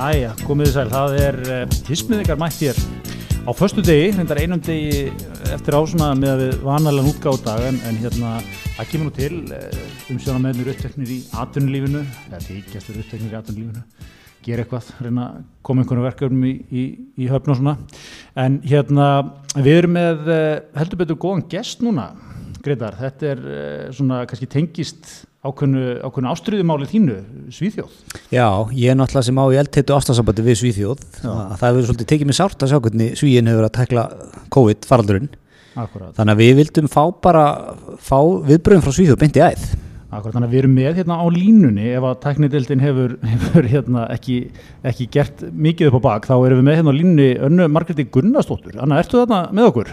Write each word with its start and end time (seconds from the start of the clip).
Jæja, 0.00 0.30
komið 0.48 0.70
þið 0.70 0.72
sæl, 0.72 0.90
það 0.94 1.14
er 1.20 1.36
uh, 1.44 1.72
hismiðingar 1.84 2.38
mætt 2.40 2.60
hér 2.64 2.78
á 3.44 3.50
förstu 3.52 3.82
degi, 3.84 4.06
hrindar 4.14 4.38
einum 4.40 4.62
degi 4.64 5.10
eftir 5.52 5.76
ásuna 5.76 6.06
með 6.16 6.30
að 6.30 6.40
við 6.40 6.54
vanalega 6.64 7.10
útgáðdag 7.10 7.66
en, 7.68 7.80
en 7.84 7.98
hérna, 8.00 8.30
það 8.78 8.88
kemur 8.94 9.10
nú 9.10 9.12
til 9.18 9.42
uh, 9.52 9.82
umsjóna 10.14 10.40
meðnur 10.46 10.70
uppteknir 10.72 11.12
í 11.12 11.18
atvinnulífinu, 11.42 12.00
eða 12.30 12.40
tíkjastur 12.46 13.02
uppteknir 13.02 13.34
í 13.34 13.38
atvinnulífinu, 13.42 14.08
gera 14.46 14.64
eitthvað, 14.64 14.88
reyna 15.04 15.28
koma 15.68 15.84
einhvern 15.84 16.06
verkefnum 16.06 16.48
í, 16.48 16.54
í, 16.72 16.86
í 17.20 17.28
höfn 17.28 17.52
og 17.52 17.60
svona, 17.60 17.76
en 18.40 18.56
hérna 18.64 19.10
við 19.58 19.82
erum 19.82 19.96
með 19.98 20.32
uh, 20.32 20.40
heldur 20.80 21.02
betur 21.04 21.20
góðan 21.26 21.44
gest 21.52 21.84
núna, 21.84 22.08
Gretar, 22.64 22.96
þetta 22.98 23.28
er 23.30 23.42
uh, 23.42 23.90
svona 23.96 24.22
kannski 24.28 24.48
tengist 24.50 25.10
ákveðnu, 25.40 26.00
ástriðumáli 26.28 26.88
þínu, 26.90 27.18
Svíþjóð. 27.56 27.92
Já, 28.28 28.44
ég 28.76 28.92
er 28.92 28.98
náttúrulega 28.98 29.28
sem 29.30 29.40
á 29.40 29.44
í 29.48 29.60
eldteitu 29.62 29.96
ástafsambandi 29.96 30.44
við 30.44 30.58
Svíþjóð. 30.60 31.04
Það, 31.22 31.38
það 31.54 31.68
hefur 31.70 31.86
svolítið 31.88 32.10
tekið 32.12 32.28
mér 32.28 32.38
sárt 32.40 32.64
að 32.64 32.72
sjá 32.72 32.80
hvernig 32.84 33.14
Svíin 33.16 33.48
hefur 33.48 33.68
að 33.68 33.76
tekla 33.78 34.04
COVID-faraldurinn. 34.52 35.30
Þannig 35.78 36.34
að 36.34 36.42
við 36.42 36.56
vildum 36.60 36.90
fá 36.92 37.02
bara, 37.24 37.46
fá 38.04 38.18
viðbröðum 38.50 38.84
frá 38.84 38.96
Svíþjóð 38.98 39.22
beint 39.22 39.40
í 39.40 39.44
æð. 39.46 39.64
Akkurat, 40.10 40.34
þannig 40.34 40.48
að 40.48 40.54
við 40.54 40.60
erum 40.60 40.72
með 40.74 40.96
hérna 40.98 41.16
á 41.22 41.26
línunni 41.30 41.90
ef 41.94 42.04
að 42.08 42.16
teknidildin 42.24 42.80
hefur, 42.82 43.12
hefur 43.32 43.68
hérna 43.70 44.06
ekki, 44.10 44.38
ekki 44.90 45.06
gert 45.14 45.44
mikið 45.54 45.92
upp 45.92 46.00
á 46.02 46.06
bak, 46.08 46.26
þá 46.26 46.34
erum 46.36 46.60
við 46.60 46.66
með 46.66 46.80
hérna 46.80 46.92
á 46.92 46.98
línunni 46.98 47.28
önnu 47.46 47.68
Margreti 47.70 48.08
Gunnarsdóttur. 48.10 48.74
Anna, 48.82 48.98
ertu 49.00 49.22
þarna 49.22 49.44
með 49.54 49.70
okkur? 49.70 49.92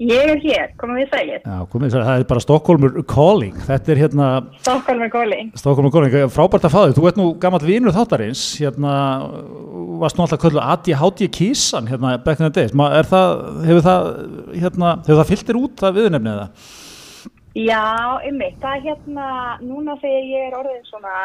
Ég 0.00 0.30
er 0.32 0.38
hér, 0.40 0.70
komum 0.80 0.96
við 0.96 1.10
sælir. 1.12 1.42
Já, 1.44 1.58
komið, 1.72 1.94
það 1.94 2.12
er 2.14 2.24
bara 2.30 2.42
Stokkólmur 2.42 2.94
Calling. 3.10 3.58
Þetta 3.66 3.92
er 3.92 4.00
hérna... 4.00 4.28
Stokkólmur 4.62 5.10
Calling. 5.12 5.50
Stokkólmur 5.60 5.92
Calling, 5.94 6.32
frábært 6.32 6.66
að 6.66 6.74
fá 6.74 6.78
þig. 6.80 6.94
Þú 6.96 7.08
ert 7.10 7.20
nú 7.20 7.26
gammal 7.42 7.60
vinur 7.66 7.94
þáttarins, 7.94 8.44
hérna, 8.62 8.94
varst 10.00 10.18
nú 10.18 10.24
alltaf 10.24 10.40
kölluð 10.42 10.64
ADHD 10.64 11.28
kísan, 11.36 11.90
hérna, 11.92 12.14
back 12.24 12.40
in 12.40 12.48
the 12.48 12.54
days. 12.56 12.72
Ma, 12.76 12.88
er 12.98 13.08
það, 13.10 13.44
hefur 13.68 13.84
það, 13.88 14.08
hérna, 14.56 14.94
hefur 15.02 15.20
það 15.20 15.30
fyllt 15.32 15.50
þér 15.50 15.60
út 15.60 15.84
það 15.84 16.00
viðnefnið 16.00 16.40
það? 16.40 16.72
Já, 17.52 17.84
ymmið, 18.30 18.56
það 18.62 18.78
er 18.78 18.84
hérna, 18.88 19.28
núna 19.60 19.98
þegar 20.00 20.28
ég 20.32 20.48
er 20.48 20.54
orðin 20.56 20.86
svona 20.88 21.16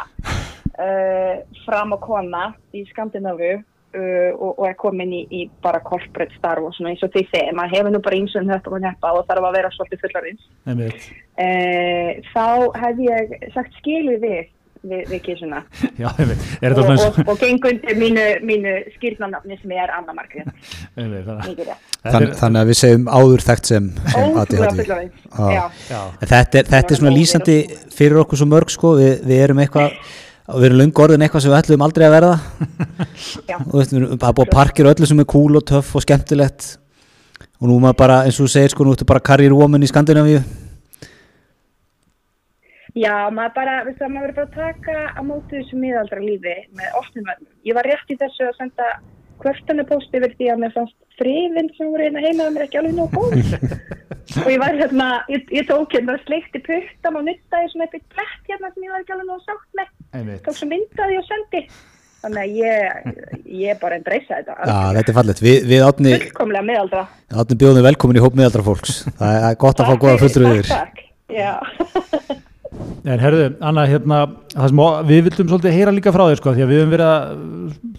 uh, 0.76 1.36
fram 1.64 1.96
á 1.96 1.98
kona 2.04 2.44
í 2.76 2.84
Skandinavu, 2.92 3.54
Uh, 3.96 4.34
og, 4.36 4.58
og 4.60 4.66
er 4.68 4.74
komin 4.76 5.14
í, 5.16 5.22
í 5.32 5.46
bara 5.64 5.80
corporate 5.80 6.36
starf 6.36 6.66
og 6.68 6.74
svona 6.76 6.92
eins 6.92 7.06
og 7.08 7.14
því 7.14 7.22
þegar 7.32 7.56
maður 7.56 7.76
hefur 7.78 7.94
nú 7.96 8.02
bara 8.04 8.18
einsum 8.20 8.50
þetta 8.52 8.74
og 8.76 8.82
neppa 8.84 9.12
og 9.16 9.24
þarf 9.30 9.48
að 9.48 9.56
vera 9.56 9.70
svolítið 9.72 10.02
fullarins 10.04 10.44
uh, 10.68 12.10
þá 12.34 12.48
hef 12.84 13.00
ég 13.08 13.32
sagt 13.56 13.80
skilu 13.80 14.18
við 14.20 14.52
við, 14.84 15.04
við 15.12 15.22
kísuna 15.26 15.62
Já, 16.02 16.10
og, 16.12 16.92
og, 16.92 17.20
og 17.24 17.40
geng 17.42 17.64
undir 17.70 17.98
mínu, 18.00 18.26
mínu 18.48 18.76
skýrnarnafni 18.98 19.58
sem 19.62 19.74
er 19.78 19.94
Anna 19.96 20.16
Margrét. 20.16 20.52
Þann, 22.08 22.30
Þannig 22.38 22.62
að 22.62 22.70
við 22.72 22.80
segjum 22.82 23.10
áður 23.10 23.44
þekkt 23.48 23.72
sem, 23.72 23.90
sem 24.14 24.40
ADHD 24.44 24.78
Þetta 26.22 26.40
er, 26.44 26.70
þetta 26.70 26.82
er 26.84 27.02
svona 27.02 27.16
lýsandi 27.16 27.58
fyrir 27.96 28.22
okkur 28.24 28.42
svo 28.42 28.50
mörg 28.52 28.74
sko, 28.74 28.96
við, 29.00 29.14
við 29.28 29.44
erum 29.48 29.64
eitthvað 29.64 29.98
og 30.48 30.62
við 30.62 30.70
erum 30.70 30.82
lungu 30.82 31.04
orðin 31.04 31.26
eitthvað 31.26 31.44
sem 31.44 31.52
við 31.52 31.60
ætlum 31.60 31.84
aldrei 31.84 32.06
að 32.08 32.14
verða. 32.16 32.36
Og 33.68 33.74
veist, 33.74 33.92
við 33.92 33.98
erum 34.00 34.22
bara 34.22 34.46
parkir 34.52 34.88
öllu 34.88 35.10
sem 35.10 35.24
er 35.24 35.28
cool 35.28 35.60
og 35.60 35.66
töff 35.68 35.96
og 35.98 36.06
skemmtilegt. 36.06 36.70
Og 37.60 37.68
nú 37.72 37.80
maður 37.84 38.00
bara, 38.00 38.22
eins 38.24 38.38
og 38.38 38.48
þú 38.48 38.54
segir 38.54 38.74
sko, 38.74 38.86
nú 38.86 38.94
ertu 38.96 39.08
bara 39.10 39.24
karriérwoman 39.28 39.84
í 39.84 39.90
Skandinavíu. 39.92 40.40
Já, 42.98 43.28
maður 43.34 43.54
bara, 43.58 43.76
við 43.86 44.00
það 44.00 44.14
maður 44.14 44.26
verður 44.26 44.38
bara 44.38 44.48
að 44.48 44.56
taka 44.56 44.96
á 45.14 45.22
mótu 45.26 45.58
þessu 45.58 45.78
miðaldra 45.82 46.24
lífi 46.24 46.56
með 46.78 46.98
opnum 47.02 47.28
verðum. 47.28 47.52
Ég 47.68 47.78
var 47.78 47.90
rétt 47.90 48.14
í 48.14 48.18
þessu 48.22 48.48
að 48.48 48.58
senda 48.62 48.88
kvörtunapósti 49.42 50.22
verði 50.24 50.40
því 50.40 50.50
að 50.54 50.64
mér 50.64 50.74
fannst 50.74 50.98
frifinn 51.20 51.70
sem 51.76 51.92
voru 51.92 52.08
hérna 52.08 52.24
heima 52.24 52.48
að 52.48 52.56
mér 52.56 52.66
ekki 52.66 52.80
alveg 52.82 52.98
nóg 52.98 53.14
góð. 53.14 53.36
Og 54.46 54.50
ég 54.54 54.62
var 54.62 54.80
hérna, 54.80 55.10
ég, 55.34 55.46
ég 55.54 55.68
tók 55.70 55.94
hérna 55.94 56.18
sleikti 56.24 56.62
puttam 56.66 57.20
og 57.20 57.28
nuttaði 57.28 57.72
svona 57.72 57.88
eitthvað 57.88 58.10
plett 58.16 58.50
hérna 58.50 58.72
sem 58.74 58.86
ég 58.88 58.94
var 58.94 59.04
ekki 59.04 59.16
alveg 59.16 59.30
nóg 59.30 59.46
sátt 59.46 59.78
með 59.78 59.94
tók 60.46 60.58
svo 60.58 60.70
myndaði 60.72 61.20
og 61.20 61.28
sendi? 61.28 61.64
Þannig 62.18 62.42
að 62.42 62.56
ég, 62.58 63.10
ég 63.62 63.78
bara 63.82 64.00
breysa 64.04 64.40
þetta. 64.40 64.56
Já, 64.66 64.78
þetta 64.98 65.12
er 65.14 65.18
fallet, 65.20 65.42
við, 65.46 65.58
við 65.70 65.84
átni 65.86 66.16
fullkomlega 66.16 66.68
miðaldra. 66.72 67.04
Átni 67.44 67.60
bjóðum 67.62 67.86
velkomin 67.86 68.18
í 68.18 68.24
hóp 68.24 68.40
miðaldra 68.40 68.66
fólks. 68.66 68.98
Það 69.20 69.48
er 69.52 69.60
gott 69.62 69.84
að 69.84 69.92
fá 69.92 70.02
góða 70.02 70.18
fulltrúður 70.24 70.74
Já. 71.38 71.54
En 73.08 73.22
herðu, 73.22 73.46
Anna, 73.64 73.86
hérna, 73.88 74.18
sem, 74.58 74.80
við 75.08 75.22
vildum 75.30 75.48
svolítið 75.52 75.76
heyra 75.78 75.94
líka 75.96 76.12
frá 76.12 76.26
þér 76.28 76.40
sko, 76.42 76.54
því 76.56 76.64
að 76.66 76.72
við 76.72 76.82
höfum 76.82 76.94
verið 76.94 77.12
að, 77.14 77.30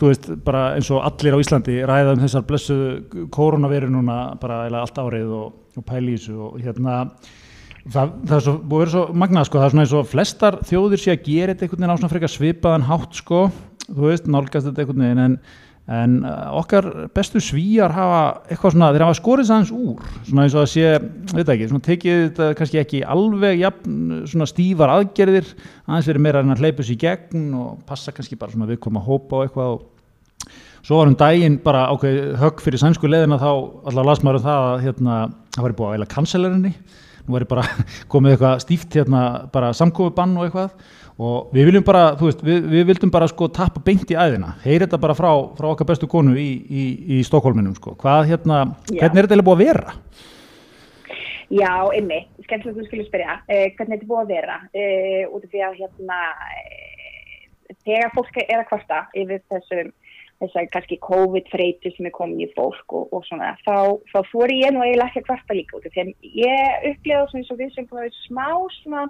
þú 0.01 0.11
veist, 0.11 0.29
bara 0.45 0.63
eins 0.77 0.91
og 0.93 1.07
allir 1.09 1.37
á 1.39 1.43
Íslandi 1.43 1.77
ræða 1.89 2.15
um 2.15 2.23
þessar 2.25 2.45
blessu 2.49 2.77
koronaviru 3.35 3.89
núna 3.93 4.19
bara 4.43 4.67
eða 4.69 4.83
allt 4.85 5.01
árið 5.01 5.33
og, 5.39 5.47
og 5.79 5.87
þessu 5.89 6.37
og 6.51 6.59
hérna, 6.61 6.99
það, 7.87 8.13
það 8.25 8.35
er 8.39 8.45
svo, 8.49 8.57
búið 8.59 8.81
að 8.81 8.85
vera 8.85 8.95
svo 8.97 9.21
magnað 9.23 9.49
sko, 9.49 9.61
það 9.61 9.69
er 9.69 9.75
svona 9.75 9.87
eins 9.87 9.97
og 9.99 10.11
flestar 10.11 10.59
þjóðir 10.69 11.05
sé 11.05 11.15
að 11.15 11.25
gera 11.29 11.55
þetta 11.55 11.67
einhvern 11.67 11.85
veginn 11.85 11.95
á 11.95 11.99
svona 12.01 12.13
frekar 12.15 12.35
svipaðan 12.35 12.89
hátt 12.89 13.23
sko, 13.23 13.41
þú 13.89 14.05
veist, 14.11 14.29
nálgast 14.29 14.71
þetta 14.71 14.85
einhvern 14.85 15.07
veginn 15.07 15.25
en 15.25 15.41
en 15.89 16.19
okkar 16.53 16.87
bestu 17.17 17.41
svíjar 17.41 17.95
hafa 17.97 18.21
eitthvað 18.51 18.75
svona, 18.75 18.91
þeir 18.93 19.05
hafa 19.07 19.17
skorið 19.17 19.47
sæðans 19.49 19.71
úr. 19.73 20.03
Svona 20.27 20.45
eins 20.45 20.57
og 20.57 20.65
að 20.67 20.73
sé, 20.75 20.89
veit 21.33 21.53
ekki 21.55 21.69
svona 21.71 21.87
tekið 21.87 22.19
þetta 22.27 22.49
kannski 22.59 22.81
ekki 22.83 23.01
alveg 23.09 23.63
jafn, 23.63 23.95
svona 24.29 24.49
stífar 24.51 24.93
aðgerðir 24.93 25.49
aðeins 25.89 26.11
verið 26.11 26.25
meira 26.27 26.43
en 26.45 26.53
að 26.53 26.65
hleypa 26.65 26.85
sér 26.85 26.99
í 26.99 27.01
gegn 27.07 27.49
og 27.57 27.81
passa 27.89 28.13
kannski 28.13 28.37
bara 28.37 28.53
svona 28.53 28.69
viðkoma 28.69 29.01
hópa 29.07 29.41
og 29.41 29.49
eitthvað. 29.49 29.79
Og 29.79 30.85
svo 30.85 31.01
var 31.01 31.09
um 31.09 31.17
daginn 31.25 31.57
bara 31.65 31.87
ákveð 31.89 32.21
högg 32.43 32.61
fyrir 32.67 32.85
sænsku 32.85 33.09
leðina 33.09 33.41
þá 33.41 33.51
allar 33.89 34.11
las 34.11 34.21
maður 34.21 34.43
um 34.43 34.49
það 34.51 34.69
að 34.69 34.85
hérna, 34.85 35.19
það 35.57 35.69
væri 35.69 35.79
búið 35.81 35.89
að 35.89 35.97
eila 35.97 36.13
kanselerinni 36.13 36.75
nú 37.29 37.37
væri 37.37 37.51
bara 37.51 37.67
komið 38.13 38.35
eitthvað 38.35 38.65
stíft 38.65 38.97
hérna 38.99 39.25
bara 39.53 39.75
samkofubann 39.77 40.37
og 40.39 40.49
eitthvað. 40.49 40.89
Og 41.19 41.51
við 41.51 41.67
viljum 41.67 41.83
bara, 41.83 42.13
þú 42.15 42.29
veist, 42.29 42.43
við, 42.47 42.67
við 42.71 42.85
vildum 42.93 43.11
bara 43.11 43.27
sko 43.27 43.49
tappa 43.51 43.81
beint 43.83 44.07
í 44.13 44.15
æðina, 44.15 44.53
heyri 44.63 44.85
þetta 44.85 45.01
bara 45.03 45.17
frá, 45.19 45.33
frá 45.59 45.67
okkar 45.73 45.89
bestu 45.89 46.07
konu 46.11 46.37
í, 46.39 46.47
í, 46.71 46.85
í 47.17 47.23
Stokkólminum 47.27 47.75
sko, 47.75 47.97
hvað 47.99 48.29
hérna, 48.29 48.61
Já. 48.87 49.01
hvernig 49.01 49.25
er 49.25 49.29
þetta 49.33 49.47
búið 49.49 49.57
að 49.57 49.65
vera? 49.65 49.95
Já, 51.49 51.73
ymmi, 51.97 52.21
skemmtilega 52.45 52.77
þú 52.77 52.87
skulle 52.87 53.09
spyrja, 53.09 53.35
eh, 53.49 53.73
hvernig 53.75 53.97
er 53.97 53.99
þetta 53.99 54.11
búið 54.13 54.23
að 54.23 54.33
vera, 54.37 54.61
eh, 54.79 55.25
út 55.27 55.43
af 55.43 55.51
því 55.51 55.65
að 55.67 55.79
hérna, 55.81 56.21
eh, 56.55 57.75
þegar 57.83 58.15
fólk 58.15 58.39
er 58.45 58.59
að 58.61 58.69
kvarta 58.71 59.01
yfir 59.17 59.43
þessum, 59.51 59.93
þessar 60.43 60.69
kannski 60.75 61.01
COVID-freytu 61.03 61.93
sem 61.95 62.07
er 62.09 62.15
komin 62.15 62.45
í 62.45 62.51
fólk 62.55 62.95
og, 62.95 63.11
og 63.15 63.27
svona, 63.27 63.55
þá, 63.67 63.99
þá 64.13 64.19
fór 64.31 64.53
ég 64.55 64.73
nú 64.75 64.85
eiginlega 64.85 65.11
ekki 65.11 65.25
að 65.25 65.29
kvarta 65.31 65.59
líka 65.59 65.79
út 65.79 65.89
að 65.91 66.15
ég 66.23 66.89
upplifa 66.93 67.27
svona 67.31 67.43
eins 67.43 67.53
og 67.55 67.61
við 67.61 67.75
sem 67.75 67.91
búin 67.91 68.07
að 68.07 68.19
smá 68.27 68.49
svona, 68.79 69.07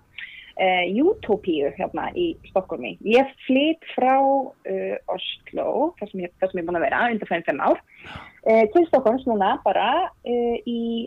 Uh, 0.58 0.90
Utopíu 1.06 1.68
hérna 1.76 2.08
í 2.18 2.32
Stokkólmi. 2.48 2.96
Ég 3.06 3.28
flytt 3.44 3.84
frá 3.92 4.16
uh, 4.18 4.96
Oslo, 5.14 5.92
þar 6.00 6.10
sem 6.10 6.22
ég 6.24 6.32
er 6.34 6.64
búin 6.66 6.78
að 6.80 6.82
vera 6.82 7.04
undir 7.12 7.30
5-5 7.30 7.62
ár, 7.62 7.78
uh, 7.78 8.64
til 8.72 8.82
Stokkólms 8.88 9.22
núna 9.30 9.52
bara 9.62 10.08
í, 10.26 11.06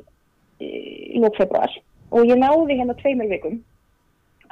í 0.64 1.20
lók 1.20 1.36
februar 1.36 1.76
og 2.16 2.32
ég 2.32 2.40
náði 2.40 2.80
hérna 2.80 2.96
tveimur 3.02 3.28
vikum 3.28 3.60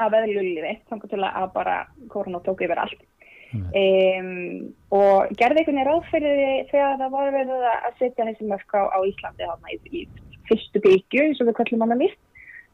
af 0.03 0.18
eðlulliði, 0.19 0.75
þannig 0.91 1.13
til 1.13 1.24
að 1.28 1.47
bara 1.56 1.80
korona 2.12 2.44
tók 2.44 2.66
yfir 2.68 2.84
allt. 2.84 3.00
Um, 3.49 4.73
og 4.93 5.31
gerði 5.39 5.63
einhvern 5.63 5.79
veginn 5.79 5.87
ráðferði 5.87 6.49
þegar 6.69 6.99
það 6.99 7.13
var 7.15 7.31
verið 7.33 7.63
að 7.71 7.93
setja 7.97 8.27
þessi 8.27 8.49
mörk 8.49 8.75
á, 8.77 8.81
á 8.93 8.99
Íslandi 9.09 9.47
hérna 9.47 9.73
í, 9.73 9.79
í 9.89 10.01
fyrstu 10.50 10.81
byggju, 10.83 11.24
eins 11.24 11.41
og 11.41 11.50
við 11.50 11.57
kallum 11.57 11.85
hann 11.85 11.95
að 11.95 12.03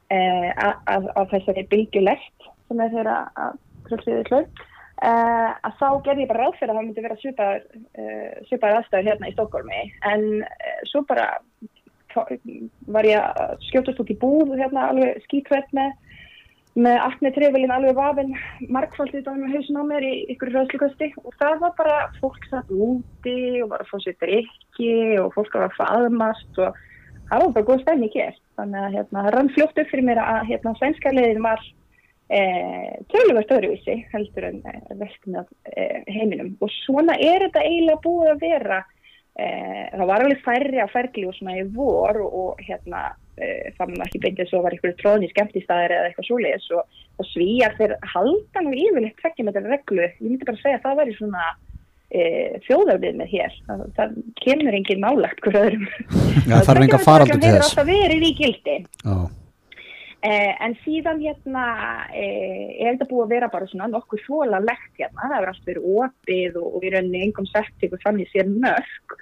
Uh, 0.06 0.52
af, 0.62 1.06
af 1.18 1.32
þessari 1.32 1.64
bylgjulegt 1.66 2.44
sem 2.70 2.82
er 2.84 2.92
þeirra 2.94 3.14
að 3.42 3.56
kröldriðið 3.88 4.28
hlur 4.30 4.44
uh, 4.46 5.50
að 5.66 5.80
þá 5.80 5.88
gerði 6.06 6.22
ég 6.22 6.30
bara 6.30 6.44
ráð 6.44 6.60
fyrir 6.60 6.74
að 6.74 6.78
það 6.78 6.84
myndi 6.84 7.06
vera 7.08 7.18
svipar, 7.24 7.64
uh, 7.98 8.36
svipar 8.46 8.76
aðstæður 8.76 9.08
hérna 9.10 9.32
í 9.32 9.34
Stokkólmi 9.34 9.80
en 10.12 10.28
svo 10.92 11.02
bara 11.10 11.26
var 12.94 13.10
ég 13.10 13.18
að 13.18 13.56
skjótast 13.66 14.04
út 14.06 14.14
í 14.14 14.18
búð 14.22 14.54
hérna 14.60 14.86
alveg 14.92 15.26
skítrætt 15.26 15.74
með 15.74 15.98
með 16.76 16.98
með 17.24 17.36
trefilinn 17.38 17.72
alveg 17.72 17.96
vafinn 17.96 18.34
markfaldið 18.76 19.30
á 19.32 19.34
hausin 19.54 19.80
á 19.80 19.84
mér 19.88 20.04
í 20.04 20.14
ykkur 20.34 20.52
rauðslukasti 20.52 21.12
og 21.24 21.38
það 21.40 21.62
var 21.62 21.76
bara 21.78 22.00
fólk 22.20 22.50
satt 22.50 22.72
úti 22.72 23.38
og 23.64 23.70
bara 23.72 23.88
fór 23.88 24.04
sér 24.04 24.18
drikki 24.20 24.96
og 25.22 25.32
fólk 25.38 25.56
var 25.56 25.70
að 25.70 25.78
faðmast 25.80 26.60
og 26.60 26.76
það 27.30 27.46
var 27.46 27.56
bara 27.56 27.68
góð 27.70 27.86
stefni 27.86 28.12
gert 28.12 28.42
þannig 28.60 28.82
að 28.82 28.98
hérna, 28.98 29.26
rann 29.36 29.52
fljótt 29.56 29.80
upp 29.80 29.92
fyrir 29.92 30.08
mér 30.10 30.22
að 30.24 30.42
hérna, 30.52 30.76
svenska 30.80 31.14
leiðin 31.16 31.44
var 31.46 31.64
e, 32.28 32.42
töluvert 33.14 33.54
öðruvísi 33.56 33.98
heldur 34.12 34.50
en 34.50 34.62
e, 34.68 34.76
vestin 35.00 35.40
af 35.42 35.50
e, 35.72 35.88
heiminum. 36.12 36.54
Og 36.60 36.72
svona 36.82 37.18
er 37.20 37.48
þetta 37.48 37.64
eiginlega 37.64 38.04
búið 38.04 38.34
að 38.34 38.46
vera. 38.46 38.84
Það 39.36 40.06
var 40.08 40.24
alveg 40.24 40.44
færri 40.46 40.80
að 40.80 40.92
fergli 40.94 41.26
og 41.28 41.34
svona 41.36 41.58
í 41.60 41.64
vor 41.76 42.22
og, 42.24 42.36
og 42.40 42.60
hérna 42.64 43.02
það 43.36 43.94
var 43.98 44.08
ekki 44.08 44.24
beintið 44.24 44.50
svo 44.50 44.62
var 44.64 44.76
einhverju 44.76 44.98
tróðni 45.02 45.30
skemmtistæðir 45.32 45.94
eða 45.96 46.10
eitthvað 46.10 46.28
svoleiðis 46.30 46.68
og, 46.78 47.00
og 47.20 47.30
svíjar 47.34 47.78
þeir 47.80 47.96
haldan 48.14 48.70
og 48.72 48.76
yfirleitt 48.80 49.18
tvekki 49.22 49.46
með 49.46 49.58
þetta 49.60 49.74
reglu, 49.74 50.04
ég 50.08 50.28
myndi 50.30 50.50
bara 50.50 50.62
segja 50.62 50.80
að 50.80 50.86
það 50.86 51.00
væri 51.02 51.16
svona 51.18 51.48
e, 52.10 52.26
þjóðarvið 52.68 53.18
með 53.22 53.34
hér. 53.36 53.58
Það, 53.70 53.88
það 53.98 54.20
kemur 54.44 54.78
engin 54.80 55.02
nálagt 55.04 55.42
hver 55.44 55.60
öðrum. 55.64 55.88
Já, 55.90 56.54
það 56.58 56.70
þarf 56.70 56.86
enga 56.86 57.02
faraldur 57.04 57.42
til 57.42 57.56
þess. 57.58 57.74
það 57.80 57.92
er 57.96 58.06
verið 58.06 58.30
í 58.30 58.36
gildi. 58.40 58.78
Eh, 60.26 60.54
en 60.64 60.74
síðan 60.82 61.20
hérna 61.22 61.66
eh, 62.16 62.72
er 62.82 62.96
þetta 62.96 63.10
búið 63.12 63.26
að 63.26 63.34
vera 63.36 63.50
bara 63.52 63.68
svona 63.70 63.92
nokkuð 63.92 64.24
svolalegt 64.24 64.96
hérna, 64.98 65.28
það 65.28 65.36
er 65.38 65.50
allt 65.52 65.68
verið 65.68 65.90
opið 66.02 66.56
og, 66.62 66.70
og 66.72 66.82
við 66.82 66.96
erum 66.96 67.18
engum 67.20 67.50
sett 67.52 67.86
ykkur 67.86 68.02
þannig 68.02 68.32
sér 68.32 68.50
mörg 68.50 69.18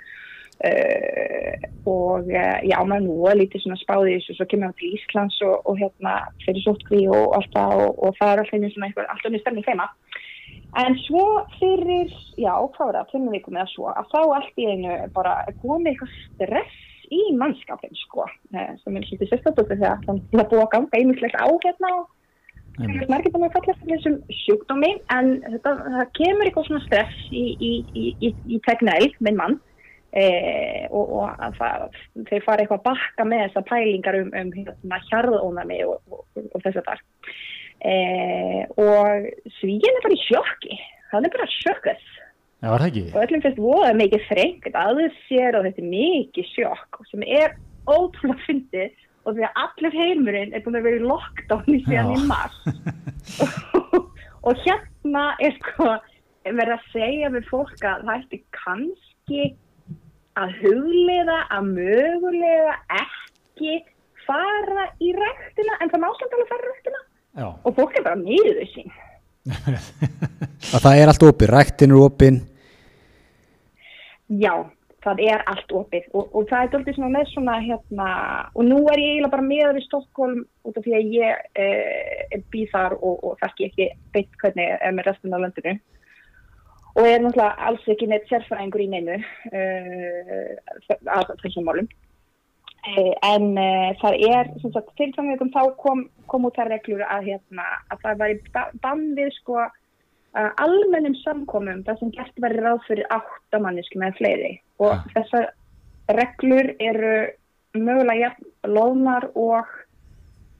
Uh, 0.63 1.63
og 1.89 2.29
uh, 2.29 2.59
já, 2.63 2.77
maður 2.85 3.07
nú 3.07 3.15
er 3.27 3.39
lítið 3.39 3.63
svona 3.63 3.79
spáðið 3.81 4.19
þessu, 4.19 4.35
svo 4.37 4.45
kemur 4.51 4.69
við 4.71 4.77
til 4.79 4.91
Íslands 4.99 5.39
og, 5.43 5.55
og 5.67 5.79
hérna 5.81 6.13
fyrir 6.45 6.63
sótkví 6.63 7.01
og 7.09 7.33
allt 7.39 7.55
það 7.55 7.81
og, 7.87 7.97
og 7.97 8.19
það 8.19 8.33
er 8.33 8.41
alltaf 8.43 8.59
einu 8.59 8.69
svona 8.71 8.89
eitthvað, 8.89 9.09
alltaf 9.11 9.33
einu 9.33 9.41
stærni 9.41 9.65
þeima 9.65 9.89
En 10.81 10.95
svo 11.05 11.25
fyrir, 11.59 12.09
já, 12.41 12.53
hvað 12.73 12.87
var 12.87 12.95
það, 12.97 13.11
fimmum 13.11 13.35
vikum 13.35 13.57
eða 13.59 13.69
svo, 13.69 13.91
að 13.93 14.07
þá 14.09 14.21
allt 14.39 14.57
í 14.57 14.65
einu 14.71 14.95
bara 15.13 15.35
komið 15.61 15.91
eitthvað 15.91 16.15
stress 16.31 17.11
í 17.13 17.19
mannskapin, 17.37 17.93
sko, 18.07 18.25
eh, 18.57 18.71
sem 18.81 18.97
er 18.97 19.05
svolítið 19.05 19.29
sérstaklega 19.29 19.75
þegar 19.75 20.01
það 20.07 20.49
búið 20.49 20.63
að 20.63 20.71
ganga 20.71 20.97
einmislegt 20.97 21.37
á 21.37 21.45
hérna 21.45 21.91
og 21.99 22.07
það 22.79 23.03
er 23.03 23.11
margir 23.13 23.35
búin 23.35 23.45
að 23.45 23.53
falla 23.59 23.75
fyrir 23.83 23.99
þessum 23.99 24.17
sjúkdómi, 24.39 24.91
en 25.13 25.29
þetta, 25.45 25.75
það 25.97 26.11
kemur 26.17 26.49
eitthvað 26.49 26.67
svona 26.71 26.85
stress 26.87 27.29
í, 27.29 27.45
í, 27.53 27.71
í, 27.93 28.33
í 28.57 28.61
með 29.21 29.37
eh, 30.13 30.85
og, 30.91 31.13
og 31.19 31.57
það, 31.57 31.87
þeir 32.29 32.45
fara 32.45 32.63
eitthvað 32.63 32.79
að 32.79 32.87
bakka 32.89 33.27
með 33.27 33.45
þessa 33.47 33.65
pælingar 33.69 34.19
um, 34.21 34.31
um 34.39 34.53
hérna 34.55 35.01
hjarðónami 35.09 35.81
og, 35.89 35.99
og, 36.13 36.25
og 36.43 36.65
þess 36.65 36.81
að 36.81 36.89
það. 36.91 37.05
Eh, 37.83 38.59
og 38.79 39.29
svíin 39.59 39.91
er 39.91 40.03
bara 40.05 40.15
í 40.15 40.23
sjokki 40.23 40.77
hann 41.11 41.27
er 41.27 41.33
bara 41.33 41.47
sjokkast 41.51 42.11
Já, 42.63 42.69
ekki? 42.77 43.01
Og 43.11 43.17
öllum 43.25 43.41
finnst 43.43 43.59
voða 43.59 43.89
mikið 43.99 44.21
þrengt 44.29 44.75
aðeins 44.79 45.15
sér 45.27 45.57
og 45.59 45.65
þetta 45.65 45.81
er 45.83 45.89
mikið 45.89 46.45
sjokk 46.53 47.01
sem 47.09 47.25
er 47.27 47.57
ótrúlega 47.91 48.45
fyndið 48.45 49.01
og 49.23 49.35
því 49.35 49.45
að 49.47 49.59
allir 49.65 49.97
heimurinn 49.99 50.55
er 50.55 50.63
búin 50.63 50.79
að 50.79 50.87
vera 50.87 51.01
í 51.01 51.09
lockdown 51.09 51.75
í 51.75 51.81
síðan 51.83 52.13
í 52.15 52.21
mars 52.29 52.55
og, 54.47 54.63
hérna 54.63 55.25
er 55.43 55.57
sko 55.59 55.89
verið 56.47 56.73
að 56.77 56.87
segja 56.93 57.33
við 57.35 57.51
fólk 57.51 57.83
að 57.83 58.07
það 58.07 58.15
ætti 58.15 58.41
kannski 58.55 59.43
að 60.39 60.53
huglega 60.61 61.39
að 61.53 61.71
mögulega 61.73 62.77
ekki 63.01 63.81
fara 64.25 64.87
í 65.03 65.11
rættina 65.17 65.79
en 65.81 65.91
það 65.91 66.03
má 66.03 66.09
samt 66.19 66.37
alveg 66.37 66.53
fara 66.53 66.63
í 66.63 66.71
rættina 66.71 67.03
og 67.51 67.75
fólk 67.77 67.97
er 67.97 68.05
bara 68.05 68.21
nýðuð 68.21 68.63
sín. 68.73 68.95
Það 70.73 70.95
er 70.95 71.11
allt 71.11 71.25
opið, 71.27 71.49
rættin 71.51 71.91
er 71.91 71.99
opið 72.05 72.41
Já, 74.31 74.53
það 75.03 75.21
er 75.27 75.43
allt 75.51 75.73
opið. 75.75 76.05
Og, 76.15 76.29
og 76.31 76.45
það 76.49 76.65
er 76.65 76.69
doldið 76.73 76.97
svona 76.97 77.13
með 77.13 77.31
svona 77.33 77.57
hérna, 77.61 78.09
og 78.55 78.67
nú 78.67 78.79
er 78.91 79.01
ég 79.01 79.09
eiginlega 79.11 79.33
bara 79.35 79.47
með 79.47 79.73
við 79.77 79.87
Stokkólm 79.87 80.43
út 80.63 80.79
af 80.79 80.85
því 80.85 80.95
að 80.97 81.09
ég 81.17 81.41
eh, 81.59 82.37
býð 82.53 82.71
þar 82.71 82.95
og, 82.99 83.17
og 83.27 83.35
þekki 83.43 83.67
ekki 83.69 83.89
beitt 84.15 84.39
hvernig 84.41 84.77
er 84.79 84.95
með 84.95 85.09
restin 85.09 85.35
af 85.35 85.43
landinu 85.43 85.75
og 86.93 87.07
er 87.09 87.21
náttúrulega 87.23 87.67
alls 87.67 87.85
ekki 87.89 88.07
neitt 88.09 88.27
sérfæðingur 88.29 88.85
í 88.85 88.89
neinu 88.91 89.19
uh, 89.19 90.49
að 91.17 91.35
þessum 91.41 91.69
málum 91.69 91.89
Eh, 92.83 93.13
en 93.23 93.53
uh, 93.55 93.93
það 94.01 94.15
er, 94.27 94.49
sem 94.59 94.71
sagt, 94.73 94.89
fyrir 94.99 95.13
samveikum 95.15 95.53
þá 95.53 95.61
kom, 95.79 96.01
kom 96.27 96.49
út 96.49 96.57
þær 96.59 96.67
reglur 96.73 97.03
að, 97.05 97.29
hérna, 97.29 97.63
að 97.87 98.01
það 98.01 98.17
var 98.19 98.33
í 98.33 98.39
bann 98.83 99.05
við 99.15 99.31
sko 99.37 99.61
almennum 100.33 101.13
samkomum 101.19 101.83
það 101.85 101.99
sem 101.99 102.11
gert 102.15 102.39
verið 102.41 102.65
ráð 102.65 102.79
fyrir 102.87 103.11
áttamanniski 103.13 103.99
með 104.01 104.15
fleiri 104.17 104.49
og 104.81 104.95
ah. 104.95 105.03
þessar 105.13 105.45
reglur 106.17 106.71
eru 106.81 107.11
mögulega 107.77 108.31
lónar 108.65 109.27
og 109.37 109.69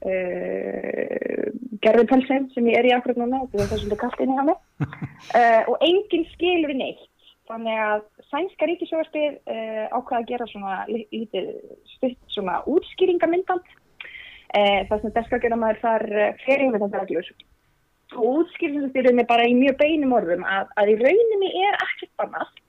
uh, 0.08 1.48
gerðupelsinn 1.84 2.50
sem 2.54 2.68
ég 2.70 2.78
er 2.80 2.90
í 2.90 2.94
akkurat 2.96 3.18
núna 3.20 3.42
og 3.44 3.50
það 3.52 3.64
er 3.64 3.82
svolítið 3.82 4.02
kallt 4.04 4.22
inn 4.24 4.34
í 4.34 4.38
hana 4.38 4.54
og 5.70 5.76
enginn 5.84 6.26
skilur 6.32 6.74
neitt 6.76 7.04
Þannig 7.50 7.76
að 7.76 8.04
sænska 8.30 8.66
ríkisjóðarspil 8.70 9.34
uh, 9.34 9.54
eh, 9.54 9.82
ákvaða 9.92 10.20
að 10.22 10.28
gera 10.30 10.46
svona 10.48 10.76
lítið 10.88 11.50
stutt 11.92 12.32
svona 12.32 12.60
útskýringamindand. 12.72 13.66
Uh, 14.54 14.80
það 14.88 15.02
sem 15.02 15.10
að 15.10 15.60
maður 15.60 15.80
þar 15.82 16.04
uh, 16.08 16.30
fyrir 16.46 16.64
yfir 16.70 16.84
þetta 16.86 17.02
reglur. 17.02 17.30
Og 18.14 18.24
útskýringamindand 18.30 19.20
er 19.20 19.28
bara 19.28 19.48
í 19.50 19.56
mjög 19.58 19.76
beinum 19.82 20.16
orðum 20.16 20.46
að, 20.48 20.72
að 20.80 20.94
í 20.94 20.98
rauninni 21.02 21.52
er 21.66 21.80
ekkert 21.84 22.14
bannast 22.22 22.62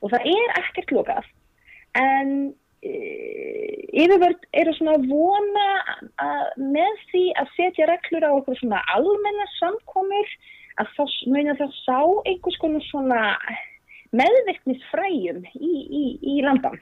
og 0.00 0.12
það 0.14 0.28
er 0.32 0.56
ekkert 0.62 0.96
lókað. 0.96 1.28
En 2.00 2.34
yfirvörd 2.84 4.48
eru 4.52 4.72
svona 4.76 4.96
vona 5.08 5.68
að 6.20 6.64
með 6.74 7.04
því 7.10 7.24
að 7.40 7.52
setja 7.56 7.88
reglur 7.88 8.26
á 8.26 8.30
okkur 8.34 8.58
svona 8.60 8.82
almenna 8.94 9.46
samkomur 9.58 10.32
að 10.82 10.90
þá 10.96 11.04
muni 11.30 11.54
það 11.60 11.76
sá 11.84 12.00
einhvers 12.26 12.58
konar 12.62 12.84
svona 12.88 13.22
meðvirknisfræjum 14.14 15.44
í, 15.54 15.72
í, 16.00 16.04
í 16.34 16.34
landan 16.44 16.76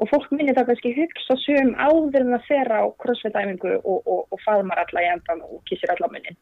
og 0.00 0.10
fólk 0.10 0.32
minnir 0.34 0.56
það 0.56 0.72
kannski 0.72 0.94
hugsa 0.96 1.36
sögum 1.44 1.74
áður 1.78 2.24
en 2.24 2.36
að 2.38 2.46
þeirra 2.48 2.82
á 2.82 2.86
crossfit-æfingu 3.02 3.76
og, 3.78 4.00
og, 4.02 4.24
og 4.34 4.42
faðmar 4.42 4.82
alla 4.82 5.04
í 5.04 5.10
endan 5.12 5.42
og 5.46 5.62
kissir 5.68 5.92
alla 5.94 6.10
munnin 6.10 6.38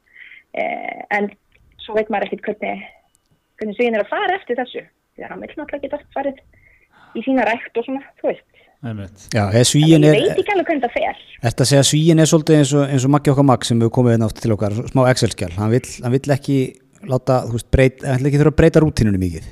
eh, 0.56 1.02
en 1.12 1.28
svo 1.84 1.98
veit 1.98 2.12
maður 2.12 2.30
ekkert 2.30 2.48
hvernig 2.48 2.86
hvernig 3.60 3.78
sögin 3.78 3.98
er 3.98 4.06
að 4.06 4.12
fara 4.12 4.38
eftir 4.38 4.60
þessu 4.60 4.84
því 4.86 5.24
að 5.24 5.34
hann 5.34 5.44
vil 5.44 5.52
náttúrulega 5.52 5.84
geta 5.84 6.00
farið 6.16 6.40
í 7.12 7.24
sína 7.26 7.44
rækt 7.44 7.76
og 7.76 7.84
svona, 7.88 8.04
þú 8.20 8.30
veist 8.30 8.62
Já, 8.82 9.44
svíin 9.62 10.02
er, 10.02 10.16
ég 10.16 10.32
veit 10.32 10.40
ekki 10.42 10.54
alveg 10.56 10.70
hvernig 10.72 10.84
það 10.88 10.94
fer. 10.96 11.18
Þetta 11.44 11.66
segja 11.70 11.82
svíin 11.86 12.22
er 12.22 12.26
svolítið 12.30 12.56
eins 12.58 12.72
og, 12.74 12.84
eins 12.90 13.04
og 13.06 13.12
Maggi 13.14 13.30
okkar 13.30 13.46
Magg 13.46 13.66
sem 13.66 13.78
við 13.78 13.92
komum 13.94 14.10
við 14.10 14.22
náttúrulega 14.24 14.42
til 14.42 14.54
okkar 14.56 14.78
smá 14.90 15.02
Excel-skjál, 15.12 15.52
hann 15.54 15.70
vill, 15.70 15.88
hann 16.02 16.14
vill 16.16 16.34
ekki 16.34 16.56
láta, 17.06 17.42
þú 17.46 17.58
veist, 17.58 17.68
breyta, 17.74 18.08
hann 18.10 18.18
vill 18.18 18.30
ekki 18.32 18.40
þurfa 18.42 18.54
að 18.54 18.58
breyta 18.58 18.82
rútinunum 18.82 19.22
mikið. 19.22 19.46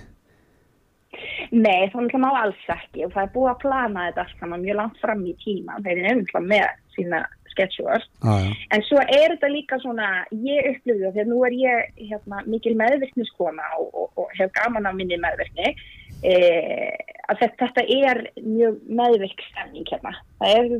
Nei, 1.50 1.91
þannig 1.91 2.15
að 2.15 2.23
má 2.23 2.29
alls 2.41 2.67
ekki 2.71 3.06
og 3.06 3.15
það 3.15 3.25
er 3.25 3.31
búið 3.35 3.53
að 3.53 3.61
plana 3.65 4.06
þetta 4.09 4.25
alls 4.25 4.35
saman 4.38 4.65
mjög 4.65 4.79
langt 4.79 4.99
fram 5.03 5.23
í 5.27 5.37
tíma 5.43 5.79
þeir 5.82 5.97
eru 5.97 6.19
nefnilega 6.21 6.43
með 6.47 6.67
sína 6.94 7.22
sketsjúar 7.51 8.05
ah, 8.22 8.46
en 8.70 8.84
svo 8.87 9.01
er 9.03 9.32
þetta 9.34 9.51
líka 9.51 9.79
svona 9.82 10.10
ég 10.31 10.69
upplöfu 10.70 11.03
það 11.03 11.17
þegar 11.17 11.31
nú 11.32 11.41
er 11.49 11.56
ég 11.58 11.89
hérna, 11.99 12.43
mikil 12.46 12.77
meðvirkniskona 12.79 13.67
og, 13.81 13.89
og, 13.91 14.13
og 14.22 14.37
hef 14.39 14.53
gaman 14.60 14.87
á 14.87 14.93
minni 14.94 15.19
meðvirkni 15.19 15.75
e, 16.27 16.34
að 17.31 17.43
þetta, 17.43 17.67
þetta 17.67 17.86
er 17.96 18.22
mjög 18.43 18.79
meðvirkstæning 19.00 19.89
hérna. 19.91 20.15
Það 20.41 20.56
er, 20.58 20.70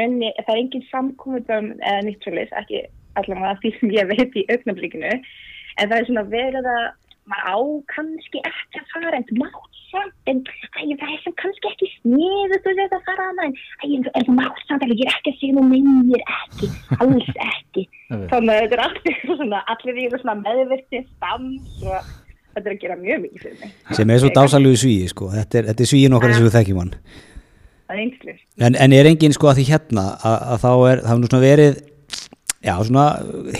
rauninni, 0.00 0.34
það 0.40 0.52
er 0.54 0.60
engin 0.62 0.86
samkomundum 0.90 1.72
eða 1.80 2.04
nýtt 2.06 2.26
svolítið 2.26 2.60
ekki 2.62 2.84
allavega 3.18 3.56
því 3.62 3.72
sem 3.78 3.94
ég 3.94 4.10
veit 4.10 4.36
í 4.38 4.46
auknablikinu 4.50 5.12
en 5.14 5.88
það 5.90 5.96
er 5.98 6.08
svona 6.08 6.26
verið 6.32 6.68
að 6.70 6.84
maður 7.30 7.46
á 7.48 7.56
kannski 7.94 8.42
ekki 8.44 8.80
að 8.80 8.90
fara 8.92 9.18
en 9.18 9.38
mátt 9.40 9.78
samt 9.88 10.30
en 10.30 10.42
það 10.44 11.04
er 11.06 11.22
sem 11.22 11.36
kannski 11.40 11.70
ekki 11.70 11.88
sniðu 11.98 12.58
þú 12.64 12.74
veist 12.80 12.96
að 12.96 13.06
fara 13.06 13.28
að 13.30 13.38
það 13.38 13.46
en, 13.46 14.08
en 14.10 14.26
þú 14.26 14.34
mátt 14.38 14.60
samt 14.68 14.84
en 14.84 14.92
ég 14.94 15.04
er 15.06 15.14
ekki 15.14 15.32
að 15.32 15.38
segja 15.40 15.56
nú 15.56 15.64
meðir 15.70 16.26
ekki, 16.34 16.70
alls 16.98 17.30
ekki. 17.46 17.86
Þannig 18.10 18.52
að 18.54 18.60
þetta 18.60 18.76
er 18.78 18.84
allir 18.88 19.18
svona 19.40 19.62
allir 19.74 20.18
svona 20.18 20.36
meðverkti 20.42 21.02
stams 21.14 21.86
og 21.86 22.12
þetta 22.54 22.68
er 22.68 22.74
að 22.74 22.82
gera 22.84 22.98
mjög 23.00 23.22
mikið 23.24 23.46
fyrir 23.46 23.56
mig 23.62 23.96
sem 23.98 24.10
er 24.10 24.22
svo 24.22 24.32
dásalugu 24.34 24.82
svíi 24.82 25.08
sko 25.10 25.30
þetta 25.32 25.60
er, 25.60 25.72
er 25.74 25.90
svíin 25.90 26.16
okkar 26.18 26.34
að 26.34 26.46
við 26.46 26.56
þekkjum 26.58 26.82
hann 26.82 26.94
það 26.94 27.96
er 27.96 28.04
einsklir 28.04 28.38
en, 28.68 28.78
en 28.86 28.96
er 29.00 29.10
engin 29.10 29.36
sko 29.36 29.50
að 29.50 29.60
því 29.60 29.66
hérna 29.72 30.06
að, 30.20 30.38
að 30.54 30.62
þá 30.64 30.70
er, 30.74 31.02
það 31.04 31.16
er 31.16 31.20
nú 31.22 31.32
svona 31.32 31.44
verið 31.44 31.82
já 32.64 32.74
svona 32.80 33.08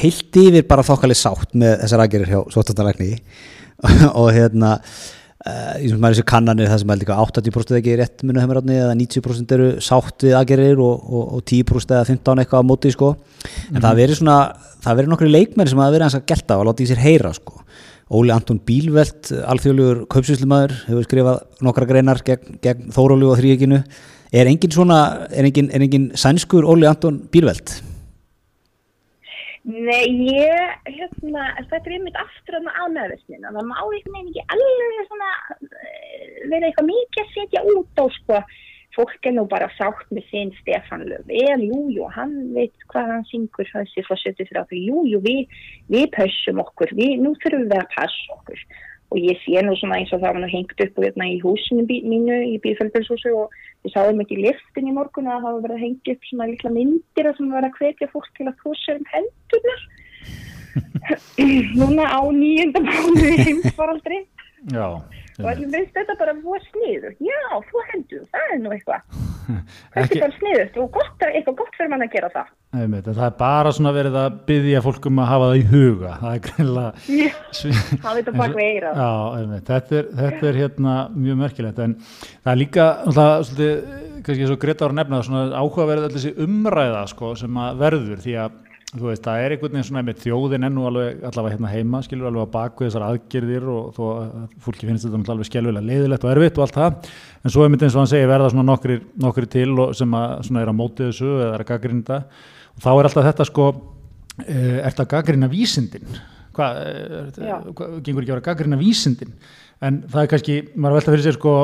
heilt 0.01 0.41
yfir 0.45 0.71
bara 0.71 0.87
þokkalið 0.87 1.21
sátt 1.21 1.59
með 1.61 1.77
þessar 1.83 2.07
aðgerir 2.07 2.33
hjá 2.33 2.41
Svotandalækni 2.55 3.13
og 4.21 4.33
hérna 4.35 4.79
Uh, 5.45 5.75
í 5.77 5.91
þessu 5.93 6.23
kannanir 6.25 6.71
það 6.71 6.79
sem 6.81 6.91
er 6.95 6.99
líka 7.03 7.17
80% 7.21 7.77
ekki 7.77 7.97
rétt 8.01 8.23
munu 8.25 8.41
heimaráðni 8.41 8.79
eða 8.81 8.95
90% 8.97 9.51
eru 9.53 9.67
sátt 9.85 10.25
við 10.25 10.39
aðgerir 10.39 10.79
og, 10.81 11.03
og, 11.05 11.35
og 11.37 11.43
10% 11.45 11.93
eða 11.93 12.07
15% 12.09 12.41
eitthvað 12.41 12.65
á 12.65 12.69
móti 12.71 12.93
sko. 12.95 13.11
en 13.13 13.19
mm 13.45 13.75
-hmm. 13.77 13.83
það 13.85 13.99
veri 13.99 14.17
svona 14.17 14.37
það 14.81 14.97
veri 14.97 15.11
nokkru 15.13 15.29
leikmenn 15.29 15.69
sem 15.69 15.83
hafa 15.83 15.93
verið 15.93 16.07
hans 16.07 16.17
að 16.17 16.25
gelta 16.33 16.57
og 16.57 16.65
láta 16.65 16.83
í 16.83 16.89
sér 16.89 17.03
heyra 17.05 17.35
sko. 17.37 17.61
Óli 18.13 18.33
Anton 18.35 18.59
Bílveld 18.61 19.31
alþjóðlugur 19.49 20.05
kaupsvíslumadur 20.13 20.75
hefur 20.91 21.07
skrifað 21.07 21.65
nokkra 21.65 21.89
greinar 21.89 22.21
gegn, 22.27 22.59
gegn 22.61 22.93
Þórólu 22.93 23.31
og 23.33 23.41
Þrýeginu 23.41 23.81
er 24.35 24.51
engin 24.51 24.75
svona 24.75 25.01
er 25.33 25.49
engin, 25.49 25.71
er 25.73 25.85
engin 25.87 26.11
sænskur 26.19 26.67
Óli 26.69 26.89
Anton 26.91 27.23
Bílveld? 27.33 27.79
Nei, 29.65 30.05
ég, 30.29 30.73
hérna, 30.85 31.47
þetta 31.71 31.79
er 31.79 31.95
einmitt 31.97 32.19
aftur 32.21 32.59
á 32.61 32.85
meðvistinu 32.93 33.49
og 33.49 33.55
það 33.57 33.69
má 33.71 33.79
einhvern 33.79 34.19
veginn 34.19 34.27
ekki 34.35 34.43
alveg 34.53 35.07
svona 35.09 35.31
eh, 35.65 36.27
vera 36.53 36.69
eitthvað 36.69 36.91
mikið 36.91 37.23
að 37.23 37.31
setja 37.33 37.63
út 37.73 38.03
á 38.03 38.05
sko, 38.19 38.43
fólk 38.95 39.27
er 39.29 39.35
nú 39.37 39.45
bara 39.51 39.69
sátt 39.79 40.09
með 40.15 40.27
sín 40.31 40.51
Stefan 40.61 41.05
Löfven, 41.09 41.63
jú, 41.67 41.85
jú, 41.95 42.09
hann 42.15 42.35
veit 42.55 42.75
hvað 42.93 43.11
hann 43.13 43.29
syngur 43.31 43.69
þessi 43.71 44.05
fórsetið 44.07 44.51
fyrir 44.51 44.63
að 44.63 44.75
jú, 44.79 45.05
jú, 45.11 45.21
við, 45.25 45.55
við 45.93 46.09
pössum 46.17 46.63
okkur, 46.63 46.95
við, 46.99 47.17
nú 47.23 47.35
þurfum 47.43 47.69
við 47.71 47.81
að 47.81 47.95
passa 47.95 48.37
okkur. 48.39 48.67
Og 49.13 49.21
ég 49.21 49.39
sé 49.45 49.61
nú 49.63 49.75
svona 49.79 50.01
eins 50.01 50.11
og 50.15 50.23
það 50.23 50.33
var 50.33 50.43
nú 50.43 50.51
hengt 50.51 50.81
upp 50.87 50.97
hérna, 50.99 51.27
í 51.31 51.37
húsinu 51.43 51.85
mínu 51.87 52.39
í 52.49 52.55
bíðfælbjörnshúsu 52.65 53.35
og 53.37 53.53
ég 53.87 53.95
sáði 53.95 54.17
mikið 54.19 54.41
liftin 54.47 54.89
í 54.91 54.95
morgun 54.97 55.29
að 55.31 55.45
það 55.45 55.59
var 55.59 55.67
verið 55.67 55.77
að 55.77 55.85
hengja 55.85 56.15
upp 56.17 56.31
svona 56.31 56.49
líkla 56.51 56.73
myndir 56.75 57.29
að 57.31 57.37
það 57.39 57.53
var 57.55 57.69
að 57.69 57.79
hvetja 57.79 58.11
fólk 58.15 58.33
til 58.39 58.49
að 58.51 58.65
sér 58.83 58.99
um 58.99 59.11
hendurnar. 59.13 59.85
Núna 61.79 62.09
á 62.11 62.21
nýjönda 62.35 62.81
mánu 62.83 63.29
heimsvaraldri 63.45 64.25
Já 64.73 64.99
og 65.41 65.49
allir 65.51 65.71
veist 65.73 65.95
þetta 65.97 66.15
bara 66.21 66.35
búið 66.39 66.67
sniður 66.69 67.15
já, 67.25 67.41
þú 67.71 67.85
hendur, 67.91 68.27
það 68.35 68.53
er 68.55 68.61
nú 68.63 68.75
eitthvað. 68.75 69.23
Þetta 69.95 70.15
er 70.17 70.21
bara 70.23 70.35
sniður 70.39 70.79
og 70.81 70.87
gott, 70.95 71.25
eitthvað 71.27 71.57
gott 71.59 71.75
fyrir 71.77 71.91
mann 71.93 72.05
að 72.07 72.15
gera 72.15 72.31
það. 72.33 72.53
Einmitt, 72.75 73.09
það 73.11 73.27
er 73.27 73.35
bara 73.43 73.73
svona 73.77 73.93
verið 73.95 74.17
að 74.17 74.39
byggja 74.49 74.81
fólkum 74.87 75.21
að 75.21 75.29
hafa 75.31 75.51
það 75.51 75.59
í 75.59 75.65
huga. 75.73 76.13
Það 76.23 76.31
er 76.31 76.41
greinlega 76.47 76.93
það 78.01 78.23
þetta, 79.69 80.03
þetta 80.23 80.49
er 80.51 80.61
hérna 80.63 80.97
mjög 81.15 81.41
merkilegt 81.43 81.83
en 81.85 81.97
það 82.09 82.51
er 82.55 82.61
líka 82.63 82.89
alltaf, 83.05 83.47
svolítið, 83.51 84.01
kannski 84.25 84.49
svo 84.49 84.59
Greta 84.65 84.87
var 84.89 84.97
að 84.97 85.01
nefna 85.03 85.23
það 85.29 85.57
áhugaverð 85.61 86.09
allir 86.09 86.17
þessi 86.17 86.35
umræða 86.49 87.05
sko, 87.13 87.35
sem 87.39 87.61
að 87.67 87.83
verður 87.85 88.25
því 88.25 88.39
að 88.47 88.61
þú 88.95 89.09
veist, 89.09 89.25
það 89.25 89.43
er 89.43 89.55
einhvern 89.55 89.75
veginn 89.75 89.87
svona 89.89 90.03
með 90.07 90.21
þjóðin 90.23 90.67
ennú 90.69 90.85
alveg, 90.89 91.23
allavega 91.29 91.55
hérna 91.57 91.71
heima, 91.73 92.01
skilur 92.05 92.29
alveg 92.29 92.47
á 92.47 92.55
baku 92.55 92.85
þessar 92.87 93.07
aðgerðir 93.09 93.65
og 93.73 93.89
þó 93.97 94.03
að 94.11 94.29
fólki 94.67 94.89
finnst 94.89 95.09
þetta 95.09 95.35
alveg 95.35 95.49
skjálfilega 95.49 95.89
leiðilegt 95.89 96.27
og 96.27 96.33
erfitt 96.35 96.61
og 96.61 96.67
allt 96.67 96.79
það, 96.79 97.09
en 97.43 97.55
svo 97.55 97.65
er 97.65 97.73
myndið 97.73 97.89
eins 97.89 97.97
og 97.97 98.03
hann 98.05 98.13
segir 98.13 98.31
verða 98.31 98.53
svona 98.53 98.67
nokkri, 98.69 99.01
nokkri 99.25 99.51
til 99.51 99.75
sem 99.99 100.15
að, 100.21 100.53
er 100.61 100.71
að 100.71 100.79
mótið 100.79 101.11
þessu 101.11 101.33
eða 101.33 101.51
er 101.51 101.65
að 101.65 101.71
gaggrinda 101.73 102.21
og 102.75 102.87
þá 102.87 102.91
er 102.93 103.11
alltaf 103.11 103.29
þetta 103.31 103.49
sko, 103.51 103.67
er 104.45 104.81
þetta 104.87 105.07
að 105.07 105.13
gaggrina 105.17 105.51
vísindin? 105.51 106.17
Hvað, 106.55 106.81
hva, 107.75 107.87
gengur 107.99 108.23
ekki 108.23 108.31
að 108.31 108.37
vera 108.37 108.47
gaggrina 108.53 108.79
vísindin? 108.79 109.35
En 109.83 110.05
það 110.11 110.23
er 110.23 110.31
kannski, 110.31 110.61
maður 110.75 111.01
velta 111.01 111.15
fyrir 111.15 111.27
sér 111.27 111.39
sko 111.39 111.55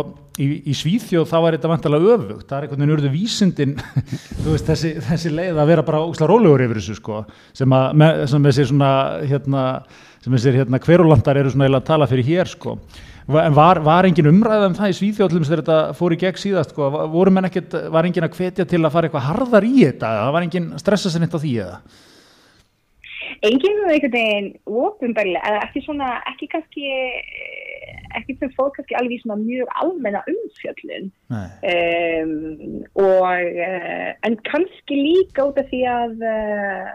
í, 0.41 0.49
í 0.71 0.75
Svíþjóð 0.77 1.29
þá 1.31 1.37
er 1.41 1.57
þetta 1.57 1.71
vantilega 1.71 2.17
öfugt, 2.17 2.47
það 2.49 2.57
er 2.57 2.67
einhvern 2.67 2.83
veginn 2.83 2.95
urðu 2.97 3.13
vísindin 3.15 3.77
veist, 4.45 4.67
þessi, 4.69 4.95
þessi 5.07 5.33
leið 5.35 5.61
að 5.61 5.71
vera 5.73 5.87
bara 5.87 6.03
óslar 6.07 6.33
rólegur 6.33 6.65
yfir 6.67 6.81
þessu 6.81 6.99
sko 6.99 7.23
sem 7.57 7.77
að 7.77 7.87
með, 8.03 8.25
sem 8.33 8.49
þessi 8.49 8.67
svona 8.73 8.91
hérna, 9.31 9.63
sem 10.25 10.37
þessi 10.37 10.57
hérna 10.59 10.83
hverulandar 10.83 11.41
eru 11.41 11.55
svona 11.55 11.71
að 11.79 11.89
tala 11.93 12.11
fyrir 12.11 12.29
hér 12.29 12.51
sko. 12.51 12.77
En 13.31 13.55
var, 13.55 13.79
var 13.85 14.09
engin 14.09 14.27
umræða 14.27 14.67
um 14.67 14.75
það 14.75 14.91
í 14.91 14.95
Svíþjóðlum 14.99 15.45
þegar 15.47 15.61
þetta 15.61 15.81
fór 15.95 16.15
í 16.17 16.19
gegn 16.19 16.39
síðast 16.41 16.73
sko, 16.75 16.89
voru 17.13 17.31
menn 17.31 17.47
ekkert, 17.47 17.77
var 17.95 18.09
engin 18.09 18.27
að 18.27 18.39
hvetja 18.41 18.67
til 18.67 18.81
að 18.83 18.95
fara 18.97 19.07
eitthvað 19.07 19.29
harðar 19.29 19.67
í 19.69 19.75
þetta, 19.85 20.15
var 20.35 20.47
engin 20.47 20.73
stressa 20.83 21.13
sér 21.13 21.23
neitt 21.23 21.37
á 21.37 21.39
því 21.39 21.53
eða? 21.63 21.77
Engin 23.47 23.79
einhvern 23.87 24.13
veginn 24.17 24.49
ofinbarlega, 24.67 25.61
ekki 25.63 25.85
svona, 25.85 26.17
ekki 26.33 26.51
kannski 26.51 26.91
ekki 28.19 28.37
fyrir 28.41 28.57
fólk 28.57 28.77
kannski 28.77 28.97
alveg 28.99 29.17
í 29.17 29.21
svona 29.23 29.39
mjög 29.41 29.75
almenna 29.83 30.23
umfjöllun. 30.31 31.11
Um, 31.31 32.33
og 33.01 33.61
uh, 33.67 34.11
en 34.27 34.39
kannski 34.49 34.99
líka 34.99 35.47
út 35.51 35.61
af 35.61 35.71
því 35.71 35.83
að 35.91 36.25
uh, 36.31 36.91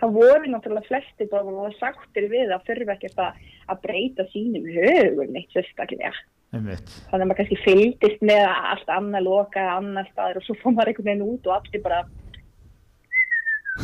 það 0.00 0.16
voru 0.16 0.52
náttúrulega 0.52 0.88
flesti 0.88 1.28
bara 1.30 1.54
og 1.66 1.76
sagtir 1.78 2.28
við 2.32 2.54
að 2.54 2.66
þurfa 2.70 2.96
ekkert 2.96 3.22
að, 3.26 3.44
að 3.72 3.84
breyta 3.86 4.26
sínum 4.32 4.66
högur 4.78 5.30
neitt 5.32 5.54
sérstaklega. 5.54 6.14
Þannig 6.48 6.78
að 7.12 7.26
maður 7.26 7.38
kannski 7.42 7.58
fylgist 7.60 8.22
með 8.24 8.46
allt 8.48 8.88
annað 8.92 9.26
loka 9.26 9.66
annar 9.74 10.08
staður 10.14 10.40
og 10.40 10.46
svo 10.46 10.56
fór 10.62 10.72
maður 10.76 10.94
einhvern 10.94 11.10
veginn 11.10 11.26
út 11.28 11.48
og 11.50 11.56
allir 11.58 11.82
bara 11.84 12.00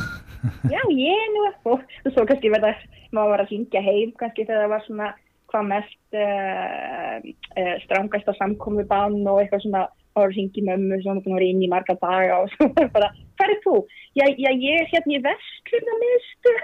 já 0.73 0.80
ég 0.88 1.26
nú 1.34 1.44
og 1.75 1.84
svo 2.08 2.25
kannski 2.25 2.52
verða 2.52 2.73
maður 3.12 3.34
var 3.34 3.44
að 3.44 3.52
syngja 3.52 3.84
heim 3.84 4.14
kannski 4.16 4.46
þegar 4.46 4.64
það 4.64 4.73
var 4.73 4.87
svona 4.87 5.11
hvað 5.54 5.68
mest 5.70 6.18
uh, 6.18 7.18
uh, 7.23 7.76
strangast 7.87 8.30
að 8.32 8.40
samkomi 8.40 8.84
bann 8.90 9.23
og 9.23 9.38
eitthvað 9.40 9.62
svona 9.64 9.87
og 10.14 10.30
hringi 10.30 10.62
mömmu 10.62 11.00
sem 11.02 11.23
var 11.26 11.42
inn 11.42 11.62
í 11.64 11.70
marga 11.70 11.96
daga 11.99 12.42
og 12.42 12.50
svo 12.54 12.68
bara, 12.94 13.11
hvað 13.38 13.54
er 13.54 13.61
þú? 13.64 13.80
Já, 14.18 14.26
já 14.30 14.50
ég 14.50 14.82
er 14.82 14.92
hérna 14.92 15.16
í 15.16 15.25
vestluna 15.25 15.99
mistu 16.02 16.54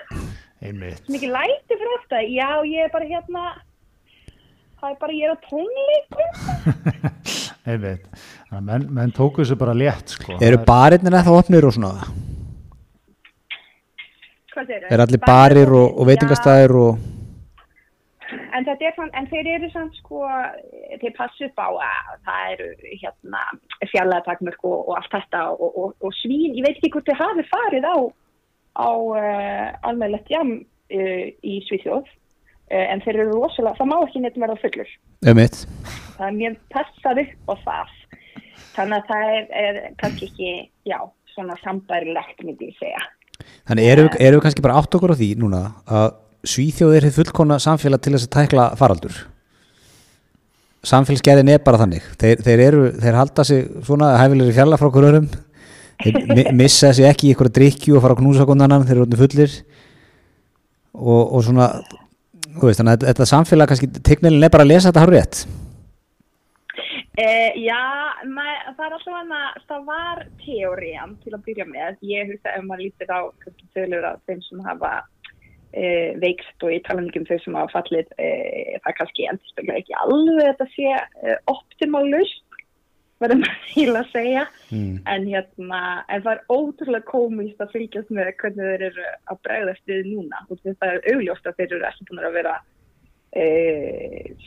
sem 0.60 0.84
ekki 0.84 1.30
læti 1.32 1.76
fyrir 1.76 1.96
ofta 1.96 2.22
já, 2.22 2.48
ég 2.68 2.86
er 2.86 2.92
bara 2.92 3.10
hérna 3.10 3.44
það 4.80 4.90
er 4.90 4.98
bara, 5.02 5.16
ég 5.18 5.24
er 5.26 5.34
á 5.34 5.38
tónleikum 5.48 6.28
einmitt 7.70 8.04
menn, 8.50 8.88
menn 8.90 9.14
tóku 9.16 9.42
þessu 9.42 9.58
bara 9.60 9.76
létt 9.76 10.16
sko. 10.16 10.38
eru 10.40 10.60
barinnir 10.66 11.14
eða 11.14 11.26
það 11.28 11.40
opnir 11.42 11.68
og 11.68 11.76
svona? 11.76 12.10
hvað 14.54 14.74
er 14.76 14.84
það? 14.84 14.92
er 14.92 15.04
allir 15.06 15.24
barir 15.24 15.74
og, 15.80 15.88
og 15.96 16.12
veitingastæðir 16.12 16.76
og 16.84 17.08
en 18.60 18.66
þetta 18.68 18.86
er 18.86 18.96
svona, 18.96 19.12
en 19.16 19.28
þeir 19.30 19.48
eru 19.54 19.68
svona 19.72 19.96
sko, 19.96 20.22
þeir 21.00 21.14
passu 21.16 21.48
upp 21.48 21.60
á 21.60 21.68
að 21.70 22.10
það 22.28 22.54
eru 22.54 22.96
hérna 23.02 23.44
fjallatakmörk 23.90 24.64
og, 24.68 24.78
og 24.82 24.96
allt 24.98 25.14
þetta 25.14 25.44
og, 25.54 25.68
og, 25.70 25.94
og 26.04 26.16
svín, 26.20 26.56
ég 26.58 26.66
veit 26.66 26.76
ekki 26.76 26.92
hvort 26.94 27.08
þið 27.08 27.20
hafi 27.22 27.46
farið 27.48 27.88
á, 27.88 27.96
á 28.76 28.90
uh, 28.90 29.68
almeðlegt 29.88 30.32
jam 30.32 30.52
uh, 30.60 31.24
í 31.40 31.54
Svíþjóð 31.68 32.04
uh, 32.04 32.84
en 32.84 33.04
þeir 33.06 33.22
eru 33.24 33.38
rosalega, 33.38 33.78
það 33.80 33.92
má 33.92 33.96
ekki 34.02 34.24
neitt 34.24 34.42
verða 34.44 34.58
fullur. 34.60 34.92
Ömmitt. 35.32 35.62
Það 36.18 36.26
er 36.28 36.36
mjög 36.36 36.58
passað 36.74 37.22
upp 37.24 37.48
á 37.48 37.54
það. 37.64 37.96
Þannig 38.70 38.98
að 39.00 39.08
það 39.08 39.30
er, 39.34 39.46
er 39.64 39.80
kannski 40.00 40.28
ekki, 40.28 40.50
já, 40.88 40.98
svona 41.32 41.56
sambærilegt 41.64 42.44
myndi 42.44 42.70
ég 42.70 42.76
segja. 42.78 43.00
Þannig 43.68 43.88
eru 43.88 44.10
er 44.20 44.34
við 44.36 44.42
kannski 44.44 44.64
bara 44.64 44.76
átt 44.80 44.94
okkur 44.96 45.14
á 45.16 45.20
því 45.20 45.30
núna 45.40 45.62
að 45.88 46.10
Svíþjóð 46.46 46.96
er 46.96 47.10
fullkona 47.12 47.58
samfélag 47.60 48.00
til 48.00 48.14
þess 48.14 48.28
að 48.28 48.34
tækla 48.38 48.66
faraldur. 48.80 49.20
Samfélagsgerðin 50.88 51.52
er 51.52 51.60
bara 51.64 51.82
þannig. 51.82 52.06
Þeir, 52.20 52.42
þeir, 52.46 52.64
eru, 52.64 52.84
þeir 53.02 53.18
halda 53.18 53.44
sig 53.44 53.66
svona 53.84 54.14
hæfilegri 54.16 54.56
fjalla 54.56 54.78
frá 54.80 54.88
okkur 54.88 55.08
örum 55.10 55.30
þeir 56.00 56.52
missa 56.56 56.92
sig 56.96 57.08
ekki 57.08 57.28
í 57.28 57.34
ykkur 57.34 57.50
að 57.50 57.56
drikju 57.58 57.96
og 57.96 58.04
fara 58.04 58.16
að 58.16 58.22
knúsa 58.22 58.46
kondanan 58.48 58.86
þeir 58.88 58.96
eru 58.96 59.06
orðinu 59.06 59.20
fullir. 59.20 59.56
Og, 60.96 61.20
og 61.20 61.42
svona 61.46 61.70
veist, 62.60 62.80
þannig 62.80 62.94
að 62.94 63.10
þetta 63.10 63.28
samfélag 63.30 63.70
kannski 63.70 63.90
teknilin 64.00 64.46
er 64.46 64.52
bara 64.52 64.66
að 64.66 64.72
lesa 64.72 64.90
þetta 64.90 65.04
hár 65.04 65.14
rétt 65.16 65.44
Uh, 67.20 67.52
já, 67.58 67.76
mað, 68.24 68.68
það 68.78 68.84
er 68.86 68.92
alltaf 68.96 69.16
hana, 69.16 69.38
það 69.68 69.80
var 69.90 70.20
teóriðan 70.40 71.10
til 71.20 71.32
að 71.34 71.42
byrja 71.48 71.66
með. 71.68 71.98
Ég 72.06 72.30
hugsa 72.30 72.54
ef 72.54 72.62
maður 72.64 72.84
lítir 72.86 73.10
á 73.12 73.20
þölur 73.74 74.06
af 74.08 74.22
þeim 74.30 74.40
sem 74.46 74.62
hafa 74.64 74.92
e, 75.72 75.88
veikst 76.22 76.64
og 76.64 76.72
ég 76.74 76.84
tala 76.86 77.02
um 77.04 77.26
þau 77.28 77.40
sem 77.42 77.58
hafa 77.58 77.74
fallið 77.78 78.14
e, 78.18 78.30
það 78.84 78.96
kannski 79.00 79.26
endur 79.30 79.74
ekki 79.76 79.98
alveg 80.04 80.46
þetta 80.48 80.68
sé 80.74 80.94
e, 80.94 81.36
optimálust 81.52 82.46
verður 83.20 83.42
maður 83.42 83.66
til 83.74 83.90
að 83.92 84.14
segja. 84.14 84.46
Mm. 84.70 84.96
en 85.12 85.28
hérna 85.28 85.82
en 86.08 86.24
það 86.24 86.32
er 86.32 86.42
ótrúlega 86.56 87.10
komist 87.10 87.60
að 87.60 87.76
fylgjast 87.76 88.14
með 88.14 88.32
hvernig 88.40 88.72
þeir 88.72 88.88
eru 88.90 89.06
að 89.32 89.44
bregðast 89.46 89.92
við 89.92 90.10
núna. 90.14 90.42
Og 90.48 90.64
þetta 90.64 90.90
er 90.94 91.14
augljóst 91.14 91.46
að 91.46 91.60
þeir 91.60 91.76
eru 91.76 91.88
ekki 91.90 92.10
búin 92.10 92.26
að 92.26 92.36
vera 92.40 92.58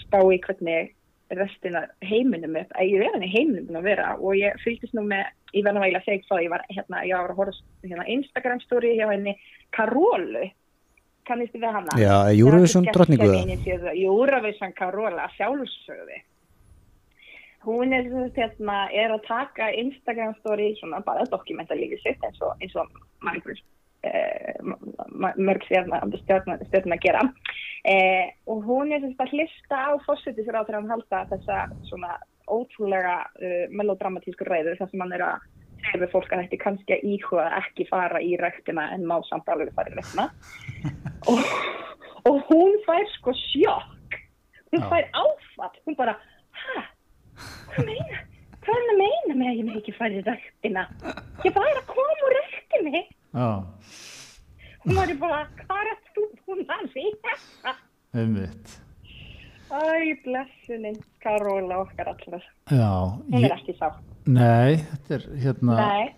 spá 0.02 0.18
í 0.28 0.40
hvernig 0.44 0.92
restina 1.34 1.86
heiminum 2.04 2.58
er, 2.60 2.66
ég 2.84 3.00
er 3.00 3.14
henni 3.16 3.30
heiminum 3.32 3.70
búin 3.70 3.80
að 3.80 3.88
vera. 3.92 4.10
Og 4.20 4.36
ég 4.38 4.58
fylgist 4.64 4.96
nú 4.98 5.06
með 5.08 5.30
ég 5.54 5.66
verði 5.66 5.94
að 5.94 6.08
segja 6.08 6.28
það, 6.28 6.44
ég 6.44 6.54
var 6.54 6.66
hérna, 6.70 7.06
ég 7.08 7.22
var 7.22 7.34
að 7.34 7.40
horfa 7.40 7.88
hérna 7.88 8.10
Instagram 8.16 8.62
story 8.64 8.94
hjá 8.98 9.08
henni 9.12 9.36
Karólu 9.76 10.50
kannistu 11.28 11.62
við 11.62 11.76
hana 11.78 11.98
Já, 12.00 12.16
Júruvísson 12.36 12.88
drotningu 12.92 13.32
Júruvísson 14.00 14.76
Karola 14.78 15.30
sjálfsögði 15.38 16.24
hún 17.64 17.94
er, 17.96 18.10
hérna, 18.36 18.88
er 18.92 19.14
að 19.16 19.24
taka 19.28 19.70
Instagram 19.80 20.36
story 20.42 20.74
svona 20.80 21.00
bara 21.06 21.28
dokumenta 21.32 21.78
lífið 21.78 22.02
sitt 22.04 22.26
eins 22.28 22.42
og, 22.44 22.58
eins 22.60 22.76
og 22.80 22.92
mörg 23.24 23.54
eh, 24.04 24.60
mörg 25.14 25.64
stjórn 25.64 26.96
að 26.98 27.04
gera. 27.06 27.24
Eh, 27.88 28.34
og 28.52 28.64
hún 28.68 28.92
er 28.96 29.04
að 29.08 29.32
hlista 29.32 29.80
á 29.80 29.92
þegar 29.96 30.80
hann 30.82 30.92
halda 30.92 31.26
þessa 31.32 31.66
svona 31.88 32.18
ótrúlega 32.52 33.22
uh, 33.40 33.66
melodramatísku 33.72 34.44
reyður 34.44 34.76
þar 34.82 34.90
sem 34.92 35.04
hann 35.04 35.14
er 35.16 35.22
að 35.24 35.44
segja 35.86 36.02
við 36.04 36.12
fólk 36.14 36.34
að 36.34 36.44
þetta 36.44 36.60
kannski 36.64 36.96
að 36.96 37.08
íhuga 37.14 37.48
ekki 37.60 37.88
fara 37.90 38.22
í 38.24 38.34
rættina 38.42 38.90
en 38.96 39.08
má 39.10 39.16
samt 39.30 39.50
alveg 39.52 39.74
fara 39.78 39.94
í 39.94 39.98
rættina 39.98 40.28
og, 41.32 41.42
og 42.30 42.38
hún 42.50 42.78
fær 42.88 43.08
sko 43.18 43.36
sjokk. 43.40 44.20
Hún 44.74 44.86
fær 44.90 45.10
áfatt 45.14 45.82
hún 45.86 45.98
bara, 46.00 46.16
hæ, 46.58 46.86
hvað 47.74 47.90
meina 47.90 48.22
hvað 48.64 48.80
er 48.80 48.96
meina 49.00 49.36
með 49.36 49.50
að 49.50 49.58
ég 49.58 49.68
með 49.68 49.82
ekki 49.82 49.96
fara 49.98 50.20
í 50.20 50.24
rættina 50.28 50.86
ég 51.44 51.58
var 51.58 51.82
að 51.82 51.90
koma 51.90 52.16
úr 52.28 52.38
rættinni 52.40 53.04
hún 53.34 54.98
var 55.00 55.14
bara, 55.20 55.44
hvað 55.64 55.92
er 55.92 56.00
þú 56.14 56.30
búin 56.46 56.66
að 56.72 56.88
vera? 56.96 57.76
Umvitt 58.24 58.80
Æ, 59.74 60.14
blessuninn, 60.22 61.00
Karóla 61.24 61.80
okkar 61.82 62.12
allar. 62.12 62.44
Já. 62.70 62.90
Hún 63.32 63.46
er 63.48 63.56
ekki 63.56 63.74
sátt. 63.80 64.13
Nei, 64.26 64.84
þetta 64.92 65.18
er 65.18 65.26
hérna 65.44 65.80
Nei. 65.80 66.12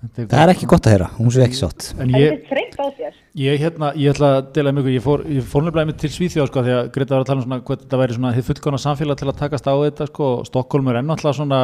Þetta 0.00 0.22
er, 0.22 0.28
það 0.30 0.42
er 0.42 0.50
ekki 0.54 0.66
gott 0.70 0.86
að 0.88 0.94
heyra, 0.94 1.06
hún 1.18 1.32
sé 1.34 1.42
ekki 1.44 1.58
sátt 1.58 1.88
En 2.00 2.12
ég, 2.16 2.30
það 2.30 2.36
er 2.36 2.44
þreytt 2.48 2.76
á 2.80 2.86
þér 2.96 3.16
Ég, 3.40 3.56
hérna, 3.60 3.90
ég 4.00 4.14
ætla 4.14 4.30
að 4.38 4.46
dela 4.56 4.72
mjög, 4.76 4.86
ég 4.94 5.04
fór, 5.04 5.24
fór 5.50 5.66
nefnilega 5.66 5.90
með 5.90 5.98
til 6.00 6.10
Svíþjóð 6.14 6.48
sko 6.48 6.62
því 6.64 6.76
að 6.76 6.88
Greta 6.94 7.14
var 7.16 7.24
að 7.24 7.28
tala 7.28 7.42
um 7.42 7.44
svona 7.44 7.58
hvað 7.66 7.82
þetta 7.82 8.00
væri 8.00 8.16
svona 8.16 8.32
þið 8.36 8.46
fullkona 8.48 8.80
samfélag 8.80 9.20
til 9.20 9.28
að 9.28 9.40
takast 9.42 9.68
á 9.68 9.74
þetta 9.76 10.06
sko 10.08 10.30
og 10.38 10.48
Stokkólm 10.48 10.88
er 10.90 11.00
ennáttúrulega 11.02 11.38
svona 11.40 11.60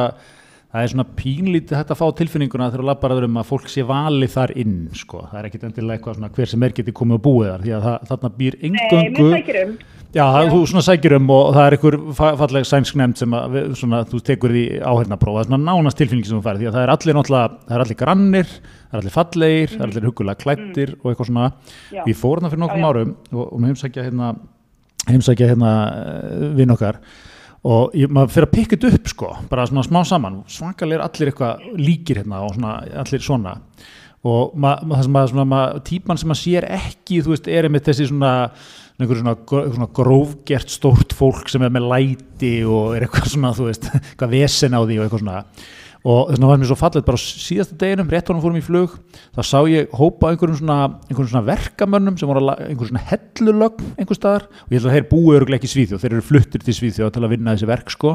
það 0.67 0.83
er 0.83 0.93
svona 0.93 1.07
pínlítið 1.17 1.79
hægt 1.79 1.91
að 1.93 1.99
fá 2.01 2.07
tilfinninguna 2.19 2.69
þegar 2.71 2.83
þú 2.83 2.87
lappar 2.89 3.13
að 3.13 3.21
vera 3.21 3.29
um 3.31 3.37
að 3.41 3.51
fólk 3.51 3.69
sé 3.71 3.85
valið 3.87 4.33
þar 4.33 4.55
inn 4.63 4.79
sko, 4.97 5.21
það 5.31 5.39
er 5.39 5.49
ekkit 5.49 5.67
endilega 5.69 5.99
eitthvað 5.99 6.17
svona 6.19 6.33
hver 6.37 6.51
sem 6.53 6.65
er 6.67 6.75
getið 6.79 6.97
komið 6.99 7.19
og 7.19 7.23
búið 7.27 7.51
þar 7.51 7.63
því 7.63 7.75
að 7.77 7.85
það, 7.87 8.09
þarna 8.11 8.33
býr 8.41 8.59
engöngu 8.67 9.29
Nei, 9.31 9.77
Já, 10.15 10.23
það, 10.31 10.49
þú 10.53 10.59
svona 10.71 10.81
sækir 10.85 11.13
um 11.17 11.25
og 11.35 11.49
það 11.51 11.65
er 11.67 11.75
einhver 11.75 11.95
falleg 12.15 12.67
sænsk 12.67 12.95
nefnd 12.97 13.19
sem 13.19 13.33
að, 13.35 13.57
svona, 13.77 13.99
þú 14.07 14.21
tekur 14.25 14.53
því 14.55 14.63
áhengapróf, 14.79 15.35
það 15.35 15.41
er 15.41 15.49
svona 15.49 15.59
nánast 15.67 15.99
tilfinningi 15.99 16.29
sem 16.29 16.39
þú 16.39 16.45
færði 16.45 16.63
því 16.63 16.69
að 16.69 16.77
það 16.77 16.85
er 16.85 16.93
allir 16.93 17.17
náttúrulega, 17.17 17.57
það 17.67 17.75
er 17.75 17.83
allir 17.83 17.99
grannir, 17.99 18.53
það 18.63 18.95
er 18.95 19.01
allir 19.01 19.15
fallegir, 19.17 19.67
mm. 19.67 19.73
það 19.73 19.83
er 19.83 19.91
allir 19.91 20.07
hugulega 20.07 20.41
klættir 20.41 20.93
mm. 20.93 21.01
og 21.01 21.11
eitthvað 21.11 21.29
svona. 21.29 21.49
Já. 21.91 22.01
Við 22.07 22.19
fórum 22.21 22.47
það 22.47 22.55
fyrir 22.55 22.63
nokkrum 22.63 22.87
árum 22.87 23.13
og, 23.33 23.43
og 23.43 23.67
heimsækja 23.67 24.07
hérna, 24.07 24.31
heimsækja 25.11 25.51
hérna 25.51 25.73
eh, 25.91 26.47
og 27.67 27.95
ég, 27.97 28.09
maður 28.13 28.33
fyrir 28.33 28.47
að 28.47 28.55
pikka 28.55 28.77
þetta 28.77 28.97
upp 28.97 29.11
sko, 29.11 29.29
bara 29.51 29.67
svona 29.67 29.85
smá 29.87 30.01
saman, 30.07 30.41
svakalega 30.51 31.01
er 31.01 31.05
allir 31.07 31.31
eitthvað 31.31 31.69
líkir 31.77 32.21
hérna 32.21 32.43
og 32.45 32.55
svona, 32.55 32.73
allir 33.03 33.23
svona. 33.23 33.55
Og 34.27 34.53
maður, 34.59 34.91
það 34.91 35.05
sem 35.05 35.15
maður, 35.15 35.33
svona, 35.33 35.61
típan 35.87 36.19
sem 36.19 36.31
maður 36.31 36.43
sér 36.43 36.67
ekki, 36.77 37.21
þú 37.23 37.33
veist, 37.33 37.49
er 37.51 37.67
einmitt 37.67 37.87
þessi 37.87 38.09
svona 38.09 38.33
einhver 38.97 39.19
svona, 39.19 39.35
svona 39.45 39.89
grófgert 39.93 40.71
stórt 40.73 41.13
fólk 41.13 41.51
sem 41.51 41.61
er 41.65 41.73
með 41.73 41.89
læti 41.91 42.53
og 42.65 42.95
er 42.97 43.05
eitthvað 43.05 43.29
svona, 43.35 43.53
þú 43.57 43.67
veist, 43.69 43.91
eitthvað 44.09 44.33
vesen 44.33 44.77
á 44.77 44.81
því 44.81 44.97
og 44.97 45.05
eitthvað 45.05 45.23
svona 45.25 45.43
og 46.07 46.29
þess 46.29 46.37
vegna 46.37 46.47
var 46.47 46.59
mér 46.61 46.69
svo 46.69 46.77
fallet 46.79 47.07
bara 47.07 47.19
síðasta 47.19 47.75
deginum, 47.81 48.07
rétt 48.11 48.29
honum 48.31 48.43
fórum 48.43 48.59
í 48.59 48.63
flug 48.63 48.93
þá 49.35 49.41
sá 49.43 49.57
ég 49.67 49.91
hópa 49.97 50.29
einhverjum 50.31 50.59
svona, 50.61 50.77
einhverjum 51.09 51.31
svona 51.33 51.47
verkamönnum 51.49 52.15
sem 52.19 52.29
voru 52.29 52.43
einhverjum 52.53 52.91
svona 52.93 53.03
hellulögn 53.09 53.89
einhver 53.97 54.17
staðar. 54.17 54.45
Og 54.47 54.71
ég 54.71 54.79
held 54.79 54.87
að 54.87 54.95
þeir 54.95 55.07
búi 55.11 55.35
öruglega 55.35 55.59
ekki 55.59 55.71
Svíþjóð, 55.73 56.01
þeir 56.03 56.15
eru 56.15 56.25
fluttir 56.29 56.63
til 56.63 56.75
Svíþjóð 56.77 57.11
til 57.17 57.23
að 57.25 57.33
vinna 57.35 57.55
þessi 57.57 57.69
verk 57.69 57.91
sko. 57.91 58.13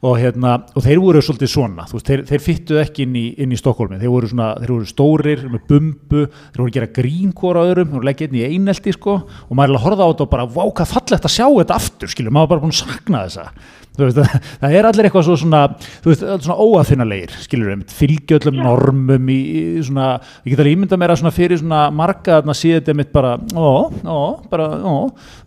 Og, 0.00 0.16
hérna, 0.20 0.56
og 0.72 0.86
þeir 0.86 1.02
voru 1.04 1.22
svolítið 1.24 1.52
svona, 1.52 1.86
veist, 1.92 2.08
þeir, 2.08 2.24
þeir 2.30 2.44
fyttuð 2.46 2.82
ekki 2.82 3.06
inn 3.06 3.20
í, 3.20 3.26
inn 3.44 3.52
í 3.52 3.60
Stokkólmi, 3.60 4.00
þeir 4.00 4.12
voru, 4.12 4.32
svona, 4.32 4.50
þeir 4.62 4.74
voru 4.74 4.90
stórir 4.90 5.46
með 5.52 5.70
bumbu, 5.70 6.26
þeir 6.26 6.62
voru 6.62 6.70
að 6.70 6.76
gera 6.78 6.92
grín 7.00 7.32
hvora 7.36 7.64
öðrum, 7.68 7.90
þeir 7.90 8.00
voru 8.00 8.10
leggja 8.10 8.30
inn 8.30 8.38
í 8.40 8.46
einelti 8.48 8.96
sko. 8.96 9.18
Og 9.48 9.56
maður 9.56 9.76
er 9.76 9.80
að 9.80 9.86
horfa 9.86 10.08
á 10.08 10.10
þetta 10.12 10.26
og 10.26 10.32
bara, 10.36 10.48
vá 10.56 10.62
hvað 10.66 10.94
fallegt 10.94 11.28
að 11.28 11.36
sjá 11.36 11.46
þetta 11.48 11.80
aftur, 11.80 12.12
skilur, 12.12 12.36
maður 12.36 12.54
bara 12.54 12.64
búin 12.64 12.76
að 12.76 12.82
sakna 12.84 13.26
þessa 13.26 13.50
Veist, 13.96 14.20
það 14.62 14.76
er 14.76 14.88
allir 14.88 15.08
eitthvað 15.08 15.26
svo 15.28 15.36
svona, 15.40 15.62
veist, 16.04 16.24
svona 16.44 16.56
óafinnalegir 16.60 17.34
skilur 17.44 17.72
við, 17.72 17.84
fylgjöldum 17.96 18.58
normum 18.60 19.30
í, 19.32 19.38
í 19.60 19.64
svona, 19.86 20.12
ég 20.44 20.52
get 20.52 20.62
alveg 20.64 20.76
ímynda 20.76 21.00
mér 21.00 21.14
að 21.16 21.28
fyrir 21.36 21.60
svona 21.62 21.86
marga 21.94 22.40
að 22.42 22.54
síða 22.60 22.80
þetta 22.80 22.96
mitt 23.00 23.12
bara, 23.14 23.36
ó, 23.56 23.88
ó, 24.04 24.18
bara, 24.52 24.70
ó 24.84 24.96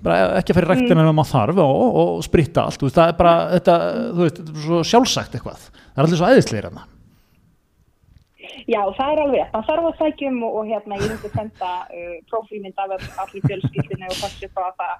bara 0.04 0.22
ekki 0.40 0.54
að 0.54 0.62
fyrir 0.62 0.74
ræktina 0.74 0.98
mm. 0.98 1.10
en 1.12 1.18
maður 1.20 1.34
þarf 1.34 1.62
ó, 1.62 1.68
og 2.04 2.24
spritta 2.26 2.66
allt, 2.66 2.86
veist, 2.86 2.98
það 2.98 3.12
er 3.12 3.20
bara 3.20 3.36
þetta, 3.56 3.82
þú 4.14 4.24
veist, 4.26 4.40
er 4.46 4.64
svo 4.68 4.86
sjálfsagt 4.94 5.38
eitthvað. 5.38 5.68
Það 5.70 6.02
er 6.02 6.08
allir 6.08 6.22
svo 6.22 6.32
æðisleir 6.32 6.70
hérna 6.70 6.88
Já, 8.70 8.82
það 8.98 9.12
er 9.12 9.22
alveg, 9.24 9.48
það 9.54 9.64
þarf 9.70 9.88
að 9.90 9.96
sækjum 10.00 10.42
og, 10.46 10.58
og 10.60 10.68
hérna 10.70 10.98
ég 11.00 11.12
myndi 11.12 11.32
senda 11.34 11.70
uh, 11.86 12.18
profílmynd 12.30 12.82
af 12.82 12.92
allir 13.24 13.46
fjölskyldinu 13.48 14.10
og 14.10 14.20
passu 14.20 14.50
á 14.54 14.70
það 14.78 14.94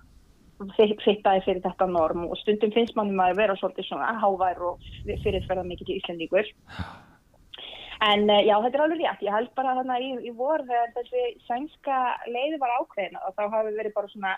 fittaði 0.76 1.44
fyrir 1.46 1.62
þetta 1.64 1.88
norm 1.88 2.26
og 2.28 2.38
stundum 2.42 2.74
finnst 2.76 2.98
mannum 2.98 3.22
að 3.24 3.38
vera 3.40 3.56
svolítið 3.60 3.88
svona 3.88 4.12
hávær 4.20 4.60
og 4.72 4.90
fyrirferða 5.24 5.64
mikið 5.68 5.88
til 5.88 6.00
Íslandíkur 6.00 6.52
en 8.10 8.30
uh, 8.30 8.42
já 8.44 8.56
þetta 8.64 8.78
er 8.78 8.84
alveg 8.84 9.02
rétt. 9.02 9.26
Ég 9.28 9.36
held 9.36 9.50
bara 9.60 9.76
þarna 9.80 9.98
í, 10.00 10.12
í 10.24 10.32
vor 10.36 10.64
þegar 10.68 10.94
þessi 10.96 11.26
sænska 11.48 11.98
leiði 12.32 12.60
var 12.62 12.78
ákveðin 12.80 13.20
og 13.20 13.36
þá 13.36 13.44
hafi 13.56 13.76
verið 13.76 13.96
bara 13.98 14.12
svona 14.14 14.36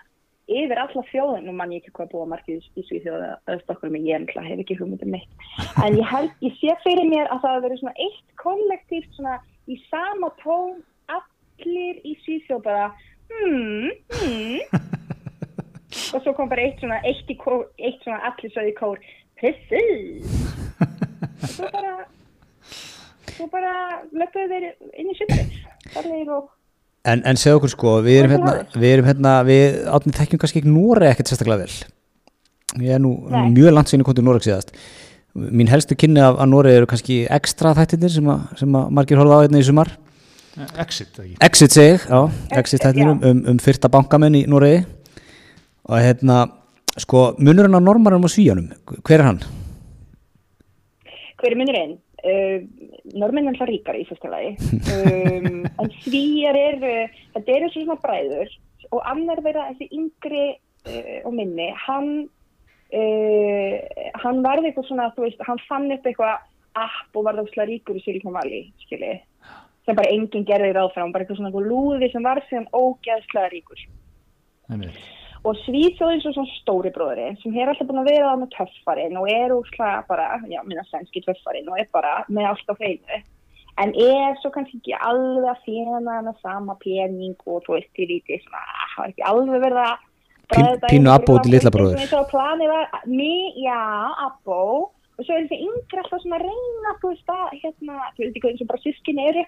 yfir 0.50 0.80
alla 0.82 1.02
þjóðin 1.10 1.50
og 1.50 1.56
mann 1.58 1.72
ég 1.74 1.82
ekki 1.82 1.92
hvað 1.96 2.10
búa 2.12 2.28
margir 2.32 2.58
í 2.58 2.84
Svíþjóða 2.88 3.28
eða 3.46 3.58
Stokkólum 3.62 3.98
ég 4.00 4.16
ennla 4.18 4.42
hef 4.46 4.62
ekki 4.64 4.78
hugmyndið 4.80 5.12
mitt 5.14 5.44
en 5.84 5.98
ég 5.98 6.08
held, 6.10 6.32
ég 6.42 6.56
sé 6.58 6.74
fyrir 6.82 7.06
mér 7.08 7.30
að 7.30 7.44
það 7.44 7.54
hafi 7.54 7.64
verið 7.66 7.82
svona 7.82 8.06
eitt 8.06 8.34
kollektíft 8.42 9.14
svona 9.18 9.36
í 9.70 9.78
sama 9.86 10.32
tón 10.42 10.82
allir 11.14 12.02
í 12.02 12.16
Svíþjóða 12.24 12.66
bara 12.66 12.90
hmm, 13.30 13.94
hmm 14.18 14.98
og 15.92 16.24
svo 16.24 16.34
kom 16.36 16.48
bara 16.50 16.64
eitt 16.66 16.80
svona 16.80 17.00
eitt, 17.04 17.28
kór, 17.40 17.66
eitt 17.78 18.00
svona 18.04 18.22
allir 18.30 18.54
sögði 18.54 18.74
kór 18.78 18.98
precis 19.40 20.26
og 21.42 21.48
svo 21.50 21.68
bara 21.72 21.94
svo 23.32 23.48
bara 23.52 23.76
lögðuðu 24.12 24.48
þeir 24.52 24.66
inn 25.00 25.12
í 25.12 25.16
sjöfnir 25.18 26.50
En, 27.02 27.18
en 27.26 27.38
segð 27.40 27.56
okkur 27.58 27.72
sko 27.72 27.92
við 28.04 28.20
erum 28.20 28.32
hérna, 28.36 28.52
við 28.78 28.92
erum 28.92 29.06
hérna 29.08 29.30
við 29.46 29.80
átnum 29.90 30.14
þekkjum 30.14 30.40
kannski 30.42 30.60
ekki 30.60 30.70
Nóra 30.70 31.08
ekkert 31.10 31.32
sérstaklega 31.32 31.64
vel. 31.64 31.78
Ég 32.78 32.94
er 32.94 33.02
nú 33.02 33.16
Nei. 33.26 33.48
mjög 33.56 33.74
langt 33.74 33.90
síðan 33.90 34.04
í 34.04 34.06
kontur 34.06 34.26
Nóra 34.28 34.42
síðast. 34.44 34.70
Mín 35.34 35.66
helstu 35.72 35.96
kynni 35.98 36.22
af 36.22 36.38
að 36.38 36.52
Nóra 36.52 36.70
eru 36.76 36.86
kannski 36.86 37.24
ekstra 37.26 37.74
þættinir 37.74 38.14
sem, 38.14 38.28
a, 38.30 38.38
sem 38.60 38.78
að 38.78 38.94
margir 38.94 39.18
horfa 39.18 39.34
á 39.34 39.42
einna 39.42 39.58
hérna 39.58 39.64
í 39.64 39.66
sumar. 39.66 39.90
Exit, 40.78 41.18
Exit 41.42 41.74
seg, 41.74 42.06
já, 42.06 42.20
Exit 42.60 42.86
þættinir 42.86 43.16
um, 43.32 43.42
um 43.50 43.60
fyrta 43.64 43.90
bankamenn 43.90 44.38
í 44.38 44.46
Nóraði 44.46 44.84
og 45.88 45.98
hérna 45.98 46.44
sko 47.00 47.32
munurinn 47.38 47.78
á 47.78 47.80
normarum 47.80 48.26
og 48.28 48.32
svíjanum 48.32 48.70
hver 49.02 49.20
er 49.20 49.28
hann? 49.30 49.42
Hver 51.40 51.54
er 51.54 51.58
munurinn? 51.58 51.96
Uh, 52.22 52.62
normin 53.18 53.48
er 53.48 53.54
alltaf 53.56 53.66
ríkar 53.66 53.96
í 53.98 54.04
fyrsta 54.06 54.28
lagi 54.30 54.52
um, 54.94 55.64
en 55.82 55.88
svíjar 56.04 56.54
er 56.54 56.76
uh, 56.78 57.16
þetta 57.34 57.56
eru 57.56 57.70
svona 57.72 57.96
bræður 58.04 58.52
og 58.92 59.00
annar 59.10 59.42
vera 59.42 59.64
þessi 59.72 59.88
yngri 59.98 60.44
uh, 60.52 61.18
og 61.26 61.34
minni 61.34 61.66
hann 61.82 62.12
uh, 62.94 63.74
hann 64.22 64.38
varði 64.46 64.70
eitthvað 64.70 64.86
svona 64.86 65.08
veist, 65.16 65.42
hann 65.48 65.58
fann 65.66 65.90
upp 65.96 66.06
eitthvað 66.06 66.46
app 66.78 67.18
og 67.18 67.26
varði 67.26 67.42
alltaf 67.42 67.68
ríkur 67.72 67.98
í 67.98 68.04
Silicon 68.04 68.38
Valley 68.38 68.68
skilji 68.84 69.16
sem 69.82 69.98
bara 69.98 70.14
enginn 70.14 70.46
gerði 70.46 70.76
ráð 70.76 70.92
frá 70.94 71.02
bara 71.08 71.24
eitthvað 71.24 71.40
svona 71.42 71.66
lúði 71.66 72.12
sem 72.12 72.22
var 72.22 72.38
sem 72.52 72.70
ógæðslega 72.70 73.50
ríkur 73.56 73.82
Nei, 74.70 74.92
og 75.42 75.58
Svíþjóð 75.64 76.12
eins 76.14 76.26
og 76.28 76.36
svona 76.36 76.54
stóri 76.60 76.92
bróðri 76.94 77.32
sem 77.40 77.54
hefur 77.56 77.72
alltaf 77.72 77.88
búin 77.88 78.02
að 78.04 78.10
vera 78.12 78.32
með 78.38 78.52
töffarinn 78.54 79.18
og 79.18 79.28
er 79.30 79.54
úrslega 79.56 80.04
bara, 80.06 80.28
já, 80.46 80.60
minna 80.62 80.84
svenski 80.86 81.22
töffarinn 81.24 81.70
og 81.70 81.80
er 81.82 81.88
bara 81.94 82.20
með 82.30 82.52
allt 82.52 82.70
á 82.70 82.74
hreinu. 82.78 83.20
En 83.82 83.94
er 83.96 84.36
svo 84.38 84.52
kannski 84.54 84.78
ekki 84.78 84.94
alveg 85.00 85.48
að 85.50 85.62
finna 85.66 86.16
hana 86.20 86.34
sama 86.44 86.76
pening 86.82 87.34
og 87.48 87.62
þú 87.66 87.78
veist, 87.78 87.90
til 87.96 88.08
lítið 88.10 88.42
svona, 88.44 88.64
það 88.94 89.04
er 89.04 89.14
ekki 89.14 89.28
alveg 89.32 89.64
verið 89.66 89.84
að 89.88 90.08
Pínu 90.52 91.08
Abbo 91.08 91.38
til 91.40 91.54
litla 91.54 91.70
bróður. 91.72 91.96
já, 93.62 93.78
Abbo. 94.26 94.64
Og 95.16 95.24
svo 95.24 95.36
er 95.36 95.46
þessi 95.46 95.64
yngre 95.64 96.02
alltaf 96.02 96.20
svona 96.22 96.38
að 96.38 96.44
reyna 96.50 96.92
þú 97.00 97.12
veist 97.12 97.32
að, 97.32 97.46
hérna, 97.62 97.96
þú 98.12 98.24
veist 98.24 98.36
ekki 98.36 98.50
eins 98.50 98.62
og 98.64 98.68
bara 98.68 98.82
sískin 98.82 99.22
eru 99.22 99.44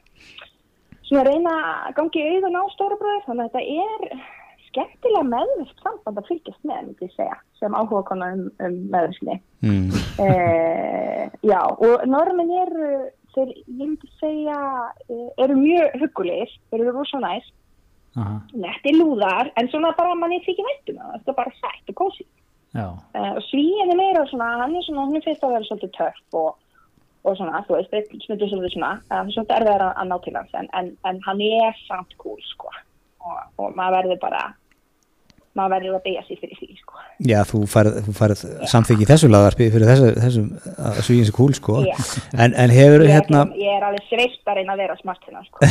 svona 1.04 1.22
að 1.24 1.28
reyna 1.28 1.54
að 1.84 1.92
gangi 1.98 2.24
auðan 2.30 2.58
á 2.58 2.64
stóra 2.72 2.98
bróður. 3.00 3.26
Þannig 3.28 3.44
að 3.44 3.58
þetta 3.58 3.84
er 3.84 4.42
skemmtilega 4.74 5.24
meðvirkt 5.30 5.82
samband 5.82 6.20
að 6.20 6.30
fylgjast 6.30 6.66
með, 6.66 6.80
myndi 6.88 7.06
ég 7.06 7.14
segja, 7.14 7.36
sem 7.60 7.76
áhuga 7.76 8.04
konar 8.10 8.36
um, 8.36 8.46
um 8.58 8.78
meðvirkni. 8.92 9.36
Mm. 9.64 10.00
Eh, 10.24 11.34
já, 11.46 11.60
og 11.72 12.06
normin 12.10 12.50
eru, 12.58 12.88
þeir, 13.36 13.52
ég 13.54 13.76
myndi 13.78 14.10
segja, 14.18 14.56
eh, 15.06 15.28
eru 15.44 15.58
mjög 15.60 16.00
hugulegir, 16.02 16.56
eru 16.74 16.90
rosa 16.90 17.22
næst, 17.22 17.54
netti 18.54 18.94
lúðar, 18.94 19.50
en 19.58 19.70
svona 19.72 19.94
bara 19.98 20.14
manni 20.18 20.42
þykir 20.44 20.68
veitum 20.68 21.00
það, 21.00 21.14
þetta 21.16 21.32
er 21.32 21.38
bara 21.38 21.56
sætt 21.60 21.94
og 21.94 22.00
kósið. 22.02 22.28
Eh, 22.74 23.30
og 23.30 23.42
svíðin 23.48 23.94
er 23.94 23.98
meira 23.98 24.26
svona, 24.30 24.50
hann 24.64 24.76
er 24.76 24.86
svona, 24.86 25.06
hann 25.06 25.18
er 25.18 25.26
fyrst 25.26 25.46
að 25.46 25.56
vera 25.56 25.70
svolítið 25.70 25.96
törf 26.00 26.38
og 26.42 26.52
og 27.24 27.38
svona, 27.38 27.62
þú 27.64 27.78
veist, 27.78 27.94
smittur 28.26 28.50
svolítið 28.50 28.74
svona, 28.74 28.90
það 29.08 29.20
er 29.20 29.30
svona 29.32 29.54
erðið 29.56 29.84
að 29.86 30.08
ná 30.10 30.14
til 30.20 30.34
hans, 30.36 30.56
en, 30.60 30.66
en, 30.76 30.90
en 31.08 31.20
hann 31.24 31.40
er 31.46 31.78
samt 31.86 32.12
cool, 32.20 32.42
sko, 32.50 32.68
og, 33.24 33.38
og 33.56 33.78
maður 33.78 33.96
verður 33.96 34.20
bara 34.26 34.42
maður 35.54 35.74
verður 35.76 35.96
að 35.98 36.04
beigja 36.08 36.22
sér 36.26 36.40
fyrir 36.42 36.58
því 36.58 36.76
sko. 36.80 37.02
Já, 37.30 37.36
þú 37.46 37.60
farið 37.70 38.10
fær 38.16 38.34
samþyggi 38.72 39.08
þessu 39.10 39.30
lagarpi 39.30 39.68
fyrir 39.74 39.90
þessu, 39.90 40.10
þessu 40.18 40.42
að 40.74 41.00
svíðin 41.06 41.28
sér 41.28 41.36
kúl 41.36 41.54
sko. 41.56 41.78
En, 42.34 42.56
en 42.58 42.74
hefur 42.74 43.04
ég, 43.06 43.12
hérna 43.14 43.44
Ég 43.58 43.78
er 43.78 43.86
alveg 43.86 44.08
sveitt 44.10 44.50
að 44.50 44.60
reyna 44.60 44.74
að 44.74 44.82
vera 44.82 44.98
smart 45.00 45.24
hérna 45.28 45.44
sko. 45.46 45.70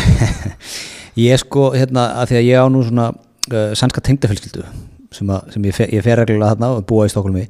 Ég 1.27 1.43
sko 1.43 1.69
hérna 1.75 2.07
að 2.21 2.31
því 2.31 2.39
að 2.39 2.47
ég 2.47 2.63
á 2.63 2.67
nú 2.73 2.79
svona 2.87 3.11
uh, 3.13 3.73
sannska 3.77 4.01
tengdafélskildu 4.07 4.63
sem, 5.13 5.29
að, 5.29 5.51
sem 5.53 5.67
ég, 5.69 5.75
fer, 5.77 5.91
ég 5.93 6.05
fer 6.05 6.17
reglulega 6.23 6.55
hérna 6.55 6.71
og 6.73 6.87
búa 6.89 7.05
í 7.05 7.11
Stokkólmi 7.13 7.43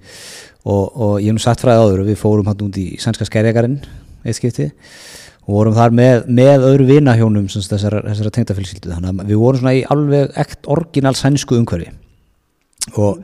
og, 0.68 0.84
og 0.92 1.14
ég 1.22 1.30
hef 1.30 1.38
nú 1.38 1.44
sagt 1.44 1.64
fræðið 1.64 1.86
áður 1.86 2.06
við 2.10 2.20
fórum 2.20 2.50
hérna 2.50 2.68
út 2.68 2.80
í 2.82 2.88
sannska 3.00 3.30
skærjagarinn 3.30 3.78
eitt 4.24 4.40
skipti 4.40 4.68
og 5.44 5.58
vorum 5.58 5.76
þar 5.76 5.96
með, 5.96 6.28
með 6.28 6.68
öðru 6.70 6.90
vinahjónum 6.92 7.48
þessara, 7.52 8.04
þessara 8.10 8.36
tengdafélskildu 8.36 8.92
þannig 8.92 9.24
að 9.24 9.32
við 9.32 9.42
vorum 9.46 9.64
svona 9.64 9.76
í 9.76 9.84
alveg 9.96 10.38
ekt 10.44 10.70
orginal 10.72 11.16
sænsku 11.20 11.56
umhverfi 11.60 11.92
og, 12.98 13.22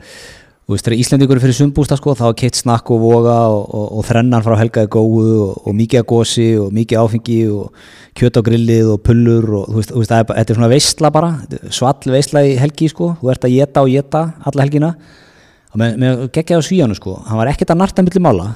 Þú 0.70 0.76
veist, 0.76 0.86
þegar 0.86 1.00
Íslandíkur 1.02 1.38
fyrir 1.42 1.54
sumbústa 1.56 1.96
sko, 1.98 2.12
þá 2.14 2.28
keitt 2.38 2.54
snakk 2.54 2.92
og 2.94 3.00
voga 3.02 3.32
og, 3.50 3.64
og, 3.74 3.86
og 3.98 4.04
þrennan 4.06 4.44
frá 4.46 4.52
helgaði 4.54 4.86
góðu 4.94 5.32
og, 5.42 5.56
og 5.66 5.74
mikið 5.74 5.98
að 5.98 6.04
gósi 6.12 6.44
og 6.62 6.68
mikið 6.76 7.00
áfengi 7.00 7.38
og 7.50 7.80
kjöt 8.20 8.38
á 8.38 8.42
grillið 8.46 8.92
og 8.92 9.00
pullur 9.02 9.48
og 9.58 9.64
þú 9.66 9.80
veist, 9.80 9.90
þú 9.90 10.02
veist 10.04 10.14
þetta 10.14 10.44
er 10.44 10.58
svona 10.60 10.68
veistla 10.70 11.10
bara, 11.10 11.30
svall 11.74 12.14
veistla 12.14 12.44
í 12.46 12.52
helgi 12.60 12.86
sko, 12.92 13.08
þú 13.18 13.32
ert 13.34 13.48
að 13.48 13.56
geta 13.56 13.82
og 13.82 13.90
geta 13.90 14.20
alla 14.46 14.62
helgina. 14.68 14.92
Og 15.74 15.82
með, 15.82 16.22
geggjaðu 16.38 16.68
svíjánu 16.68 16.98
sko, 17.00 17.16
hann 17.26 17.42
var 17.42 17.50
ekkert 17.50 17.74
að 17.74 17.82
narta 17.82 18.06
millir 18.06 18.26
mála, 18.28 18.46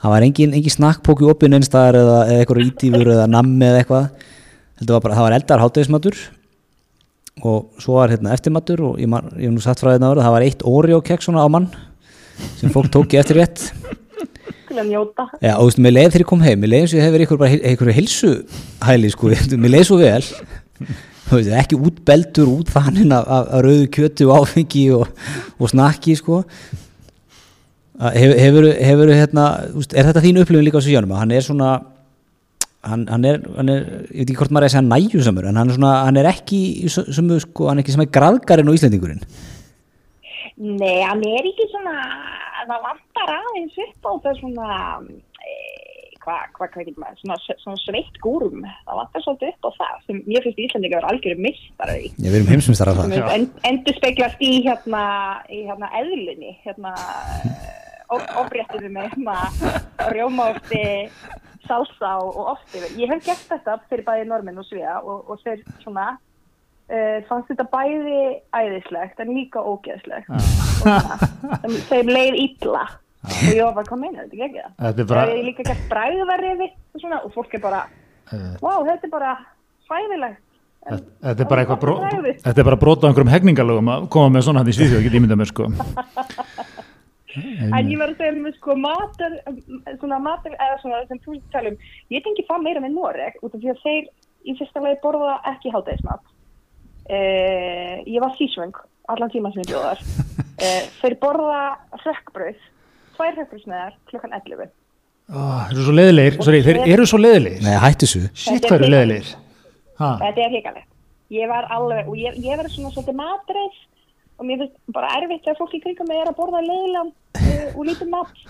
hann 0.00 0.16
var 0.16 0.24
engin, 0.24 0.56
engin 0.56 0.76
snakkpóki 0.78 1.28
opinn 1.28 1.58
einstæðar 1.60 2.00
eða, 2.00 2.18
eitthvað 2.38 2.64
ítífur 2.70 3.12
eða 3.18 3.28
nammi 3.28 3.68
eða 3.68 3.84
eitthvað, 3.84 4.08
þetta 4.80 4.96
var 4.96 5.04
bara, 5.04 5.20
það 5.20 5.28
var 5.28 5.38
eldar 5.42 5.66
hátæðismatur 5.66 6.24
og 7.42 7.82
svo 7.82 7.98
var 7.98 8.14
hérna 8.14 8.34
eftirmattur 8.36 8.84
og 8.92 9.02
ég 9.02 9.10
hef 9.10 9.50
nú 9.50 9.62
satt 9.64 9.80
frá 9.82 9.94
þetta 9.94 10.12
ára 10.12 10.26
það 10.28 10.36
var 10.36 10.46
eitt 10.46 10.62
Oreo 10.68 11.00
keks 11.02 11.26
svona 11.28 11.42
á 11.42 11.48
mann 11.50 11.66
sem 12.60 12.70
fólk 12.70 12.92
tók 12.94 13.14
í 13.14 13.20
eftir 13.20 13.42
rétt 13.42 13.68
til 14.74 14.82
að 14.82 14.90
njóta. 14.90 15.26
Já, 15.40 15.54
og 15.54 15.64
þú 15.64 15.68
veist, 15.68 15.80
mér 15.84 15.94
leiði 15.94 16.12
þegar 16.12 16.24
ég 16.24 16.30
kom 16.30 16.44
heim 16.44 16.62
mér 16.62 16.72
leiði 16.72 16.84
eins 16.84 16.94
og 16.94 16.98
ég 16.98 17.04
hef 17.06 17.14
verið 17.14 17.34
einhver, 17.34 17.66
einhverju 17.70 17.96
hilsuhæli 17.98 19.10
sko, 19.14 19.32
mér 19.62 19.74
leiði 19.74 19.88
svo 19.88 19.98
vel. 20.00 20.22
Þú 21.24 21.38
veist, 21.38 21.52
ekki 21.62 21.80
útbeldur 21.88 22.52
út 22.52 22.72
þannig 22.74 23.14
af 23.14 23.52
rauðu 23.64 23.90
kjötu 23.94 24.28
og 24.28 24.44
áfengi 24.44 24.84
og, 24.96 25.08
og 25.58 25.72
snakki 25.72 26.16
sko. 26.20 26.42
Hefur, 28.04 28.38
hefur, 28.42 28.68
hefur 28.74 29.14
hérna, 29.14 29.48
er 29.94 30.08
þetta 30.10 30.24
þín 30.24 30.42
upplifin 30.42 30.66
líka 30.66 30.80
á 30.80 30.82
þessu 30.82 30.96
jönum 30.96 31.14
að 31.14 31.22
hann 31.22 31.34
er 31.36 31.44
svona 31.46 31.74
hann, 32.84 33.06
hann, 33.10 33.26
er, 33.28 33.42
hann 33.56 33.72
er, 33.72 33.82
ég 34.10 34.22
veit 34.22 34.30
ekki 34.30 34.38
hvort 34.42 34.54
maður 34.54 34.68
er 34.68 34.70
að 34.70 34.76
segja 34.76 34.86
næjusamur, 34.88 35.50
en 35.50 35.60
hann 35.60 35.72
er, 35.72 35.78
svona, 35.78 35.92
hann 36.08 36.20
er 36.20 36.30
ekki 36.30 36.62
sem, 36.92 37.34
sko, 37.44 37.68
hann 37.70 37.80
er 37.80 37.84
ekki 37.84 37.96
sem 37.96 38.04
er 38.04 38.14
graðgarinn 38.14 38.70
og 38.70 38.78
Íslandingurinn 38.78 39.24
Nei, 40.54 41.00
hann 41.02 41.24
er 41.26 41.48
ekki 41.50 41.66
svona 41.72 41.98
það 42.68 42.88
vantar 42.88 43.32
aðeins 43.38 43.78
upp 43.86 44.08
á 44.08 44.12
það 44.24 44.40
svona 44.40 44.68
eh, 45.44 45.84
hvað 46.24 46.42
hva, 46.56 46.68
hva 46.68 46.84
getur 46.86 47.00
maður, 47.02 47.20
svona, 47.20 47.56
svona 47.60 47.80
sveitt 47.82 48.20
gúrum. 48.24 48.64
Það 48.86 49.00
vantar 49.00 49.24
svolítið 49.24 49.52
upp 49.52 49.68
á 49.68 49.70
það 49.78 49.96
sem 50.06 50.20
ég 50.32 50.46
finnst 50.46 50.62
Íslandingar 50.66 51.02
er 51.02 51.08
algjörðu 51.10 51.46
mistar 51.46 51.94
í. 51.94 52.10
Já, 52.16 52.28
við 52.28 52.38
erum 52.40 52.52
heimsmyndstar 52.52 52.92
af 52.92 53.00
það 53.00 53.16
en, 53.36 53.48
Endur 53.70 53.98
speglast 53.98 54.44
í 54.44 54.52
hérna 54.64 55.04
í 55.52 55.64
hérna 55.68 55.90
eðlunni 56.00 56.54
hérna 56.64 56.94
ofréttinu 58.44 58.92
með 58.94 59.10
hérna 59.12 60.12
rjómátti 60.14 60.84
salsa 61.68 62.12
og, 62.22 62.30
og 62.34 62.52
oft 62.54 62.76
yfir. 62.76 62.92
Ég 63.00 63.10
hef 63.12 63.24
gert 63.26 63.48
þetta 63.50 63.78
fyrir 63.90 64.06
bæði 64.06 64.28
normin 64.30 64.60
og 64.60 64.66
sviða 64.68 65.00
og, 65.02 65.24
og 65.30 65.40
þeir 65.44 65.62
svona 65.82 66.10
uh, 66.14 67.18
fannst 67.28 67.50
þetta 67.52 67.66
bæði 67.72 68.20
æðislegt 68.56 69.24
en 69.24 69.32
líka 69.36 69.62
ógeðslegt 69.64 70.30
og 70.34 71.76
þeim 71.90 72.12
leið 72.12 72.40
ítla 72.44 72.84
og 73.24 73.50
ég 73.50 73.62
var 73.64 73.76
bara, 73.78 73.86
hvað 73.88 74.00
meina 74.02 74.24
þetta, 74.24 74.48
ekki 74.48 74.62
það? 74.62 74.88
Er. 74.88 75.04
Það 75.10 75.34
er 75.34 75.44
líka 75.48 75.68
gert 75.70 75.84
bræðverði 75.92 76.70
og 76.70 77.04
svona 77.04 77.20
og 77.24 77.36
fólk 77.36 77.54
er 77.56 77.62
bara, 77.64 77.84
wow, 78.60 78.82
þetta 78.84 79.08
er 79.08 79.12
bara 79.14 79.36
fæðilegt. 79.88 80.42
Þetta 80.84 81.40
er 81.40 81.48
bara 81.48 81.78
bró, 81.80 81.94
þetta 82.44 82.60
er 82.60 82.66
bara 82.68 82.76
brot 82.76 83.00
á 83.00 83.08
einhverjum 83.08 83.32
hegningalögum 83.32 83.88
að 83.94 84.04
koma 84.12 84.34
með 84.34 84.44
svona 84.50 84.60
hann 84.60 84.68
í 84.68 84.76
svíðjóð, 84.76 85.00
ekki 85.00 85.20
ímynda 85.22 85.38
mér 85.40 85.48
sko. 85.48 85.70
en 87.40 87.90
ég 87.90 87.98
var 88.00 88.12
að 88.12 88.20
segja 88.20 88.34
um 88.36 88.50
sko 88.58 88.76
matur 88.78 89.36
svona 90.00 90.20
matur 90.22 90.54
eða 90.54 90.78
svona 90.82 91.02
sem 91.08 91.20
þú 91.24 91.38
talum 91.54 91.78
ég 92.12 92.24
tengi 92.24 92.46
það 92.48 92.66
meira 92.66 92.84
með 92.84 92.96
Noreg 92.98 93.40
út 93.42 93.54
af 93.54 93.60
því 93.60 93.72
að 93.72 93.82
þeir 93.84 94.08
í 94.44 94.56
fyrsta 94.58 94.84
lagi 94.84 95.00
borða 95.02 95.36
ekki 95.54 95.72
hátægismat 95.74 96.22
uh, 96.24 97.96
ég 98.04 98.20
var 98.24 98.36
sísvöng 98.38 98.78
allan 99.12 99.32
tíma 99.32 99.52
sem 99.54 99.64
ég 99.64 99.72
bjóðar 99.72 100.00
uh, 100.04 100.82
þeir 101.00 101.18
borða 101.22 101.60
rökkbröð 102.04 102.64
tvær 103.16 103.38
rökkbröðsneðar 103.40 103.94
klukkan 104.10 104.34
11 104.40 104.66
oh, 104.66 105.62
þeir 105.68 105.76
eru 105.76 105.86
svo 105.86 105.96
leðilegir 106.00 106.40
Sorry, 106.40 106.64
þeir 106.66 106.82
eru 106.96 107.08
svo 107.08 107.20
leðilegir 107.22 107.64
Nei, 107.66 107.76
hættu 107.82 108.10
svo 108.10 108.26
Sitt 108.32 108.68
hvað 108.68 108.80
eru 108.80 108.92
leðilegir 108.96 109.32
Þetta 109.94 110.46
er 110.48 110.54
híkalegt 110.58 110.90
ég 111.32 111.48
var 111.48 111.66
alveg 111.72 112.08
og 112.10 112.16
ég, 112.18 112.36
ég 112.42 112.58
verði 112.58 112.74
svona 112.74 112.92
svolítið 112.92 113.16
matreið 113.18 113.78
og 114.38 114.46
mér 114.46 114.62
finnst 114.62 114.78
bara 114.94 115.12
erfitt 115.18 115.48
að 115.48 115.58
fólki 115.60 115.80
kringa 115.82 116.06
mig 116.08 116.20
er 116.20 116.30
að 116.30 116.38
borða 116.38 116.62
leiðilega 116.64 117.04
uh, 117.06 117.66
og 117.74 117.82
lítið 117.88 118.10
mat. 118.12 118.44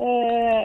Uh, 0.00 0.64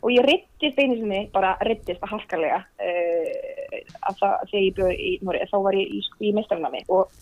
og 0.00 0.12
ég 0.14 0.24
rittist 0.26 0.78
einu 0.80 0.96
sinni, 0.96 1.20
bara 1.34 1.52
rittist 1.66 2.02
að 2.02 2.14
halkarlega 2.14 2.60
uh, 2.64 3.80
að 4.08 4.20
það, 4.22 4.46
þegar 4.50 4.64
ég 4.64 4.78
bjóði 4.78 4.96
í 4.96 5.10
Nóri, 5.26 5.42
þá 5.50 5.58
var 5.66 5.78
ég 5.78 5.96
í, 5.98 6.04
í 6.26 6.36
mestrarnami 6.36 6.84
og 6.88 7.18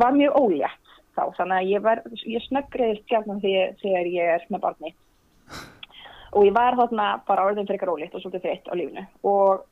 var 0.00 0.14
mjög 0.16 0.38
ólétt 0.40 0.92
þá, 1.12 1.22
þannig 1.36 1.56
að 1.58 1.66
ég 1.68 1.82
var, 1.84 2.00
ég 2.24 2.44
snöggriðist 2.46 3.10
sjálf 3.10 3.26
þegar, 3.42 3.74
þegar 3.82 4.06
ég 4.08 4.30
er 4.36 4.46
með 4.48 4.62
barni. 4.62 4.92
Og 6.32 6.46
ég 6.46 6.54
var 6.56 6.78
þarna 6.78 7.08
bara 7.28 7.44
orðin 7.50 7.68
fyrir 7.68 7.84
rólitt 7.90 8.14
og 8.16 8.22
svolítið 8.22 8.46
þreitt 8.46 8.70
á 8.72 8.74
lífnu 8.80 9.04
og 9.28 9.66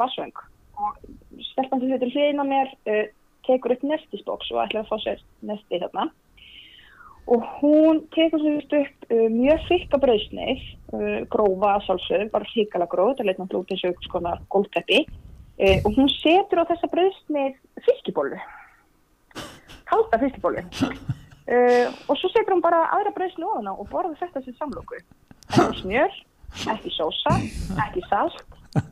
var 0.00 0.10
svöng. 0.10 0.34
Og 0.82 0.98
stelpann 1.52 1.84
sem 1.84 1.94
þetta 1.94 2.10
hliðin 2.10 2.42
á 2.42 2.46
mér 2.50 2.74
uh, 2.90 3.06
tekur 3.46 3.74
upp 3.76 3.84
nestisboks 3.86 4.52
og 4.52 4.62
ætlar 4.64 4.84
að 4.84 4.90
fá 4.90 4.96
sér 5.04 5.22
nesti 5.46 5.80
þarna. 5.82 6.08
Og 7.26 7.42
hún 7.58 8.04
tekur 8.14 8.42
sér 8.42 8.58
upp 8.80 9.06
uh, 9.10 9.28
mjög 9.32 9.64
fyrka 9.70 10.00
brauðsneið 10.02 10.66
uh, 10.94 11.20
grófa 11.32 11.76
sálsög, 11.86 12.28
bara 12.34 12.50
hlíkala 12.52 12.86
gróð 12.90 13.14
þetta 13.14 13.26
leit 13.28 13.40
náttúrulega 13.40 13.64
út 13.64 13.74
eins 13.74 13.86
og 13.88 14.06
svona 14.10 14.36
gólteppi 14.54 15.02
uh, 15.06 15.78
og 15.82 15.90
hún 15.96 16.12
setur 16.20 16.62
á 16.62 16.68
þessa 16.70 16.90
brauðsneið 16.92 17.58
fiskibólu 17.88 18.38
kalda 19.86 20.20
fiskibólu 20.22 20.62
uh, 20.62 21.86
og 22.06 22.14
svo 22.20 22.30
setur 22.30 22.54
hún 22.54 22.64
bara 22.64 22.84
aðra 22.94 23.14
brauðsneið 23.16 23.50
ofan 23.50 23.70
á 23.70 23.74
og 23.74 23.90
borður 23.90 24.20
þetta 24.22 24.44
sem 24.44 24.58
samlóku 24.60 25.02
ekki 25.50 25.82
smjör, 25.82 26.16
ekki 26.74 26.94
sósa 26.94 27.34
ekki 27.86 28.02
salt, 28.10 28.42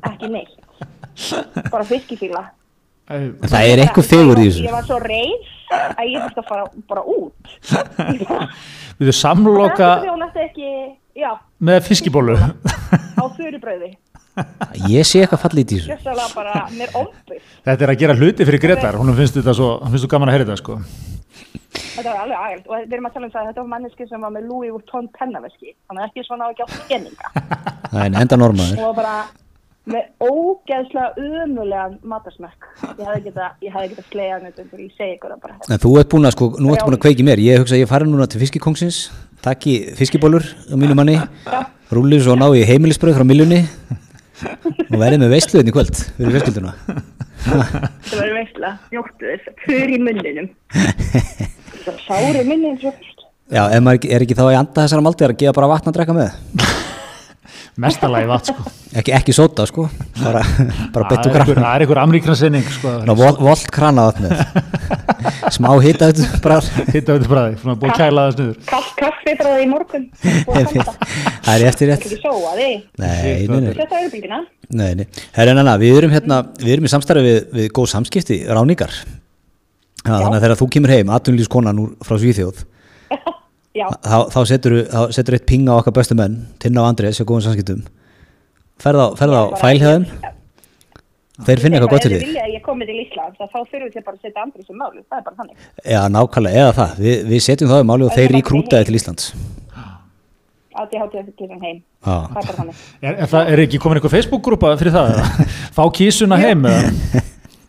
ekki 0.06 0.30
neitt. 0.30 0.60
Bara 1.70 1.86
fiskifíla 1.86 2.44
Það 3.04 3.66
er 3.68 3.82
eitthvað 3.84 4.08
fegur 4.08 4.40
í 4.40 4.46
þessu. 4.48 4.64
Ég 4.64 4.74
var 4.74 4.86
svo 4.88 5.00
reys 5.02 5.50
að 5.74 6.12
ég 6.12 6.22
þurfti 6.22 6.40
að 6.40 6.48
fara 6.48 6.64
bara 6.88 7.02
út. 7.04 7.54
Við 8.98 9.10
þau 9.10 9.16
samloka 9.18 9.90
ekki, 10.44 10.70
með 11.58 11.80
fiskibólu 11.88 12.36
á 12.38 13.24
þurrubröði 13.34 13.90
Ég 14.90 15.06
sé 15.06 15.20
eitthvað 15.22 15.42
fallið 15.44 15.74
í 15.76 15.80
þessu. 15.84 15.94
Þetta 17.66 17.86
er 17.86 17.92
að 17.92 18.00
gera 18.00 18.16
hluti 18.18 18.46
fyrir 18.48 18.62
Gretar 18.62 18.98
hún 18.98 19.14
finnst 19.14 19.36
þetta 19.38 19.54
svo, 19.54 19.68
finnst 19.92 20.08
gaman 20.10 20.32
að 20.32 20.36
heyra 20.38 20.46
þetta 20.48 20.62
sko. 20.62 20.78
Þetta 21.74 22.08
var 22.08 22.24
alveg 22.24 22.40
aðeins 22.40 22.66
og 22.66 22.74
við 22.74 22.96
erum 22.96 23.06
að 23.06 23.14
tala 23.14 23.28
um 23.28 23.32
það 23.34 23.40
að 23.40 23.48
þetta 23.50 23.62
var 23.62 23.70
manneski 23.70 24.06
sem 24.10 24.26
var 24.26 24.32
með 24.34 24.48
Louis 24.50 24.74
Vuitton 24.74 25.06
pennaveski. 25.14 25.74
Þannig 25.86 26.02
að 26.02 26.08
ekki 26.08 26.26
svona 26.26 26.46
á 26.46 26.50
ekki 26.50 26.66
á 26.66 26.68
skenninga 26.74 27.30
Það 27.94 28.00
er 28.04 28.18
enda 28.24 28.38
normaður. 28.40 28.82
Og 28.88 28.98
bara 28.98 29.14
með 29.90 30.04
ógeðslega 30.24 31.10
umulegan 31.20 31.98
matarsmökk 32.08 32.70
ég 32.96 33.04
hefði 33.04 33.24
getað 33.26 33.90
geta 33.90 34.06
slegað 34.08 34.48
þetta 34.48 34.80
ég 34.80 34.94
segi 34.96 35.16
ykkur 35.18 35.34
að 35.34 35.42
bara. 35.44 35.58
En 35.68 35.82
þú 35.82 35.94
ert 36.00 36.10
búin 36.14 36.28
að 36.28 36.36
sko, 36.38 36.50
nú 36.56 36.72
ert 36.72 36.86
búin 36.86 36.96
að 36.96 37.04
kveiki 37.04 37.26
mér. 37.26 37.42
Ég 37.44 37.60
hugsa 37.60 37.76
að 37.76 37.84
ég 37.84 37.90
fari 37.90 38.08
núna 38.08 38.28
til 38.30 38.40
fiskikóngsins 38.40 39.04
takki 39.44 39.74
fiskibólur 39.98 40.44
á 40.72 40.74
mínu 40.80 40.96
manni 40.96 41.18
rúlir 41.92 42.22
svo 42.24 42.36
ná 42.38 42.46
í 42.56 42.64
heimilisbröð 42.64 43.18
frá 43.18 43.26
miljunni 43.28 43.60
og 44.88 44.96
verði 45.00 45.20
með 45.20 45.34
veistluðin 45.36 45.68
í 45.68 45.74
kvöld 45.74 45.98
fyrir 46.16 46.32
verðskilduna 46.38 46.72
það 47.44 48.14
verður 48.16 48.38
veistla, 48.38 48.70
njóttu 48.94 49.28
þess 49.28 49.66
fyrir 49.66 50.00
munninum. 50.00 50.48
Sári 52.06 52.46
munnin 52.48 52.80
já, 52.80 53.62
maður 53.84 54.08
er 54.08 54.24
ekki 54.24 54.38
þá 54.38 54.46
í 54.48 54.58
anda 54.62 54.80
þessara 54.80 55.04
maldi 55.04 55.28
að 55.28 55.36
gefa 55.44 55.58
bara 55.60 55.72
vatn 55.74 55.92
að 55.92 55.98
drekka 55.98 56.16
með 56.16 56.93
mestalagi 57.80 58.26
vatn 58.30 58.52
sko. 58.52 58.72
Ekki, 58.94 59.12
ekki 59.16 59.32
sota 59.34 59.66
sko. 59.68 59.88
Bara, 60.20 60.42
bara 60.94 61.08
betu 61.10 61.32
krana 61.34 61.54
það 61.54 61.74
er 61.74 61.84
einhver 61.84 62.00
amríkrasinning 62.04 62.66
sko. 62.76 62.88
Volt 63.40 63.66
krana 63.74 64.04
smá 65.54 65.70
hittauðu 65.82 66.26
bræð 66.44 66.70
hittauðu 66.92 67.26
bræði, 67.30 67.58
svona 67.62 67.76
búið 67.80 67.92
kælaðast 67.98 68.38
niður. 68.42 68.56
Kaffi 68.68 69.34
bræði 69.40 69.62
í 69.64 69.68
morgun. 69.70 70.04
Það 71.44 71.54
er 71.54 71.66
eftir 71.70 71.86
rétt. 71.90 72.04
Við 75.84 75.98
erum 75.98 76.12
hérna 76.14 76.36
við 76.60 76.72
erum 76.76 76.86
í 76.86 76.92
samstarfi 76.92 77.24
við, 77.24 77.38
við 77.54 77.66
góð 77.76 77.90
samskipti 77.92 78.36
ráningar 78.48 78.92
þannig 80.04 80.36
að 80.36 80.44
þegar 80.44 80.60
þú 80.60 80.66
kemur 80.76 80.92
heim 80.92 81.12
aðtunlýskonan 81.14 81.82
frá 82.04 82.16
Svíþjóð 82.20 82.64
þá, 83.74 84.18
þá 84.30 84.40
setur 84.46 84.76
þú 84.86 85.34
eitt 85.34 85.46
ping 85.50 85.66
á 85.66 85.74
okkar 85.74 85.96
bestu 85.96 86.16
menn 86.18 86.44
Tinna 86.62 86.84
og 86.84 86.92
Andrés 86.92 87.20
og 87.22 87.28
góðum 87.30 87.48
samskiptum. 87.48 87.82
Ferð 88.82 89.34
á 89.34 89.42
fælhjöðum 89.58 90.06
þeir 91.42 91.62
finna 91.64 91.80
eitthvað 91.80 91.90
gott 91.90 92.04
til 92.06 92.12
því 92.14 92.44
ég 92.54 92.62
komið 92.62 92.92
til 92.92 93.00
Ísland 93.02 93.34
þá 93.40 93.58
þurfum 93.58 93.88
við 93.90 94.04
bara 94.06 94.14
að 94.14 94.22
setja 94.22 94.44
Andrés 94.44 94.70
um 94.70 94.78
máli 94.78 95.02
það 95.02 95.18
er 95.18 95.26
bara 95.26 95.36
þannig. 95.40 95.66
Já 95.90 96.00
nákvæmlega, 96.14 96.62
eða 96.62 96.76
það, 96.78 96.96
Vi, 97.02 97.16
við 97.32 97.44
setjum 97.48 97.72
það 97.72 97.82
um 97.82 97.90
máli 97.90 98.06
og 98.06 98.14
þeir 98.14 98.34
ríkrútaði 98.38 98.88
til 98.88 98.98
Íslands. 99.00 99.28
Átti 100.74 100.98
hátíða 100.98 101.26
til 101.38 101.48
þeim 101.50 101.62
heim. 101.62 101.82
Það 102.02 102.24
er 102.24 102.34
bara 102.38 102.56
þannig. 102.58 102.82
Er, 103.00 103.12
er, 103.14 103.28
það, 103.30 103.50
er 103.52 103.62
ekki 103.66 103.82
komin 103.82 103.98
eitthvað 103.98 104.16
Facebook-grúpa 104.16 104.72
fyrir 104.78 104.94
það? 104.94 105.22
fá 105.76 105.84
kísuna 105.98 106.38
heim? 106.42 106.66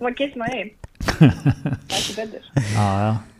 fá 0.01 0.09
kísuna 0.17 0.49
heim. 0.53 0.73
Það 1.05 1.29
er 1.29 1.99
ekki 1.99 2.15
betur. 2.17 2.51
Já 2.73 2.85
já 3.03 3.34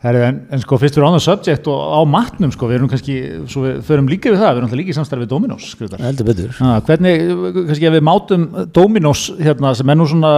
Herri, 0.00 0.20
en, 0.24 0.36
en 0.48 0.62
sko 0.62 0.78
fyrst 0.80 0.96
við 0.96 1.02
erum 1.02 1.12
á 1.12 1.16
það 1.18 1.24
subject 1.26 1.66
og 1.68 1.80
á 1.92 2.00
matnum 2.08 2.52
sko, 2.54 2.70
við 2.70 2.78
erum 2.78 2.88
kannski, 2.88 3.16
svo 3.52 3.66
við 3.66 3.82
förum 3.84 4.06
líka 4.08 4.30
við 4.32 4.40
það, 4.40 4.54
við 4.54 4.60
erum 4.60 4.68
alltaf 4.70 4.80
líka 4.80 4.94
í 4.94 4.96
samstarfið 4.96 5.28
Dominos 5.28 5.66
Heldur 5.76 6.28
betur. 6.30 6.54
Ah, 6.64 6.78
Hvernig, 6.86 7.26
kannski 7.58 7.90
ef 7.90 7.96
við 7.98 8.06
mátum 8.08 8.46
Dominos 8.72 9.26
hérna 9.36 9.74
sem 9.76 9.92
er 9.92 10.00
nú 10.00 10.06
svona 10.08 10.32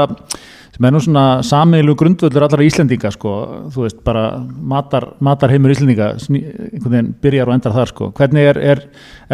sem 0.72 0.88
er 0.88 0.94
nú 0.94 1.02
svona 1.04 1.24
samilu 1.46 1.94
grundvöldur 2.00 2.48
allra 2.48 2.66
Íslendinga 2.66 3.12
sko, 3.14 3.36
þú 3.70 3.86
veist 3.86 4.02
bara 4.02 4.24
matar, 4.72 5.12
matar 5.22 5.54
heimur 5.54 5.76
Íslendinga 5.76 6.10
einhvern 6.16 6.96
veginn 6.96 7.14
byrjar 7.22 7.52
og 7.52 7.56
endar 7.60 7.78
þar 7.78 7.92
sko. 7.92 8.10
Hvernig 8.18 8.50
er, 8.50 8.62
er 8.72 8.84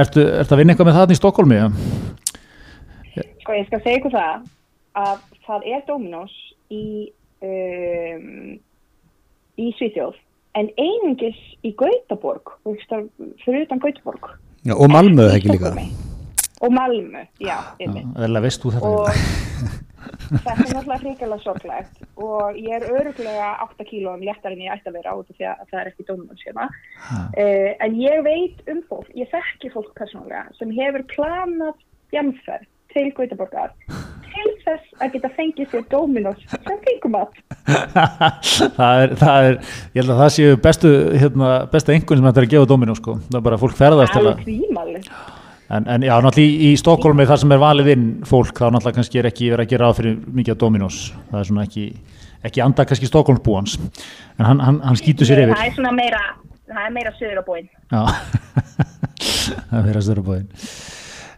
ertu, 0.04 0.28
ertu 0.42 0.56
að 0.56 0.60
vinna 0.60 0.76
eitthvað 0.76 0.90
með 0.90 1.00
það 1.00 1.16
í 1.16 1.20
Stokkólmi? 1.22 1.64
Sko 3.16 3.56
ég 3.56 3.68
skal 3.70 3.80
segja 3.80 4.02
ykkur 4.02 4.16
það 4.18 4.48
að 5.06 5.20
það 5.48 5.68
er 5.72 5.84
Dominos 5.88 6.40
í 6.68 6.86
um 7.38 8.58
í 9.58 9.70
Svíþjóð. 9.78 10.18
En 10.58 10.70
einungis 10.80 11.38
í 11.66 11.74
Gautaborg 11.78 12.54
fyrir 13.44 13.66
utan 13.66 13.82
Gautaborg. 13.82 14.30
Já, 14.66 14.74
og 14.74 14.88
Malmö 14.90 15.28
ekki 15.34 15.52
líka. 15.52 15.74
Og 16.64 16.72
Malmö, 16.74 17.26
já, 17.38 17.58
já 17.78 18.40
veist 18.42 18.64
þú 18.64 18.72
þetta 18.74 18.88
og 18.88 19.10
þetta 20.28 20.54
er 20.54 20.72
náttúrulega 20.74 20.98
hrigalega 21.02 21.38
sorglegt. 21.44 22.00
Og 22.18 22.58
ég 22.58 22.74
er 22.78 22.86
öruglega 22.90 23.52
8 23.68 23.86
kílóum 23.88 24.24
léttar 24.24 24.54
en 24.54 24.64
ég 24.64 24.74
ætti 24.74 24.90
að 24.90 24.98
vera 24.98 25.14
á 25.14 25.16
þetta 25.20 25.36
því 25.38 25.48
að 25.52 25.62
það 25.70 25.80
er 25.80 25.92
ekki 25.92 26.08
dónum 26.08 26.42
hérna. 26.42 26.68
Uh, 27.36 27.70
en 27.86 28.00
ég 28.00 28.24
veit 28.26 28.72
um 28.72 28.82
fólk, 28.90 29.12
ég 29.18 29.30
þekki 29.32 29.72
fólk 29.76 29.94
persónulega 29.98 30.46
sem 30.58 30.74
hefur 30.74 31.06
planað 31.14 31.86
jamferð 32.14 32.66
til 32.94 33.10
Gautaborgar 33.16 33.74
til 34.38 34.53
þess 34.64 35.03
að 35.03 35.16
geta 35.16 35.31
fengið 35.37 35.72
sér 35.72 35.87
Dominos 35.92 36.44
sem 36.53 36.79
fengum 36.85 37.18
að 37.18 37.40
það, 38.79 39.03
er, 39.03 39.16
það 39.22 39.48
er 39.48 39.59
ég 39.59 39.98
held 40.01 40.12
að 40.14 40.22
það 40.22 40.31
séu 40.37 40.61
bestu 40.68 40.92
hérna, 41.22 41.51
besta 41.72 41.94
einhvern 41.94 42.20
sem 42.20 42.29
þetta 42.31 42.42
er 42.42 42.48
að 42.48 42.55
gefa 42.55 42.70
Dominos 42.72 43.03
sko. 43.03 43.18
það 43.29 43.40
er 43.40 43.46
bara 43.48 43.61
fólk 43.64 43.77
ferðast 43.79 44.16
til 44.16 44.24
að 44.31 44.42
en, 45.68 45.85
en 45.85 46.07
já, 46.07 46.14
náttúrulega 46.24 46.44
í, 46.44 46.70
í 46.70 46.81
Stokkólmi 46.81 47.29
þar 47.29 47.42
sem 47.42 47.55
er 47.55 47.62
valið 47.62 47.90
inn 47.94 48.07
fólk, 48.29 48.55
þá 48.57 48.68
náttúrulega 48.72 49.01
kannski 49.01 49.20
er 49.20 49.31
ekki 49.31 49.51
verið 49.53 49.66
að 49.66 49.72
gera 49.74 49.90
á 49.90 49.96
fyrir 49.98 50.20
mikið 50.38 50.57
á 50.57 50.61
Dominos 50.62 51.01
það 51.31 51.40
er 51.42 51.48
svona 51.51 51.66
ekki, 51.68 51.87
ekki 52.48 52.64
anda 52.64 52.87
kannski 52.88 53.11
Stokkólmsbúans 53.11 53.79
en 53.81 54.46
hann, 54.46 54.62
hann, 54.64 54.81
hann 54.87 55.01
skýtur 55.01 55.29
sér 55.29 55.44
yfir. 55.44 55.57
Það 55.59 55.72
er 55.72 55.77
svona 55.77 55.96
meira 55.98 56.22
það 56.68 56.85
er 56.85 56.94
meira 56.96 57.12
söður 57.18 57.42
á 57.42 57.44
bóin 57.46 57.68
já, 57.68 58.03
það 59.68 59.79
er 59.81 59.87
meira 59.90 60.05
söður 60.05 60.22
á 60.22 60.29
bóin 60.31 60.48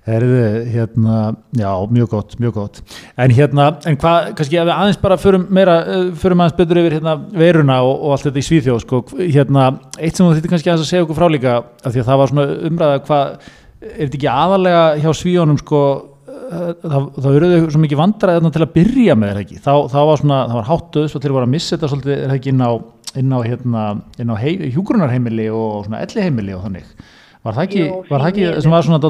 Herðu, 0.09 0.37
hérna, 0.73 1.17
já, 1.53 1.69
mjög 1.93 2.09
gott, 2.09 2.37
mjög 2.41 2.55
gott. 2.57 2.79
En 3.21 3.33
hérna, 3.37 3.67
en 3.85 3.99
hvað, 4.01 4.31
kannski 4.39 4.57
að 4.57 4.71
við 4.71 4.73
aðeins 4.75 5.01
bara 5.03 5.19
förum 5.21 5.43
meira, 5.53 5.75
eh, 5.85 6.07
förum 6.17 6.41
aðeins 6.41 6.57
betur 6.57 6.81
yfir 6.81 6.97
hérna 6.97 7.19
veiruna 7.37 7.77
og, 7.85 7.93
og 7.99 8.15
allt 8.15 8.25
þetta 8.31 8.41
í 8.41 8.47
Svíþjóð, 8.47 8.79
sko, 8.87 9.03
hérna, 9.21 9.67
eitt 9.99 10.17
sem 10.17 10.25
þú 10.25 10.39
þýttir 10.39 10.55
kannski 10.55 10.73
að 10.73 10.87
segja 10.89 11.05
okkur 11.05 11.19
frá 11.21 11.29
líka, 11.29 11.59
af 11.85 11.93
því 11.93 12.01
að 12.01 12.09
það 12.09 12.23
var 12.23 12.33
svona 12.33 12.47
umræða 12.71 13.05
hvað, 13.11 13.53
er 13.91 14.01
þetta 14.01 14.21
ekki 14.23 14.33
aðalega 14.33 14.83
hjá 15.05 15.11
Svíjónum, 15.21 15.61
sko, 15.61 15.85
eh, 16.33 16.67
það 16.81 17.29
verður 17.29 17.69
svo 17.69 17.85
mikið 17.85 18.01
vandraðið 18.01 18.51
til 18.57 18.65
að 18.65 18.75
byrja 18.81 19.21
með 19.21 19.35
þetta 19.35 19.45
ekki, 19.45 19.63
þá, 19.69 19.73
þá 19.93 20.01
var 20.01 20.25
svona, 20.25 20.43
það 20.49 20.61
var 20.63 20.69
háttuðs 20.73 21.15
og 21.15 21.21
til 21.21 21.31
að 21.35 21.39
vera 21.43 21.51
að 21.51 21.55
missa 21.59 21.77
þetta 21.77 21.93
svolítið, 21.93 22.17
er 22.17 22.33
það 22.33 22.41
ekki 22.41 22.55
inn 22.57 22.65
á, 22.65 22.73
inn 23.21 23.37
á, 23.37 23.39
hérna, 23.45 23.87
inn 24.17 24.33
á 24.33 24.37
hei, 24.41 24.53
hjúgrunarheimili 24.73 25.53
og 25.53 25.85
svona 25.85 26.07
elliheimili 26.09 26.57
og 26.57 26.65
þannig. 26.71 26.93
Var 27.40 27.57
það 27.57 27.66
ekki, 27.66 27.83
Jú, 27.87 28.00
var 28.11 28.22
það 28.22 28.31
ekki 28.31 28.62
sem 28.64 28.74
var 28.74 28.87
svona 28.87 29.00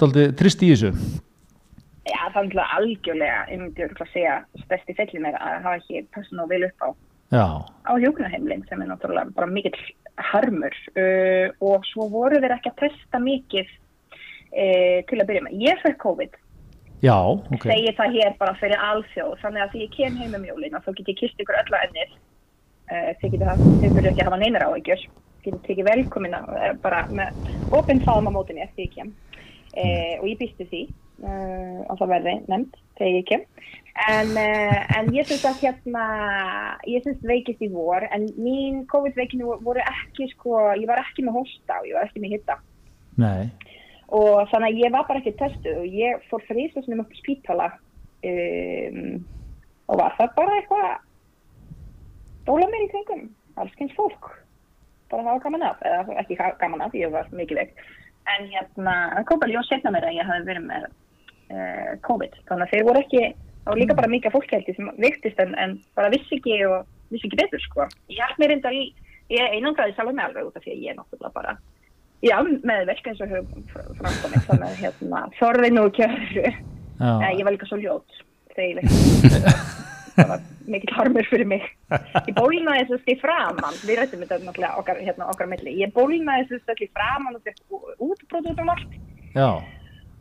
doldið 0.00 0.28
trist 0.40 0.62
í 0.64 0.70
þessu? 0.72 0.90
Já, 2.04 2.20
það 2.20 2.38
er 2.38 2.46
náttúrulega 2.46 2.78
algjörlega, 2.78 3.40
ég 3.50 3.60
myndi 3.60 3.88
að 3.88 4.12
segja, 4.12 4.36
stærsti 4.62 4.94
fellin 4.96 5.26
er 5.28 5.36
að 5.36 5.58
hafa 5.64 5.80
ekki 5.80 6.00
og 6.40 6.48
vil 6.52 6.64
upp 6.68 6.84
á, 6.84 6.88
á 7.88 7.92
hjókunaheimlinn 8.00 8.64
sem 8.68 8.80
er 8.80 8.88
náttúrulega 8.88 9.34
bara 9.36 9.48
mikill 9.52 9.76
harmur 10.30 10.76
uh, 10.96 11.48
og 11.64 11.84
svo 11.90 12.06
voru 12.12 12.40
þeir 12.40 12.56
ekki 12.56 12.72
að 12.72 12.80
testa 12.86 13.20
mikið 13.20 13.68
uh, 13.68 14.98
til 15.10 15.20
að 15.20 15.28
byrja 15.28 15.44
með. 15.44 15.60
Ég 15.64 15.84
fekk 15.84 16.00
COVID, 16.04 16.40
Já, 17.04 17.18
ok. 17.20 17.66
Segir 17.68 17.96
það 17.98 18.14
hér 18.16 18.36
bara 18.38 18.54
fyrir 18.56 18.80
alþjóð, 18.80 19.34
þannig 19.42 19.60
að 19.60 19.72
því 19.74 19.80
ég 19.82 19.90
kem 19.92 20.14
heim 20.22 20.36
um 20.38 20.46
jólin 20.48 20.76
og 20.78 20.86
þá 20.86 20.94
get 20.96 21.10
ég 21.12 21.18
kist 21.18 21.42
ykkur 21.42 21.58
öll 21.60 21.76
að 21.76 21.86
ennir, 21.90 22.14
uh, 22.88 23.10
þið 23.20 23.34
getur 23.34 24.08
ekki 24.08 24.24
að 24.24 24.28
hafa 24.30 24.40
neinar 24.40 24.64
áhugjur 24.70 25.04
getur 25.44 25.62
tekið 25.66 25.90
velkomina 25.90 26.42
eh, 26.58 26.72
bara 26.82 27.04
með 27.12 27.52
ofinn 27.76 28.02
faðum 28.04 28.32
á 28.32 28.36
mótinni 28.36 28.64
eftir 28.64 28.88
ég 28.88 28.94
kem. 28.96 29.14
E, 29.74 29.84
og 30.20 30.28
ég 30.30 30.38
býstu 30.38 30.66
því 30.70 30.82
e, 30.86 31.30
og 31.88 31.96
það 31.98 32.12
verði 32.12 32.34
nefnd 32.46 32.76
þegar 32.98 33.16
ég 33.16 33.26
kem. 33.30 33.46
En, 33.94 34.30
e, 34.38 34.46
en 34.98 35.10
ég 35.14 35.26
syns 35.28 35.44
að 35.46 35.60
hérna 35.62 36.04
ég 36.90 37.04
syns 37.04 37.20
veikist 37.22 37.62
í 37.62 37.68
vor 37.70 38.02
en 38.10 38.26
mín 38.42 38.80
COVID-veikinu 38.90 39.58
voru 39.62 39.82
ekki 39.82 40.26
sko, 40.32 40.56
ég 40.74 40.88
var 40.90 41.02
ekki 41.04 41.22
með 41.26 41.38
hósta 41.38 41.78
og 41.80 41.86
ég 41.86 41.94
var 41.94 42.08
ekki 42.08 42.22
með 42.24 42.34
hitta 42.34 42.58
Nei. 43.22 43.52
og 44.10 44.50
þannig 44.50 44.72
að 44.72 44.80
ég 44.82 44.94
var 44.96 45.06
bara 45.06 45.22
ekki 45.22 45.36
testuð 45.38 45.78
og 45.84 45.94
ég 45.94 46.26
fór 46.30 46.42
frísastunum 46.48 47.04
upp 47.04 47.14
í 47.14 47.20
spítala 47.20 47.70
um, 48.26 49.22
og 49.86 50.00
var 50.02 50.18
það 50.18 50.34
bara 50.40 50.58
eitthvað 50.58 50.90
dóla 52.50 52.70
mér 52.72 52.88
í 52.88 52.90
kringum 52.96 53.24
alls 53.62 53.78
kynns 53.78 53.94
fólk 53.94 54.32
bara 55.12 55.26
hafa 55.28 55.44
gaman 55.44 55.66
af, 55.68 55.82
eða 55.84 56.18
ekki 56.22 56.38
gaman 56.60 56.84
af, 56.84 56.96
ég 56.96 57.12
var 57.12 57.28
mikið 57.34 57.60
vekk. 57.60 57.84
En 58.34 58.48
hérna, 58.48 58.94
kom 59.28 59.40
bara 59.42 59.52
ljós 59.52 59.68
setna 59.68 59.92
mér 59.92 60.08
að 60.08 60.18
ég 60.18 60.28
hafi 60.28 60.46
verið 60.48 60.66
með 60.70 60.86
uh, 60.88 61.92
COVID. 62.06 62.38
Þannig 62.48 62.66
að 62.66 62.72
þeir 62.72 62.86
voru 62.88 63.02
ekki, 63.04 63.22
og 63.68 63.80
líka 63.80 63.96
bara 63.98 64.12
mikið 64.12 64.34
fólkheldi 64.34 64.76
sem 64.76 64.90
viktist 65.02 65.40
en, 65.44 65.54
en 65.60 65.78
bara 65.98 66.12
vissi 66.12 66.38
ekki 66.38 66.58
og 66.68 66.84
vissi 67.12 67.28
ekki 67.28 67.40
betur 67.42 67.64
sko. 67.66 67.88
Ég 68.12 68.24
held 68.24 68.40
mér 68.40 68.54
reyndar 68.54 68.76
í, 68.76 68.84
ég 69.32 69.56
einangraði 69.58 69.96
sjálf 69.96 70.12
með 70.12 70.28
alveg 70.30 70.50
út 70.50 70.60
af 70.60 70.66
því 70.66 70.74
að 70.74 70.84
ég 70.84 70.92
er 70.94 71.00
náttúrulega 71.00 71.36
bara, 71.36 71.56
já, 72.24 72.36
með 72.72 72.84
verk 72.92 73.10
eins 73.12 73.24
og 73.24 73.34
höfum 73.36 73.64
framkomið, 73.72 74.46
þannig 74.50 74.68
að 74.70 74.84
hérna, 74.84 75.24
þorðin 75.40 75.82
og 75.84 75.96
kjörðu. 75.98 76.54
Ég 77.04 77.42
var 77.44 77.56
líka 77.56 77.68
svo 77.68 77.80
ljót 77.82 78.22
þegar 78.54 78.84
ég 78.84 79.90
vekk. 80.14 80.18
það 80.18 80.32
var 80.32 80.42
mikil 80.74 80.94
harmur 80.96 81.28
fyrir 81.30 81.48
mig. 81.48 81.64
Ég 82.28 82.34
bólinaði 82.38 82.88
þess 82.90 83.12
að 83.12 83.22
framann 83.22 83.78
við 83.84 84.00
rættum 84.00 84.24
þetta 84.24 84.40
náttúrulega 84.42 84.82
okkar, 84.82 85.00
hérna, 85.04 85.30
okkar 85.32 85.50
melli 85.50 85.78
ég 85.80 85.94
bólinaði 85.94 86.50
þess 86.52 86.74
að 86.74 86.84
framann 86.94 87.38
og 87.38 87.42
þetta 87.46 87.94
útbróð 88.08 88.52
út 88.52 88.62
allt 88.64 89.00
Já. 89.34 89.48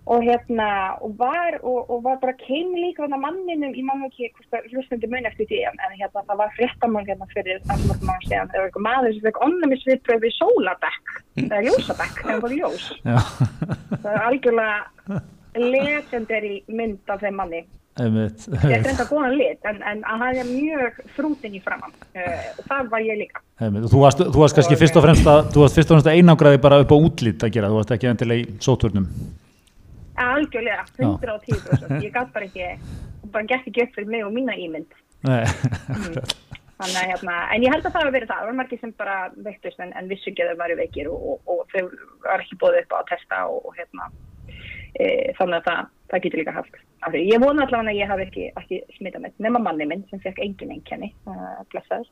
og 0.06 0.24
hérna 0.26 0.70
og 1.06 1.14
var, 1.20 1.60
og, 1.62 1.90
og 1.90 2.02
var 2.04 2.18
bara 2.22 2.34
keim 2.40 2.74
líka 2.76 3.08
manninum, 3.08 3.76
ég 3.78 3.86
mann 3.88 4.04
ekki 4.08 4.32
hlustundi 4.74 5.08
mun 5.12 5.30
eftir 5.30 5.48
því 5.52 5.62
en 5.70 5.84
hérna 5.94 6.26
það 6.26 6.42
var 6.42 6.56
fréttamál 6.58 7.06
hérna 7.08 7.30
fyrir 7.34 7.62
allmörgum 7.70 8.10
mann 8.10 8.26
séðan 8.26 8.50
það 8.52 8.60
var 8.60 8.68
eitthvað 8.72 8.88
maður 8.88 9.14
sem 9.14 9.28
fekk 9.28 9.44
onnumisviðpröfi 9.48 10.32
í 10.32 10.36
sólabekk 10.40 11.14
það 11.38 11.56
er 11.60 11.70
ljósabekk, 11.70 12.20
það 12.24 12.36
er 12.36 12.44
bara 12.48 12.60
ljós 12.60 12.90
það 14.02 14.12
er 14.16 14.28
algjörlega 14.28 15.22
legendary 15.54 16.56
mynd 16.68 17.14
af 17.14 17.24
þeim 17.24 17.40
manni 17.40 17.64
Einmitt. 18.02 18.48
ég 18.50 18.72
er 18.80 18.86
reynda 18.88 19.06
góðan 19.06 19.36
lit 19.38 19.68
en, 19.70 19.78
en 19.86 20.00
að 20.10 20.24
það 20.24 20.40
er 20.42 20.48
mjög 20.50 20.96
frútin 21.14 21.58
í 21.58 21.62
framann 21.62 21.94
uh, 21.94 22.48
og 22.58 22.64
það 22.72 22.90
var 22.96 23.06
ég 23.06 23.20
líka. 23.22 23.44
Einmitt. 23.62 23.86
þú 23.92 24.02
varst, 24.02 24.24
þú 24.26 24.44
varst 24.44 24.58
kannski 24.58 24.80
fyrst 24.82 24.98
og 24.98 25.06
fremst 25.06 25.30
að 25.30 25.54
þú 25.54 25.64
varst 25.66 25.78
fyrst 25.78 25.92
og 25.92 25.98
fremst 25.98 26.10
að 26.10 26.18
einangraði 26.18 26.62
bara 26.64 26.82
upp 26.82 26.94
á 26.94 26.98
útlýtt 26.98 27.46
að 27.46 27.54
gera 27.58 27.70
þú 27.70 27.80
varst 27.82 27.94
ekki 27.94 28.10
endilega 28.10 28.46
í 28.46 28.58
sóturnum 28.66 29.10
algjörlega, 30.24 30.86
110% 30.98 32.04
ég 32.04 32.12
gæti 32.14 32.34
bara 32.34 32.46
ekki, 32.46 32.68
bara 33.34 33.48
gett 33.50 33.70
ekki 33.70 33.86
upp 33.86 33.96
fyrir 33.96 34.12
mig 34.14 34.26
og 34.26 34.34
mína 34.34 34.56
ímynd. 34.58 35.00
Mm. 35.24 35.48
þannig 36.84 37.00
að 37.00 37.10
hérna 37.14 37.36
en 37.54 37.64
ég 37.64 37.72
held 37.72 37.86
að 37.86 37.94
það 37.94 38.02
hefur 38.02 38.16
verið 38.18 38.30
það, 38.30 38.40
það 38.40 38.50
var 38.50 38.58
margir 38.60 38.82
sem 38.82 38.94
bara 39.00 39.18
veiktust 39.46 39.82
en, 39.84 39.94
en 39.98 40.10
vissu 40.10 40.32
ekki 40.32 40.44
að 40.44 40.52
þau 40.52 40.62
varu 40.64 40.78
veikir 40.80 41.10
og, 41.12 41.26
og, 41.32 41.52
og 41.54 41.62
þau 41.72 41.84
var 42.26 42.44
ekki 42.44 42.60
bóðið 42.60 42.80
upp 42.82 42.96
á 42.96 42.98
að 43.00 43.10
testa 43.14 43.42
og, 43.48 43.60
og 43.70 43.78
hérna 43.78 44.10
e, 44.98 45.06
þannig 45.38 45.60
að 45.60 45.70
það, 45.70 45.92
það 46.14 46.24
getur 46.26 46.42
líka 46.44 46.54
haft 46.56 46.76
Ég 47.18 47.42
vona 47.42 47.66
allavega 47.66 47.92
að 47.92 48.00
ég 48.00 48.12
hafi 48.12 48.26
ekki, 48.28 48.46
ekki 48.62 48.80
smitað 48.98 49.26
með 49.26 49.42
nema 49.48 49.62
manni 49.64 49.88
minn 49.90 50.04
sem 50.12 50.22
fekk 50.24 50.40
engin 50.46 50.72
einkenni 50.76 51.10
uh, 51.28 51.60
blessaður. 51.74 52.08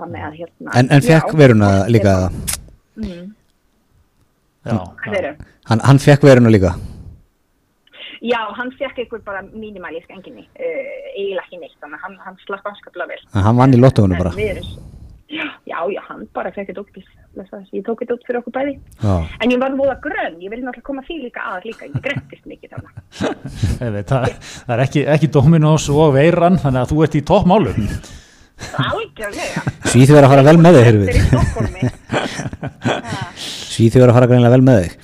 Hérna, 0.00 0.72
En, 0.78 0.88
en 0.94 1.04
fekk 1.04 1.34
veruna 1.36 1.72
líka? 1.90 2.14
það? 2.22 2.56
Mm. 3.00 3.26
Hann, 5.68 5.82
hann 5.88 6.00
fekk 6.02 6.24
veruna 6.28 6.52
líka? 6.52 6.72
Já, 8.20 8.40
hann 8.56 8.70
fekk 8.76 8.98
eitthvað 9.00 9.22
bara 9.24 9.40
mínimælísk 9.48 10.10
enginni 10.12 10.44
uh, 10.44 10.94
eiginlega 11.16 11.46
ekki 11.46 11.60
neitt, 11.62 11.76
þannig 11.80 11.98
að 12.00 12.06
hann, 12.06 12.16
hann 12.26 12.38
slapp 12.44 12.66
anskaplega 12.68 13.08
vel. 13.14 13.20
En 13.34 13.46
Hann 13.46 13.56
vann 13.60 13.74
í 13.76 13.80
lottóinu 13.80 14.18
bara? 14.20 14.34
Virus, 14.36 14.74
já, 15.32 15.46
já, 15.68 16.02
hann 16.10 16.26
bara 16.36 16.52
fekk 16.52 16.72
þetta 16.72 16.84
út 16.84 16.92
ég 17.38 17.84
tók 17.86 18.00
þetta 18.02 18.14
út 18.16 18.24
fyrir 18.26 18.40
okkur 18.40 18.54
bæði. 18.54 18.72
Já. 18.98 19.14
en 19.40 19.52
ég 19.52 19.60
var 19.60 19.70
að 19.70 20.00
grönn, 20.02 20.38
ég 20.42 20.50
vil 20.50 20.60
náttúrulega 20.64 20.86
koma 20.86 21.02
því 21.06 21.18
líka 21.24 21.44
að 21.46 21.68
líka, 21.68 21.86
ég 21.86 22.00
grettist 22.02 22.46
mikið 22.50 22.68
þannig 22.74 24.08
það, 24.10 24.26
það 24.66 24.74
er 24.74 24.82
ekki, 24.84 25.04
ekki 25.14 25.30
Dominos 25.30 25.86
og 25.94 26.16
Veiran, 26.16 26.58
þannig 26.58 26.80
að 26.82 26.90
þú 26.90 27.04
ert 27.06 27.14
í 27.14 27.22
toppmálum. 27.30 27.78
Svíþjóður 29.90 30.26
að 30.26 30.32
fara 30.34 30.46
vel 30.48 30.58
með 30.60 30.80
þig 30.80 30.84
Svíþjóður 33.70 34.10
að 34.10 34.18
fara 34.18 34.30
greinlega 34.30 34.54
vel 34.56 34.66
með 34.66 34.82
þig. 34.82 34.98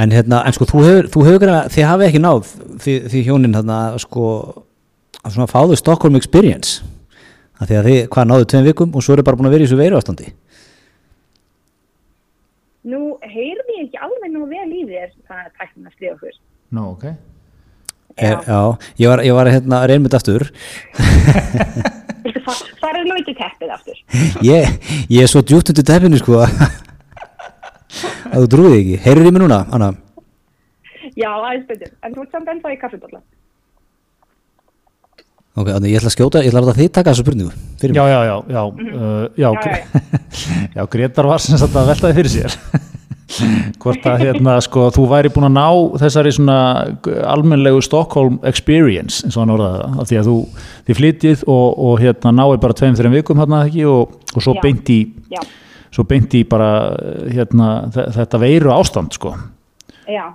En 0.00 0.14
hérna, 0.14 0.40
en 0.46 0.54
sko, 0.56 0.66
þú 0.70 0.86
hefur, 0.86 1.10
þú 1.10 1.26
hefur 1.26 1.42
greinlega, 1.42 1.74
þið 1.74 1.88
hafið 1.90 2.08
ekki 2.08 2.22
náð 2.22 2.54
því, 2.84 2.94
því 3.10 3.24
hjónin 3.26 3.58
þarna, 3.58 3.80
sko 4.02 4.30
að 5.24 5.36
svona 5.36 5.50
fáðu 5.50 5.76
Stockholm 5.78 6.16
Experience. 6.18 6.86
Að 7.60 7.68
því 7.68 7.76
að 7.80 7.90
þið, 7.90 8.00
hvað 8.14 8.30
náðu 8.30 8.48
tveim 8.50 8.66
vikum 8.70 8.96
og 8.96 9.04
svo 9.04 9.14
eru 9.14 9.26
bara 9.26 9.38
búin 9.38 9.50
að 9.50 9.54
vera 9.58 9.66
í 9.66 9.68
þessu 9.68 9.78
veiru 9.78 9.98
ástandi 10.00 10.32
nú 12.88 13.00
heyrði 13.24 13.78
ég 13.78 13.86
ekki 13.88 14.02
alveg 14.06 14.32
nú 14.32 14.44
vel 14.50 14.68
í 14.68 14.82
þér 14.88 15.10
það 15.28 15.40
er 15.40 15.50
tæknin 15.58 15.88
að 15.88 15.96
skrifa 15.96 16.14
okkur. 16.16 16.36
Nú, 16.74 16.82
ok. 16.94 17.04
Já, 18.14 18.38
já 18.46 18.60
ég 19.00 19.10
var, 19.10 19.20
ég 19.26 19.34
var 19.34 19.50
hérna 19.50 19.80
reynmynd 19.90 20.14
aftur. 20.14 20.46
Það 22.44 22.98
er 23.00 23.06
nú 23.08 23.16
ekki 23.18 23.34
teppið 23.38 23.72
aftur? 23.74 24.00
Ég, 24.46 24.68
ég 25.10 25.24
er 25.24 25.30
svo 25.30 25.42
djúpt 25.44 25.72
undir 25.72 25.86
teppinu 25.88 26.20
sko. 26.20 26.42
Að 26.44 28.44
þú 28.44 28.48
trúið 28.52 28.76
ekki. 28.78 28.98
Heyrður 29.04 29.28
ég 29.28 29.34
mig 29.34 29.44
núna, 29.44 29.60
Anna? 29.74 29.90
Já, 31.16 31.30
aðeins 31.30 31.66
betur, 31.68 31.90
en 32.04 32.14
þú 32.14 32.24
ert 32.24 32.36
samt 32.36 32.52
ennþá 32.52 32.74
í 32.74 32.78
kaffibólla 32.80 33.20
Ok, 35.54 35.68
þannig 35.70 35.92
ég 35.92 36.00
ætla 36.00 36.10
að 36.10 36.14
skjóta, 36.16 36.40
ég 36.42 36.50
ætla 36.50 36.60
að 36.60 36.66
láta 36.66 36.80
þið 36.80 36.88
taka 36.96 37.12
þessu 37.12 37.22
spurningu 37.22 37.52
Já, 37.94 38.04
já, 38.10 38.20
já, 38.26 38.36
já, 38.50 38.62
mm 38.64 38.78
-hmm. 38.80 38.94
uh, 38.98 39.28
já, 39.38 39.50
já, 39.54 39.76
já, 40.74 40.86
Gretar 40.92 41.26
var 41.30 41.38
sem 41.38 41.58
sagt 41.58 41.76
að 41.76 41.86
veltaði 41.92 42.14
fyrir 42.14 42.30
sér. 42.30 42.56
Hvort 43.82 44.06
að 44.06 44.18
hérna 44.18 44.60
sko 44.60 44.90
þú 44.90 45.06
væri 45.08 45.30
búin 45.30 45.46
að 45.46 45.54
ná 45.54 45.98
þessari 46.02 46.32
svona 46.32 46.58
almenlegu 47.26 47.80
Stockholm 47.82 48.38
experience 48.42 49.24
eins 49.24 49.36
og 49.36 49.42
hann 49.42 49.54
orðaði 49.54 49.78
það, 49.78 50.00
af 50.00 50.08
því 50.08 50.18
að 50.18 50.28
þú 50.28 50.36
þið 50.86 50.98
flytið 50.98 51.44
og, 51.46 51.78
og 51.78 52.00
hérna 52.00 52.32
náðu 52.32 52.60
bara 52.60 52.74
tveim 52.74 52.96
þreim 52.98 53.12
vikum 53.12 53.38
hérna 53.38 53.64
ekki 53.66 53.86
og, 53.86 54.14
og 54.34 54.42
svo 54.42 54.54
beint 54.62 54.90
í 54.90 55.00
svo 55.94 56.04
beint 56.04 56.34
í 56.34 56.44
bara 56.44 56.70
hérna 57.30 57.90
þetta 57.94 58.38
veiru 58.42 58.74
ástand 58.74 59.14
sko. 59.14 59.36
Já 60.10 60.34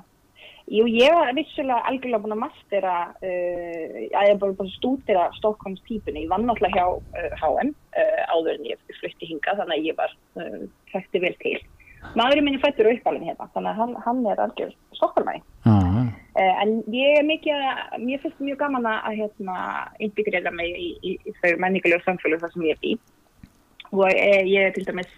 Jú, 0.69 0.85
ég 0.85 1.09
var 1.17 1.31
vissulega 1.33 1.81
algjörlega 1.89 2.21
búin 2.21 2.35
að 2.35 2.41
mastera, 2.43 2.95
uh, 3.25 3.95
að 4.05 4.27
ég 4.29 4.37
var 4.37 4.53
búin 4.53 4.67
að 4.67 4.75
stúdira 4.75 5.25
Stockholms 5.39 5.81
típunni, 5.87 6.27
ég 6.27 6.29
vann 6.29 6.45
náttúrulega 6.45 6.77
hjá 6.77 6.87
uh, 6.93 7.33
HM 7.41 7.71
uh, 7.73 8.21
áður 8.29 8.53
en 8.53 8.67
ég 8.69 8.97
flytti 8.99 9.31
hinga 9.31 9.55
þannig 9.57 9.79
að 9.79 9.87
ég 9.89 9.97
var 9.97 10.13
hætti 10.93 11.17
uh, 11.17 11.23
vel 11.25 11.35
til. 11.41 11.57
Maðurinn 12.15 12.45
minni 12.45 12.61
fættur 12.61 12.87
uppalinn 12.87 13.25
hérna, 13.27 13.49
þannig 13.55 13.71
að 13.73 13.79
hann, 13.81 13.95
hann 14.05 14.19
er 14.29 14.43
algjör 14.45 14.75
Stockholmæri. 14.99 15.41
-huh. 15.65 16.03
Uh, 16.39 16.53
en 16.61 16.75
ég 16.93 17.17
er 17.17 17.25
mikið, 17.25 17.63
mér 18.05 18.21
finnst 18.21 18.39
mjög 18.39 18.61
gaman 18.61 18.85
að 18.87 19.17
hérna, 19.23 19.55
innbyggja 19.99 20.51
mig 20.53 20.69
í, 20.77 20.91
í, 21.01 21.15
í 21.25 21.33
þau 21.41 21.57
menningulega 21.65 22.05
samfélag 22.05 22.45
þar 22.45 22.53
sem 22.53 22.69
ég 22.69 22.77
er 22.77 22.93
í 22.93 22.99
og 23.89 24.05
ég 24.13 24.67
er 24.67 24.71
til 24.75 24.85
dæmis 24.85 25.09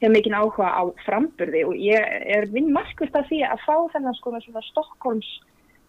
hef 0.00 0.12
mikinn 0.12 0.36
áhuga 0.36 0.68
á 0.70 0.82
framburði 1.06 1.64
og 1.68 1.74
ég 1.78 2.14
er 2.36 2.48
vinn 2.52 2.72
markvist 2.74 3.16
af 3.16 3.28
því 3.30 3.42
að 3.48 3.62
fá 3.64 3.76
þennan 3.94 4.16
sko 4.18 4.34
með 4.34 4.46
svona 4.48 4.64
Stokkólms 4.70 5.30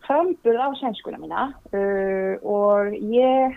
framburð 0.05 0.61
á 0.61 0.69
sænskuna 0.79 1.21
mína 1.21 1.45
uh, 1.73 2.33
og 2.45 2.93
ég 2.93 3.55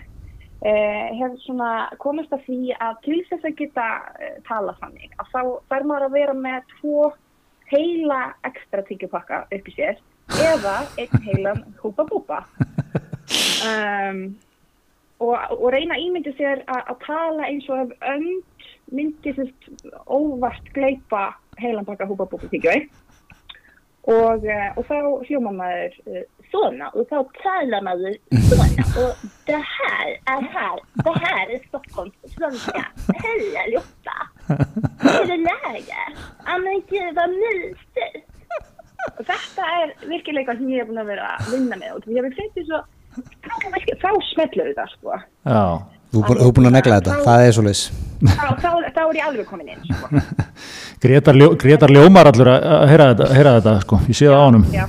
uh, 0.65 1.07
hef 1.19 1.37
svona 1.45 1.71
komist 2.01 2.33
af 2.33 2.43
því 2.47 2.75
að 2.79 3.01
til 3.05 3.21
þess 3.29 3.45
að 3.45 3.57
geta 3.61 3.87
uh, 4.17 4.35
tala 4.49 4.75
þannig 4.81 5.15
að 5.21 5.33
þá 5.33 5.41
þarf 5.71 5.89
maður 5.91 6.07
að 6.09 6.17
vera 6.17 6.37
með 6.37 6.75
tvo 6.79 7.09
heila 7.69 8.21
ekstra 8.49 8.85
tíkjupakka 8.87 9.43
upp 9.45 9.71
í 9.71 9.77
sér 9.77 9.99
eða 10.45 10.75
einn 11.01 11.25
heilan 11.25 11.63
húpa 11.81 12.05
búpa 12.09 12.43
um, 13.69 14.21
og, 15.19 15.35
og 15.57 15.67
reyna 15.73 15.97
ímyndi 16.01 16.33
sér 16.37 16.63
að 16.69 16.95
tala 17.05 17.49
eins 17.49 17.67
og 17.69 17.93
önd 17.99 18.69
myndi 18.91 19.33
sérst 19.33 19.69
óvart 20.05 20.73
gleipa 20.73 21.33
heilanbaka 21.59 22.05
húpabókutíkjöi 22.05 22.89
og, 24.09 24.43
uh, 24.43 24.77
och 24.77 24.85
þá 24.87 24.99
hljómar 25.27 25.53
maður 25.53 25.93
uh, 26.07 26.23
svona 26.51 26.89
och 26.89 27.07
þá 27.09 27.17
talar 27.43 27.83
maður 27.85 28.15
svona 28.49 28.85
och 29.01 29.13
det 29.45 29.63
här 29.77 30.07
är 30.25 30.41
här, 30.41 30.79
det 30.93 31.15
här 31.25 31.49
är 31.49 31.59
Stockholms 31.67 32.13
svenska. 32.37 32.85
Hej 33.23 33.57
allihopa! 33.57 34.17
Hur 34.99 35.21
är 35.21 35.27
det 35.27 35.37
läge? 35.37 36.03
Ja 36.45 36.57
men 36.57 36.81
gud 36.89 37.15
vad 37.15 37.29
mysigt! 37.29 38.25
Og 39.17 39.25
þetta 39.25 39.67
er 39.81 39.93
virkilega 40.09 40.55
sem 40.55 40.71
ég 40.71 40.81
hef 40.81 40.89
búin 40.89 41.01
að 41.03 41.11
vera 41.13 41.29
að 41.35 41.53
vinna 41.53 41.77
með 41.79 41.99
og 41.99 42.09
ég 42.09 42.25
hef 42.25 42.35
finnst 42.39 42.57
því 42.57 42.65
svo 42.67 42.81
þá 44.01 44.11
smellur 44.31 44.69
þetta 44.71 44.85
sko. 44.93 45.15
Já. 45.47 45.63
Þú 46.09 46.21
er 46.25 46.53
búin 46.57 46.69
að 46.69 46.73
negla 46.73 46.97
þetta, 46.97 47.17
þá, 47.19 47.25
það 47.27 47.47
er 47.47 47.51
svo 47.55 47.63
leys. 47.67 47.81
Þá, 48.19 48.47
þá, 48.59 48.69
þá 48.95 49.01
er 49.03 49.17
ég 49.19 49.27
alveg 49.27 49.45
komin 49.49 49.67
inn. 49.75 49.83
Sko. 49.89 50.21
Gretar, 51.03 51.37
ljó, 51.37 51.51
Gretar 51.61 51.93
ljómar 51.93 52.31
allur 52.31 52.49
að 52.55 52.85
heyra 52.89 53.11
þetta, 53.11 53.27
heyra 53.37 53.53
þetta 53.59 53.75
sko. 53.83 53.99
ég 54.09 54.17
sé 54.17 54.25
það 54.25 54.41
á 54.41 54.45
honum. 54.47 54.65
Já. 54.73 54.87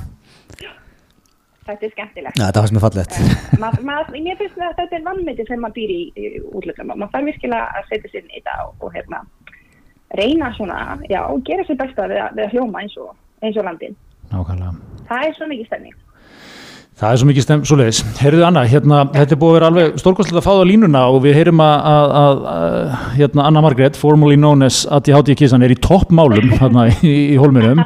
Þetta 1.71 1.87
er 1.87 1.93
skemmtilegt. 1.93 2.41
Já, 2.41 2.45
þetta 2.47 2.63
var 2.63 2.71
sem 2.71 2.81
er 2.81 2.85
fallett. 2.87 3.19
Uh, 3.21 4.17
mér 4.17 4.41
finnst 4.41 4.65
að 4.65 4.73
þetta 4.81 4.97
er 4.97 5.05
vannmyndi 5.07 5.47
sem 5.47 5.61
maður 5.63 5.77
býr 5.77 5.93
í, 5.95 6.01
í 6.17 6.31
útlöfnum. 6.49 6.95
Maður 6.97 7.13
þarf 7.13 7.29
virkilega 7.31 7.69
að 7.79 7.91
setja 7.93 8.11
sér 8.11 8.25
inn 8.25 8.33
í 8.33 8.41
þetta 8.41 8.57
og, 8.65 8.73
og 8.81 8.97
hérna, 8.97 9.21
reyna 10.19 10.51
svona, 10.57 10.81
já, 11.13 11.21
og 11.29 11.45
gera 11.47 11.67
sér 11.69 11.79
besta 11.85 12.09
við 12.11 12.25
að, 12.25 12.39
við 12.39 12.47
að 12.49 12.57
hljóma 12.57 12.83
eins 12.83 12.97
og, 12.99 13.13
eins 13.45 13.61
og 13.61 13.69
landin. 13.69 13.99
Nákvæmlega. 14.33 15.05
Það 15.13 15.29
er 15.29 15.37
svo 15.37 15.51
mikið 15.53 15.71
stemning. 15.71 16.01
Það 17.01 17.15
er 17.15 17.21
svo 17.21 17.27
mikið 17.31 17.45
stem, 17.47 17.61
svo 17.65 17.77
leiðis. 17.81 17.99
Heyrðu 18.21 18.43
Anna, 18.45 18.63
hérna, 18.69 18.97
þetta 19.15 19.33
er 19.33 19.39
búið 19.41 19.55
að 19.55 19.57
vera 19.57 19.69
alveg 19.71 20.01
stórkostlega 20.03 20.41
að 20.43 20.45
fá 20.45 20.51
það 20.51 20.67
línuna 20.69 21.05
og 21.09 21.23
við 21.25 21.39
heyrum 21.39 21.63
að, 21.65 21.87
að, 21.89 22.11
að, 22.21 22.43
að 22.53 23.07
hérna, 23.15 23.45
Anna 23.49 23.63
Margret, 23.65 23.97
formerly 23.97 24.37
known 24.37 24.67
as 24.67 24.83
ADHD 24.85 25.33
Kissan, 25.41 25.65
er 25.65 25.73
í 25.73 25.79
toppmálum 25.81 26.53
hérna 26.59 26.85
í, 26.93 27.15
í 27.33 27.39
hólminum 27.41 27.81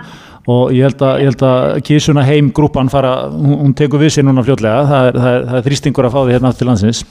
og 0.51 0.75
ég 0.75 0.89
held 0.89 1.05
að, 1.07 1.23
ég 1.23 1.31
held 1.31 1.47
að 1.47 1.79
Kissuna 1.87 2.27
heim 2.27 2.51
grúpan 2.57 2.91
fara, 2.91 3.15
hún, 3.31 3.55
hún 3.63 3.77
tekur 3.79 4.03
við 4.03 4.17
sér 4.17 4.27
núna 4.27 4.43
fljótlega, 4.45 4.83
það 4.91 5.07
er, 5.13 5.21
það 5.21 5.39
er, 5.39 5.47
það 5.53 5.61
er 5.61 5.67
þrýstingur 5.69 6.11
að 6.11 6.17
fá 6.17 6.21
því 6.25 6.37
hérna 6.37 6.51
aftur 6.51 6.71
landsins. 6.73 7.05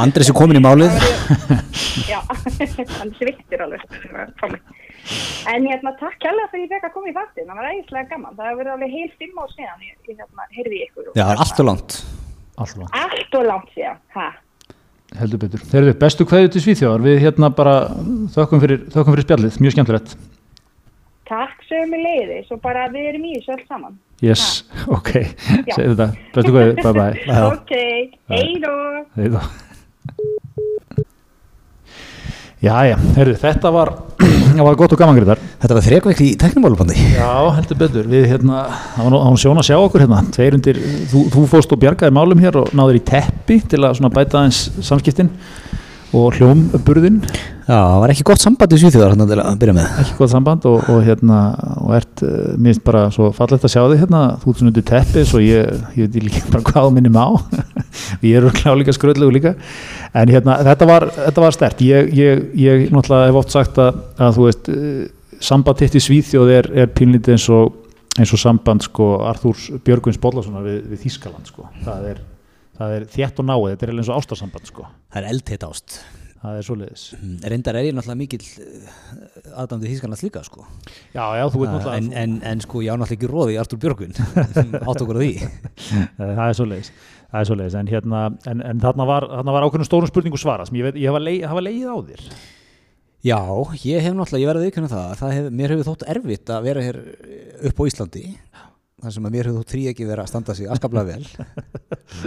Andres 0.00 0.32
er 0.32 0.38
komin 0.42 0.58
í 0.58 0.64
málið. 0.64 0.98
Já, 2.10 2.18
hann 2.98 3.14
svittir 3.14 3.62
alveg. 3.62 4.58
En 5.50 5.66
hérna, 5.66 5.92
takk 5.98 6.18
kærlega 6.22 6.50
fyrir 6.52 6.62
að 6.62 6.66
ég 6.66 6.72
fekk 6.74 6.86
að 6.88 6.94
koma 6.94 7.10
í 7.10 7.14
þáttin, 7.16 7.48
það 7.48 7.60
var 7.60 7.68
eiginlega 7.70 8.10
gaman, 8.10 8.36
það 8.36 8.48
hefur 8.50 8.60
verið 8.60 8.72
alveg 8.74 8.94
heil 8.94 9.10
fimm 9.22 9.40
ár 9.40 9.54
síðan, 9.54 9.84
ég, 9.86 9.94
ég 10.10 10.20
hérna, 10.20 10.46
heyrði 10.56 10.80
ykkur. 10.86 11.08
Já, 11.16 11.24
allt 11.32 11.62
og 11.62 11.68
langt. 11.70 11.96
Allt 12.60 12.74
og 12.76 12.82
langt. 12.82 12.98
Allt 13.00 13.38
og 13.40 13.46
langt 13.48 13.72
síðan, 13.74 14.02
hæ? 14.14 14.26
Heldur 15.20 15.40
betur. 15.42 15.62
Þeir 15.72 15.80
eru 15.82 15.94
bestu 16.04 16.26
kveðu 16.28 16.52
til 16.54 16.62
Svíþjóðar, 16.66 17.06
við 17.08 17.16
hérna 17.24 17.50
bara 17.54 17.78
þökkum 18.36 18.62
fyrir, 18.62 18.84
þökkum 18.94 19.16
fyrir 19.16 19.26
spjallið, 19.26 19.58
mjög 19.64 19.74
skemmtilegt. 19.74 20.14
Takk 21.30 21.66
sögum 21.66 21.96
við 21.96 22.06
leiðis 22.06 22.52
og 22.54 22.60
bara 22.62 22.86
við 22.90 23.10
erum 23.12 23.26
í 23.26 23.34
þessu 23.38 23.56
öll 23.56 23.64
saman. 23.66 23.98
Yes, 24.22 24.44
ha. 24.74 24.84
ok, 24.98 25.10
segðu 25.72 25.96
þetta, 25.96 26.08
bestu 26.36 26.54
kveðu, 26.54 26.76
bye 26.84 26.94
bye. 27.00 27.42
ok, 27.48 27.74
heiðó. 28.30 28.76
Heiðó. 29.16 29.42
Já, 29.42 29.69
já, 32.84 32.96
heyrðu, 33.16 33.36
þetta 33.40 33.70
var, 33.72 33.90
var 34.66 34.76
gott 34.76 34.92
og 34.92 35.00
gaman 35.00 35.16
greiðar. 35.16 35.40
Þetta 35.62 35.76
var 35.76 35.86
þrekveikli 35.86 36.26
í 36.28 36.36
teknimálubandi. 36.40 36.96
Já, 37.14 37.32
heldur 37.56 37.78
betur. 37.80 38.08
Við, 38.10 38.26
hérna, 38.34 38.66
það 38.96 39.08
var, 39.08 39.16
var 39.22 39.40
sjón 39.40 39.62
að 39.62 39.68
sjá 39.70 39.76
okkur 39.78 40.04
hérna. 40.04 40.20
Tveir 40.36 40.56
undir, 40.58 40.80
þú, 41.12 41.24
þú 41.32 41.46
fóst 41.54 41.72
og 41.72 41.80
bjargaði 41.80 42.16
málum 42.16 42.42
hér 42.44 42.60
og 42.60 42.72
náður 42.76 43.00
í 43.00 43.04
teppi 43.12 43.60
til 43.70 43.80
að 43.86 44.04
bæta 44.12 44.42
aðeins 44.42 44.62
samskiptin 44.84 45.32
og 46.16 46.36
hljómburðin. 46.36 47.20
Já, 47.70 47.76
það 47.76 48.00
var 48.02 48.12
ekki 48.12 48.24
gott 48.26 48.42
samband 48.42 48.72
í 48.74 48.78
Svíþjóðar 48.80 49.12
til 49.14 49.38
að 49.38 49.58
byrja 49.60 49.74
með. 49.76 49.90
Ekki 50.02 50.16
gott 50.18 50.32
samband 50.32 50.64
og, 50.66 50.88
og 50.90 51.04
hérna, 51.06 51.38
og 51.84 51.92
ert, 52.00 52.24
mér 52.24 52.72
finnst 52.72 52.82
bara 52.86 53.04
svo 53.14 53.28
fallegt 53.36 53.66
að 53.68 53.74
sjá 53.76 53.84
þig 53.84 54.02
hérna, 54.02 54.22
þú 54.42 54.50
ert 54.50 54.62
svona 54.62 54.72
undir 54.72 54.86
teppi 54.90 55.22
svo 55.28 55.42
ég, 55.44 55.84
ég 55.94 56.10
veit 56.10 56.26
líka 56.26 56.42
bara 56.50 56.66
hvað 56.66 56.90
minnum 56.96 57.20
á. 57.20 57.28
Ég 58.26 58.38
er 58.38 58.54
kláleika 58.54 58.94
skröðlegu 58.94 59.32
líka. 59.34 59.54
En 60.14 60.30
hérna, 60.30 60.58
þetta 60.66 60.86
var, 60.88 61.06
þetta 61.14 61.42
var 61.44 61.54
stert. 61.54 61.82
Ég, 61.86 62.10
ég, 62.14 62.42
ég 62.58 62.84
náttúrulega 62.94 63.30
hef 63.30 63.38
oft 63.40 63.54
sagt 63.54 63.78
að, 63.82 64.02
að 64.18 64.36
þú 64.36 64.46
veist, 64.48 64.70
samband 65.42 65.82
hitt 65.84 65.96
í 65.98 66.02
Svíþjóð 66.04 66.52
er, 66.54 66.70
er 66.84 66.90
pínlítið 66.94 67.36
eins 67.36 67.46
og, 67.54 67.78
eins 68.18 68.34
og 68.34 68.42
samband 68.42 68.84
sko 68.86 69.12
Arþúrs 69.30 69.70
Björgvins 69.86 70.20
Bóllasonar 70.22 70.66
við, 70.66 70.82
við 70.90 71.06
Þískaland 71.06 71.50
sko. 71.50 71.66
Það 71.86 72.10
er, 72.12 72.22
það 72.80 72.96
er 72.96 73.06
þétt 73.12 73.42
og 73.42 73.46
náið, 73.50 73.68
þetta 73.74 73.86
er 73.86 73.94
eins 73.98 74.10
og 74.10 74.18
ástarsamband 74.22 74.72
sko. 74.72 74.88
Það 75.12 75.22
er 75.22 75.30
eldhitt 75.34 75.68
ást. 75.68 76.00
Það 76.40 76.56
er 76.56 76.64
svoleiðis. 76.64 77.02
Reyndar 77.52 77.76
er 77.76 77.86
ég 77.90 77.92
náttúrulega 77.92 78.16
mikill 78.16 78.46
aðdæmdið 79.60 79.90
Þískanlands 79.92 80.22
líka 80.24 80.40
sko. 80.46 80.62
Já, 81.12 81.24
já, 81.36 81.42
þú 81.52 81.60
veit 81.60 81.72
náttúrulega. 81.74 81.98
En, 81.98 82.06
en, 82.16 82.36
en 82.48 82.62
sko 82.64 82.80
ég 82.80 82.88
á 82.88 82.96
náttúrulega 82.96 83.18
ekki 83.18 83.28
róði 83.28 83.56
í 83.56 83.58
Arþúr 83.60 83.82
Björgvin, 83.82 84.16
átt 84.88 85.04
okkur 85.04 85.20
á 85.20 85.22
því. 85.22 85.34
það 86.16 86.40
er 86.46 86.56
svoleiðis. 86.56 86.90
Það 87.26 87.42
er 87.42 87.50
svoleiðis, 87.50 87.76
en, 87.82 87.92
hérna, 87.92 88.22
en, 88.48 88.64
en 88.70 88.80
þarna 88.80 89.08
var, 89.12 89.28
var 89.50 89.66
ákveðnum 89.68 89.90
stórum 89.90 90.08
spurningu 90.08 90.40
svara 90.40 90.64
sem 90.64 90.80
ég, 90.80 90.88
veit, 90.88 90.96
ég 91.02 91.12
hafa, 91.12 91.20
leið, 91.28 91.44
hafa 91.52 91.66
leið 91.66 91.84
á 91.92 91.96
þér. 92.08 92.24
Já, 93.20 93.38
ég 93.84 94.00
hef 94.06 94.16
náttúrulega, 94.16 94.40
ég 94.40 94.48
verði 94.54 94.70
viðkynna 94.70 94.90
það, 94.94 95.12
það 95.20 95.36
hef, 95.36 95.52
mér 95.60 95.74
hefur 95.74 95.88
þótt 95.90 96.08
erfitt 96.08 96.54
að 96.56 96.66
vera 96.70 96.86
hér 96.88 96.98
upp 97.68 97.84
á 97.84 97.88
Íslandi, 97.90 98.24
þar 99.00 99.14
sem 99.16 99.28
að 99.28 99.36
mér 99.36 99.48
hefur 99.48 99.62
þótt 99.62 99.72
trí 99.74 99.86
ekki 99.90 100.08
verið 100.08 100.24
að 100.24 100.30
standa 100.32 100.56
sig 100.56 100.70
askaplega 100.70 101.14
vel 101.14 101.24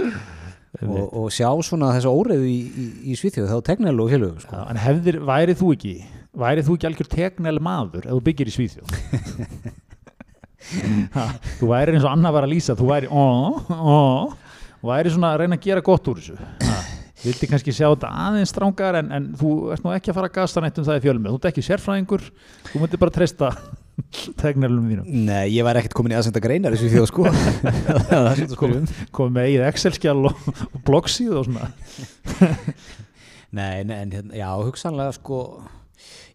og, 0.82 1.06
og 1.06 1.30
sjá 1.34 1.50
svona 1.66 1.94
þessu 1.96 2.14
óreðu 2.14 2.50
í, 2.50 2.58
í, 2.66 2.88
í 3.14 3.18
Svíþjóð 3.20 3.52
þá 3.52 3.58
tegnel 3.70 3.96
og 4.02 4.12
félögum 4.14 4.42
sko. 4.42 4.64
En 4.72 4.82
hefðir, 4.82 5.20
værið 5.28 5.60
þú 5.62 5.72
ekki, 5.78 5.94
værið 6.44 6.70
þú 6.70 6.78
ekki 6.78 6.90
algjör 6.90 7.12
tegnel 7.14 7.62
maður 7.64 8.08
ef 8.08 8.16
þú 8.16 8.24
byggir 8.30 8.50
í 8.50 8.56
Svíþjóð? 8.58 8.98
ha, 11.18 11.28
þú 11.60 11.70
væri 11.74 11.96
eins 11.96 12.08
og 12.08 12.12
Anna 12.16 12.34
var 12.34 12.48
að 12.48 12.56
lýsa, 12.56 12.78
þú 12.80 12.90
væri 12.90 13.12
ó, 13.12 13.26
ó, 13.70 14.02
og 14.82 14.90
væri 14.90 15.14
svona 15.14 15.34
að 15.34 15.44
reyna 15.44 15.60
að 15.60 15.68
gera 15.68 15.86
gott 15.86 16.10
úr 16.10 16.20
þessu. 16.22 16.38
Ha. 16.64 16.82
Vildi 17.24 17.48
kannski 17.48 17.72
sjá 17.72 17.86
þetta 17.86 18.10
aðeins 18.26 18.52
strángar 18.52 18.98
en, 19.00 19.14
en 19.16 19.30
þú 19.40 19.54
ert 19.72 19.86
nú 19.86 19.94
ekki 19.96 20.12
að 20.12 20.18
fara 20.18 20.28
að 20.28 20.36
gasta 20.42 20.64
neitt 20.64 20.80
um 20.82 20.88
það 20.90 20.98
í 21.00 21.04
fjölmið. 21.06 21.32
Þú 21.32 21.40
ert 21.40 21.50
ekki 21.54 21.64
sérfræðingur, 21.70 22.26
þú 22.68 22.82
myndir 22.82 23.00
bara 23.00 23.16
treysta. 23.16 23.52
Tegnarlunum 24.40 24.90
þínum. 24.90 25.12
Nei, 25.28 25.54
ég 25.54 25.66
var 25.66 25.78
ekkert 25.80 25.96
komin 25.98 26.16
í 26.16 26.18
aðsenda 26.18 26.42
greinar 26.44 26.76
þessu 26.76 26.92
þjóð 26.94 27.08
sko. 27.12 27.28
Komið 28.62 28.98
kom 29.16 29.34
með 29.36 29.50
eigið 29.50 29.68
Excel-skjál 29.70 30.18
og, 30.30 30.50
og 30.70 30.82
bloggsíð 30.88 31.38
og 31.42 31.48
svona. 31.50 31.70
Nei, 33.58 33.84
en 33.84 34.14
hérna, 34.14 34.34
já, 34.34 34.50
hugsanlega 34.58 35.14
sko 35.20 35.44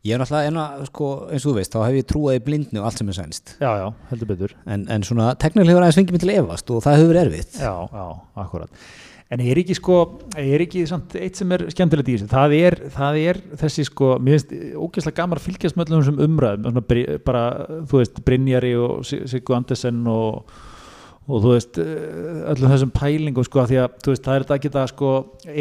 ég 0.06 0.14
er 0.14 0.22
náttúrulega 0.22 0.52
enna, 0.52 0.86
sko, 0.86 1.08
eins 1.32 1.42
og 1.42 1.50
þú 1.50 1.56
veist 1.58 1.74
þá 1.74 1.80
hef 1.82 1.98
ég 1.98 2.06
trúið 2.08 2.38
í 2.38 2.44
blindni 2.46 2.80
og 2.80 2.86
allt 2.88 3.02
sem 3.02 3.10
er 3.10 3.18
sænst. 3.18 3.56
Já, 3.58 3.70
já, 3.82 3.88
heldur 4.12 4.30
betur. 4.30 4.54
En, 4.70 4.86
en 4.94 5.04
svona, 5.06 5.32
teknilega 5.42 5.74
hefur 5.74 5.84
aðeins 5.84 5.98
fengið 5.98 6.16
mig 6.16 6.24
til 6.24 6.34
evast 6.36 6.72
og 6.72 6.84
það 6.86 7.02
hefur 7.02 7.20
erfitt. 7.24 7.58
Já, 7.58 7.74
já, 7.90 8.06
akkurat 8.44 8.88
En 9.28 9.42
er 9.44 9.58
ekki 9.60 9.74
sko, 9.76 9.96
er 10.40 10.62
ekki 10.64 10.86
samt 10.88 11.12
eitt 11.20 11.36
sem 11.36 11.50
er 11.52 11.66
skemmtilegt 11.68 12.08
í 12.08 12.14
þessu, 12.16 12.30
það 12.30 12.54
er, 12.56 12.76
það 12.94 13.18
er 13.20 13.40
þessi 13.60 13.84
sko, 13.84 14.14
mér 14.24 14.38
finnst 14.38 14.54
ógeðslega 14.80 15.18
gamar 15.18 15.42
fylgjast 15.44 15.76
með 15.76 15.92
öllum 15.92 16.06
sem 16.06 16.22
umræðum, 16.24 16.78
bara, 17.26 17.42
þú 17.90 18.00
veist, 18.00 18.22
Brynjari 18.24 18.72
og 18.80 19.04
Siggu 19.04 19.56
Andersen 19.58 20.00
og 20.08 20.48
og 21.28 21.42
þú 21.44 21.50
veist, 21.52 21.76
eh, 21.76 22.44
öllum 22.54 22.70
þessum 22.72 22.92
pælingum 22.96 23.44
sko 23.44 23.66
því 23.68 23.78
að, 23.82 23.96
veist, 24.06 24.24
það 24.24 24.34
er 24.34 24.44
þetta 24.44 24.56
að 24.56 24.62
geta 24.64 24.84
sko 24.88 25.10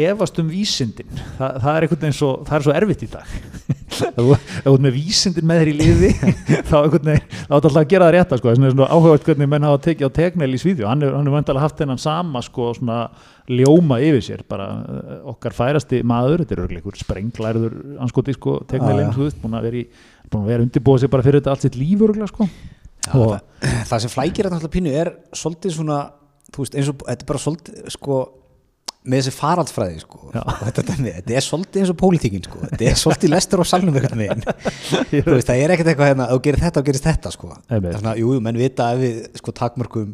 efast 0.08 0.38
um 0.40 0.48
vísindin. 0.48 1.10
Þa, 1.36 1.48
það 1.60 1.72
er 1.72 1.84
einhvern 1.84 2.00
veginn 2.04 2.16
svo, 2.16 2.30
það 2.48 2.56
er 2.56 2.64
svo 2.64 2.76
erfitt 2.78 3.04
í 3.04 3.08
dag. 3.12 3.34
Þú 3.98 4.26
ert 4.32 4.84
með 4.84 4.94
vísindin 4.96 5.48
með 5.48 5.60
þér 5.60 5.70
í 5.70 5.76
liði 5.76 6.10
þá 6.70 6.76
einhvern 6.80 7.10
veginn, 7.10 7.26
þá 7.28 7.52
er 7.52 7.52
þetta 7.52 7.58
alltaf 7.58 7.80
að 7.82 7.90
gera 7.92 8.08
það 8.08 8.14
rétt 8.16 8.34
sko, 8.40 8.54
þess 8.54 8.78
að 8.78 8.94
áhugavert 8.94 9.28
hvernig 9.28 9.50
menn 9.52 9.68
hafa 9.68 9.82
tekið 9.88 10.08
á 10.08 10.16
tegnæli 10.18 10.56
í 10.56 10.62
svíðju, 10.62 10.88
hann 10.88 11.04
er 11.04 11.32
vantilega 11.34 11.66
haft 11.66 11.82
þennan 11.82 12.00
sama 12.00 12.44
sko 12.46 12.70
svona 12.78 13.00
ljóma 13.48 13.98
yfir 14.04 14.24
sér 14.24 14.44
bara 14.48 14.68
eh, 14.84 15.12
okkar 15.32 15.56
færasti 15.56 16.02
maður, 16.06 16.44
þetta 16.44 16.56
er 16.56 16.62
örglega 16.64 16.82
einhver 16.82 17.00
sprenglæður 17.00 17.76
anskoti 18.04 18.34
sko, 18.36 18.58
tegnælinn, 18.70 19.14
þú 19.16 19.26
veist, 19.26 19.38
búin 19.42 19.58
að 19.58 19.68
vera, 19.68 19.84
vera 20.50 20.66
undirbúið 20.66 21.04
sér 21.04 21.12
bara 21.14 21.26
fyrir 21.26 21.40
þetta 21.40 21.54
allt 21.54 21.66
sitt 21.66 21.78
líf 21.78 22.04
örglega 22.08 22.30
sko. 22.30 22.48
Já, 23.08 23.14
það, 23.14 23.38
það 23.88 24.02
sem 24.04 24.12
flækir 24.12 24.48
þetta 24.48 24.58
alltaf 24.58 24.74
pínu 24.74 24.92
er 25.00 25.12
svolítið 25.36 25.78
svona, 25.78 26.02
þú 26.52 26.64
veist, 26.64 26.76
eins 26.76 26.92
og 26.92 27.06
þetta 27.06 27.24
er 27.24 27.30
bara 27.32 27.42
svolítið, 27.46 27.80
sko 27.96 28.20
með 29.08 29.22
þessi 29.22 29.38
faraldsfræði, 29.38 30.00
sko 30.02 30.30
þetta, 30.34 30.84
þetta 30.98 31.36
er 31.38 31.44
svolítið 31.46 31.82
eins 31.82 31.92
og 31.94 31.98
pólitíkin, 32.02 32.44
sko 32.44 32.60
þetta 32.66 32.88
er 32.90 32.98
svolítið 33.00 33.32
lestur 33.32 33.62
og 33.62 33.68
salnum 33.70 33.96
eitthvað 33.96 34.18
með 34.20 34.42
veist, 35.30 35.48
það 35.48 35.62
er 35.62 35.72
ekkert 35.72 35.92
eitthvað 35.94 36.10
hérna, 36.10 36.26
þú 36.34 36.40
gerir 36.44 36.64
þetta 36.66 36.82
og 36.82 36.88
gerist 36.90 37.06
þetta, 37.08 37.32
sko. 37.32 37.52
Er 37.72 37.86
svona, 37.94 38.16
jú, 38.20 38.34
menn 38.44 38.60
vita 38.60 38.90
ef 38.92 39.00
við, 39.00 39.20
sko, 39.40 39.54
takmörgum 39.56 40.10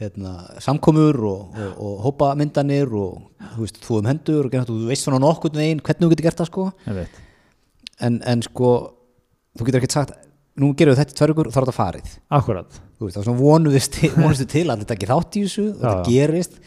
hérna, 0.00 0.34
samkomur 0.64 1.18
og, 1.28 1.58
og, 1.60 1.72
og 1.84 2.00
hópamyndanir 2.06 2.88
og, 2.96 3.20
þú 3.52 3.66
veist, 3.66 3.80
þú 3.84 4.00
um 4.00 4.08
hendur 4.08 4.48
og 4.48 4.56
þú 4.70 4.78
veist 4.88 5.06
svona 5.06 5.20
nokkur 5.20 5.52
veginn 5.56 5.82
hvernig 5.84 6.06
þú 6.06 6.10
getur 6.14 6.28
gert 6.30 6.40
það, 6.40 6.50
sko. 6.50 6.66
En, 8.00 8.20
en, 8.24 8.44
sko, 8.46 8.74
þú 9.58 9.68
getur 9.68 9.82
ekkert 9.82 9.96
sagt 9.98 10.18
nú 10.60 10.74
gerum 10.76 10.94
við 10.94 11.02
þetta 11.02 11.14
í 11.14 11.18
tvörgur 11.20 11.48
og 11.48 11.54
þá 11.54 11.58
er 11.58 11.66
þetta 11.66 11.76
farið. 11.76 12.12
Akkurat. 12.36 12.78
Veist, 13.00 13.18
þá 13.24 13.34
vonuðist 13.38 13.98
til 14.54 14.66
að 14.68 14.84
þetta 14.84 14.96
ekki 14.96 15.10
þátt 15.10 15.36
í 15.36 15.44
þessu 15.46 15.66
og 15.72 15.82
þetta 15.82 16.06
gerist. 16.08 16.62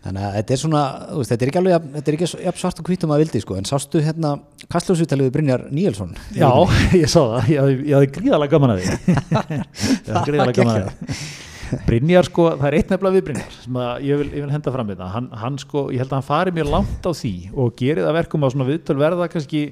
Þannig 0.00 0.24
að 0.24 0.36
þetta 0.38 0.54
er 0.54 0.60
svona 0.62 0.82
veist, 1.12 1.30
þetta 1.32 1.44
er 1.44 1.50
ekki 1.50 1.60
alveg 1.60 1.88
þetta 1.94 2.10
er 2.10 2.16
ekki 2.16 2.28
jafn 2.46 2.60
svart 2.62 2.78
og 2.80 2.86
hvítum 2.88 3.12
að 3.12 3.22
vildi 3.24 3.42
sko, 3.42 3.58
en 3.60 3.68
sástu 3.68 4.00
hérna 4.00 4.30
kastljósvítaliðu 4.72 5.34
Brynjar 5.34 5.66
Níelsson? 5.76 6.14
Já, 6.32 6.48
ég 7.02 7.10
sá 7.12 7.20
það, 7.20 7.52
ég, 7.52 7.84
ég 7.90 7.98
hafði 7.98 8.10
gríðalega 8.16 8.54
gaman 8.56 8.74
að 8.74 8.80
því. 8.80 8.96
Ég 9.60 10.14
hafði 10.14 10.24
gríðalega 10.30 10.56
gaman 10.56 10.78
að 10.78 10.88
því 10.88 11.48
Brynjar 11.86 12.26
sko, 12.26 12.48
það 12.56 12.66
er 12.68 12.76
eitt 12.78 12.90
nefnilega 12.92 13.16
við 13.16 13.26
Brynjar 13.28 13.54
sem 13.54 13.78
ég 14.06 14.20
vil, 14.22 14.28
ég 14.34 14.44
vil 14.44 14.54
henda 14.54 14.74
fram 14.74 14.90
við 14.90 15.00
það. 15.02 15.12
Hann, 15.14 15.30
hann 15.42 15.60
sko, 15.62 15.86
ég 15.94 16.02
held 16.02 16.10
að 16.10 16.18
hann 16.18 16.28
fari 16.30 16.54
mjög 16.56 16.72
langt 16.74 17.06
á 17.06 17.12
því 17.14 17.34
og 17.54 17.72
gerir 17.78 18.04
það 18.06 18.18
verkum 18.18 18.46
að 18.46 18.54
svona 18.56 18.68
viðtöl 18.70 18.98
verða 19.00 19.30
kannski 19.32 19.62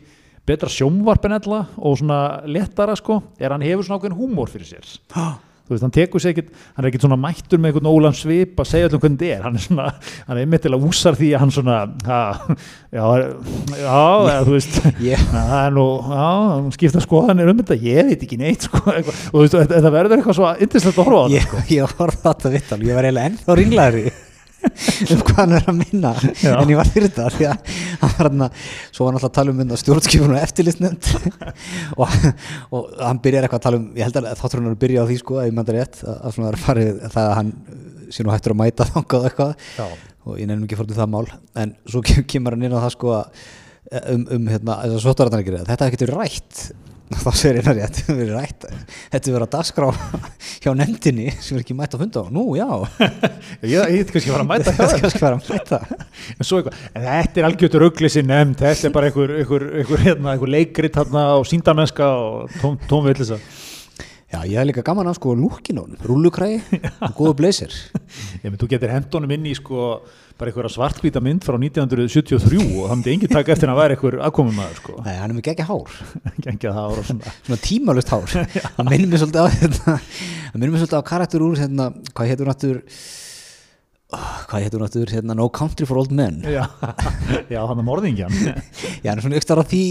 betra 0.49 0.71
sjómvarp 0.73 1.27
en 1.29 1.37
ella 1.37 1.61
og 1.77 1.99
svona 2.01 2.21
letara 2.49 2.97
sko 2.99 3.21
er 3.41 3.53
hann 3.53 3.65
hefur 3.67 3.85
svona 3.87 4.01
ákveðin 4.01 4.19
húmór 4.19 4.53
fyrir 4.53 4.71
sér 4.71 4.97
þú 5.69 5.75
veist, 5.75 5.85
hann 5.85 5.95
tekur 5.95 6.23
sér 6.23 6.35
ekkert 6.35 6.53
hann 6.75 6.85
er 6.85 6.91
ekkert 6.91 7.05
svona 7.05 7.21
mættur 7.21 7.61
með 7.61 7.73
einhvern 7.73 7.91
ólan 7.93 8.17
svip 8.17 8.63
að 8.63 8.71
segja 8.73 8.89
allum 8.89 9.03
hvernig 9.05 9.19
þetta 9.21 9.37
er, 9.37 9.43
hann 9.45 9.59
er 9.59 9.65
svona 9.65 9.89
hann 9.93 10.37
er 10.37 10.43
einmitt 10.43 10.65
til 10.65 10.73
að 10.75 10.87
úsar 10.89 11.19
því 11.19 11.31
að 11.35 11.45
hann 11.45 11.55
svona 11.55 11.79
ha, 12.09 12.21
já, 12.95 13.05
já, 13.77 13.99
eða, 13.99 14.39
þú 14.49 14.55
veist 14.57 14.79
yeah. 15.09 15.27
er 15.65 15.75
nú, 15.77 15.87
já, 16.09 16.31
skipta 16.79 17.05
skoðanir 17.05 17.53
um 17.53 17.61
þetta, 17.63 17.81
ég 17.89 18.13
veit 18.13 18.25
ekki 18.29 18.41
neitt 18.41 18.69
sko, 18.69 18.85
og 18.87 19.13
þú 19.13 19.45
veist, 19.45 19.59
þetta 19.75 19.95
verður 19.99 20.19
eitthvað 20.19 20.41
svo 20.41 20.55
indislegt 20.57 21.03
að 21.03 21.11
horfa 21.11 21.21
á 21.21 21.27
þetta 21.29 21.45
sko. 21.45 21.67
Ég, 21.67 21.75
ég 21.77 21.99
horfa 22.01 22.25
á 22.25 22.33
þetta 22.33 22.55
vittal, 22.57 22.81
ég 22.87 22.99
var 22.99 23.09
eiginlega 23.09 23.33
ennþá 23.33 23.61
ringlaður 23.61 24.27
um 25.13 25.21
hvað 25.23 25.39
hann 25.39 25.55
er 25.59 25.69
að 25.71 25.77
minna. 25.79 26.13
Já. 26.43 26.53
en 26.55 26.73
ég 26.73 26.79
var 26.81 26.91
fyrir 26.91 27.13
þetta 27.13 27.29
því 27.35 27.47
að 27.51 27.77
hann 28.03 28.15
var 28.17 28.31
hann 28.31 28.45
að 28.49 28.65
svo 28.65 29.05
var 29.05 29.13
hann 29.13 29.19
alltaf 29.21 29.29
að 29.31 29.37
tala 29.39 29.55
um 29.55 29.77
stjórnskipunum 29.83 30.37
og 30.39 30.43
eftirlistnend 30.43 31.11
og, 32.01 32.17
og 32.75 32.91
hann 33.03 33.23
byrjar 33.25 33.47
eitthvað 33.47 33.61
að 33.61 33.67
tala 33.69 33.81
um 33.81 33.87
ég 33.99 34.09
held 34.09 34.21
að 34.23 34.29
þáttur 34.43 34.63
hann 34.63 34.73
að 34.73 34.83
byrja 34.83 35.07
á 35.07 35.09
því 35.11 35.21
sko 35.23 35.39
að 35.39 35.49
ég 35.51 35.57
manda 35.61 35.77
rétt 35.79 36.03
að, 36.03 36.19
að 36.19 36.37
svona 36.37 36.51
er 36.51 36.61
farið 36.65 37.01
það 37.07 37.23
að 37.29 37.39
hann 37.39 37.55
sé 38.09 38.25
nú 38.25 38.35
hættur 38.35 38.57
að 38.57 38.61
mæta 38.63 38.89
þangað 38.89 39.31
eitthvað. 39.31 39.71
Já. 39.79 39.87
og 40.29 40.43
ég 40.43 40.51
nefnum 40.51 40.67
ekki 40.69 40.81
fórt 40.81 40.93
um 40.93 40.99
það 40.99 41.15
mál. 41.15 41.25
En 41.63 41.75
svo 41.89 42.05
kemur 42.05 42.57
hann 42.57 42.69
inn 42.69 42.77
á 42.77 42.83
það 42.83 42.95
sko 42.97 43.17
að 43.21 43.43
um, 44.13 44.27
um 44.37 44.49
hérna, 44.51 44.79
þessar 44.85 45.05
svotarartanir 45.05 45.65
þetta 45.69 45.87
hefði 45.87 45.97
getið 45.97 46.15
rætt 46.15 46.63
þá 47.25 47.31
segir 47.33 47.61
einar 47.61 47.77
rétt 47.79 47.99
þetta 47.99 48.17
verður 48.19 48.39
rætt. 48.39 48.67
Þetta 49.13 49.33
verður 49.33 49.47
að 49.47 49.53
dagskrá 49.55 49.91
hjá 50.63 50.71
nefndinni 50.77 51.29
sem 51.37 51.57
er 51.57 51.65
ekki 51.65 51.77
mætt 51.79 51.97
að 51.97 52.05
funda 52.05 52.25
á. 52.25 52.27
Nú 52.35 52.45
já. 52.59 52.69
Ég 53.65 53.95
heit 53.95 54.13
kannski 54.13 54.33
að 54.33 54.37
fara 54.37 54.45
að 54.45 54.51
mæta 54.53 54.75
þetta 54.75 55.01
kannski 55.05 55.09
að 55.09 55.25
fara 55.25 55.39
að 55.39 55.49
mæta. 55.53 55.81
En, 56.93 57.07
þetta 57.09 57.41
er 57.41 57.49
algjörður 57.49 57.87
auglisi 57.89 58.25
nefnd 58.27 58.61
þetta 58.65 58.91
er 58.91 58.97
bara 58.99 59.11
einhver, 59.11 59.35
einhver, 59.41 59.67
einhver, 59.81 60.05
hérna, 60.05 60.35
einhver 60.35 60.53
leikrit 60.53 61.01
hérna 61.01 61.25
á 61.33 61.37
síndamennska 61.49 62.13
og 62.19 62.79
tóm 62.89 63.09
Já, 64.29 64.43
ég 64.45 64.59
hef 64.61 64.67
líka 64.69 64.83
gaman 64.85 65.09
á 65.09 65.17
sko 65.17 65.33
lúkinón, 65.33 65.95
rúlukræði 66.05 66.59
og 67.01 67.15
góðu 67.17 67.37
blazer. 67.39 67.73
Ég 68.43 68.51
menn, 68.51 68.59
þú 68.61 68.67
getur 68.75 68.93
hendunum 68.93 69.31
inn 69.33 69.47
í 69.49 69.55
sko 69.57 70.03
bara 70.39 70.53
einhverja 70.53 70.71
svartkvíta 70.71 71.23
mynd 71.25 71.43
frá 71.47 71.57
1973 71.59 72.59
og 72.63 72.89
það 72.89 72.93
myndi 72.95 73.15
enginn 73.15 73.33
taka 73.33 73.55
eftir 73.55 73.73
að 73.73 73.81
vera 73.81 73.97
einhver 73.97 74.17
aðkomum 74.29 74.59
maður 74.59 74.77
sko. 74.79 74.99
Nei, 75.03 75.15
hann 75.19 75.33
er 75.33 75.39
með 75.39 75.47
gegja 75.49 75.67
hár. 75.67 75.95
gegja 76.47 76.75
hár 76.77 76.99
og 77.01 77.07
svona. 77.09 77.37
Svona 77.43 77.63
tímalust 77.65 78.13
hár. 78.15 78.35
Það 78.79 78.91
minnir 78.93 79.11
mér 79.11 79.25
svolítið 79.25 79.43
á 79.43 79.47
þetta, 79.59 79.97
það 79.99 80.61
minnir 80.61 80.75
mér 80.75 80.85
svolítið 80.85 81.03
á 81.03 81.11
karakter 81.11 81.47
úr 81.49 81.57
hérna, 81.59 81.89
hvað 82.13 82.31
héttur 82.33 82.53
náttúr 82.53 82.85
Oh, 84.09 84.29
hvað 84.49 84.63
héttur 84.65 84.81
náttúrulega 84.81 85.19
hérna, 85.19 85.35
No 85.37 85.51
Country 85.53 85.85
for 85.85 85.99
Old 86.01 86.15
Men. 86.17 86.39
Já, 86.49 86.63
já 87.53 87.59
hann 87.69 87.83
er 87.83 87.85
morðingjan 87.85 88.33
já, 88.33 88.55
hann 89.11 89.19
er 89.19 89.21
svona 89.21 89.37
ykkur 89.37 89.61
á 89.61 89.65
því 89.69 89.83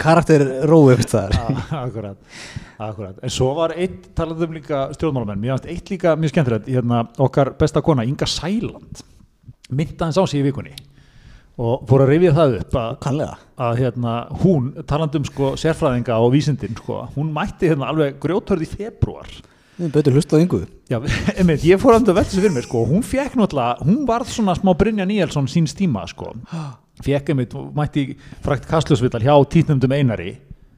karakter 0.00 0.44
rói 0.70 0.94
ykkur 0.94 1.10
þar 1.10 1.36
akkurat, 1.82 2.38
akkurat. 2.80 3.18
En 3.20 3.34
svo 3.34 3.50
var 3.58 3.74
eitt 3.76 4.08
talað 4.16 4.46
um 4.46 4.56
líka 4.56 4.86
stjórnmálamenn. 4.96 5.42
Mér 5.42 5.58
finnst 5.58 5.68
eitt 5.74 5.92
líka 5.92 6.16
mjög 6.16 6.32
skemmtilegt 6.32 6.72
hérna, 6.78 7.02
okkar 7.26 7.52
besta 7.60 7.84
kona 7.84 8.08
Inga 8.08 8.24
Sæland 8.24 9.04
myndaðins 9.70 10.20
á 10.20 10.24
sig 10.26 10.42
í 10.42 10.46
vikunni 10.46 10.74
og 11.56 11.86
fór 11.88 12.04
að 12.04 12.10
rifja 12.12 12.32
það 12.36 12.54
upp 12.60 12.74
að, 12.76 13.20
að 13.64 13.78
hérna, 13.80 14.14
hún 14.42 14.72
talandum 14.88 15.24
sko, 15.24 15.54
sérfræðinga 15.60 16.18
og 16.20 16.34
vísindin 16.34 16.76
sko, 16.76 17.06
hún 17.14 17.30
mætti 17.34 17.70
hérna, 17.70 17.88
alveg 17.92 18.18
grjótörð 18.22 18.66
í 18.66 18.72
februar 18.74 19.30
Betur 19.76 20.14
hlust 20.16 20.32
á 20.32 20.40
yngu 20.40 20.62
Já, 20.88 20.98
einmitt, 21.38 21.64
ég 21.68 21.80
fór 21.80 21.96
að 21.96 22.10
velta 22.10 22.22
þessu 22.22 22.42
fyrir 22.42 22.54
mig 22.54 22.66
sko. 22.68 22.84
hún 22.88 23.04
fekk 23.04 23.36
náttúrulega, 23.36 23.84
hún 23.84 24.04
varð 24.08 24.32
svona 24.32 24.56
smá 24.56 24.72
Brynja 24.76 25.04
Níelsson 25.08 25.48
sín 25.52 25.68
stíma 25.68 26.04
sko. 26.08 26.34
fekk 27.04 27.32
einmitt, 27.32 27.56
mætti 27.76 28.10
frækt 28.44 28.68
kastljósvillar 28.70 29.24
hjá 29.24 29.34
títnumdum 29.52 29.96
einari 29.96 30.36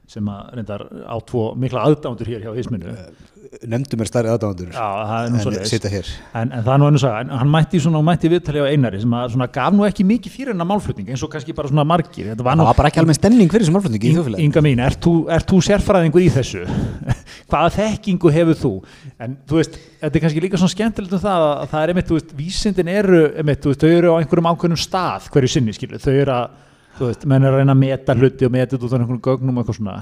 sem 0.09 0.25
að 0.31 0.55
reyndar 0.57 0.83
á 1.05 1.15
tvo 1.27 1.51
mikla 1.59 1.85
aðdándur 1.85 2.31
hér 2.31 2.47
hjá 2.47 2.55
hisminu 2.55 2.95
nefndum 3.65 4.03
er 4.03 4.09
starri 4.09 4.29
aðdándur 4.29 4.73
en 4.75 5.65
sita 5.65 5.89
hér. 5.89 6.07
En, 6.37 6.51
en 6.53 6.63
það 6.65 6.73
er 6.73 6.81
nú 6.81 6.89
einu 6.89 7.01
saga, 7.01 7.21
en 7.23 7.31
hann 7.33 7.49
mætti 7.49 7.81
mætti 7.81 8.29
viðtali 8.29 8.61
á 8.61 8.65
einari 8.69 9.01
sem 9.01 9.15
að 9.17 9.31
svona 9.33 9.47
gaf 9.53 9.73
nú 9.73 9.87
ekki 9.87 10.05
mikið 10.05 10.35
fyrir 10.35 10.53
hennar 10.53 10.69
málflutning 10.69 11.09
eins 11.09 11.23
og 11.25 11.31
kannski 11.33 11.55
bara 11.57 11.71
svona 11.71 11.85
margir. 11.87 12.29
Það 12.35 12.45
var, 12.45 12.59
nú, 12.59 12.65
það 12.65 12.71
var 12.71 12.79
bara 12.81 12.91
ekki 12.91 13.01
alveg 13.01 13.17
stemning 13.17 13.49
fyrir 13.49 13.65
þessu 13.65 13.75
málflutning 13.77 14.05
í 14.05 14.45
Inga 14.45 14.63
mín, 14.65 14.83
ert 14.85 15.01
þú, 15.01 15.15
er 15.33 15.45
þú 15.49 15.61
sérfræðingur 15.65 16.25
í 16.25 16.29
þessu? 16.37 16.65
hvaða 17.49 17.73
þekkingu 17.79 18.33
hefur 18.35 18.59
þú? 18.59 18.73
en 19.19 19.35
þú 19.49 19.59
veist, 19.59 19.77
þetta 19.99 20.17
er 20.17 20.23
kannski 20.23 20.43
líka 20.43 20.59
svona 20.59 20.73
skemmtilegt 20.75 21.15
um 21.17 21.21
það 21.23 21.45
að 21.49 21.63
það 21.73 21.81
er 21.81 21.93
einmitt, 21.93 22.07
þú 22.09 22.17
veist, 22.19 22.33
vísindin 22.37 22.91
eru 22.93 23.21
einmitt, 23.33 23.65
veist, 23.65 23.83
þau 23.83 23.97
eru 23.97 24.13
á 24.13 24.19
einhverjum 24.19 24.49
ákveðnum 24.53 24.79
stað 24.79 25.29
hverju 25.33 25.51
sinni, 25.55 25.75
skilju, 25.75 25.99
þau 26.03 26.13
eru 26.13 26.35
að 26.35 26.53
þú 26.99 27.09
veist, 27.09 27.25
menn 27.31 27.47
er 27.47 27.55
að 27.55 27.63
reyna 27.63 27.75
að 27.75 27.81
meta 27.81 28.15
hluti 28.15 28.47
og 28.47 28.53
meta 28.55 28.77
út 28.79 28.85
á 28.85 28.97
einhvern 28.99 29.21
gögnum 29.25 29.57
og 29.57 29.63
eitthvað 29.63 29.79
svona. 29.79 29.97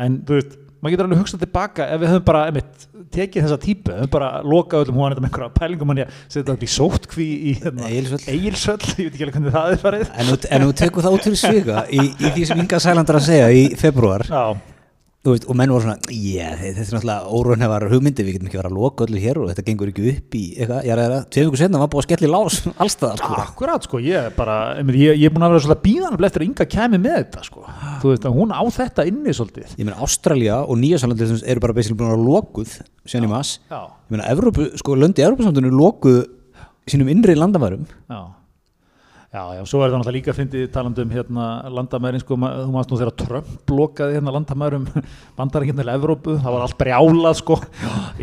En 0.00 0.18
þú 0.26 0.38
veist, 0.38 0.56
maður 0.84 0.94
getur 0.94 1.08
alveg 1.08 1.22
hugsað 1.22 1.44
tilbaka 1.44 1.86
ef 1.94 2.02
við 2.02 2.12
höfum 2.12 2.26
bara, 2.28 2.42
einmitt, 2.50 2.84
tekið 3.14 3.46
þessa 3.46 3.58
típu 3.62 3.90
við 3.90 4.02
höfum 4.02 4.12
bara 4.12 4.28
lokað 4.44 4.84
öllum 4.84 5.00
hún 5.00 5.16
með 5.16 5.30
einhverja 5.30 5.54
pælingum 5.56 5.94
hann 5.94 6.02
ég 6.02 6.20
setja 6.26 6.46
þetta 6.50 6.68
í 6.68 6.74
sóttkví 6.74 7.30
í 7.34 7.56
hérna, 7.62 7.88
eigilsöll, 7.88 8.78
ég 8.98 9.08
veit 9.08 9.16
ekki 9.16 9.26
alveg 9.26 9.38
hvernig 9.38 9.56
það 9.56 9.74
er 9.78 9.82
farið. 9.86 10.14
En 10.20 10.68
þú 10.68 10.76
tekur 10.82 11.08
það 11.08 11.18
út 11.18 11.26
fyrir 11.30 11.40
svika 11.40 11.88
í, 11.88 12.04
í 12.04 12.36
því 12.36 12.46
sem 12.50 12.62
Inga 12.64 12.84
Sælandar 12.84 13.20
að 13.22 13.28
segja 13.30 13.50
í 13.54 13.66
februar 13.80 14.28
Já 14.28 14.73
veist, 15.32 15.46
og 15.48 15.56
menn 15.56 15.72
voru 15.72 15.86
svona, 15.86 16.12
yeah, 16.12 16.52
þetta 16.60 16.82
er 16.82 16.88
náttúrulega 16.98 17.36
órönnhegar 17.38 17.86
hugmyndi, 17.88 18.24
við 18.26 18.36
getum 18.36 18.48
ekki 18.50 18.58
verið 18.60 18.70
að 18.74 18.76
loka 18.76 19.06
öllu 19.06 19.22
hér 19.22 19.40
og 19.40 19.48
þetta 19.50 19.64
gengur 19.68 19.92
ekki 19.92 20.04
upp 20.10 20.36
í 20.36 20.42
eitthvað, 20.58 20.90
að 21.04 21.14
tvei 21.32 21.44
vikur 21.46 21.60
setna 21.62 21.80
var 21.80 21.90
búið 21.94 22.02
að 22.02 22.06
skella 22.08 22.28
í 22.28 22.32
lás 22.34 22.58
allstað 22.84 23.16
sko. 23.22 23.38
Akkurát 23.44 23.88
sko, 23.88 24.02
ég 24.04 24.28
er 24.28 24.36
bara 24.36 24.58
ég, 24.82 25.16
ég 25.16 25.24
er 25.30 25.34
búin 25.34 25.46
að 25.48 25.56
vera 25.56 25.64
svolítið 25.64 25.82
bíðan 25.88 26.28
eftir 26.28 26.44
að 26.44 26.48
ynga 26.50 26.68
kemi 26.76 27.00
með 27.00 27.18
þetta 27.22 27.46
sko, 27.48 27.64
þú 28.04 28.12
veist 28.12 28.28
að 28.28 28.38
hún 28.38 28.54
á 28.54 28.62
þetta 28.78 29.08
inni 29.08 29.36
svolítið. 29.40 29.74
Ég 29.80 29.88
meina 29.88 29.98
Ástralja 30.04 30.60
og 30.68 30.80
Nýjasálandi 30.84 31.32
eru 31.40 31.64
bara 31.64 31.78
búin 31.80 32.14
að 32.14 32.24
lokuð 32.28 32.78
sérn 33.08 33.28
í 33.28 33.32
mass, 33.32 33.58
ég 33.72 34.14
meina 34.14 34.28
Evrópu, 34.28 34.70
sko, 34.80 35.00
löndi 35.00 35.24
Evrópusamtunni 35.24 35.72
lokuð 35.72 36.24
sínum 36.84 37.08
innri 37.08 37.36
landamærum. 37.38 37.88
Já 38.12 38.43
Já, 39.34 39.48
já, 39.50 39.64
svo 39.66 39.80
er 39.82 39.90
það 39.90 39.96
náttúrulega 39.98 40.14
líka 40.14 40.30
að 40.30 40.36
fyndi 40.38 40.60
talandum 40.70 41.10
hérna 41.10 41.44
landamærin, 41.74 42.22
sko, 42.22 42.36
þú 42.38 42.66
maður 42.70 42.92
nú 42.92 42.98
þegar 43.00 43.16
Trump 43.18 43.48
blokaði 43.66 44.14
hérna 44.14 44.34
landamærum 44.36 44.84
bandarækjum 45.40 45.80
til 45.80 45.90
Evrópu, 45.90 46.36
það 46.38 46.54
var 46.54 46.66
allt 46.68 46.76
brjálað 46.78 47.40
sko, 47.40 47.56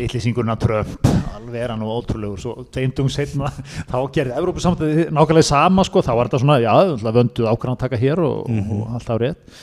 yllísingurna 0.00 0.56
Trump 0.62 1.10
alveg 1.36 1.58
er 1.66 1.74
hann 1.74 1.84
og 1.84 1.92
ótrúlegur, 1.98 2.40
svo 2.40 2.64
teindum 2.72 3.12
setna, 3.12 3.52
þá 3.92 3.98
gerði 4.14 4.38
Evrópu 4.40 4.64
samt 4.64 4.80
nákvæmlega 5.12 5.50
sama 5.50 5.84
sko, 5.84 6.00
þá 6.00 6.12
var 6.16 6.32
þetta 6.32 6.42
svona 6.46 6.58
já, 6.64 6.72
vönduð 7.04 7.52
ákvæmlega 7.52 7.76
að 7.76 7.84
taka 7.84 8.00
hér 8.06 8.24
og, 8.24 8.48
mm 8.48 8.62
-hmm. 8.62 8.80
og 8.80 8.96
allt 8.96 9.12
á 9.12 9.16
rétt 9.20 9.62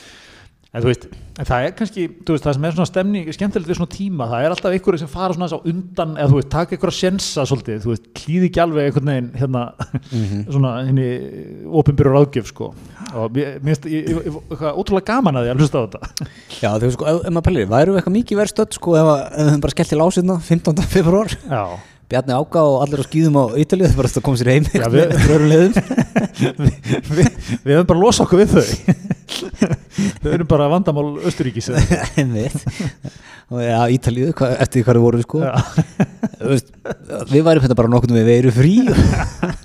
En 0.70 0.84
veist, 0.86 1.08
það 1.34 1.64
er 1.66 1.72
kannski, 1.74 2.04
veist, 2.28 2.44
það 2.44 2.54
sem 2.54 2.66
er 2.68 2.74
svona 2.76 2.86
stemning, 2.86 3.30
skemmtilegt 3.34 3.66
við 3.72 3.78
svona 3.80 3.90
tíma, 3.90 4.28
það 4.30 4.44
er 4.44 4.52
alltaf 4.54 4.74
einhverju 4.76 5.00
sem 5.00 5.08
fara 5.10 5.34
svona 5.34 5.48
þess 5.50 5.58
á 5.58 5.66
undan, 5.72 6.12
eða 6.14 6.30
þú 6.30 6.36
veist, 6.38 6.48
taka 6.52 6.76
einhverja 6.76 6.94
sjensa 6.94 7.46
svolítið, 7.50 7.80
þú 7.82 7.90
veist, 7.90 8.06
klíði 8.20 8.46
ekki 8.46 8.62
alveg 8.62 8.86
einhvern 8.86 9.10
veginn, 9.10 9.30
hérna, 9.40 9.64
mm 9.98 10.22
-hmm. 10.22 10.44
svona 10.54 10.72
henni 10.86 11.08
ofinbyrjur 11.80 12.20
ágjöf, 12.20 12.46
sko, 12.52 12.70
og 13.18 13.34
mér 13.34 13.58
finnst, 13.64 13.90
ég 13.90 14.10
er 14.14 14.78
ótrúlega 14.78 15.10
gaman 15.10 15.40
að 15.40 15.42
því 15.42 15.50
að 15.50 15.58
hlusta 15.58 15.78
á 15.82 15.86
þetta. 15.86 16.00
Já, 16.62 16.70
þú 16.78 16.84
veist, 16.86 16.94
sko, 16.94 17.06
ef, 17.06 17.30
maður 17.30 17.46
pælir, 17.50 17.66
væru 17.66 17.96
eitthvað 17.96 18.18
mikið 18.20 18.38
verið 18.38 18.54
stödd, 18.54 18.72
sko, 18.78 18.94
ef, 18.94 19.06
ef 19.34 19.50
við 19.50 19.60
bara 19.60 19.74
skellt 19.74 19.92
í 19.92 19.98
lásina 19.98 20.38
15. 20.38 20.82
februar, 20.86 21.28
Já. 21.50 21.66
Bjarni 22.10 22.34
Áka 22.34 22.62
og 22.66 22.80
allir 22.82 23.02
á 23.02 23.06
skýðum 23.06 23.36
á 23.38 23.44
Ítalið, 23.62 23.92
bara 23.94 24.08
að 24.10 24.24
koma 24.26 24.40
sér 24.40 24.50
heim, 24.50 24.64
Já, 24.74 24.86
við, 24.90 25.12
við, 25.30 25.76
við, 27.14 27.28
við 27.62 27.76
höfum 27.76 27.90
bara 27.92 28.00
losað 28.00 28.24
okkur 28.26 28.40
við 28.40 28.50
þau. 28.56 28.66
Þau 30.24 30.30
eru 30.34 30.46
bara 30.50 30.66
vandamál 30.72 31.06
Östuríkis 31.30 31.70
ja, 33.62 33.82
Ítalið 33.94 34.32
eftir 34.32 34.84
hvað 34.86 34.96
það 34.96 35.04
voru 35.04 35.22
sko. 35.22 35.44
við 37.30 37.46
værum 37.46 37.64
hérna 37.64 37.78
bara 37.78 37.92
nokkur 37.92 38.16
við 38.16 38.28
veru 38.30 38.54
frí 38.54 38.74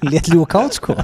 léttli 0.06 0.38
og 0.38 0.50
kátt 0.54 0.78
sko. 0.78 0.98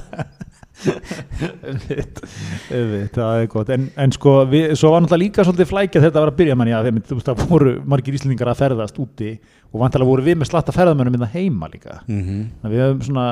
Það 3.14 3.42
er 3.42 3.48
gott. 3.52 3.70
En, 3.74 3.88
en 4.02 4.14
sko, 4.16 4.36
við, 4.50 4.74
svo 4.80 4.94
var 4.94 5.04
náttúrulega 5.04 5.26
líka 5.26 5.46
svolítið 5.46 5.70
flækja 5.70 6.04
þetta 6.06 6.18
að 6.18 6.24
vera 6.26 6.34
að 6.34 6.40
byrja 6.40 6.58
manni 6.58 6.74
að 6.78 6.90
það 7.26 7.44
voru 7.50 7.76
margir 7.94 8.18
íslendingar 8.18 8.54
að 8.54 8.62
ferðast 8.64 9.02
úti 9.02 9.36
og 9.72 9.80
vantilega 9.80 10.12
voru 10.12 10.26
við 10.26 10.40
með 10.40 10.52
slatta 10.52 10.76
ferðamönnum 10.76 11.16
innan 11.16 11.32
hérna 11.32 11.50
heima 11.50 11.70
líka. 11.72 12.02
Mm 12.08 12.24
-hmm. 12.24 12.72
við 12.72 12.84
höfum 12.86 13.04
svona 13.08 13.28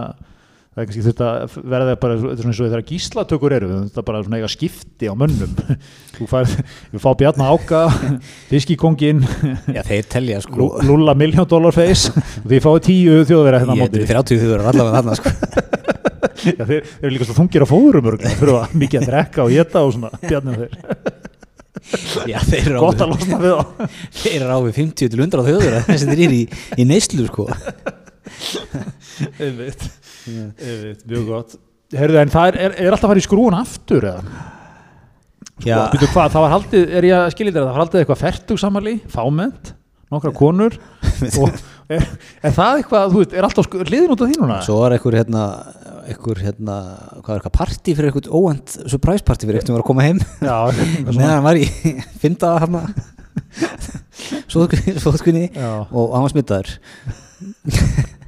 það 0.70 0.82
er 0.82 0.88
kannski 0.88 1.04
þetta 1.04 1.28
að 1.30 1.56
verða 1.74 1.96
bara 2.00 2.16
þetta 2.16 2.32
er 2.32 2.40
svona 2.40 2.54
eins 2.54 2.60
og 2.60 2.70
þegar 2.70 2.84
gíslatökur 2.88 3.56
eru 3.58 3.70
þetta 3.88 4.00
er 4.00 4.06
bara 4.08 4.22
svona 4.24 4.38
eiga 4.40 4.50
skipti 4.54 5.10
á 5.10 5.14
mönnum. 5.18 5.56
Þú 6.16 6.28
fær, 6.30 6.54
við 6.94 7.04
fá 7.04 7.10
Bjarni 7.20 7.48
Áka 7.50 7.82
Fiskikongin 8.52 9.24
sko. 10.46 10.70
Dollar 11.50 11.76
Face 11.76 12.14
við 12.46 12.64
fáum 12.64 12.80
tíu 12.80 13.24
þjóðverða 13.26 13.64
hérna 13.64 13.76
á 13.76 13.82
móti. 13.82 14.00
Ég 14.00 14.08
er 14.08 14.22
30 14.22 14.44
þjóðverðar 14.44 14.72
allavega 14.74 15.02
þarna 15.02 15.20
sko. 15.20 15.30
Þeir 16.40 16.78
eru 16.80 17.12
líka 17.12 17.28
svona 17.28 17.40
þungir 17.42 17.66
á 17.66 17.68
fórum 17.68 18.12
að 18.14 18.78
mikið 18.80 19.02
að 19.02 19.10
drekka 19.10 19.44
og 19.44 19.52
geta 19.52 19.84
og 19.84 19.96
svona 19.98 20.14
Bjarni 20.24 20.54
og 20.54 20.62
þeir 20.64 21.19
Já, 22.30 22.38
þeir 22.48 22.60
eru 22.66 22.84
Gott 22.84 23.04
að 23.04 23.14
losna 23.14 23.40
við 23.42 23.56
þá. 23.56 23.88
Þeir 24.22 24.38
eru 24.42 24.52
á 24.54 24.60
við 24.66 24.78
50 24.80 25.14
til 25.14 25.24
100 25.24 25.48
þjóðverðar 25.48 25.88
þess 25.88 26.06
að 26.06 26.14
þeir 26.14 26.24
eru 26.26 26.38
í, 26.38 26.44
í 26.76 26.88
neyslu 26.90 27.26
sko. 27.30 27.48
Einmitt 29.40 29.90
mjög 31.10 31.26
gott. 31.28 31.58
Herðu, 31.96 32.22
en 32.22 32.32
það 32.34 32.60
er, 32.62 32.78
er 32.78 32.94
alltaf 32.94 33.08
að 33.08 33.14
fara 33.16 33.22
í 33.24 33.26
skrúun 33.26 33.58
aftur 33.58 34.06
eða? 34.12 34.40
Já. 35.66 35.90
Býtu, 35.92 36.08
hvað, 36.14 36.32
það 36.36 36.44
var 36.46 36.54
haldið, 36.54 36.84
er 36.96 37.08
ég 37.10 37.18
að 37.18 37.34
skilja 37.34 37.52
þetta 37.52 37.64
það 37.64 37.70
var 37.72 37.82
haldið 37.82 38.02
eitthvað 38.04 38.22
færtugsamali, 38.24 38.94
fáment 39.12 39.74
nokkra 40.10 40.32
konur 40.34 40.78
og 41.42 41.50
er, 41.92 42.06
er 42.46 42.54
það 42.56 42.80
eitthvað, 42.80 43.12
þú 43.14 43.24
veist, 43.24 43.36
er 43.36 43.48
alltaf 43.48 43.70
liðin 43.90 44.14
út 44.14 44.24
af 44.24 44.32
því 44.32 44.40
núna? 44.40 44.60
Svo 44.66 44.78
var 44.84 44.96
eitthvað 44.96 45.20
hérna 45.20 45.44
eitthvað 46.10 46.44
hérna, 46.46 46.76
hvað 47.22 47.32
er 47.34 47.40
eitthvað 47.40 47.58
party 47.60 47.96
fyrir 47.98 48.10
eitthvað 48.10 48.34
óvend 48.40 48.76
surprise 48.92 49.26
party 49.28 49.48
fyrir 49.48 49.60
eitthvað 49.60 49.72
sem 49.72 49.78
var 49.78 49.86
að 49.86 49.90
koma 49.90 50.06
heim? 50.08 50.20
Meðan 51.10 51.34
hann 51.36 51.48
var 51.48 51.60
í 51.60 51.66
fymtaða 52.22 52.62
hérna 52.66 52.84
svoðskunni 54.50 55.46
og 55.56 56.16
hann 56.16 56.26
var 56.26 56.34
smittaður 56.34 56.76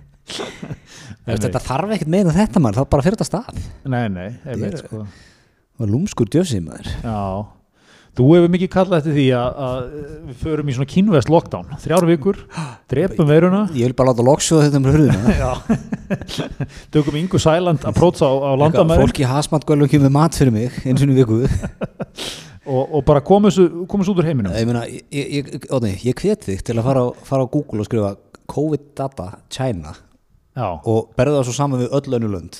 þetta 1.25 1.61
þarf 1.63 1.95
ekkert 1.95 2.11
meina 2.11 2.33
þetta 2.35 2.61
maður, 2.63 2.81
þá 2.81 2.91
bara 2.93 3.05
fyrir 3.05 3.17
þetta 3.19 3.29
stað. 3.29 3.65
Nei, 3.91 4.05
nei, 4.11 4.29
veit 4.61 4.79
sko. 4.81 5.03
Lúmskur 5.81 6.29
djöfsið 6.29 6.63
maður. 6.65 6.89
Já, 7.01 7.17
þú 8.21 8.35
hefur 8.37 8.51
mikið 8.53 8.69
kallað 8.75 8.99
eftir 9.01 9.15
því 9.17 9.25
að, 9.37 9.61
að 9.67 9.79
við 10.29 10.35
förum 10.43 10.69
í 10.69 10.75
svona 10.77 10.91
kínvest 10.91 11.31
lockdown. 11.33 11.71
Þrjár 11.81 12.07
vikur, 12.09 12.39
drepum 12.91 13.29
veruna 13.29 13.63
ég 13.73 13.89
vil 13.89 13.97
bara 13.97 14.11
láta 14.11 14.25
loksjóða 14.27 14.67
þetta 14.67 14.81
um 14.81 14.87
hrjúðina 14.91 15.51
tökum 16.93 17.17
yngu 17.21 17.41
sæland 17.41 17.87
að 17.87 17.97
prótsa 17.97 18.29
á, 18.29 18.33
á 18.37 18.51
landamæri. 18.61 19.07
fólki 19.07 19.27
hasmatgölu 19.27 19.87
og 19.87 19.91
kemur 19.91 20.13
mat 20.13 20.37
fyrir 20.37 20.53
mig 20.53 20.77
eins 20.85 21.01
og 21.01 21.09
nú 21.09 21.17
viku. 21.17 21.41
Og, 22.61 22.91
og 22.93 23.01
bara 23.07 23.23
komast 23.25 23.57
út 23.57 24.19
úr 24.21 24.27
heiminu 24.27 24.51
ég, 24.53 24.67
meina, 24.69 24.83
ég, 24.85 25.01
ég, 25.09 25.47
ég, 25.65 26.03
ég 26.05 26.19
hvet 26.21 26.45
þig 26.45 26.61
til 26.61 26.75
að 26.77 26.85
fara 26.85 27.01
á, 27.01 27.07
fara 27.25 27.47
á 27.49 27.49
Google 27.49 27.81
og 27.81 27.87
skrifa 27.89 28.11
COVID 28.53 28.83
data 28.99 29.25
China 29.49 29.95
Já. 30.61 30.67
og 30.85 31.11
berða 31.17 31.39
það 31.39 31.47
svo 31.47 31.55
saman 31.57 31.81
við 31.81 31.95
öll 31.97 32.17
önnu 32.17 32.29
lönd 32.35 32.59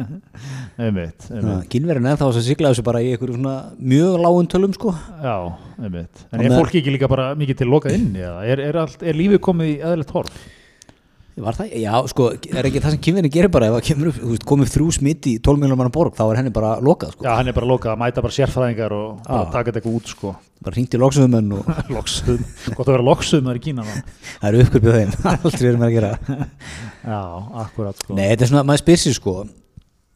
einmitt, 0.84 1.28
einmitt. 1.30 1.68
kynverðin 1.70 2.10
er 2.10 2.18
þá 2.18 2.26
að 2.28 2.40
sigla 2.48 2.72
þessu 2.72 2.86
bara 2.88 3.02
í 3.04 3.12
einhverju 3.14 3.54
mjög 3.94 4.18
lágun 4.24 4.50
tölum 4.50 4.74
sko 4.74 4.94
já, 5.22 5.36
einmitt, 5.78 6.24
en 6.32 6.42
er 6.42 6.56
fólki 6.56 6.82
ekki 6.82 6.96
líka 6.96 7.10
bara 7.10 7.30
mikið 7.38 7.62
til 7.62 7.70
lokað 7.70 7.98
inn, 8.00 8.10
er, 8.18 8.64
er, 8.64 8.80
allt, 8.82 9.04
er 9.06 9.18
lífið 9.18 9.44
komið 9.46 9.70
í 9.70 9.76
eðlert 9.86 10.14
horf? 10.16 10.40
Var 11.38 11.56
það? 11.58 11.72
Já, 11.78 11.92
sko, 12.10 12.26
er 12.34 12.68
ekki 12.68 12.82
það 12.82 12.94
sem 12.94 13.02
kynverðin 13.06 13.34
gerir 13.34 13.52
bara 13.54 13.68
ef 13.68 13.76
það 13.76 13.84
kemur 13.88 14.10
upp, 14.10 14.44
komið 14.50 14.72
þrjú 14.74 14.88
smitt 14.96 15.28
í 15.30 15.34
12 15.44 15.62
miljónar 15.62 15.78
mann 15.80 15.94
borg, 15.94 16.16
þá 16.18 16.24
er 16.26 16.40
henni 16.40 16.52
bara 16.54 16.72
lokað 16.82 17.14
sko. 17.14 17.26
Já, 17.26 17.30
henni 17.38 17.52
er 17.52 17.58
bara 17.58 17.68
lokað, 17.70 17.94
að 17.94 18.02
mæta 18.02 18.24
bara 18.24 18.36
sérfræðingar 18.38 18.94
og 18.96 19.20
bara 19.28 19.44
taka 19.52 19.70
þetta 19.70 19.82
eitthvað 19.82 19.98
út 20.00 20.12
sko. 20.14 20.32
Bara 20.66 20.74
hringt 20.74 20.96
í 20.96 20.98
loksuðumenn 20.98 21.52
og... 21.54 21.68
Loksuðum, 21.94 22.48
gott 22.72 22.88
að 22.88 22.96
vera 22.96 23.06
loksuðumenn 23.06 23.60
í 23.60 23.62
Kína 23.62 23.84
Það 23.86 24.48
eru 24.48 24.64
uppkvöpið 24.64 24.96
þeim, 24.96 25.12
aldrei 25.36 25.68
erum 25.68 25.84
við 25.84 25.86
að 25.86 25.94
gera 25.94 26.10
Já, 26.18 27.20
akkurat 27.62 28.02
sko 28.02 28.16
Nei, 28.18 28.24
þetta 28.32 28.46
er 28.46 28.50
svona, 28.50 28.64
maður 28.66 28.82
spyr 28.82 29.00
sér 29.04 29.16
sko 29.20 29.36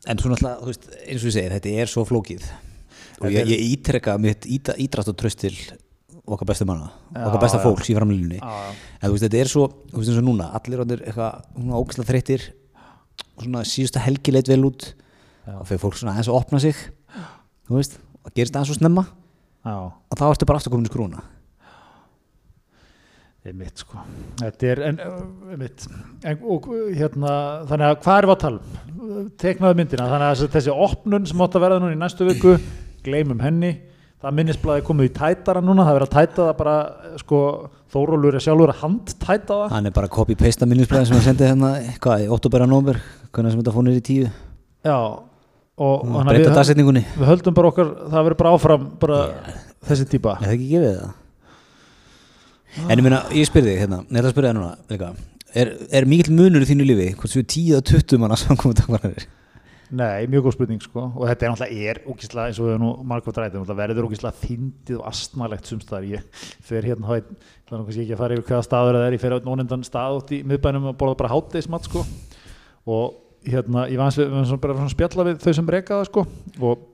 en 0.02 0.18
svona 0.18 0.34
alltaf, 0.34 0.58
þú 0.64 0.72
veist, 0.72 0.88
eins 1.06 1.22
og 1.22 1.28
ég 1.28 1.36
segir, 1.36 1.54
þetta 1.54 1.74
er 1.78 1.90
svo 1.92 2.04
flókið 2.08 2.48
og 3.22 3.30
ég, 3.30 3.52
ég 3.52 3.64
ítrekka 3.76 4.16
mitt 4.18 4.48
ídrast 4.50 5.12
og 5.12 5.18
tröst 5.20 5.42
til 5.44 5.54
okkar 6.36 6.48
bestu 6.52 6.66
manna, 6.68 6.90
okkar 7.12 7.42
besta 7.44 7.60
fólks 7.62 7.90
í 7.92 7.96
framlýjunni 7.96 8.40
en 8.42 9.04
þú 9.04 9.12
veist 9.14 9.26
þetta 9.26 9.40
er 9.42 9.50
svo, 9.52 9.68
þú 9.90 10.00
veist 10.00 10.12
eins 10.12 10.20
og 10.22 10.26
núna 10.26 10.50
allir 10.58 10.82
ánir 10.84 11.04
eitthvað 11.06 11.78
ógæslega 11.80 12.10
þreytir 12.10 12.46
og 13.36 13.46
svona 13.46 13.64
síðustu 13.68 14.02
helgi 14.02 14.34
leit 14.34 14.48
vel 14.50 14.64
út. 14.68 14.92
Og 15.58 15.66
fyrir 15.66 15.82
fólk 15.82 15.98
svona 15.98 16.14
eins 16.18 16.30
og 16.30 16.38
opna 16.38 16.60
sig 16.62 16.76
þú 17.66 17.78
veist, 17.78 17.98
og 18.22 18.34
gerist 18.36 18.54
það 18.54 18.64
eins 18.64 18.74
og 18.74 18.80
snemma. 18.80 19.06
Já. 19.62 19.78
og 19.94 20.18
þá 20.18 20.24
ertu 20.26 20.46
bara 20.50 20.58
aftur 20.58 20.72
komin 20.74 20.88
í 20.88 20.90
skrúna. 20.90 21.20
Það 23.42 23.50
er 23.50 23.54
mitt 23.58 23.82
sko. 23.82 24.02
Þetta 24.40 24.68
er, 24.70 24.80
en, 24.88 24.98
mitt 25.58 25.84
en, 26.26 26.42
og 26.42 26.66
hérna, 26.94 27.34
þannig 27.70 27.86
að 27.88 27.96
hvað 28.04 28.18
er 28.18 28.28
við 28.28 28.34
að 28.34 28.42
tala 28.42 28.60
um? 28.62 29.30
Teknaðu 29.42 29.78
myndina, 29.78 30.08
þannig 30.10 30.28
að 30.28 30.42
þessi 30.56 30.74
opnun 30.86 31.26
sem 31.30 31.42
átt 31.46 31.58
að 31.58 31.64
verða 31.66 31.80
núna 31.82 31.94
í 31.94 32.00
næstu 32.00 32.26
viku 32.26 32.56
gleymum 33.06 33.42
henni 33.42 33.72
það 34.22 34.36
minnisblæði 34.38 34.84
komið 34.86 35.08
í 35.08 35.12
tætara 35.16 35.62
núna 35.64 35.86
það 35.86 35.96
verið 35.98 36.08
að 36.08 36.14
tæta 36.16 36.44
það 36.46 36.58
bara 36.60 36.76
sko, 37.22 37.40
Þórólur 37.92 38.38
er 38.38 38.40
sjálfur 38.40 38.70
að 38.72 38.78
handtæta 38.80 39.56
það 39.58 39.74
hann 39.74 39.88
er 39.90 39.94
bara 39.96 40.10
copy-pasta 40.12 40.68
minnisblæði 40.68 41.08
sem 41.08 41.18
hann 41.18 41.26
sendið 41.26 41.50
hérna 41.50 41.72
hvað, 42.04 42.22
í 42.24 42.28
óttúbæra 42.32 42.68
nómur 42.70 43.00
hvernig 43.34 43.52
sem 43.52 43.60
þetta 43.60 43.74
fónir 43.74 43.98
í 43.98 44.04
tíu 44.06 44.28
já, 44.30 44.96
og 45.82 46.06
Nú, 46.06 46.22
breyta 46.28 46.54
dagsetningunni 46.54 47.02
við 47.16 47.28
höldum 47.32 47.58
bara 47.58 47.72
okkar, 47.72 47.92
það 48.14 48.28
verið 48.28 48.40
bara 48.44 48.54
áfram 48.56 48.86
bara 49.02 49.18
yeah. 49.26 49.60
þessi 49.90 50.08
típa 50.14 50.38
er 50.38 50.46
það 50.46 50.56
ekki 50.56 50.70
gefið 50.70 50.96
það? 51.02 51.12
Ah. 52.72 52.88
en 52.88 52.96
ég 52.96 53.04
meina, 53.04 53.22
ég 53.36 53.50
spyrði 53.50 53.74
þig 53.74 53.84
hérna, 53.84 54.00
nefnilega 54.06 54.34
spyrði 54.36 54.52
það 54.52 54.58
núna 54.62 55.12
er, 55.52 55.76
er 55.92 56.08
mikil 56.08 56.32
munur 56.38 56.64
í 56.64 56.70
þínu 56.70 56.88
lífi 56.88 57.12
hvort 57.18 57.34
svo 57.34 57.44
10-20 57.44 58.22
manna 58.22 58.38
samkominn 58.40 58.78
takvarnir 58.78 59.26
Nei, 59.93 60.24
mjög 60.30 60.47
góð 60.47 60.55
spurning 60.57 60.80
sko. 60.80 61.03
Og 61.20 61.26
þetta 61.28 61.45
er 61.45 61.51
náttúrulega 61.53 61.90
er 61.90 61.99
ógísla 62.09 62.47
eins 62.49 62.59
og 62.61 62.64
við 62.64 62.74
erum 62.74 62.84
nú 62.86 62.93
margótt 63.11 63.40
ræðið, 63.43 63.72
verður 63.76 64.07
ógísla 64.09 64.30
fyndið 64.32 65.01
og 65.03 65.09
astnalegt 65.11 65.68
sumstaðar 65.68 66.07
ég 66.09 66.47
fer 66.64 66.86
hérna 66.88 67.11
þá 67.11 67.18
er 67.18 67.26
kannski 67.74 68.05
ekki 68.07 68.14
að 68.16 68.22
fara 68.22 68.38
yfir 68.38 68.47
hvaða 68.49 68.64
staður 68.64 68.99
það 68.99 69.05
er, 69.09 69.16
ég 69.18 69.22
fer 69.22 69.36
á 69.36 69.38
nónendan 69.45 69.84
stað 69.84 70.16
út 70.22 70.32
í 70.32 70.38
miðbænum 70.49 70.88
og 70.88 70.97
borða 71.03 71.18
bara 71.20 71.32
hátdeismat 71.34 71.90
sko. 71.90 72.07
Og 72.88 73.20
hérna 73.45 73.84
ég 73.93 74.01
var 74.01 74.09
eins 74.09 74.55
og 74.57 74.64
bara 74.64 74.78
svona 74.80 74.95
spjalla 74.95 75.28
við 75.28 75.45
þau 75.45 75.57
sem 75.61 75.70
reyka 75.76 76.01
það 76.01 76.09
sko. 76.09 76.26
Og 76.62 76.88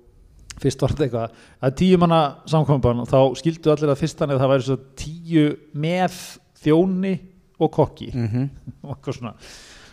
fyrst 0.58 0.82
var 0.82 0.96
þetta 0.96 1.06
eitthvað 1.06 1.40
að 1.68 1.78
tíu 1.78 2.02
manna 2.02 2.22
samkvæmban 2.50 3.06
þá 3.06 3.18
skildu 3.38 3.76
allir 3.76 3.94
að 3.94 4.02
fyrstan 4.02 4.34
eða 4.34 4.42
það 4.42 4.54
væri 4.56 4.70
svo 4.72 4.80
tíu 4.98 5.48
með 5.86 6.22
þjóni 6.64 7.18
og 7.62 7.74
kokki. 7.78 8.10
Mm 8.10 8.30
-hmm. 8.32 8.48
og 8.88 8.96
eitthvað 8.96 9.20
svona 9.20 9.36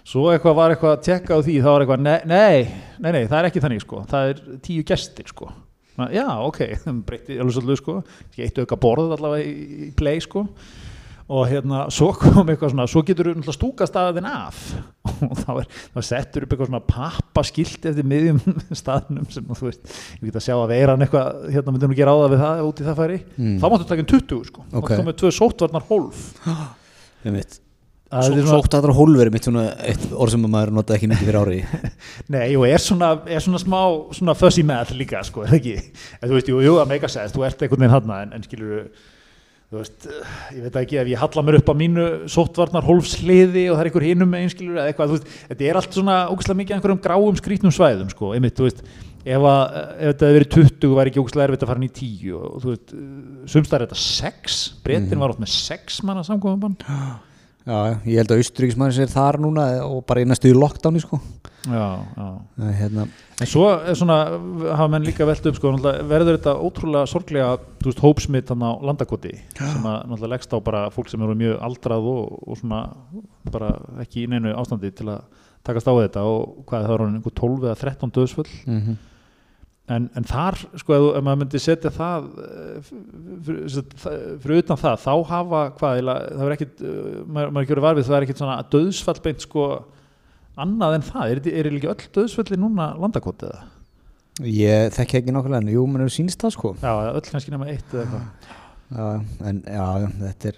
svo 0.05 0.29
eitthvað 0.31 0.57
var 0.59 0.73
eitthvað 0.73 0.95
að 0.95 1.05
tekka 1.09 1.37
á 1.37 1.39
því 1.45 1.59
þá 1.59 1.69
var 1.71 1.85
eitthvað 1.85 2.03
nei, 2.05 2.17
nei, 2.29 2.73
nei, 3.01 3.11
nei 3.11 3.21
það 3.25 3.37
er 3.39 3.49
ekki 3.49 3.63
þannig 3.63 3.85
sko. 3.85 4.01
Það 4.11 4.31
er 4.31 4.41
tíu 4.65 4.87
gestir 4.87 5.31
sko. 5.31 5.51
Já, 6.11 6.27
ok, 6.43 6.59
breytti 7.07 7.39
alveg 7.39 7.55
svolítið 7.55 7.79
sko. 7.81 8.01
Eitt 8.45 8.59
auka 8.59 8.79
borð 8.79 9.15
allavega 9.15 9.47
í, 9.47 9.55
í 9.87 9.93
play 9.97 10.21
sko. 10.23 10.45
Og 11.25 11.47
hérna, 11.49 11.87
svo 11.89 12.11
kom 12.13 12.51
eitthvað 12.51 12.75
svona 12.75 12.85
svo 12.85 13.01
getur 13.01 13.31
þú 13.31 13.39
náttúrulega 13.39 13.55
stúka 13.55 13.87
staðin 13.89 14.27
af. 14.29 14.59
Og 15.25 15.33
þá 15.39 15.49
er, 15.55 15.71
þá 15.95 15.99
settur 16.05 16.45
upp 16.45 16.53
eitthvað 16.53 16.69
svona 16.69 16.83
pappaskilt 16.85 17.89
eftir 17.89 18.05
miðjum 18.05 18.41
staðnum 18.83 19.25
sem 19.33 19.49
þú 19.49 19.71
veist, 19.71 19.89
ég 20.19 20.27
get 20.27 20.37
að 20.37 20.45
sjá 20.45 20.55
að 20.59 20.75
veiran 20.75 21.05
eitthvað, 21.05 21.49
hérna 21.55 21.73
myndir 21.73 21.89
nú 21.89 21.97
gera 21.97 22.13
á 22.13 22.17
það 22.21 22.33
við 22.35 22.43
það 22.45 22.63
út 22.69 22.81
í 22.81 22.87
það 22.91 23.01
færi, 23.01 23.19
mm. 23.39 23.57
þá 23.57 23.67
máttu 23.71 23.89
taka 23.89 24.05
inn 24.05 24.11
20 24.13 24.49
sko, 24.51 24.65
okay. 24.69 24.81
máttu 24.83 25.07
með 25.07 25.19
tvö 25.23 25.35
sótvarnar 25.39 25.87
hólf 25.89 26.25
ég 27.25 27.37
veit 27.39 27.61
Sóttarnar 28.23 28.95
hólveri 28.95 29.33
mitt 29.33 29.47
svona 29.47 29.65
eitt 29.83 30.05
orð 30.13 30.35
sem 30.35 30.45
maður 30.45 30.71
nota 30.77 30.95
ekki 30.95 31.09
mikið 31.11 31.29
fyrir 31.29 31.39
ári 31.41 31.59
Nei, 32.35 32.47
og 32.55 32.67
er 32.69 32.83
svona, 32.83 33.11
er 33.27 33.43
svona 33.43 33.59
smá 33.61 33.81
svona 34.15 34.37
fuzzy 34.37 34.63
math 34.67 34.95
líka, 34.95 35.23
sko, 35.25 35.43
er 35.43 35.51
það 35.51 35.59
ekki? 35.59 35.75
En 36.19 36.29
þú 36.29 36.37
veist, 36.37 36.53
jú, 36.53 36.61
jú, 36.65 36.77
að 36.81 36.91
meika 36.93 37.11
sess, 37.11 37.35
þú 37.35 37.45
ert 37.47 37.59
einhvern 37.65 37.85
veginn 37.85 37.95
hann 37.95 38.15
en, 38.21 38.33
en 38.37 38.45
skilur 38.45 38.87
þú 39.65 39.81
veist, 39.81 40.07
ég 40.53 40.61
veit 40.67 40.75
ekki 40.83 40.99
ef 41.01 41.07
ég 41.09 41.19
halla 41.19 41.41
mér 41.45 41.57
upp 41.59 41.69
á 41.73 41.75
mínu 41.75 42.05
sóttvarnar 42.31 42.85
hólfsliði 42.85 43.65
og 43.71 43.75
það 43.75 43.81
er 43.83 43.89
einhver 43.89 44.05
hinum 44.05 44.29
með 44.31 44.45
einskilur 44.45 44.77
eða 44.77 44.87
eitthvað, 44.91 45.09
þú 45.09 45.15
veist, 45.17 45.27
þetta 45.49 45.65
er 45.65 45.75
allt 45.81 45.97
svona 45.97 46.15
ógæslega 46.29 46.59
mikið 46.61 46.75
einhverjum 46.77 47.03
gráum 47.03 47.35
skrítnum 47.41 47.73
svæðum, 47.75 48.09
sko, 48.13 48.25
einmitt, 48.37 48.55
þú 48.55 48.69
veist 48.69 48.79
ef, 49.25 49.41
að, 49.41 49.61
ef 49.97 50.05
þetta 50.13 50.29
hefði 50.29 50.37
verið 50.37 50.51
20 50.55 50.95
var 50.99 51.09
ekki 51.09 51.23
ógæslega 51.23 51.47
erfitt 51.49 51.65
að 51.65 51.71
fara 51.71 51.81
inn 51.81 51.89
í 51.89 51.95
10 51.97 52.35
og, 52.37 52.45
og 52.45 52.59
þú 52.61 52.67
veist, 52.75 52.87
sumst 53.55 53.73
er 57.65 57.65
þetta 57.65 57.65
6 57.65 57.65
breytin 57.65 57.65
var 57.65 57.65
átt 57.65 57.65
með 57.65 57.65
6 57.65 57.65
manna 57.65 57.65
samkvæmum 57.65 57.65
Já, 57.65 57.97
ég 58.05 58.19
held 58.19 58.29
að 58.29 58.41
Austuríkismæðis 58.43 58.97
er 59.01 59.09
þar 59.09 59.39
núna 59.41 59.63
og 59.87 60.03
bara 60.05 60.21
einast 60.21 60.43
í 60.45 60.51
lockdowni 60.53 60.99
sko. 61.01 61.17
Já, 61.65 61.97
já. 62.13 62.27
Hérna. 62.77 63.05
En 63.41 63.49
svo 63.49 63.71
svona, 63.97 64.17
hafa 64.69 64.85
menn 64.93 65.07
líka 65.07 65.25
velt 65.25 65.47
upp 65.49 65.57
sko, 65.57 65.71
verður 65.81 66.35
þetta 66.35 66.53
ótrúlega 66.61 67.09
sorglega 67.09 67.55
veist, 67.81 68.03
hópsmitt 68.03 68.53
á 68.53 68.69
landakoti 68.85 69.33
sem 69.57 69.87
að 69.89 70.27
leggst 70.29 70.53
á 70.53 70.61
bara 70.61 70.83
fólk 70.93 71.09
sem 71.09 71.25
eru 71.25 71.33
mjög 71.39 71.57
aldrað 71.65 72.11
og, 72.11 72.37
og 72.45 72.61
svona 72.61 72.83
bara 73.49 73.73
ekki 74.05 74.27
í 74.27 74.29
neinu 74.29 74.53
ástandi 74.53 74.93
til 74.93 75.09
að 75.15 75.25
takast 75.65 75.89
á 75.89 75.93
þetta 75.97 76.21
og 76.29 76.61
hvað 76.69 76.85
það 76.85 76.93
var 76.93 77.05
einhver 77.07 77.37
12 77.41 77.65
eða 77.65 77.77
13 77.81 78.15
döðsfull 78.19 78.49
mm 78.69 78.79
-hmm 78.79 79.03
en, 79.93 80.07
en 80.17 80.25
þar 80.25 80.57
sko 80.81 80.97
ef 80.97 81.23
maður 81.25 81.41
myndi 81.43 81.61
setja 81.61 81.91
það 81.93 82.29
eh, 82.45 82.93
fyrir 84.41 84.63
utan 84.63 84.81
það 84.81 85.03
þá 85.03 85.13
hafa 85.29 85.61
hvað 85.77 85.99
það 86.09 86.45
er 86.47 86.55
ekkit, 86.55 86.81
eh, 86.81 87.21
maður, 87.27 87.51
maður 87.51 87.61
ekki 87.61 87.75
verið 87.75 87.87
varfið 87.89 88.09
það 88.09 88.17
er 88.17 88.27
ekkit 88.27 88.41
svona 88.41 88.57
döðsfall 88.73 89.21
beint 89.27 89.45
sko 89.45 89.69
annað 90.65 90.97
en 90.97 91.07
það, 91.11 91.31
er, 91.35 91.41
er 91.51 91.71
ekki 91.71 91.91
öll 91.91 92.11
döðsfalli 92.17 92.59
núna 92.59 92.91
landakotið 92.97 93.51
eða? 93.51 93.63
Ég 94.43 94.91
þekki 94.91 95.21
ekki 95.21 95.31
nokkulega 95.31 95.63
en 95.63 95.71
jú, 95.71 95.85
maður 95.87 96.09
hefur 96.09 96.15
sínist 96.17 96.41
það 96.43 96.53
sko. 96.57 96.71
Já, 96.81 96.91
öll 97.13 97.27
kannski 97.29 97.53
nema 97.53 97.69
eitt 97.71 97.93
eða 97.93 98.01
eitthvað. 98.03 98.55
Já, 98.95 99.05
en 99.47 99.61
já, 99.63 99.85
þetta 100.19 100.49
er 100.49 100.57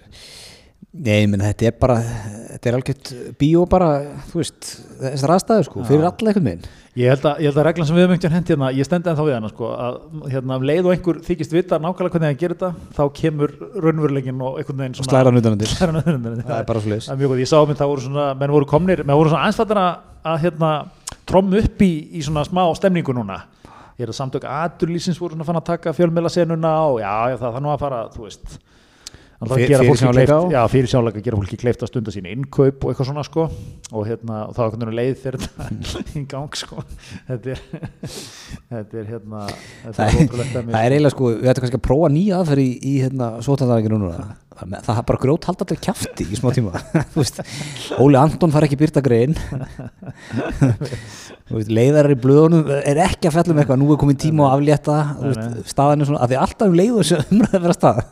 Nei, 0.88 1.26
menn 1.28 1.42
þetta 1.44 1.66
er 1.68 1.74
bara 1.76 1.96
þetta 2.00 2.68
er 2.70 2.76
algjört 2.78 3.08
bíó 3.38 3.64
bara 3.68 3.88
þú 4.30 4.38
veist, 4.40 4.68
þessar 5.02 5.32
aðstæður 5.34 5.66
sko 5.66 5.82
fyrir 5.86 6.06
alla 6.08 6.30
einhvern 6.32 6.46
veginn. 6.48 6.70
Ég 6.98 7.12
held 7.12 7.26
að, 7.28 7.42
ég 7.44 7.50
held 7.50 7.60
að 7.60 7.66
reglan 7.68 7.88
sem 7.88 7.98
við 7.98 8.04
höfum 8.04 8.14
einhvern 8.14 8.34
veginn 8.34 8.48
hérna, 8.48 8.70
ég 8.74 8.88
stendi 8.88 9.10
ennþá 9.12 9.26
við 9.26 9.36
hana 9.36 9.50
sko 9.52 9.68
að 9.74 9.98
hérna 10.32 10.56
um 10.56 10.64
leið 10.70 10.88
og 10.88 10.94
einhver 10.94 11.20
þykist 11.26 11.52
vita 11.54 11.78
nákvæmlega 11.82 12.14
hvernig 12.14 12.32
það 12.32 12.40
gerir 12.40 12.56
þetta, 12.56 12.70
þá 12.96 13.02
kemur 13.20 13.52
raunverulegin 13.84 14.40
og 14.48 14.56
einhvern 14.62 14.80
veginn 14.82 14.96
svona 14.98 15.12
Slæra 15.12 15.34
nutanandi 15.34 15.68
Það 16.48 16.56
er 16.56 16.66
bara 16.72 16.82
svolítið 16.86 17.04
Það 17.04 17.14
er 17.14 17.20
mjög 17.20 17.34
góð, 17.34 17.42
ég 17.44 17.52
sá 17.52 17.58
mynd 17.68 17.82
það 17.82 17.92
voru 17.92 18.06
svona, 18.06 18.26
menn 18.40 18.54
voru 18.56 18.70
komnir 18.72 19.04
menn 19.04 19.20
voru 19.20 19.34
svona 19.34 19.52
anslættina 19.52 19.84
að 20.32 20.40
hérna 20.46 20.72
trommu 21.28 21.60
upp 21.62 21.84
í, 21.84 21.92
í 22.16 22.24
svona 22.24 22.46
smá 22.48 22.64
stemningu 22.80 23.12
núna. 23.14 23.42
Ég 24.00 24.06
er 24.06 24.14
að 24.14 24.18
samtök 24.18 24.48
aðurlýsins 24.48 25.20
voru 25.20 25.36
svona 25.36 25.46
fann 25.46 25.60
að 25.60 25.68
taka 25.68 25.92
fjölmjöla 25.94 26.32
senuna 26.32 26.72
og 26.88 26.98
já, 27.02 27.12
já 27.34 27.36
það, 27.36 27.54
það 27.58 27.64
nú 27.66 27.72
að 27.74 27.82
fara, 27.84 28.02
þú 28.14 28.24
veist 28.24 28.58
fyrir 30.72 30.90
sjáleika 30.90 31.22
gera 31.22 31.38
fólki 31.38 31.58
kleift 31.60 31.84
að 31.84 31.92
stunda 31.92 32.14
sín 32.14 32.26
innkaup 32.26 32.82
og 32.82 32.90
eitthvað 32.90 33.10
svona 33.12 33.22
sko. 33.26 33.44
Og, 33.92 34.02
hérna, 34.08 34.40
og 34.48 34.56
þá 34.56 34.62
er 34.64 34.64
einhvern 34.64 34.82
veginn 34.88 34.98
leið 34.98 35.20
fyrir 35.22 35.44
þetta 35.44 36.02
í 36.18 36.24
gang 36.32 36.58
sko. 36.58 36.82
Þetta 37.28 37.54
er, 37.54 37.62
þetta 38.72 39.00
er 39.02 39.06
hérna 39.12 39.44
þetta 39.52 39.94
það, 40.00 40.18
er, 40.24 40.34
það 40.58 40.82
er 40.82 40.96
eiginlega 40.96 41.14
sko 41.14 41.30
við 41.30 41.52
ættum 41.52 41.66
kannski 41.66 41.80
að 41.80 41.86
prófa 41.86 42.10
nýja 42.16 42.42
aðferð 42.42 42.64
í, 42.64 42.72
í 42.82 42.96
hérna 43.04 43.30
sótandarækinu 43.46 44.02
núna 44.02 44.26
það, 44.58 44.94
er 44.94 45.06
bara 45.08 45.20
grót 45.22 45.46
haldalega 45.48 45.84
kæfti 45.88 46.26
í 46.26 46.38
smá 46.38 46.50
tíma. 46.54 46.80
Óli 48.02 48.18
Anton 48.20 48.52
far 48.54 48.66
ekki 48.66 48.78
byrta 48.80 49.02
grein. 49.04 49.36
Leiðar 51.48 52.10
í 52.12 52.18
blöðunum 52.20 52.68
er 52.78 53.00
ekki 53.06 53.30
að 53.30 53.38
fellum 53.38 53.62
eitthvað, 53.62 53.80
nú 53.80 53.92
er 53.94 54.00
komið 54.02 54.20
tíma 54.26 54.50
á 54.50 54.54
aflétta 54.56 54.98
staðan 55.68 56.04
er 56.04 56.10
svona, 56.10 56.24
að 56.24 56.34
því 56.34 56.40
alltaf 56.42 56.68
um 56.68 56.76
leiðu 56.76 56.98
þessu 57.00 57.20
umræði 57.24 57.58
að 57.58 57.64
vera 57.64 57.78
stað 57.78 58.02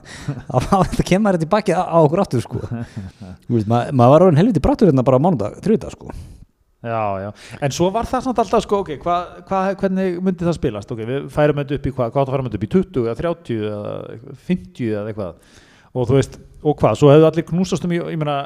þá 0.70 1.04
kemur 1.10 1.36
þetta 1.36 1.44
tilbaki 1.44 1.76
á 1.76 1.98
okkur 1.98 2.22
áttur 2.24 2.46
sko. 2.46 2.62
maður 3.50 3.92
ma 3.98 4.08
var 4.12 4.26
orðin 4.26 4.40
helviti 4.40 4.64
brattur 4.64 4.90
hérna 4.90 5.04
bara 5.06 5.20
á 5.20 5.24
mánudag, 5.26 5.60
þrjúta 5.64 5.92
sko. 5.92 6.14
Já, 6.86 7.18
já, 7.18 7.30
en 7.64 7.72
svo 7.74 7.88
var 7.90 8.06
það 8.06 8.26
samt 8.28 8.40
alltaf 8.42 8.62
sko, 8.62 8.82
ok, 8.84 8.90
hva, 9.02 9.16
hva, 9.48 9.60
hvernig 9.80 10.18
myndi 10.22 10.46
það 10.46 10.58
spilast, 10.58 10.90
ok, 10.92 11.00
við 11.08 11.28
færum 11.34 11.58
þetta 11.62 11.78
upp 11.80 11.86
í 11.88 11.92
hvað, 11.96 12.10
hvað 12.14 12.32
færum 12.34 12.48
þetta 12.48 12.60
upp 12.60 12.66
í 12.66 12.72
20 12.74 13.06
eða 13.06 13.16
30 13.22 13.64
eða 13.70 13.94
50 14.50 14.90
eða 14.92 15.10
eitthvað 15.10 15.64
og 15.96 16.08
þú 16.10 16.18
veist, 16.18 16.38
og 16.62 16.76
hvað, 16.80 16.98
svo 17.00 17.10
hefðu 17.12 17.28
allir 17.30 17.46
knúsast 17.48 17.86
um, 17.86 17.94
ég, 17.96 18.10
ég 18.12 18.20
meina, 18.20 18.36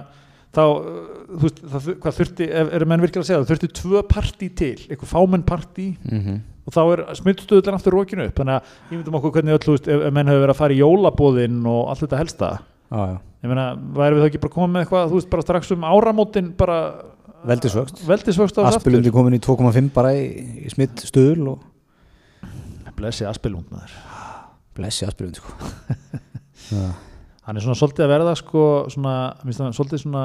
þá 0.55 0.63
þú 0.63 1.43
veist, 1.45 1.61
það, 1.73 1.91
hvað 2.05 2.17
þurfti, 2.21 2.49
er 2.61 2.87
menn 2.87 3.05
virkilega 3.05 3.25
að 3.25 3.29
segja 3.29 3.43
það 3.43 3.53
þurfti 3.53 3.71
tvö 3.81 4.03
partí 4.11 4.51
til, 4.61 4.77
eitthvað 4.89 5.13
fámenn 5.13 5.47
partí. 5.47 5.89
Mm 6.07 6.23
-hmm. 6.25 6.41
og 6.67 6.75
þá 6.77 6.83
er 6.87 7.05
smutstuðulega 7.21 7.77
aftur 7.79 7.97
rókinu 7.97 8.27
upp, 8.27 8.37
þannig 8.39 8.55
að 8.55 8.63
ég 8.91 8.97
myndum 8.99 9.19
okkur 9.19 9.33
hvernig 9.37 9.55
öll, 9.55 9.65
þú 9.67 9.77
veist, 9.77 9.89
ef, 9.89 10.07
ef 10.07 10.13
menn 10.13 10.29
hefur 10.29 10.45
verið 10.45 10.55
að 10.55 10.63
fara 10.63 10.75
í 10.75 10.83
jólabóðin 10.83 11.67
og 11.67 11.89
allt 11.89 12.05
þetta 12.05 12.21
helsta. 12.23 12.51
Ah, 12.91 13.19
ég 13.43 13.49
meina, 13.49 13.75
væri 13.77 14.17
við 14.17 14.23
þá 14.23 14.29
ekki 14.29 14.43
bara 14.43 14.55
komið 14.55 14.73
með 14.75 14.85
eitthvað 14.85 15.11
þú 15.11 15.19
veist, 15.21 15.31
bara 15.31 15.43
strax 15.43 15.71
um 15.71 15.85
áramótin 15.87 16.53
bara 16.59 16.79
veldisvöxt, 17.47 18.03
veldisvöxt 18.09 18.59
Aspilundi 18.65 19.13
komin 19.15 19.37
í 19.39 19.43
2,5 19.43 19.91
bara 19.95 20.13
í, 20.17 20.25
í 20.67 20.73
smitt 20.73 21.05
stuðul 21.09 21.55
og 21.55 21.63
blessi 22.99 23.25
Aspilund 23.29 23.71
blessi 24.77 25.07
Aspilund 25.09 25.41
sko 25.41 25.55
hann 27.51 27.59
er 27.59 27.65
svona 27.67 27.79
svolítið 27.81 28.07
að 28.07 28.13
verða 28.15 28.33
sko 28.39 28.65
svona, 28.95 29.15
það, 29.43 29.73
svolítið 29.75 30.03
svona 30.05 30.25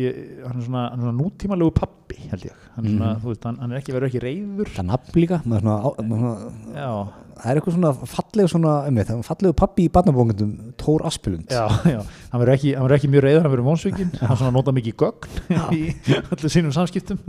ég, 0.00 0.16
hann 0.42 0.56
er 0.58 0.64
svona, 0.66 0.84
svona 0.96 1.12
nútímalegu 1.14 1.74
pappi 1.76 2.18
held 2.32 2.46
ég, 2.48 2.64
hann 2.74 2.88
er, 2.88 2.94
svona, 2.96 3.10
mm. 3.12 3.20
veist, 3.28 3.46
hann, 3.46 3.60
hann 3.62 3.74
er 3.74 3.78
ekki 3.78 3.94
verið 3.94 4.10
ekki 4.10 4.22
reyður 4.24 4.72
það 4.72 4.82
er 4.82 4.88
nafn 4.88 5.20
líka 5.20 5.38
svona, 5.44 5.76
svona, 6.00 6.32
það 7.38 7.50
er 7.50 7.58
eitthvað 7.58 7.76
svona 7.76 8.08
fallegu 8.12 8.50
svona, 8.50 8.72
einmitt, 8.88 9.10
fallegu 9.26 9.56
pappi 9.58 9.86
í 9.86 9.90
barnabóngundum 9.92 10.74
Tór 10.80 11.04
Aspelund 11.08 11.52
já, 11.52 11.64
já, 11.88 12.00
hann 12.32 12.42
verður 12.42 12.54
ekki, 12.54 12.72
ekki 12.96 13.10
mjög 13.12 13.24
reyður, 13.26 13.46
hann 13.46 13.54
verður 13.54 13.66
mónsvíkin 13.68 14.12
hann 14.20 14.38
svona 14.40 14.52
nota 14.54 14.74
mikið 14.76 14.96
gögn 15.02 15.40
í 15.78 15.82
allir 16.22 16.52
sínum 16.52 16.74
samskiptum. 16.74 17.20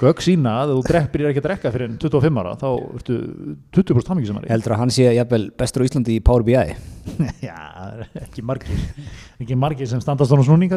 Gögn 0.00 0.26
sína 0.26 0.56
að 0.62 0.74
þú 0.74 0.82
byrjar 1.14 1.32
ekki 1.32 1.42
að 1.42 1.48
drekka 1.48 1.74
fyrir 1.74 1.94
25 2.02 2.42
ára, 2.42 2.56
þá 2.60 2.68
ertu 3.00 3.20
20% 3.76 4.12
hamingi 4.12 4.30
sem 4.30 4.42
er 4.42 4.50
heldur 4.54 4.76
að 4.76 4.82
hann 4.84 4.94
sé 4.94 5.08
jæfnvel 5.10 5.46
bestur 5.60 5.84
á 5.84 5.88
Íslandi 5.88 6.18
í 6.18 6.24
Power 6.24 6.46
BI 6.46 6.56
já, 7.48 7.56
ekki 8.24 8.44
margir 8.46 8.84
ekki 9.40 9.58
margir 9.58 9.90
sem 9.90 10.02
standast 10.02 10.32
á 10.32 10.36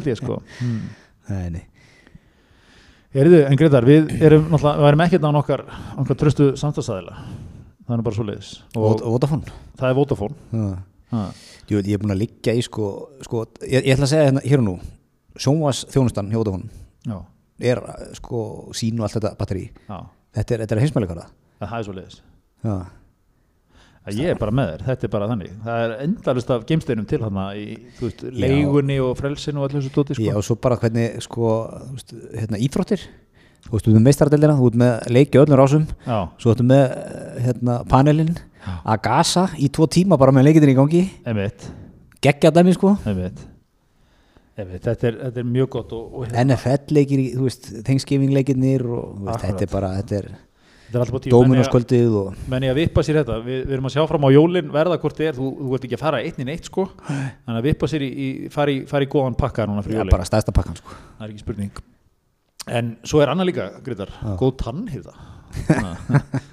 ég 0.10 0.18
sko. 0.20 0.42
Hmm. 0.60 0.88
nei, 1.30 1.50
nei. 1.58 1.66
Eriðu, 3.10 3.40
en 3.50 3.58
Gretar, 3.58 3.86
við 3.90 4.12
erum 4.22 4.52
við 4.54 4.84
erum 4.86 5.02
ekkert 5.02 5.24
á 5.26 5.32
nokkar, 5.34 5.64
nokkar 5.98 6.18
tröstu 6.20 6.52
samstagsæðila 6.60 7.16
það 7.90 7.98
er 7.98 8.06
bara 8.06 8.18
svo 8.18 8.28
leiðis 8.28 8.52
Vodafone? 8.76 9.58
Það 9.80 9.90
er 9.90 9.98
Vodafone. 9.98 10.38
Jú, 11.70 11.80
ég 11.82 11.96
er 11.96 12.02
búin 12.02 12.14
að 12.14 12.22
liggja 12.22 12.54
í 12.54 12.62
sko, 12.66 12.86
sko 13.26 13.44
ég, 13.66 13.82
ég 13.82 13.96
ætla 13.96 14.06
að 14.06 14.14
segja 14.14 14.30
hérna 14.30 14.46
hér 14.46 14.62
og 14.62 14.68
nú 14.68 14.76
sjónvas 15.40 15.84
þjónustan 15.90 16.30
hjá 16.30 16.38
Vodafone 16.38 16.70
Já. 17.08 17.18
er 17.74 17.82
sko 18.20 18.44
sín 18.78 19.02
og 19.02 19.08
allt 19.08 19.18
þetta 19.18 19.34
batteri 19.40 19.66
þetta 20.38 20.56
er, 20.56 20.66
er 20.68 20.84
heimsmælikara 20.84 21.28
það 21.64 21.78
er 21.80 21.88
svo 21.88 21.98
leiðis 21.98 22.22
ég 24.16 24.32
er 24.32 24.40
bara 24.40 24.54
með 24.56 24.72
þér, 24.72 24.84
þetta 24.88 25.06
er 25.06 25.12
bara 25.14 25.28
þannig. 25.30 25.56
Það 25.66 25.84
er 25.84 25.94
endarist 26.06 26.52
af 26.54 26.66
geimsteinum 26.70 27.08
til 27.10 27.20
hann 27.24 27.40
í 27.60 27.66
veist, 28.00 28.24
leigunni 28.32 28.98
og 29.04 29.16
frelsinu 29.20 29.62
og 29.62 29.68
allir 29.68 29.84
þessu 29.84 29.94
tóti 29.96 30.16
sko. 30.18 30.26
Já, 30.26 30.36
og 30.40 30.46
svo 30.48 30.58
bara 30.62 30.78
hvernig 30.82 31.20
sko, 31.26 31.52
hérna, 32.34 32.62
íþróttir 32.62 33.04
þú 33.66 33.76
veist, 33.76 33.86
þú 33.86 33.91
ert 33.91 33.97
með 33.97 34.07
meistardeldina, 34.07 34.57
þú 34.57 34.72
ert 34.72 34.80
með 34.82 35.12
leiki 35.16 35.41
öllum 35.41 35.60
rásum, 35.60 35.86
Já. 36.05 36.18
svo 36.41 36.55
ertu 36.55 36.66
með 36.70 36.84
hérna, 37.45 37.78
panelin 37.89 38.34
að 38.84 38.99
gasa 39.05 39.45
í 39.60 39.70
tvo 39.74 39.88
tíma 39.91 40.18
bara 40.20 40.34
með 40.36 40.49
leikitin 40.49 40.74
í 40.74 40.78
gangi. 40.78 41.05
Geggja 42.20 42.51
dæmi 42.51 42.76
sko. 42.76 42.97
Einmitt. 43.07 43.45
Einmitt. 44.60 44.84
Þetta, 44.84 45.07
er, 45.07 45.18
þetta 45.24 45.39
er 45.39 45.47
mjög 45.47 45.72
gott 45.78 45.95
og, 45.95 46.05
og 46.12 46.28
hérna. 46.28 46.57
NFL 46.57 46.95
leikir, 46.97 47.24
þú 47.38 47.47
veist 47.47 47.72
Thanksgiving 47.88 48.36
leikirnir 48.36 48.84
og 48.84 49.22
veist, 49.24 49.45
þetta 49.45 49.66
er 49.66 49.72
bara 49.72 49.91
þetta 50.01 50.22
er 50.22 50.32
Dóminarskvöldið 50.89 52.16
menn 52.49 52.64
ég 52.66 52.72
að 52.74 52.80
vippa 52.82 53.03
sér 53.05 53.20
þetta. 53.20 53.36
Við, 53.45 53.60
við 53.68 53.76
erum 53.76 53.86
að 53.86 53.93
sjá 53.93 54.01
fram 54.10 54.26
á 54.26 54.30
jólinn 54.34 54.72
verða 54.74 54.97
hvort 54.97 55.20
þið 55.20 55.28
er. 55.30 55.38
Þú, 55.38 55.49
þú 55.60 55.78
ert 55.78 55.86
ekki 55.86 55.97
að 55.99 56.01
fara 56.01 56.22
einn 56.26 56.41
í 56.41 56.47
neitt 56.47 56.66
sko. 56.66 56.88
Þannig 57.05 57.60
að 57.60 57.68
vippa 57.70 57.89
sér 57.91 58.05
í, 58.07 58.10
í 58.10 58.30
fari, 58.53 58.80
fari 58.89 59.10
góðan 59.12 59.38
pakka 59.38 59.70
núna 59.70 59.86
fyrir 59.86 60.01
jólinn 60.01 60.16
bara 60.18 60.26
stæsta 60.26 60.55
pakkan 60.55 60.80
sko. 60.82 60.97
Það 61.20 61.28
er 61.28 61.36
ekki 61.36 61.45
spurning 61.45 61.84
en 62.78 62.96
svo 63.08 63.24
er 63.24 63.34
annað 63.34 63.52
líka, 63.52 63.72
Grytar, 63.86 64.14
góð 64.40 64.56
tannhýrða 64.64 65.18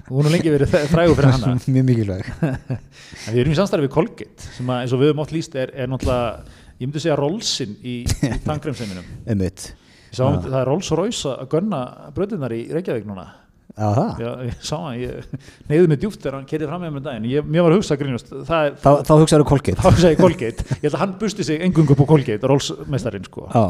hún 0.09 0.27
har 0.27 0.33
lengi 0.33 0.53
verið 0.53 0.75
frægur 0.91 1.17
fyrir 1.19 1.33
hana. 1.35 1.55
Mjög 1.77 1.89
mikilvæg. 1.91 2.29
Við 3.33 3.41
erum 3.43 3.55
í 3.55 3.59
samstarfi 3.59 3.87
við 3.87 3.95
Colgate 3.95 4.53
sem 4.57 4.71
að, 4.71 4.85
eins 4.85 4.95
og 4.95 5.03
við 5.03 5.11
höfum 5.11 5.25
átt 5.25 5.35
líst 5.35 5.57
er, 5.59 5.73
er 5.75 5.91
náttúrulega, 5.91 6.61
ég 6.77 6.87
myndi 6.87 7.03
segja 7.03 7.17
Rollsin 7.21 7.75
í, 7.83 7.97
í 8.07 8.31
tangremseiminum 8.47 9.09
það 10.47 10.61
er 10.63 10.71
Rolls 10.71 10.93
Royce 10.97 11.35
að 11.35 11.51
gunna 11.53 11.83
bröðunar 12.17 12.55
í 12.57 12.63
Reykjavík 12.73 13.09
núna. 13.09 13.27
Já, 13.77 14.31
ég 14.47 14.61
sá 14.65 14.79
hann, 14.79 14.95
ég 15.03 15.27
neyði 15.69 15.89
mig 15.91 15.99
djúft 16.01 16.23
þegar 16.23 16.39
hann 16.39 16.47
kerið 16.49 16.71
fram 16.71 16.81
með 16.81 16.95
mér 16.95 17.01
um 17.03 17.05
daginn, 17.05 17.27
ég, 17.29 17.49
mér 17.51 17.67
var 17.67 17.75
að 17.75 17.83
hugsa 17.83 17.99
grínust 18.01 18.31
þá, 18.49 18.87
þá 19.05 19.11
hugsaður 19.13 19.45
Colgate. 19.51 19.83
Þá 19.83 19.91
hugsaður 19.91 20.21
Colgate, 20.23 20.65
ég 20.71 20.87
held 20.87 20.95
að 20.95 21.03
hann 21.03 21.17
busti 21.21 21.45
sig 21.45 21.65
engungu 21.67 21.99
på 21.99 22.07
Colgate, 22.09 22.49
Rolls 22.49 22.71
meistarinn 22.89 23.27
sko. 23.29 23.51
Já 23.53 23.67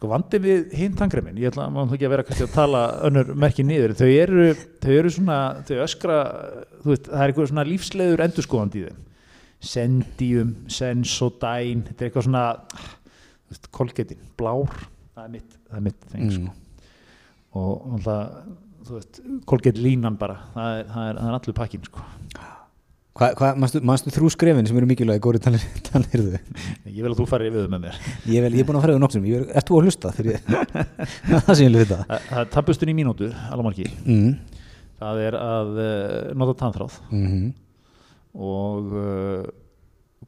Sko 0.00 0.08
vandið 0.08 0.40
við 0.46 0.70
hinn 0.80 0.94
tangremin, 0.96 1.36
ég 1.36 1.50
ætla 1.50 1.66
að, 1.68 1.90
að 1.92 2.08
vera 2.08 2.22
kannski 2.24 2.46
að 2.46 2.54
tala 2.54 2.78
önnur 3.04 3.34
merki 3.36 3.66
niður, 3.68 3.92
þau 3.98 4.06
eru, 4.08 4.46
þau 4.80 4.92
eru 4.94 5.10
svona, 5.12 5.34
þau 5.68 5.74
öskra, 5.84 6.14
veist, 6.86 7.10
það 7.10 7.24
er 7.26 7.32
eitthvað 7.32 7.48
svona 7.50 7.64
lífsleður 7.68 8.22
endurskóðandi 8.24 8.80
í 8.80 8.86
þeim. 8.86 9.02
Sendium, 9.60 10.54
Sensodyne, 10.72 11.84
þetta 11.90 12.00
er 12.00 12.08
eitthvað 12.08 12.26
svona, 12.30 12.46
þú 12.72 13.52
veist, 13.52 13.68
kolgetin, 13.76 14.24
blár, 14.40 14.72
það 15.12 15.26
er 15.26 15.34
mitt, 15.34 15.60
það 15.68 15.76
er 15.82 15.86
mitt 15.90 16.08
þeng, 16.14 16.24
mm. 16.24 16.32
sko. 16.38 16.88
Og 17.60 17.86
náttúrulega, 17.92 18.56
þú 18.88 18.96
veist, 18.96 19.22
kolget 19.52 19.84
línan 19.84 20.16
bara, 20.24 20.40
það 20.56 20.78
er, 20.78 20.90
það 20.94 21.10
er, 21.10 21.20
það 21.20 21.28
er 21.28 21.40
allur 21.42 21.60
pakkin, 21.60 21.84
sko. 21.92 22.08
Mannstu 23.20 24.12
þrjú 24.14 24.30
skrefin 24.32 24.68
sem 24.68 24.78
eru 24.80 24.86
mikilvægi 24.88 25.20
góri 25.20 25.40
tannirðu? 25.42 26.38
Ég 26.88 27.02
vil 27.04 27.10
að 27.10 27.18
þú 27.18 27.26
fari 27.28 27.50
við 27.52 27.66
með 27.68 27.82
mér. 27.84 27.98
Ég, 28.24 28.40
vel, 28.40 28.52
ég 28.54 28.62
er 28.62 28.68
búin 28.68 28.78
að 28.78 28.86
fara 28.86 28.94
við 28.96 29.02
nokksum, 29.02 29.26
er 29.28 29.66
þú 29.68 29.80
að 29.80 29.88
hlusta 29.88 30.12
ég, 30.24 30.46
það 31.44 31.50
sem 31.50 31.66
ég 31.66 31.68
vil 31.68 31.82
vita? 31.82 31.98
Það 32.08 32.40
er 32.40 32.50
tappustun 32.54 32.92
í 32.92 32.96
mínútu, 32.96 33.28
alamarki. 33.52 33.90
Mm. 34.06 34.30
Það 35.00 35.24
er 35.26 35.36
að 35.36 35.80
uh, 35.80 35.90
nota 36.40 36.56
tannþráð 36.62 36.96
mm 37.10 37.26
-hmm. 37.26 37.50
og 38.48 38.94
uh, 39.04 39.44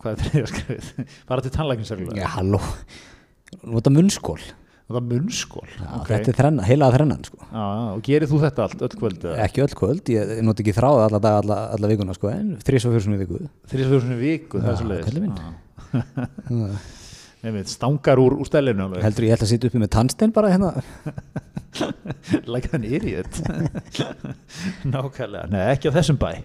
hvað 0.01 0.13
er 0.13 0.21
þetta 0.23 0.43
að 0.43 0.53
skrifið? 0.53 0.93
Fara 1.29 1.45
til 1.45 1.55
tannlækinsarlega. 1.57 2.21
Já, 2.21 2.29
halló, 2.37 2.61
nota 3.65 3.93
munnskól. 3.93 4.41
Það 4.93 4.99
var 4.99 5.05
munnskól 5.09 5.63
okay. 5.65 6.09
Þetta 6.11 6.33
er 6.33 6.37
þrenna, 6.37 6.65
heilað 6.69 6.97
þrennan 6.99 7.23
sko. 7.25 7.39
Og 7.57 8.03
gerir 8.05 8.29
þú 8.29 8.41
þetta 8.43 8.67
allt, 8.67 8.83
öll 8.85 8.97
kvöld? 9.01 9.23
Ekki 9.47 9.63
öll 9.65 9.77
kvöld, 9.79 10.11
ég 10.13 10.43
noti 10.45 10.61
ekki 10.67 10.75
þráða 10.77 11.07
alla 11.07 11.21
dag, 11.25 11.39
alla, 11.41 11.61
alla 11.79 11.91
vikuna 11.95 12.17
sko, 12.17 12.29
en 12.29 12.51
þrís 12.61 12.85
og 12.85 12.93
fjórsunu 12.97 13.21
viku. 13.23 13.41
Þrís 13.73 13.87
og 13.87 13.95
fjórsunu 13.95 14.19
viku, 14.21 14.61
það 14.61 14.75
er 14.75 14.83
svo 14.83 14.91
leiðis 14.93 16.91
Nefnir, 17.43 17.65
stangar 17.67 18.21
úr, 18.23 18.37
úr 18.39 18.51
alveg. 18.55 19.01
Heldur 19.03 19.25
ég 19.27 19.33
held 19.35 19.43
að 19.43 19.49
sitja 19.51 19.71
uppi 19.73 19.81
með 19.83 19.89
tannstein 19.97 20.35
bara 20.35 20.53
hérna? 20.53 20.77
Like 22.53 22.69
an 22.77 22.85
idiot 22.85 23.41
Nákvæmlega, 24.87 25.49
nei 25.51 25.63
ekki 25.73 25.91
á 25.91 25.97
þessum 25.97 26.21
bæ. 26.21 26.37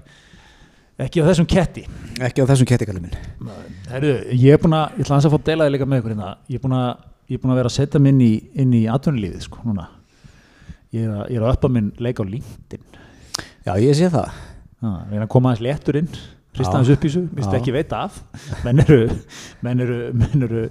Ekki 0.97 1.21
á 1.21 1.29
þessum 1.29 1.45
ketti. 1.45 1.83
Ekki 2.17 2.41
á 2.41 2.49
þessum 2.49 2.69
ketti, 2.71 2.87
kallið 2.89 3.03
minn. 3.05 3.51
Herru, 3.91 4.15
ég 4.33 4.55
er 4.55 4.63
búin 4.63 4.73
að, 4.73 4.95
ég 4.97 5.05
ætla 5.05 5.19
að 5.19 5.35
fá 5.35 5.43
delaði 5.51 5.75
líka 5.75 5.85
með 5.85 6.01
ykkur 6.01 6.15
hérna. 6.15 6.31
Ég 6.49 6.57
er 6.57 6.63
búin 6.63 6.77
að 6.79 6.87
ég 7.27 7.37
er 7.37 7.43
búin 7.43 7.53
að 7.53 7.61
vera 7.61 7.71
að 7.71 7.77
setja 7.77 8.01
minn 8.03 8.21
í, 8.23 8.31
inn 8.55 8.73
í 8.77 8.85
atvinnulífið 8.91 9.45
sko 9.47 9.63
núna. 9.67 9.89
Ég 10.95 11.03
er 11.03 11.13
að, 11.13 11.35
er 11.35 11.49
uppa 11.51 11.71
minn 11.71 11.91
leik 11.99 12.21
á 12.21 12.25
LinkedIn. 12.27 12.83
Já 13.67 13.73
ég 13.83 13.97
sé 13.99 14.09
það. 14.13 14.41
Við 14.81 15.15
erum 15.17 15.25
að 15.25 15.31
koma 15.33 15.51
aðeins 15.51 15.65
léttur 15.65 15.99
inn 15.99 16.11
hrista 16.57 16.77
hans 16.77 16.91
upp 16.91 17.03
í 17.03 17.09
þessu, 17.09 17.23
við 17.37 17.57
ekki 17.59 17.73
veita 17.75 18.03
af? 18.07 18.21
Menn 18.65 18.83
eru 18.83 19.01
menn 19.65 19.83
eru, 19.83 19.97
menn 20.17 20.45
eru, 20.47 20.63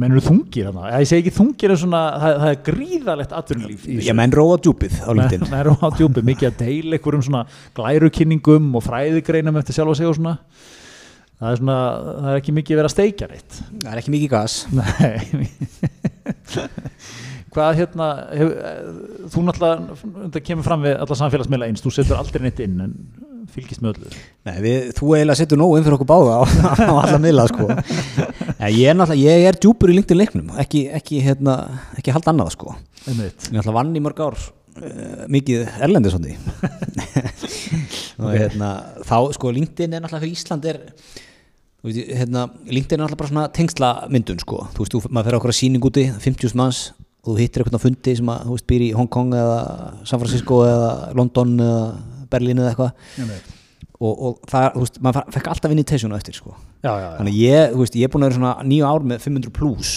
menn 0.00 0.14
eru 0.14 0.24
þungir 0.24 0.68
þarna. 0.68 0.90
Ég 1.00 1.08
segi 1.10 1.24
ekki 1.24 1.34
þungir 1.36 1.74
en 1.74 1.80
svona, 1.80 2.02
það, 2.22 2.34
það 2.42 2.52
er 2.52 2.58
gríðalegt 2.68 3.36
atvinnulíf. 3.38 3.86
Já 4.06 4.16
menn 4.16 4.34
róa 4.36 4.58
djúpið 4.64 4.98
á 5.04 5.10
LinkedIn. 5.16 5.46
Menn 5.52 5.64
róa 5.70 5.92
djúpið, 5.96 6.28
mikið 6.32 6.50
að 6.50 6.58
deila 6.64 6.98
einhverjum 6.98 7.24
svona 7.28 7.44
glærukynningum 7.78 8.68
og 8.76 8.86
fræðigreinum 8.86 9.62
eftir 9.62 9.78
sjálf 9.78 9.94
að 9.94 10.00
segja 10.02 10.12
og 10.12 10.20
svona. 10.20 10.36
Það 11.40 11.54
er 11.54 11.62
svona, 11.62 11.78
það 12.10 12.30
er 12.34 12.42
ekki 12.42 12.56
mikið 12.58 12.80
verið 12.80 12.90
að 12.90 12.96
steikja 12.96 13.30
neitt. 13.30 13.62
Það 13.78 13.92
er 13.94 14.02
ekki 14.02 14.16
mikið 14.16 14.34
gas. 14.34 14.60
Nei 14.76 15.96
hvað 17.54 17.80
hérna 17.80 18.06
hef, 18.36 18.52
þú 19.32 19.42
náttúrulega, 19.46 19.96
þetta 20.26 20.42
kemur 20.46 20.66
fram 20.66 20.84
við 20.86 20.94
alla 20.96 21.16
samfélagsmiðla 21.18 21.68
eins, 21.70 21.82
þú 21.84 21.90
setur 21.94 22.20
aldrei 22.20 22.40
neitt 22.44 22.60
inn 22.62 22.76
en 22.84 22.92
fylgist 23.50 23.82
með 23.82 23.90
öllu. 23.96 24.08
Nei, 24.46 24.56
við, 24.62 24.76
þú 24.98 25.06
eiginlega 25.16 25.40
setur 25.40 25.60
nógu 25.60 25.74
inn 25.78 25.86
fyrir 25.86 25.96
okkur 25.96 26.10
báða 26.10 26.32
á, 26.38 26.40
á 26.90 26.92
alla 27.02 27.20
miðla 27.22 27.44
sko. 27.50 27.64
Nei, 28.60 28.70
ég 28.76 28.86
er 28.92 28.96
náttúrulega, 28.98 29.36
ég 29.40 29.44
er 29.50 29.56
djúpur 29.58 29.90
í 29.90 29.94
lengtið 29.96 30.20
leiknum. 30.20 30.48
Ekki, 30.62 30.80
ekki, 31.00 31.16
hérna, 31.24 31.54
ekki 31.98 32.14
halda 32.14 32.30
annað 32.34 32.54
sko. 32.54 32.68
Ég 33.06 33.10
er 33.10 33.14
náttúrulega 33.24 33.76
vann 33.80 33.96
í 33.96 34.04
mörg 34.04 34.18
ár 34.22 34.36
uh, 34.38 35.24
mikið 35.32 35.58
erlendis 35.82 36.16
og 38.20 38.30
hérna 38.34 38.68
þá 39.08 39.16
sko 39.36 39.46
LinkedIn 39.56 39.92
er 39.96 40.00
náttúrulega 40.04 40.24
fyrir 40.26 40.36
Ísland 40.36 40.62
er 40.70 40.76
hérna, 41.84 42.46
LinkedIn 42.68 43.00
er 43.00 43.06
alltaf 43.06 43.20
bara 43.20 43.30
svona 43.30 43.46
tengsla 43.56 43.90
myndun 44.12 44.40
sko, 44.42 44.66
þú 44.74 44.84
veist, 44.84 44.94
þú, 44.94 45.00
maður 45.08 45.30
fer 45.30 45.38
okkur 45.38 45.52
að 45.52 45.58
síning 45.60 45.86
úti 45.88 46.04
50 46.12 46.56
manns 46.60 46.80
og 47.24 47.34
þú 47.34 47.38
hittir 47.40 47.64
eitthvað 47.64 47.84
fundi 47.84 48.16
sem 48.18 48.32
að, 48.32 48.44
þú 48.48 48.56
veist, 48.56 48.66
býr 48.68 48.84
í 48.84 48.90
Hong 48.96 49.08
Kong 49.12 49.32
eða 49.36 49.56
San 50.08 50.20
Francisco 50.20 50.60
eða 50.66 50.92
London 51.16 51.56
eða 51.60 51.80
Berlín 52.30 52.60
eða 52.60 52.74
eitthvað. 52.74 53.56
Og, 54.00 54.12
og 54.12 54.38
það, 54.48 54.68
þú 54.76 54.84
veist, 54.84 55.00
maður 55.04 55.34
fekk 55.34 55.50
alltaf 55.52 55.74
invitation 55.74 56.12
á 56.12 56.20
eftir 56.20 56.36
sko, 56.36 56.54
já, 56.80 56.92
já, 56.92 57.04
já. 57.04 57.10
þannig 57.18 57.40
ég, 57.40 57.74
þú 57.74 57.82
veist, 57.82 57.98
ég 58.00 58.08
er 58.08 58.12
búin 58.12 58.24
að 58.24 58.30
vera 58.30 58.38
svona 58.38 58.68
nýju 58.70 58.86
ár 58.88 59.04
með 59.10 59.26
500 59.26 59.56
pluss 59.56 59.96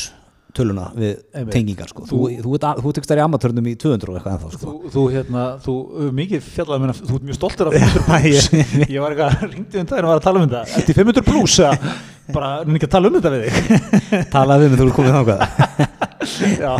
töluna 0.58 0.86
við 0.96 1.12
Einmitt. 1.34 1.54
tengingar 1.56 1.90
sko. 1.90 2.06
þú, 2.10 2.20
þú, 2.44 2.54
þú, 2.62 2.72
þú 2.86 2.94
tekst 2.98 3.12
þær 3.12 3.22
í 3.22 3.24
amatörnum 3.26 3.70
í 3.70 3.74
200 3.82 4.12
og 4.12 4.18
eitthvað 4.20 4.36
ennþá 4.38 4.52
sko. 4.58 4.74
þú 4.94 5.04
hérna, 5.14 5.46
þú 5.64 5.76
mikið 6.20 6.48
fjallaði 6.48 6.84
mér 6.84 7.00
þú 7.00 7.18
ert 7.18 7.28
mjög 7.30 7.40
stoltur 7.40 7.70
af 7.70 7.78
500 7.84 8.06
pluss 8.08 8.50
ég 8.94 9.04
var 9.04 9.16
eitthvað, 9.16 9.46
ringdi 9.50 9.82
um 9.82 9.90
það 9.92 10.04
og 10.04 10.12
var 10.12 10.22
að 10.22 10.28
tala 10.28 10.44
um 10.44 10.48
þetta. 10.54 10.80
Eftir 10.82 11.00
500 11.02 11.28
pluss 11.30 11.60
bara, 12.34 12.52
nefnir 12.64 12.80
ekki 12.80 12.90
að 12.90 12.96
tala 12.96 13.10
um 13.12 13.18
þetta 13.20 13.34
við 13.34 13.44
þig? 13.50 13.92
Talaði 14.38 14.64
við 14.64 14.74
mig, 14.74 14.80
þú 14.80 14.88
ert 14.88 14.98
komið 15.00 15.20
þákað 15.20 15.92
já, 16.64 16.72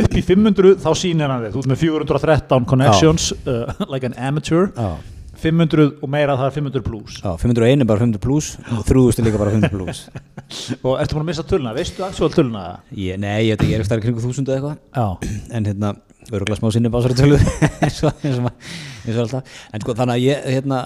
upp 0.00 0.14
í 0.16 0.22
500 0.24 0.74
þá 0.80 0.90
sýnir 0.96 1.34
hann 1.34 1.44
þig, 1.44 1.54
þú 1.54 1.62
ert 1.62 1.70
með 1.74 1.82
413 1.84 2.68
connections 2.70 3.30
uh, 3.44 3.86
like 3.90 4.08
an 4.08 4.16
amateur. 4.16 4.70
Já 4.72 5.17
500 5.42 6.02
og 6.02 6.10
meira 6.12 6.36
það 6.38 6.50
er 6.50 6.56
500 6.58 6.84
pluss 6.86 7.20
Já, 7.22 7.30
501 7.40 7.84
er 7.84 7.88
bara 7.88 8.02
500 8.02 8.22
pluss 8.22 8.50
og 8.74 8.82
3000 8.88 9.22
er 9.22 9.28
líka 9.28 9.40
bara 9.40 9.54
500 9.54 9.72
pluss 9.74 10.04
Og 10.86 10.98
ertu 10.98 11.16
búin 11.16 11.24
að 11.26 11.30
missa 11.30 11.44
töluna? 11.46 11.74
Veistu 11.76 12.04
aðsvöld 12.06 12.36
töluna? 12.36 12.66
Ég, 12.96 13.18
nei, 13.20 13.48
ég 13.48 13.56
ekki, 13.56 13.70
ég 13.72 13.78
er 13.78 13.84
eftir 13.84 14.00
kringu 14.04 14.22
1000 14.22 14.48
eða 14.48 14.76
eitthvað. 14.94 15.34
En 15.58 15.68
hérna, 15.68 15.90
öruglega 16.32 16.58
smá 16.58 16.70
sinni 16.72 16.90
básari 16.92 17.16
tölu. 17.18 17.36
Eins 17.84 18.00
og 18.04 19.22
alltaf. 19.24 19.60
En 19.72 19.84
sko, 19.84 19.94
þannig 19.96 20.14
að 20.14 20.24
ég, 20.24 20.48
hérna 20.56 20.80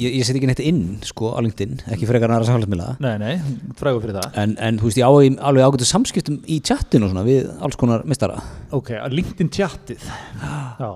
ég, 0.00 0.18
ég 0.18 0.24
set 0.28 0.38
ekki 0.38 0.48
neitt 0.48 0.62
inn, 0.64 0.82
sko, 1.04 1.32
á 1.36 1.40
LinkedIn 1.44 1.82
ekki 1.94 2.08
frekar 2.08 2.32
næra 2.32 2.48
samfélagsmiðla. 2.48 2.94
Nei, 3.04 3.14
nei, 3.20 3.34
frægur 3.80 4.04
fyrir 4.04 4.16
það. 4.20 4.30
En, 4.44 4.56
en 4.68 4.80
þú 4.80 4.88
veist, 4.88 5.00
ég 5.02 5.08
á 5.08 5.12
alveg 5.50 5.68
ágættu 5.68 5.88
samskiptum 5.88 6.40
í 6.48 6.60
chattinu 6.64 7.08
og 7.08 7.12
svona 7.12 7.26
við 7.28 7.52
alls 7.64 7.78
konar 7.80 8.04
mistara 8.08 8.40
Ok, 8.76 8.94
LinkedIn 9.12 9.52
chattið 9.52 10.04
Já 10.08 10.90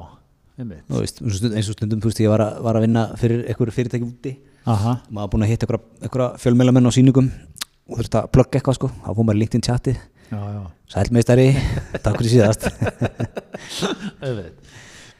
Veist, 0.61 1.23
eins 1.23 1.69
og 1.71 1.77
stundum, 1.77 2.01
þú 2.03 2.11
veist, 2.11 2.21
ég 2.21 2.33
var 2.33 2.45
að, 2.45 2.59
var 2.67 2.79
að 2.79 2.87
vinna 2.87 3.07
fyrir 3.21 3.45
einhverju 3.49 3.77
fyrirtæki 3.79 4.09
úti. 4.09 4.35
Aha. 4.63 5.01
maður 5.11 5.31
búin 5.33 5.43
að 5.43 5.51
hitta 5.51 5.67
einhverja 5.67 6.29
fjölmjölamenn 6.39 6.87
á 6.87 6.93
síningum 6.95 7.33
og 7.91 7.99
þurfti 7.99 8.19
að 8.21 8.29
plugga 8.37 8.61
eitthvað 8.61 8.79
sko. 8.79 8.91
Þá 9.03 9.09
fóð 9.11 9.27
maður 9.27 9.57
inn 9.59 9.65
chati 9.67 9.95
sælmeistari, 10.93 11.49
takk 12.03 12.21
fyrir 12.21 12.33
síðast. 12.33 12.69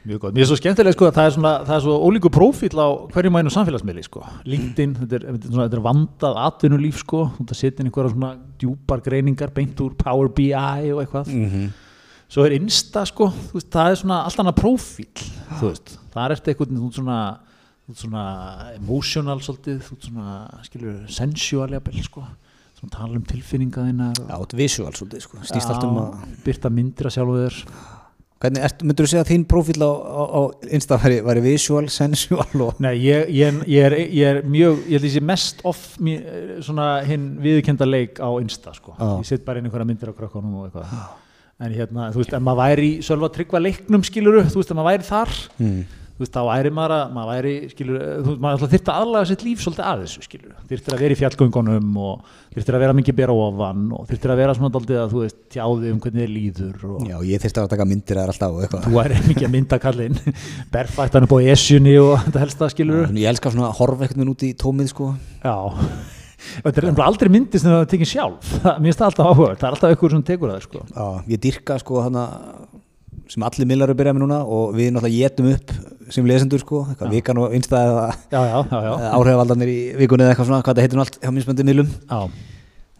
Mjög 0.03 0.19
góð, 0.19 0.33
mér 0.35 0.43
er 0.43 0.47
svo 0.49 0.57
skemmtilega 0.59 0.95
sko 0.97 1.05
að 1.07 1.15
það 1.15 1.27
er 1.29 1.33
svona, 1.37 1.51
það 1.63 1.75
er 1.77 1.83
svo 1.85 1.93
ólíku 2.03 2.29
profíl 2.33 2.73
á 2.75 2.87
hverjum 3.13 3.37
mænu 3.37 3.53
samfélagsmiðli 3.55 4.03
sko. 4.03 4.23
LinkedIn, 4.51 4.97
þetta 4.99 5.15
er, 5.15 5.37
svona, 5.45 5.67
þetta 5.69 5.77
er 5.77 5.83
vandað 5.85 6.39
atvinnulíf 6.43 6.99
sko, 7.05 7.21
þú 7.37 7.55
setja 7.55 7.79
inn 7.79 7.87
einhverja 7.87 8.11
svona 8.11 8.33
djúpar 8.59 9.03
greiningar, 9.05 9.53
beint 9.55 9.79
úr 9.85 9.95
Power 9.95 10.27
BI 10.35 10.51
og 10.57 11.05
eitthvað. 11.05 11.31
Mm 11.31 11.47
-hmm 11.47 11.71
svo 12.33 12.47
er 12.47 12.55
Insta 12.57 13.05
sko 13.09 13.29
veist, 13.53 13.69
það 13.73 13.91
er 13.91 13.99
svona 14.01 14.19
allt 14.27 14.41
annað 14.41 14.59
profíl 14.61 15.09
það 16.13 16.21
er 16.25 16.35
eftir 16.35 16.53
eitthvað 16.53 16.93
svona, 16.95 17.17
svona 17.93 18.27
emotional 18.75 19.41
svolítið, 19.43 19.81
svona 20.07 20.37
skilur 20.65 21.01
sensual 21.11 21.73
jafnvel 21.75 22.05
sko. 22.05 22.27
Svona 22.77 22.93
tala 22.97 23.17
um 23.17 23.25
tilfinninga 23.27 23.87
þínar 23.87 24.13
Já, 24.17 24.35
þetta 24.35 24.55
er 24.55 24.61
visual 24.61 24.93
svolítið 24.97 25.25
sko. 25.25 25.41
Stýst 25.47 25.71
allt 25.71 25.87
um 25.87 25.99
að 26.03 26.23
byrta 26.45 26.71
myndir 26.73 27.09
að 27.09 27.17
sjálfu 27.17 27.41
þér. 27.41 27.59
Hvernig, 28.43 28.81
myndur 28.83 29.05
þú 29.05 29.11
segja 29.13 29.23
að 29.23 29.29
þín 29.29 29.43
profíl 29.47 29.77
á, 29.87 29.91
á, 29.93 30.23
á 30.35 30.41
Insta 30.75 30.97
væri, 30.99 31.21
væri 31.23 31.43
visual, 31.45 31.85
sensual 31.87 32.65
og... 32.65 32.81
Nei, 32.83 32.97
ég, 32.99 33.29
ég, 33.31 33.61
ég, 33.71 33.85
er, 33.87 33.95
ég 34.03 34.33
er 34.33 34.41
mjög, 34.43 34.81
ég 34.83 34.97
held 34.97 35.05
að 35.05 35.07
ég 35.07 35.13
sé 35.15 35.23
mest 35.23 35.63
off 35.69 35.85
svona 36.67 36.89
hinn 37.07 37.29
viðkenda 37.45 37.87
leik 37.87 38.19
á 38.19 38.27
Insta 38.43 38.75
sko, 38.75 38.97
ah. 38.97 39.15
ég 39.21 39.29
sitt 39.31 39.47
bara 39.47 39.63
inn 39.63 39.71
einhverja 39.71 39.87
myndir 39.87 40.11
á 40.11 40.17
krökkunum 40.17 40.59
og 40.59 40.67
eitthvað. 40.67 40.91
Ah 40.91 41.22
en 41.61 41.73
hérna, 41.73 42.11
þú 42.13 42.23
veist, 42.23 42.33
ef 42.33 42.43
maður 42.43 42.63
væri 42.63 42.87
í 42.87 43.01
sjálfa 43.05 43.33
tryggva 43.35 43.61
leiknum 43.61 44.05
skiluru, 44.07 44.47
þú 44.49 44.61
veist, 44.61 44.71
ef 44.71 44.79
maður 44.79 44.89
væri 44.89 45.05
þar 45.05 45.33
mm. 45.59 45.81
þú 46.13 46.23
veist, 46.23 46.33
þá 46.33 46.41
væri 46.47 46.71
maður 46.73 46.93
að, 46.95 47.03
maður 47.13 47.29
væri, 47.29 47.51
skilur, 47.73 47.99
þú 48.01 48.31
veist, 48.31 48.39
maður 48.45 48.63
þurfti 48.63 48.79
að 48.93 49.03
aðlaga 49.03 49.29
sitt 49.29 49.45
líf 49.45 49.61
svolítið 49.61 49.89
að 49.91 50.01
þessu, 50.03 50.23
skilur, 50.25 50.55
þurfti 50.71 50.93
að 50.93 51.03
vera 51.03 51.15
í 51.15 51.19
fjallgöngunum 51.19 51.99
og 52.07 52.33
þurfti 52.55 52.73
að 52.73 52.83
vera 52.83 52.95
mikið 52.97 53.17
bera 53.19 53.35
ofan 53.43 53.85
og 53.93 54.07
þurfti 54.09 54.31
að 54.33 54.41
vera 54.41 54.57
svona 54.57 54.73
doldið 54.73 55.01
að, 55.03 55.13
þú 55.13 55.21
veist, 55.21 55.37
tjáði 55.53 55.93
um 55.93 56.01
hvernig 56.03 56.25
þið 56.25 56.33
líður 56.33 56.87
og... 56.89 57.05
Já, 57.11 57.15
ég 57.29 57.45
þurfti 57.45 57.63
að 57.63 57.69
taka 57.75 57.87
myndir 57.89 58.21
að 58.23 58.33
alltaf 58.33 58.57
og 58.57 58.65
eitthvað. 58.65 58.87
Þú 58.87 58.97
væri 58.97 59.21
mikið 59.29 59.47
að 59.49 59.53
mynda 59.59 59.79
kallinn, 59.83 60.19
berfættan 60.73 61.29
upp 61.29 61.37
á 61.37 61.39
esjunni 61.53 61.95
og 62.01 62.17
þetta 62.25 62.43
helsta, 62.47 62.73
skilur. 62.73 63.07
Já, 65.45 65.55
þetta 66.63 66.85
er 66.85 67.03
aldrei 67.05 67.31
myndið 67.33 67.63
sem 67.63 67.73
það 67.73 67.89
tekið 67.93 68.11
sjálf, 68.13 68.53
mér 68.63 68.87
finnst 68.89 69.01
það 69.01 69.09
alltaf 69.09 69.31
áhuga, 69.31 69.57
það 69.57 69.67
er 69.67 69.77
alltaf 69.77 69.93
eitthvað 69.93 70.15
sem 70.15 70.23
tekur 70.29 70.53
það, 70.53 70.63
sko. 70.67 70.85
Já, 70.93 71.05
ég 71.33 71.43
dyrka, 71.47 71.77
sko, 71.83 71.99
hana, 72.05 72.25
sem 73.31 73.45
allir 73.47 73.69
millar 73.69 73.89
eru 73.89 73.95
að 73.95 74.01
byrja 74.01 74.15
með 74.17 74.25
núna 74.25 74.39
og 74.43 74.73
við 74.77 74.91
náttúrulega 74.93 75.27
getum 75.27 75.51
upp 75.53 75.75
sem 76.13 76.27
lesendur 76.27 76.61
sko, 76.61 76.81
eitthvað 76.91 77.13
vikan 77.15 77.39
og 77.41 77.53
einstæð 77.55 77.93
eða 77.93 79.11
áhrifavaldarnir 79.15 79.71
í 79.71 79.77
vikunni 80.01 80.25
eða 80.25 80.33
eitthvað 80.33 80.49
svona, 80.49 80.63
hvað 80.65 80.79
það 80.79 80.85
heitir 80.87 81.03
allt 81.03 81.19
hjá 81.21 81.31
minnsmöndið 81.31 81.69
miðlum 81.69 81.93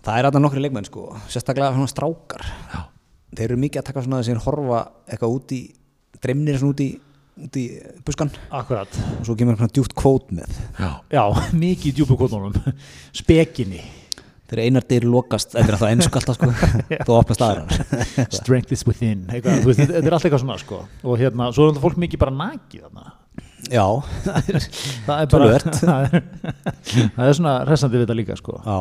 það 0.03 0.19
er 0.19 0.27
alltaf 0.29 0.43
nokkri 0.43 0.63
leikmenn 0.63 0.87
sko 0.87 1.09
sérstaklega 1.31 1.73
svona 1.75 1.91
strákar. 1.91 2.45
Já. 2.71 2.79
þeir 3.35 3.45
eru 3.49 3.59
mikið 3.63 3.81
að 3.81 3.87
taka 3.89 4.05
svona 4.05 4.21
þess 4.21 4.33
að 4.37 4.45
horfa 4.47 4.81
eitthvað 5.09 5.35
út 5.37 5.53
í, 5.55 5.61
dreimnir 6.23 6.59
svona 6.61 6.75
út 6.75 6.83
í 6.83 6.89
út 7.39 7.57
í 7.57 7.65
buskan 8.05 8.29
Akkurat. 8.53 8.99
og 9.19 9.25
svo 9.25 9.35
kemur 9.37 9.57
svona 9.57 9.73
djúpt 9.73 9.95
kvót 9.97 10.31
með. 10.35 10.53
Já, 10.77 10.91
já 11.13 11.23
mikið 11.65 11.99
djúpu 11.99 12.17
kvótunum. 12.19 12.55
Spekinni. 13.15 13.81
Þegar 14.43 14.67
einar 14.67 14.85
dyr 14.85 15.05
lokast, 15.09 15.53
þetta 15.55 15.63
er 15.65 15.75
alltaf 15.77 15.91
ennsku 15.95 16.19
alltaf 16.19 16.37
sko, 16.37 16.49
þú 17.07 17.15
opnast 17.15 17.41
aðra 17.41 17.85
strength 18.37 18.73
is 18.75 18.83
within, 18.85 19.23
eitthvað, 19.31 19.63
veist, 19.65 19.81
þetta 19.81 20.03
er 20.03 20.13
alltaf 20.17 20.27
eitthvað 20.27 20.43
svona 20.43 20.57
sko, 20.61 20.81
og 21.01 21.17
hérna, 21.17 21.47
svo 21.55 21.65
er 21.65 21.71
þetta 21.71 21.83
fólk 21.87 21.97
mikið 22.03 22.21
bara 22.21 22.35
nakið 22.37 22.83
þarna. 22.83 23.13
Já, 23.71 23.85
það 24.27 25.15
er 25.15 25.31
bara 25.31 25.47
það 25.63 26.03
er, 26.03 26.27
það 27.15 27.25
er 27.25 27.37
svona 27.39 27.55
resandi 27.65 27.97
við 27.97 28.03
þetta 28.03 28.19
líka 28.19 28.37
sko. 28.37 28.59
Já. 28.59 28.77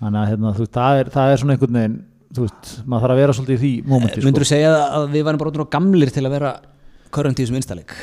þannig 0.00 0.20
að 0.22 0.28
hérna, 0.30 0.52
þú, 0.56 0.68
það, 0.78 1.00
er, 1.02 1.10
það 1.18 1.32
er 1.34 1.42
svona 1.42 1.56
einhvern 1.58 1.80
veginn 1.80 2.00
þú 2.34 2.46
veist, 2.46 2.70
maður 2.86 3.04
þarf 3.04 3.14
að 3.14 3.20
vera 3.20 3.34
svolítið 3.36 3.54
í 3.54 3.60
því 3.64 3.72
mómenti 3.90 4.16
sko. 4.16 4.28
myndur 4.28 4.44
þú 4.44 4.48
segja 4.50 4.72
að 4.86 5.04
við 5.12 5.26
varum 5.26 5.42
bara 5.42 5.66
gamlir 5.74 6.14
til 6.14 6.24
að 6.24 6.34
vera 6.38 6.54
körrandi 7.14 7.42
í 7.42 7.46
þessum 7.46 7.60
instaleg 7.60 7.94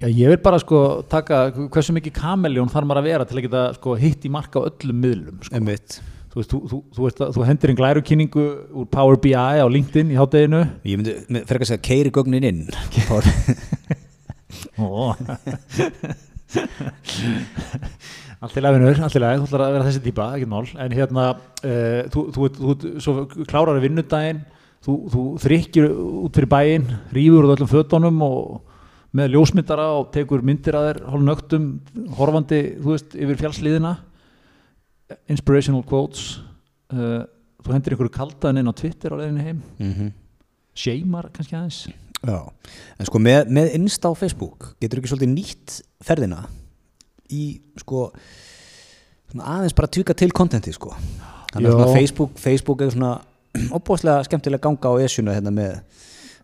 Já, 0.00 0.08
ég 0.08 0.32
vil 0.32 0.40
bara 0.40 0.58
sko 0.62 0.80
taka 1.12 1.46
hversu 1.52 1.92
mikið 1.96 2.16
kameljón 2.16 2.72
þarf 2.72 2.88
maður 2.88 3.02
að 3.02 3.08
vera 3.10 3.28
til 3.28 3.38
að 3.38 3.46
geta 3.46 3.62
sko, 3.76 3.94
hitt 4.00 4.24
í 4.24 4.32
marka 4.32 4.62
á 4.64 4.66
öllum 4.70 4.98
miðlum 5.04 5.38
sko. 5.44 5.60
þú, 5.60 5.64
veist, 5.70 6.00
þú, 6.34 6.58
þú, 6.70 6.78
þú, 6.96 7.00
veist, 7.04 7.20
þú 7.36 7.48
hendur 7.50 7.72
einn 7.72 7.80
glærukynningu 7.80 8.44
úr 8.80 8.86
Power 8.92 9.20
BI 9.20 9.34
á 9.36 9.66
LinkedIn 9.68 10.14
í 10.14 10.18
hátteginu 10.18 10.62
Ég 10.88 11.00
myndi 11.00 11.44
fyrir 11.44 11.66
að 11.66 11.70
segja 11.74 11.84
keiri 11.84 12.14
gögnin 12.14 12.48
inn. 12.48 12.62
Allt 18.44 18.58
í 18.58 18.62
lafinur, 18.62 18.98
allt 19.00 19.14
í 19.16 19.20
lagi, 19.22 19.38
þú 19.40 19.46
ætlar 19.48 19.62
að 19.64 19.74
vera 19.74 19.86
þessi 19.86 20.00
típa, 20.04 20.24
ekkert 20.36 20.50
mál. 20.52 20.66
En 20.84 20.92
hérna, 20.94 21.22
uh, 21.64 22.00
þú 22.12 23.44
klárar 23.48 23.78
að 23.78 23.86
vinnudaginn 23.86 24.42
þú 24.84 25.24
þrykkir 25.40 25.88
út 25.88 26.36
fyrir 26.36 26.50
bæinn 26.52 26.88
rýfur 27.14 27.46
úr 27.46 27.54
öllum 27.54 27.70
fötunum 27.70 28.22
og 28.26 28.72
með 29.14 29.36
ljósmyndara 29.36 29.86
og 30.00 30.10
tekur 30.14 30.42
myndir 30.44 30.76
að 30.76 30.88
þér 30.88 31.00
hálf 31.12 31.24
nögtum, 31.24 31.68
horfandi 32.18 32.60
þú 32.82 32.90
veist, 32.90 33.14
yfir 33.14 33.38
fjallsliðina. 33.40 33.94
Inspirational 35.30 35.84
quotes. 35.86 36.40
Uh, 36.90 37.22
þú 37.62 37.76
hendur 37.76 37.94
einhverju 37.94 38.14
kaldaðin 38.16 38.62
inn 38.62 38.72
á 38.72 38.74
Twitter 38.74 39.14
á 39.14 39.16
leginni 39.20 39.44
heim. 39.46 39.62
Mm 39.78 39.92
-hmm. 39.92 40.12
seimar 40.74 41.30
kannski 41.32 41.54
aðeins. 41.56 41.88
Já, 42.24 42.40
en 42.98 43.06
sko 43.06 43.18
með, 43.18 43.48
með 43.48 43.74
Insta 43.74 44.08
á 44.08 44.14
Facebook 44.16 44.74
getur 44.80 44.98
ekki 44.98 45.10
svolítið 45.12 45.34
nýtt 45.34 45.82
ferðina 46.00 46.48
í 47.30 47.60
sko 47.76 48.12
aðeins 49.34 49.74
bara 49.74 49.88
tjúka 49.88 50.14
til 50.14 50.30
kontenti 50.32 50.72
sko. 50.72 50.94
Þannig 51.52 51.70
að 51.70 51.92
Facebook, 51.94 52.38
Facebook 52.38 52.80
er 52.80 52.90
svona 52.90 53.20
opbóslega 53.74 54.24
skemmtilega 54.26 54.64
ganga 54.66 54.90
á 54.90 54.94
esjuna 55.04 55.36
hérna 55.36 55.52
með 55.54 55.78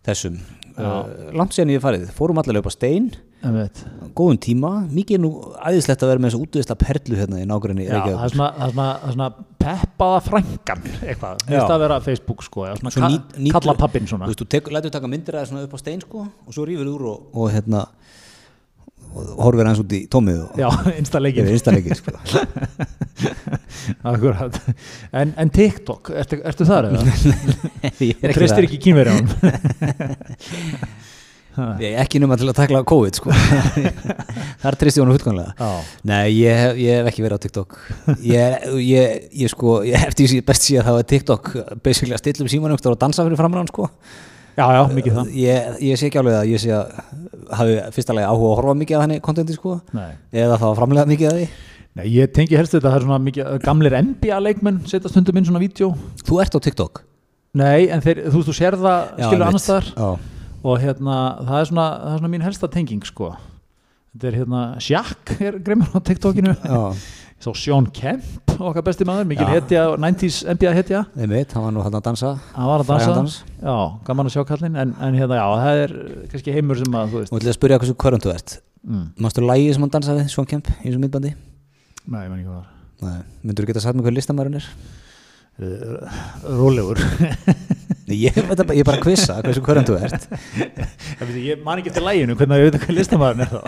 þessum. 0.06 0.38
Uh, 0.80 1.32
langt 1.36 1.52
séðan 1.52 1.74
ég 1.74 1.82
farið, 1.82 2.06
fórum 2.16 2.38
allavega 2.40 2.62
upp 2.62 2.70
á 2.70 2.74
stein. 2.74 3.10
Góðum 4.16 4.36
tíma, 4.40 4.70
mikið 4.92 5.16
er 5.16 5.22
nú 5.22 5.30
æðislegt 5.56 6.02
að 6.04 6.10
vera 6.12 6.20
með 6.20 6.32
þessu 6.32 6.40
útvist 6.44 6.72
að 6.74 6.80
perlu 6.82 7.16
hérna 7.16 7.40
í 7.40 7.46
nákvæmni 7.48 7.86
það 7.88 8.10
er 8.12 8.32
svona, 8.34 8.48
svona, 8.74 8.88
svona 9.14 9.28
peppaða 9.60 10.18
frængan 10.26 10.82
eitthvað, 11.06 11.44
það 11.46 11.56
er 11.56 11.74
að 11.74 11.84
vera 11.86 11.98
Facebook 12.04 12.44
sko, 12.44 12.66
já, 12.68 12.74
svona 12.80 12.92
ka 12.96 13.10
nýt, 13.14 13.38
nýt, 13.38 13.54
kalla 13.56 13.76
pappin 13.80 14.10
svona. 14.10 14.28
Þú 14.28 14.34
veist, 14.34 14.44
þú 14.44 14.74
lætur 14.76 14.92
taka 14.96 15.10
myndir 15.12 15.40
að 15.40 15.54
það 15.54 15.64
upp 15.68 15.76
á 15.76 15.80
stein 15.80 16.04
sko 16.04 16.26
og 16.28 16.56
svo 16.56 16.66
rýfur 16.68 16.92
úr 16.92 17.06
og, 17.14 17.30
og 17.32 17.48
hérna 17.54 17.86
og 19.10 19.42
horfir 19.44 19.68
hans 19.68 19.80
út 19.82 19.92
í 19.96 20.04
tómið 20.10 20.60
Já, 20.60 20.68
einstalegin 20.98 21.98
sko. 21.98 22.14
Akkurat. 24.10 24.56
En, 25.12 25.34
en 25.40 25.52
TikTok, 25.52 26.12
ertu, 26.22 26.40
ertu 26.46 26.66
þar 26.68 26.90
eða? 26.90 27.00
Þú 27.98 28.10
treystir 28.22 28.66
ekki 28.68 28.80
kýmveri 28.86 29.10
á 29.10 29.14
hann 29.18 29.30
Ég 31.80 31.96
er 31.96 32.00
ekki 32.04 32.20
numma 32.22 32.36
til 32.40 32.48
að 32.48 32.56
takla 32.60 32.82
COVID 32.86 33.18
sko. 33.18 33.34
Þar 34.62 34.76
treysti 34.78 35.02
hún 35.02 35.10
hútganlega 35.12 35.70
Nei, 36.06 36.30
ég, 36.38 36.78
ég 36.80 37.00
hef 37.00 37.10
ekki 37.10 37.24
verið 37.24 37.40
á 37.40 37.42
TikTok. 37.44 37.78
Ég, 38.22 38.66
ég, 38.86 39.28
ég 39.42 39.52
sko 39.52 39.80
ég 39.86 40.14
því 40.16 40.42
best 40.46 40.68
síðan 40.68 40.86
þá 40.86 40.92
er 40.94 41.08
TikTok 41.10 41.52
basically 41.82 42.14
að 42.14 42.22
stilla 42.22 42.46
um 42.46 42.52
símanum 42.52 42.78
og 42.78 43.00
dansa 43.00 43.26
fyrir 43.26 43.40
framrann 43.40 43.70
sko 43.72 43.90
Já, 44.56 44.64
já, 44.74 44.80
mikið 44.94 45.16
það. 45.16 45.32
Ég, 45.40 45.74
ég 45.86 45.98
sé 46.00 46.08
ekki 46.08 46.20
alveg 46.20 46.36
að 46.38 46.50
ég 46.50 46.62
sé 46.62 46.72
að 46.74 46.94
hafi 47.60 47.76
fyrstulega 47.96 48.30
áhuga 48.30 48.48
að 48.50 48.56
horfa 48.60 48.74
mikið 48.80 48.96
af 48.98 49.04
henni 49.04 49.20
kontenti 49.24 49.56
sko. 49.56 49.76
Nei. 49.96 50.10
eða 50.32 50.58
þá 50.60 50.66
framlega 50.78 51.10
mikið 51.10 51.30
af 51.30 51.36
því. 51.38 51.46
Nei, 51.98 52.04
ég 52.14 52.32
tengi 52.34 52.58
helst 52.58 52.74
þetta, 52.76 52.90
það 52.90 52.98
er 52.98 53.06
svona 53.06 53.20
mikið 53.26 53.54
gamlir 53.64 53.96
NBA 53.98 54.40
leikmenn, 54.46 54.82
setja 54.90 55.10
stundum 55.10 55.40
inn 55.40 55.48
svona 55.48 55.62
vídeo. 55.62 55.92
Þú 56.26 56.42
ert 56.44 56.54
á 56.54 56.60
TikTok? 56.62 57.02
Nei, 57.58 57.88
en 57.90 58.02
þeir, 58.04 58.24
þú 58.28 58.36
veist, 58.36 58.50
þú 58.50 58.56
sér 58.60 58.76
það, 58.78 59.08
skilur 59.24 59.46
annars 59.48 59.66
þar 59.66 59.88
og 60.60 60.76
hérna, 60.78 61.16
það 61.48 61.56
er 61.56 61.70
svona, 61.72 61.86
það 62.04 62.12
er 62.12 62.20
svona 62.20 62.32
mín 62.34 62.44
helsta 62.46 62.70
tenging 62.70 63.08
sko. 63.08 63.32
Þetta 64.14 64.28
er 64.30 64.38
hérna, 64.42 64.62
Shaq 64.82 65.34
er 65.40 65.58
greimur 65.64 65.90
á 65.90 65.98
TikTokinu. 66.06 66.54
Já 66.62 66.82
Svo 67.40 67.54
Sean 67.56 67.86
Kemp, 67.96 68.24
okkar 68.60 68.84
besti 68.84 69.06
maður, 69.08 69.24
mikil 69.30 69.46
hetja, 69.48 69.86
90's 69.96 70.42
NBA 70.44 70.72
hetja. 70.76 70.98
Ég 71.16 71.30
veit, 71.30 71.54
hann 71.56 71.64
var 71.64 71.72
nú 71.72 71.80
hann 71.80 71.94
að 71.96 72.02
dansa. 72.10 72.34
Hann 72.52 72.68
var 72.68 72.82
að 72.84 72.90
dansa, 72.90 73.46
já, 73.62 73.76
gaman 74.04 74.28
að 74.28 74.34
sjá 74.34 74.42
kallin, 74.50 74.76
en, 74.76 74.92
en 75.00 75.16
hérna, 75.16 75.38
já, 75.38 75.46
það 75.62 75.80
er 75.86 75.94
kannski 76.34 76.56
heimur 76.58 76.76
sem 76.82 76.98
að, 77.00 77.14
þú 77.14 77.22
veist. 77.22 77.32
Þú 77.32 77.38
ætlaði 77.38 77.52
að 77.54 77.56
spyrja 77.56 77.78
hvað 77.80 77.94
hverjum 78.04 78.24
þú 78.26 78.32
ert. 78.34 78.56
Mm. 78.84 79.06
Mástu 79.24 79.46
lægið 79.46 79.72
sem 79.72 79.86
hann 79.86 79.94
dansaði, 79.96 80.26
Sean 80.34 80.50
Kemp, 80.52 80.68
eins 80.82 80.98
og 80.98 81.00
mittbandi? 81.06 81.32
Nei, 82.04 82.20
ég 82.20 82.28
menn 82.28 82.42
ekki 82.42 82.50
hvað 82.50 82.58
það 82.58 82.60
var. 82.60 82.68
Nei, 83.08 83.18
myndur 83.48 83.64
þú 83.64 83.72
geta 83.72 83.84
sagt 83.86 83.96
með 83.96 84.10
hvað 84.10 84.18
listamæðurinn 84.18 84.60
er? 84.60 84.68
Rólegur. 86.60 87.00
ég, 88.16 88.36
ég 88.76 88.84
bara 88.86 89.00
kvissa 89.02 89.38
hversu 89.44 89.62
hverjum 89.64 89.86
þú 89.88 89.94
ert. 90.04 90.22
ég 91.36 91.62
man 91.64 91.80
ekki 91.82 91.92
til 91.94 92.04
læginu 92.06 92.36
hvernig 92.38 92.56
ég 92.60 92.66
veit 92.68 92.80
hvað 92.84 92.96
listamæðurinn 92.98 93.44
er 93.44 93.50
þá. 93.54 93.60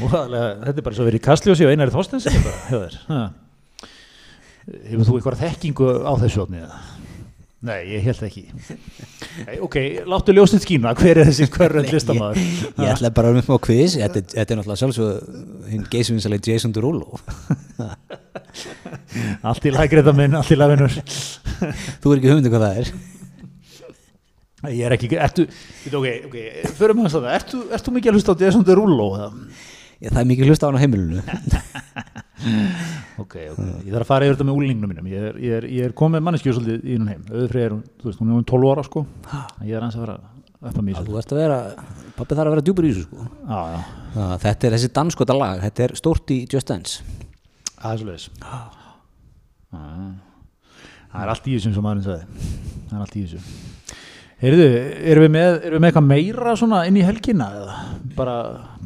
þetta 0.00 0.76
er 0.76 0.86
bara 0.86 0.96
svo 0.96 1.06
verið 1.08 1.24
Kastljósi 1.26 1.66
og 1.66 1.72
Einari 1.74 1.94
Þorstens 1.94 2.26
hefur 4.86 5.06
þú 5.06 5.18
eitthvað 5.18 5.42
þekkingu 5.42 5.86
á 6.06 6.12
þessu 6.22 6.38
ofni 6.44 6.60
nei, 7.66 7.78
ég 7.92 8.04
held 8.06 8.22
ekki. 8.26 8.42
Nei, 9.46 9.56
ok, 9.62 9.78
láttu 10.10 10.34
ljósnit 10.34 10.64
skína. 10.64 10.92
Hver 10.98 11.22
er 11.22 11.30
þessi 11.30 11.48
hverjum 11.52 11.88
listamæður 11.94 12.40
ég 12.42 12.90
ætla 12.92 13.12
bara 13.14 13.30
að 13.30 13.38
vera 13.38 13.46
með 13.46 13.56
á 13.56 13.64
quiz. 13.66 13.96
Þetta, 14.00 14.24
þetta 14.34 14.54
er 14.54 14.60
náttúrulega 14.60 14.82
sjálfsög 14.82 15.70
hinn 15.72 15.88
geysvinsalega 15.92 16.52
Jason 16.52 16.74
Derulo. 16.74 17.20
Allt 19.48 19.66
í 19.66 19.72
lagriða 19.72 20.12
minn 20.16 20.34
allt 20.36 20.52
í 20.52 20.58
lagvinnur 20.58 20.92
þú 20.92 22.12
er 22.12 22.18
ekki 22.18 22.32
humdi 22.32 22.50
hvað 22.52 22.64
það 22.66 22.80
er. 22.82 22.90
Ég 24.70 24.86
er 24.86 24.94
ekki, 24.94 25.08
ertu 25.18 25.46
ok, 25.90 26.06
ok, 26.28 26.36
förum 26.78 27.00
við 27.02 27.08
að 27.08 27.24
það 27.24 27.32
ertu, 27.74 27.94
mikið 27.96 28.12
að 28.12 28.18
hlusta 28.18 28.34
á 28.36 28.40
Jason 28.44 28.66
Derulo 28.66 29.08
Ég, 30.02 30.10
það 30.10 30.20
er 30.20 30.28
mikið 30.30 30.50
hlust 30.50 30.62
á 30.62 30.66
hann 30.68 30.78
á 30.78 30.82
heimilinu 30.82 31.22
ok, 33.22 33.34
ok, 33.52 33.62
ég 33.86 33.90
þarf 33.92 34.04
að 34.04 34.08
fara 34.10 34.26
yfir 34.28 34.36
þetta 34.36 34.46
með 34.48 34.58
úlingnum 34.60 34.92
mínum. 34.92 35.08
Ég 35.12 35.26
er, 35.30 35.40
ég 35.42 35.56
er, 35.58 35.66
ég 35.70 35.88
er 35.88 35.96
komið 35.98 36.24
manneskjöð 36.26 36.58
svolítið 36.58 36.86
í 36.86 36.98
hún 36.98 37.10
heim. 37.12 37.24
Auðvitað 37.30 37.64
er 37.64 37.74
hún, 37.76 37.82
þú 38.00 38.08
veist, 38.10 38.22
hún 38.22 38.30
er 38.32 38.38
um 38.38 38.46
12 38.52 38.72
ára 38.72 38.84
sko. 38.88 39.04
Ég 39.66 39.74
er 39.76 39.86
hans 39.86 39.98
að 39.98 40.04
vera 40.06 40.18
upp 40.62 40.78
að 40.78 40.86
mísa 40.86 41.02
Þú 41.06 41.16
veist 41.16 41.32
að 41.34 41.40
vera, 41.42 41.58
pappi 42.18 42.38
þarf 42.38 42.50
að 42.50 42.54
vera 42.56 42.66
djúpur 42.68 42.86
í 42.86 42.92
þessu 42.92 43.06
sko. 43.08 43.26
Já, 43.48 43.60
já. 43.72 43.80
Það, 44.14 44.34
Þetta 44.44 44.68
er 44.68 44.76
þessi 44.76 44.92
danskota 44.98 45.36
lag, 45.38 45.62
þetta 45.66 45.86
er 45.86 45.94
stórt 45.98 46.34
í 46.34 46.38
Just 46.52 46.70
Dance. 46.70 47.18
Það 47.72 47.92
er 47.92 48.02
svolítið 48.04 48.22
Það 51.12 51.20
er 51.26 51.30
allt 51.34 51.48
í 51.48 51.56
þessum 51.56 51.74
sem 51.76 51.84
maðurinn 51.84 52.06
sagði. 52.06 52.48
Það 52.88 52.96
er 52.96 53.04
allt 53.04 53.16
í 53.16 53.24
þessu. 53.26 53.40
Heyrðu, 54.42 54.68
erum 55.12 55.22
við 55.26 55.32
með, 55.36 55.50
erum 55.68 55.76
við 55.76 55.82
með 55.82 55.88
eitthvað 55.90 56.06
meira 56.08 56.54
svona 56.58 56.78
inn 56.88 56.96
í 56.98 57.04
helgina 57.06 57.46
eða? 57.60 57.74
Bara 58.16 58.36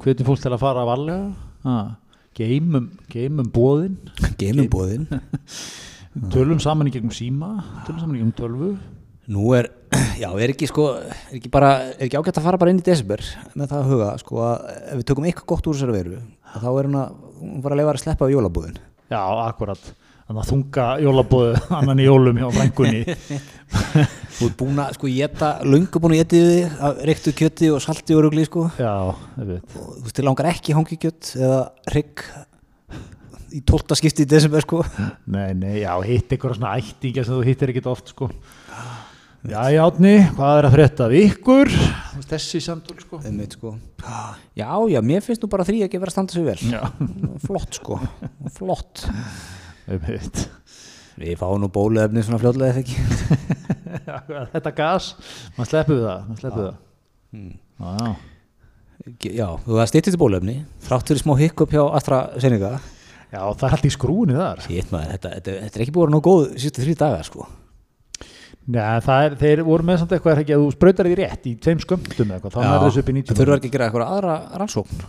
hvetjum 0.02 0.26
fólk 0.28 0.42
til 0.42 0.52
að 0.52 0.60
fara 0.60 0.82
að 0.82 0.90
valja 0.90 1.16
geimum, 2.36 2.90
geimum 3.12 3.48
bóðin 3.52 3.96
geimum 4.40 4.68
bóðin 4.72 5.06
tölum 6.34 6.60
saman 6.62 6.90
í 6.90 6.94
gegnum 6.94 7.14
síma 7.14 7.50
tölum 7.86 8.02
saman 8.02 8.16
í 8.16 8.20
gegnum 8.22 8.36
tölvu. 8.36 8.70
Nú 9.32 9.50
er 9.58 9.70
já, 10.22 10.28
er 10.30 10.52
ekki 10.52 10.68
sko 10.70 10.90
er 11.00 11.38
ekki, 11.38 11.50
bara, 11.52 11.72
er 11.96 12.06
ekki 12.06 12.18
ágætt 12.20 12.40
að 12.40 12.46
fara 12.46 12.60
bara 12.60 12.72
inn 12.72 12.82
í 12.82 12.86
desember 12.86 13.22
með 13.54 13.72
það 13.72 13.78
að 13.80 13.92
huga, 13.92 14.10
sko 14.22 14.42
að 14.44 14.66
ef 14.76 15.00
við 15.00 15.06
tökum 15.10 15.28
eitthvað 15.28 15.48
gott 15.52 15.70
úr 15.70 15.78
þessari 15.78 15.96
veru, 15.96 16.20
þá 16.52 16.68
er 16.70 16.88
hún 16.90 16.98
að 17.00 17.16
hún 17.40 17.56
var 17.64 17.74
að 17.74 17.80
lefa 17.80 17.94
að 17.96 18.02
sleppa 18.04 18.28
á 18.28 18.34
jólabúðin. 18.34 18.78
Já, 19.10 19.20
akkurat, 19.46 19.90
þannig 20.28 20.42
að 20.42 20.52
þunga 20.52 20.86
jólabúðu 21.06 21.58
annan 21.80 22.02
í 22.02 22.06
jólum 22.06 22.40
hjá 22.42 22.46
frængunni 22.54 23.02
Þú 24.36 24.48
ert 24.50 24.56
búin 24.60 24.80
að, 24.82 24.96
sko, 24.98 25.08
geta 25.08 25.50
lungu 25.64 26.00
búin 26.02 26.16
að 26.16 26.22
geta 26.22 26.40
þið 26.42 26.82
að 26.88 26.98
reyktu 27.08 27.32
kjötti 27.38 27.70
og 27.72 27.80
salti 27.84 28.16
og 28.16 28.26
rugli, 28.26 28.44
sko 28.48 28.66
Já, 28.76 28.92
ég 29.40 29.48
veit 29.48 29.78
og 29.78 29.86
þú 29.94 30.02
veist, 30.04 30.18
þið 30.18 30.28
langar 30.28 30.50
ekki 30.50 30.76
hangi 30.76 30.98
kjött 31.06 31.32
eða 31.38 31.62
rygg 31.94 32.26
í 33.56 33.62
tólta 33.64 33.96
skipti 33.96 34.26
í 34.26 34.28
desember, 34.28 34.66
sko 34.66 34.82
Nei, 35.32 35.54
nei, 35.56 35.78
já, 35.80 35.94
hitt 36.04 36.36
ykkur 36.36 36.58
svona 36.58 36.76
ættinga 36.76 37.24
sem 37.24 37.38
þú 37.38 37.46
hittir 37.48 37.72
ekkit 37.72 37.88
oft, 37.94 38.12
sko 38.12 38.28
Já, 39.46 39.60
já, 39.70 39.78
átni, 39.84 40.14
hvað 40.34 40.58
er 40.58 40.66
að 40.66 40.72
frétta 40.74 41.06
við 41.06 41.24
ykkur? 41.28 41.68
Þessi 42.26 42.58
samtul, 42.64 42.96
sko. 42.98 43.20
Einmitt, 43.22 43.52
sko. 43.54 43.76
Já, 44.58 44.72
já, 44.90 44.98
mér 45.06 45.22
finnst 45.22 45.44
nú 45.44 45.50
bara 45.52 45.62
því 45.68 45.84
ekki 45.86 46.00
verið 46.02 46.10
að 46.10 46.16
standa 46.16 46.34
sig 46.34 46.46
vel. 46.48 46.56
Já. 46.72 46.80
Flott, 47.44 47.78
sko. 47.78 48.00
Flott. 48.56 49.04
Einmitt. 49.86 50.42
Við 51.20 51.38
fáum 51.38 51.62
nú 51.62 51.70
bóluefni 51.70 52.26
svona 52.26 52.40
fljóðlega 52.42 52.74
eða 52.74 52.82
ekki. 52.82 53.54
þetta 54.54 54.72
gas, 54.76 55.10
maður 55.56 55.70
sleppuð 55.72 56.00
það, 56.02 56.24
maður 56.28 56.42
sleppuð 56.42 56.66
það. 56.66 56.80
Mm. 57.36 57.52
Já, 59.22 59.48
þú 59.62 59.76
það 59.76 59.90
stýttist 59.92 60.16
í 60.16 60.20
bóluefni, 60.20 60.56
fráttur 60.86 61.18
í 61.18 61.22
smá 61.22 61.34
hikkup 61.40 61.74
hjá 61.74 61.82
AstraZeneca. 61.98 62.72
Já, 63.26 63.38
það 63.42 63.68
er 63.68 63.76
alltaf 63.76 63.86
í 63.86 63.92
skrúni 63.94 64.38
þar. 64.38 64.64
Veit 64.66 64.90
maður, 64.94 65.12
þetta, 65.14 65.32
þetta, 65.36 65.54
þetta 65.66 65.78
er 65.78 65.84
ekki 65.84 65.94
búin 65.94 66.14
ná 66.14 66.20
góð 66.24 66.48
sístu 66.62 66.82
þrjí 66.82 66.96
dagar, 67.02 67.26
sko. 67.26 67.46
Já, 68.66 68.86
er, 68.98 69.36
þeir 69.38 69.62
voru 69.66 69.86
með 69.86 70.00
samt 70.00 70.16
eitthvað 70.16 70.40
að 70.42 70.56
þú 70.56 70.72
spröytar 70.74 71.06
því 71.06 71.18
rétt 71.20 71.46
í 71.46 71.52
tveim 71.62 71.82
skömmtum 71.84 72.32
eitthvað, 72.34 72.56
þá 72.56 72.64
er 72.64 72.84
þessu 72.86 73.02
upp 73.04 73.12
í 73.12 73.16
90. 73.20 73.30
Það 73.30 73.42
þurfa 73.42 73.58
ekki 73.60 73.70
að 73.70 73.76
gera 73.76 73.86
eitthvað 73.86 74.14
aðra 74.16 74.36
rannsókn 74.62 75.04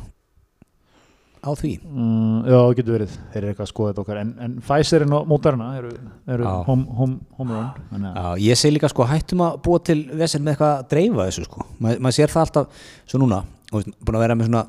á 1.43 1.51
því. 1.57 1.71
Mm, 1.85 2.37
já, 2.47 2.55
það 2.57 2.75
getur 2.79 2.95
verið, 2.97 3.15
þeir 3.31 3.39
eru 3.41 3.51
eitthvað 3.51 3.65
að 3.65 3.71
skoða 3.71 3.91
þetta 3.91 4.03
okkar, 4.03 4.19
en, 4.21 4.31
en 4.45 4.55
Pfizerin 4.65 5.15
og 5.17 5.27
Moderna 5.29 5.67
eru, 5.79 5.91
eru 6.35 6.53
home, 6.67 6.85
home, 6.99 7.17
home 7.37 7.57
run. 7.57 8.07
Já, 8.07 8.27
ég 8.47 8.59
segi 8.59 8.75
líka 8.75 8.89
sko, 8.91 9.07
hættum 9.07 9.43
að 9.45 9.59
búa 9.67 9.81
til 9.89 9.97
vesen 10.17 10.45
með 10.45 10.55
eitthvað 10.55 10.73
að 10.75 10.85
dreifa 10.93 11.27
þessu 11.29 11.45
sko, 11.47 11.65
maður 11.83 12.03
mað 12.07 12.17
sér 12.17 12.33
það 12.33 12.45
alltaf 12.45 12.85
svo 13.05 13.21
núna, 13.23 13.41
og 13.71 13.89
búin 14.01 14.19
að 14.19 14.25
vera 14.25 14.37
með 14.39 14.49
svona, 14.51 14.63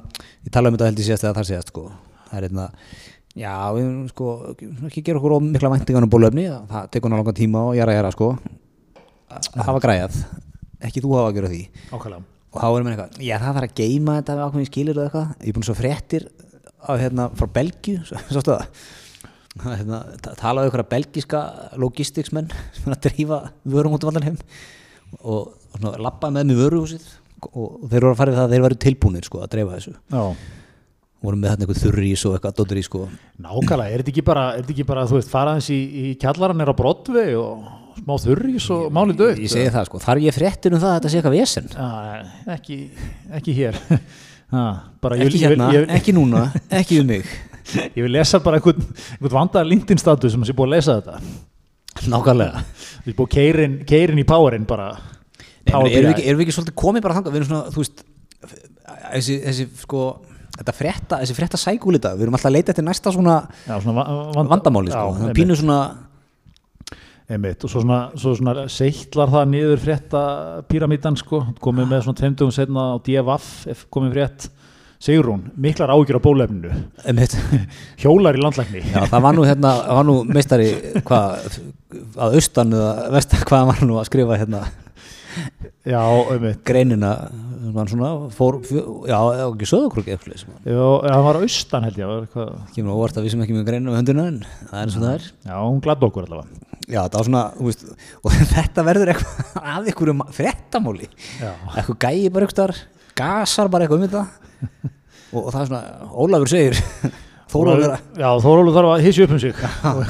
ég 0.47 0.55
tala 0.55 0.73
um 0.73 0.79
þetta 0.79 0.91
held 0.91 1.03
ég 1.03 1.09
síðast 1.11 1.29
eða 1.29 1.37
þar 1.41 1.51
síðast 1.53 1.73
sko, 1.75 1.85
það 2.29 2.41
er 2.41 2.49
einna, 2.49 2.66
já, 3.39 3.53
við 3.77 3.93
sko, 4.14 4.33
ekki 4.91 5.05
gera 5.09 5.23
okkur 5.23 5.37
mikla 5.49 5.73
væntingan 5.75 6.09
um 6.09 6.12
bólöfni, 6.16 6.49
það 6.73 6.91
tekur 6.97 7.12
náttúrulega 7.14 7.39
tíma 7.39 7.69
og 7.71 7.79
jæra 7.79 7.95
jæra 7.99 8.12
sko. 8.14 8.33
Að 9.29 9.64
hafa 9.66 9.81
græðað 9.85 10.19
ekki 10.89 11.03
þú 11.05 11.14
hafa 11.19 11.31
að 11.31 11.39
gera 11.39 11.49
því. 11.53 11.62
Ákvæmlega. 11.93 12.25
og 12.49 12.61
þá 12.62 12.66
erum 12.69 12.87
við 12.87 12.93
eitthvað, 12.95 13.16
já 13.27 13.35
það 13.43 13.57
þarf 13.59 13.66
að 13.66 13.73
geima 13.77 14.12
þetta 14.19 14.35
við 14.39 14.45
ákveðin 14.47 14.69
skilir 14.71 14.99
og 14.99 15.03
eitthvað, 15.05 15.33
ég 15.43 15.51
er 15.51 15.57
búin 15.59 15.66
svo 15.66 15.75
fréttir 15.77 16.25
á, 16.89 16.93
hérna, 16.97 17.28
frá 17.36 17.47
Belgíu 17.59 18.01
hérna, 19.66 20.03
talaðu 20.39 20.70
ykkur 20.70 20.82
að 20.84 20.91
belgíska 20.93 21.41
logisticsmenn 21.80 22.51
sem 22.76 22.91
er 22.91 22.97
að 22.97 23.09
drífa 23.09 23.41
vörum 23.68 23.97
út 23.97 24.05
af 24.05 24.12
allan 24.12 24.28
heim 24.28 24.39
og, 25.22 25.57
og 25.80 25.99
lappa 26.03 26.30
með 26.32 26.53
með 26.53 26.62
vöruhúsið 26.64 27.09
og, 27.49 27.89
þeir 27.89 28.05
voru 28.05 28.12
að 28.12 28.20
fara 28.20 28.32
við 28.32 28.39
það 28.39 28.47
að 28.47 28.55
þeir 28.55 28.64
varu 28.66 28.78
tilbúinir 28.84 29.28
sko, 29.28 29.43
að 29.43 29.53
dreifa 29.55 29.76
þessu. 29.78 29.95
Já. 30.12 30.22
Vorum 31.18 31.41
með 31.43 31.51
hérna 31.51 31.66
eitthvað 31.66 31.82
þurrís 31.82 32.24
og 32.28 32.36
eitthvað 32.36 32.57
dótturís 32.61 32.86
sko. 32.86 33.01
Nákvæmlega, 33.43 33.91
er 33.91 34.03
þetta 34.03 34.12
ekki 34.12 34.24
bara, 34.26 34.45
ekki 34.62 34.86
bara 34.86 35.07
þú 35.11 35.18
veist, 35.18 35.32
faraðins 35.32 35.70
í, 35.74 35.78
í 35.78 36.14
kjallaran 36.22 36.62
er 36.62 36.70
á 36.70 36.74
brotvi 36.78 37.24
og 37.39 37.66
smá 37.99 38.14
þurrís 38.22 38.68
og 38.74 38.89
máli 38.95 39.16
dögt 39.18 39.43
ég 39.43 39.51
segi 39.51 39.72
það 39.74 39.89
sko, 39.89 40.01
þar 40.05 40.22
ég 40.22 40.36
fréttir 40.36 40.74
um 40.74 40.82
það 40.82 40.93
að 40.93 40.99
þetta 40.99 41.11
sé 41.11 41.18
eitthvað 41.18 41.34
vesen? 41.34 41.70
Ekki, 42.55 42.78
ekki 43.41 43.57
hér 43.59 43.80
ha, 44.55 44.64
ekki 45.03 45.28
vil, 45.28 45.38
hérna, 45.42 45.68
ég 45.74 45.84
vil, 45.84 45.92
ekki 45.99 46.14
núna 46.16 46.46
ekki 46.80 47.03
um 47.03 47.12
mig. 47.14 47.28
Ég 47.99 48.01
vil 48.01 48.14
lesa 48.14 48.38
bara 48.40 48.57
einhvern, 48.57 48.80
einhvern 49.18 49.34
vandar 49.34 49.66
LinkedIn 49.68 50.01
status 50.01 50.32
sem 50.32 50.44
sé 50.49 50.55
búið 50.57 50.70
að 50.70 50.72
lesa 50.72 50.94
þetta. 51.03 51.18
Nákvæmlega. 52.09 52.62
Við 53.05 53.11
erum 53.11 53.18
búið 53.18 53.82
keirin, 53.84 54.20
í 54.22 54.24
powerinn 54.24 54.64
bara. 54.64 54.86
Nei, 55.68 55.74
erum, 55.74 55.90
við 55.92 56.09
ekki, 56.14 56.24
erum 56.30 56.40
við 56.40 56.46
ekki 56.46 56.55
svolítið 56.57 56.76
komið 56.80 57.05
bara 57.05 57.18
þangað? 57.18 57.34
Við 57.34 57.42
erum 57.42 57.51
svona, 57.51 57.74
þú 57.74 57.82
veist 57.82 58.01
þessi, 59.12 59.36
þessi 59.44 59.68
sko 59.82 60.03
þetta 60.59 60.74
frétta, 60.74 61.20
þessi 61.22 61.36
frétta 61.36 61.61
sækúlita, 61.61 62.14
við 62.16 62.26
erum 62.26 62.38
alltaf 62.38 62.51
að 62.51 62.57
leita 62.57 62.72
eftir 62.74 62.86
næsta 62.86 63.12
svona, 63.14 63.36
já, 63.66 63.74
svona 63.84 64.07
vand, 64.34 64.51
vandamáli 64.51 64.94
sko, 64.94 65.32
pínu 65.36 65.57
svona 65.59 65.78
Einmitt, 67.29 67.61
og 67.61 67.68
svo 67.68 67.83
svona, 67.85 67.99
svo 68.16 68.31
svona 68.39 68.62
seittlar 68.72 69.29
það 69.29 69.51
niður 69.53 69.81
frétta 69.83 70.20
píramítan 70.70 71.16
sko, 71.20 71.43
komið 71.61 71.91
með 71.91 72.07
svona 72.07 72.20
tveimtugum 72.22 72.55
setna 72.57 72.85
á 72.89 73.03
DFF 73.05 73.83
komið 73.93 74.14
frétt, 74.14 74.47
Sigrún 74.99 75.45
miklar 75.55 75.93
ágjur 75.95 76.18
á 76.18 76.22
bólefninu 76.24 76.72
hjólar 78.03 78.35
í 78.35 78.41
landlækni. 78.43 78.81
Já, 78.91 79.05
það 79.07 79.24
var 79.29 79.37
nú, 79.37 79.45
hérna, 79.47 79.72
var 79.95 80.07
nú 80.09 80.14
meistari 80.26 80.72
hvað, 81.07 81.59
að 82.18 82.39
austan 82.41 82.74
eða 82.74 82.95
vestan 83.14 83.45
hvað 83.47 83.68
var 83.68 83.85
nú 83.87 83.99
að 84.01 84.09
skrifa 84.09 84.39
hérna? 84.41 84.62
Já, 85.87 86.01
einmitt. 86.03 86.64
Greinina 86.66 87.12
svona, 87.93 88.11
fór, 88.35 88.59
já, 89.07 89.18
ekki 89.45 89.68
söðukrúk 89.70 90.09
eitthvað 90.11 90.41
Já, 90.64 90.81
það 91.05 91.26
var 91.29 91.41
austan 91.45 91.87
held 91.87 92.01
ég 92.01 92.41
Ekki 92.49 92.87
nú 92.87 92.97
óvart 92.97 93.20
að 93.20 93.29
við 93.29 93.37
sem 93.37 93.45
ekki 93.45 93.59
með 93.61 93.68
greinina 93.68 93.93
með 93.93 94.01
hönduna 94.01 94.26
en 94.33 94.41
það 94.49 94.81
er 94.81 94.83
eins 94.83 94.99
og 94.99 95.07
það 95.07 95.14
er. 95.14 95.31
Já, 95.45 95.55
hún 95.61 95.85
gladd 95.85 96.09
okkur 96.09 96.26
allavega 96.26 96.68
Já, 96.89 97.03
það 97.05 97.18
var 97.18 97.26
svona, 97.28 97.43
veist, 97.61 97.82
og 98.24 98.36
þetta 98.53 98.84
verður 98.86 99.12
eitthvað 99.12 99.72
að 99.74 99.91
ykkur 99.93 100.12
um 100.14 100.22
frettamóli 100.32 101.09
eitthvað 101.76 101.99
gæi 102.07 102.30
bara 102.32 102.49
eitthvað 102.49 102.82
gasar 103.18 103.68
bara 103.72 103.84
eitthvað 103.84 104.01
um 104.01 104.09
þetta. 104.09 104.26
Og, 105.28 105.43
og 105.43 105.49
það 105.53 105.61
er 105.61 105.66
svona, 105.68 106.07
Ólafur 106.16 106.49
segir 106.49 106.78
Þórólur 107.49 108.74
þarf 108.74 108.90
að 108.92 109.05
hissi 109.07 109.24
upp 109.24 109.32
um 109.32 109.40
sig. 109.40 109.55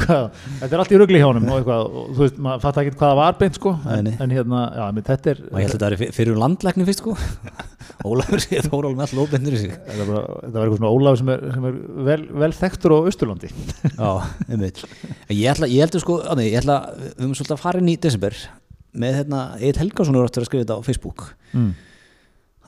Þetta 0.61 0.69
er 0.69 0.83
allt 0.83 0.93
í 0.95 0.99
ruggli 0.99 1.21
hjá 1.21 1.29
hann 1.29 1.49
og, 1.55 1.71
og 1.71 2.13
þú 2.17 2.25
veist, 2.25 2.41
maður 2.43 2.65
fattar 2.65 2.87
ekki 2.89 2.99
hvaða 2.99 3.19
var 3.21 3.39
beint 3.39 3.59
sko, 3.59 3.75
en, 3.95 4.11
en 4.11 4.35
hérna, 4.35 4.63
já, 4.75 4.85
þetta 5.09 5.33
er 5.33 5.43
og 5.45 5.59
ég 5.61 5.69
held 5.69 5.77
að 5.77 5.85
þetta 5.85 6.09
er 6.09 6.15
fyrir 6.19 6.35
um 6.35 6.43
landlækni 6.43 6.87
fyrst 6.89 7.03
sko. 7.05 7.15
Ólafur 8.09 8.43
segir 8.43 8.67
Þórólur 8.67 8.99
með 8.99 9.05
all 9.07 9.19
lóðbendur 9.19 9.57
í 9.57 9.61
sig. 9.63 9.75
Þetta 9.87 10.07
var 10.11 10.25
eitthvað 10.51 10.77
svona 10.77 10.93
Ólafur 10.95 11.21
sem 11.23 11.33
er, 11.35 11.45
sem 11.55 11.69
er 11.71 11.81
vel, 12.09 12.21
vel 12.45 12.53
þekktur 12.59 12.95
á 12.95 12.99
Östurlandi 13.11 13.51
Já, 13.51 14.11
einmitt. 14.47 14.85
Ég 15.33 15.49
ætla, 15.55 15.71
ég 15.71 15.83
heldur 15.87 16.05
sko, 16.05 16.21
að 16.23 16.45
ég 16.47 16.59
ætla 16.61 16.79
við 16.95 17.11
höfum 17.23 17.35
svolítið 17.39 17.57
að 17.57 17.65
fara 17.65 17.83
inn 17.83 17.91
í 17.91 17.99
desember 18.03 18.39
með 18.99 19.21
hérna, 19.23 19.43
Egil 19.59 19.83
Helgarsson 19.83 20.19
er 20.19 20.29
átt 20.29 20.41
að 20.41 20.49
skrifa 20.49 20.65
þetta 20.65 20.79
á 20.79 20.87
Facebook. 20.87 21.27
Mm. 21.53 21.75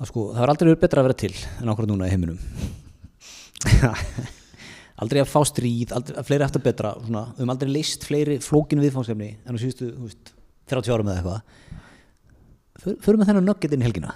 það 0.01 0.13
sko, 0.13 0.27
það 0.35 0.45
var 0.45 0.53
aldrei 0.55 0.69
verið 0.71 0.83
betra 0.85 1.03
að 1.03 1.09
vera 1.11 1.21
til 1.23 1.33
en 1.37 1.71
ákvæmlega 1.71 1.91
núna 1.93 2.09
í 2.09 2.13
heiminum 2.15 2.39
aldrei 5.05 5.23
að 5.23 5.31
fá 5.31 5.41
stríð, 5.49 5.95
aldrei, 5.97 6.25
fleiri 6.29 6.47
eftir 6.47 6.63
betra 6.65 6.93
svona, 6.99 7.25
við 7.33 7.43
höfum 7.43 7.55
aldrei 7.55 7.73
leist 7.73 8.07
fleiri 8.07 8.37
flókinu 8.45 8.85
viðfáðskefni 8.85 9.31
en 9.41 9.57
þú 9.57 9.63
síðustu, 9.65 9.89
þú 9.97 10.09
veist, 10.09 10.33
30 10.71 10.95
ára 10.95 11.07
með 11.09 11.19
eitthvað. 11.21 11.41
Förum 13.05 13.23
við 13.23 13.31
þennan 13.33 13.49
nöggit 13.51 13.75
inn 13.77 13.83
í 13.83 13.89
helgina. 13.89 14.15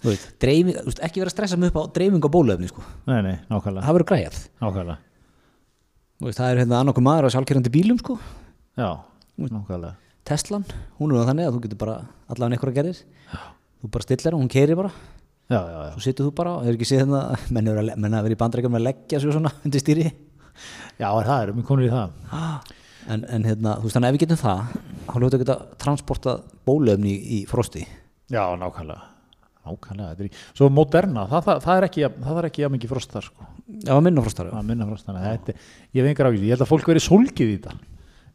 Þú 0.00 0.10
veist, 0.10 1.04
ekki 1.04 1.20
vera 1.22 1.30
að 1.30 1.36
stressa 1.36 1.60
mig 1.60 1.70
upp 1.70 1.80
á 1.80 1.92
dreifing 1.96 2.24
á 2.24 2.30
bólöfni, 2.32 2.70
sko. 2.72 2.84
Nei, 3.06 3.20
nei, 3.26 3.36
nákvæmlega. 3.52 3.84
Það 3.86 3.96
verður 3.98 4.10
græjað. 4.10 4.42
Nákvæmlega. 4.64 4.98
Veist, 6.24 6.40
það 6.40 6.50
er 6.50 6.60
hérna 6.64 6.80
annarku 6.80 7.04
maður 7.04 7.28
á 7.28 7.34
sjálfkerrandi 7.36 7.72
bílum, 7.72 8.00
sko. 8.00 8.16
Já, 8.80 8.90
nákvæmlega. 9.40 9.94
Teslan, 10.28 10.66
hún 11.00 11.12
er 11.14 11.28
þannig 11.28 11.48
að 11.48 11.56
þú 11.56 11.62
getur 11.64 11.80
bara 11.80 11.96
allavega 12.30 12.56
einhverja 12.56 12.76
gerir 12.76 12.98
þú 13.80 13.90
bara 13.94 14.04
stillar 14.04 14.36
og 14.36 14.42
hún 14.42 14.52
keiri 14.52 14.76
bara 14.78 14.92
já, 15.50 15.60
já, 15.60 15.78
já. 15.84 15.92
svo 15.94 16.02
sittur 16.04 16.28
þú 16.28 16.34
bara 16.38 16.56
hefur 16.62 16.78
ekki 16.78 16.88
séð 16.88 17.00
hérna 17.02 17.22
menn 17.50 17.70
er 17.70 17.80
að 17.82 18.26
vera 18.28 18.36
í 18.36 18.40
bandrækjum 18.40 18.78
að 18.78 18.86
leggja 18.86 19.20
svo 19.22 19.34
svona 19.34 19.52
undir 19.66 19.82
stýri. 19.82 20.06
Já 21.00 21.08
það 21.10 21.36
er, 21.36 21.52
við 21.56 21.66
komum 21.66 21.86
í 21.86 21.90
það. 21.90 22.74
En, 23.10 23.24
en 23.24 23.46
hérna, 23.48 23.76
þú 23.80 23.88
veist 23.88 23.96
þannig 23.96 24.10
ef 24.10 24.16
við 24.16 24.24
getum 24.24 24.40
það 24.40 24.60
þá 25.06 25.14
hljótu 25.16 25.38
að 25.38 25.42
geta 25.42 25.56
transporta 25.80 26.36
bólöfni 26.68 27.14
í, 27.14 27.20
í 27.36 27.40
frosti. 27.50 27.86
Já 28.30 28.44
nákvæmlega. 28.60 29.08
Nákvæmlega, 29.66 30.28
í, 30.28 30.32
svo 30.56 30.70
moderna 30.72 31.26
það, 31.30 31.44
það, 31.48 31.62
það 31.66 31.80
er 31.80 31.88
ekki, 31.88 32.06
það 32.28 32.40
er 32.40 32.48
ekki 32.50 32.66
að 32.66 32.74
mikið 32.76 32.94
frost 32.94 33.14
þar 33.16 33.26
sko. 33.26 33.48
já 33.86 33.92
minna 34.00 34.24
frost 34.24 34.40
þar 34.40 34.54
minna 34.64 34.88
frost 34.88 35.08
þar, 35.08 35.20
þetta, 35.26 35.56
ég 35.96 36.06
veit 36.06 36.12
engar 36.14 36.30
ákveð 36.30 36.46
ég 36.46 36.56
held 36.56 36.64
að 36.64 36.72
fólk 36.72 36.90
verið 36.92 37.06
solgið 37.06 37.52
í 37.52 37.58
þetta. 37.58 37.76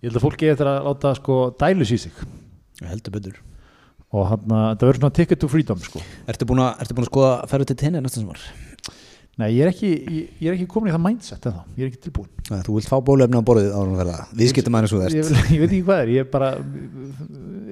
Ég 0.01 0.09
held 0.09 0.19
að 0.19 0.25
fólki 0.27 0.51
eftir 0.51 0.69
að 0.69 0.85
láta 0.89 1.15
sko 1.17 1.41
dælus 1.59 1.95
í 1.95 2.01
sig. 2.05 2.23
Ég 2.81 2.91
heldur 2.91 3.15
betur 3.15 3.43
og 4.15 4.29
hann 4.31 4.55
að 4.55 4.67
þetta 4.69 4.87
verður 4.89 5.01
svona 5.01 5.17
ticket 5.19 5.41
to 5.43 5.49
freedom 5.51 5.81
sko. 5.83 6.03
Ertu 6.31 6.47
búin 6.47 6.63
að, 6.63 6.77
ertu 6.85 6.95
búin 6.97 7.07
að 7.07 7.11
skoða 7.11 7.33
að 7.41 7.51
ferja 7.51 7.69
til 7.71 7.77
tenni 7.83 8.03
næsta 8.03 8.21
sem 8.21 8.31
var? 8.31 8.45
Nei, 9.35 9.49
ég 9.51 9.65
er 9.65 9.69
ekki, 9.73 9.89
ég, 9.91 10.27
ég 10.39 10.47
er 10.47 10.53
ekki 10.55 10.65
komin 10.71 10.87
í 10.87 10.93
það 10.93 11.01
mindset 11.03 11.45
eða, 11.49 11.65
ég 11.75 11.83
er 11.83 11.89
ekki 11.89 12.05
tilbúin 12.05 12.29
Nei, 12.47 12.61
Þú 12.63 12.75
vilt 12.77 12.87
fá 12.87 12.95
bólöfni 13.03 13.35
á 13.35 13.43
borðið 13.43 13.73
á 13.75 13.79
hún 13.81 13.97
verða 13.99 14.19
við 14.31 14.51
skiptum 14.53 14.77
aðeins 14.79 14.93
úr 14.95 15.01
þess 15.03 15.17
ég, 15.17 15.31
ég 15.57 15.59
veit 15.59 15.73
ekki 15.73 15.81
hvað 15.89 16.03
er, 16.05 16.11
ég 16.13 16.29
bara 16.31 16.51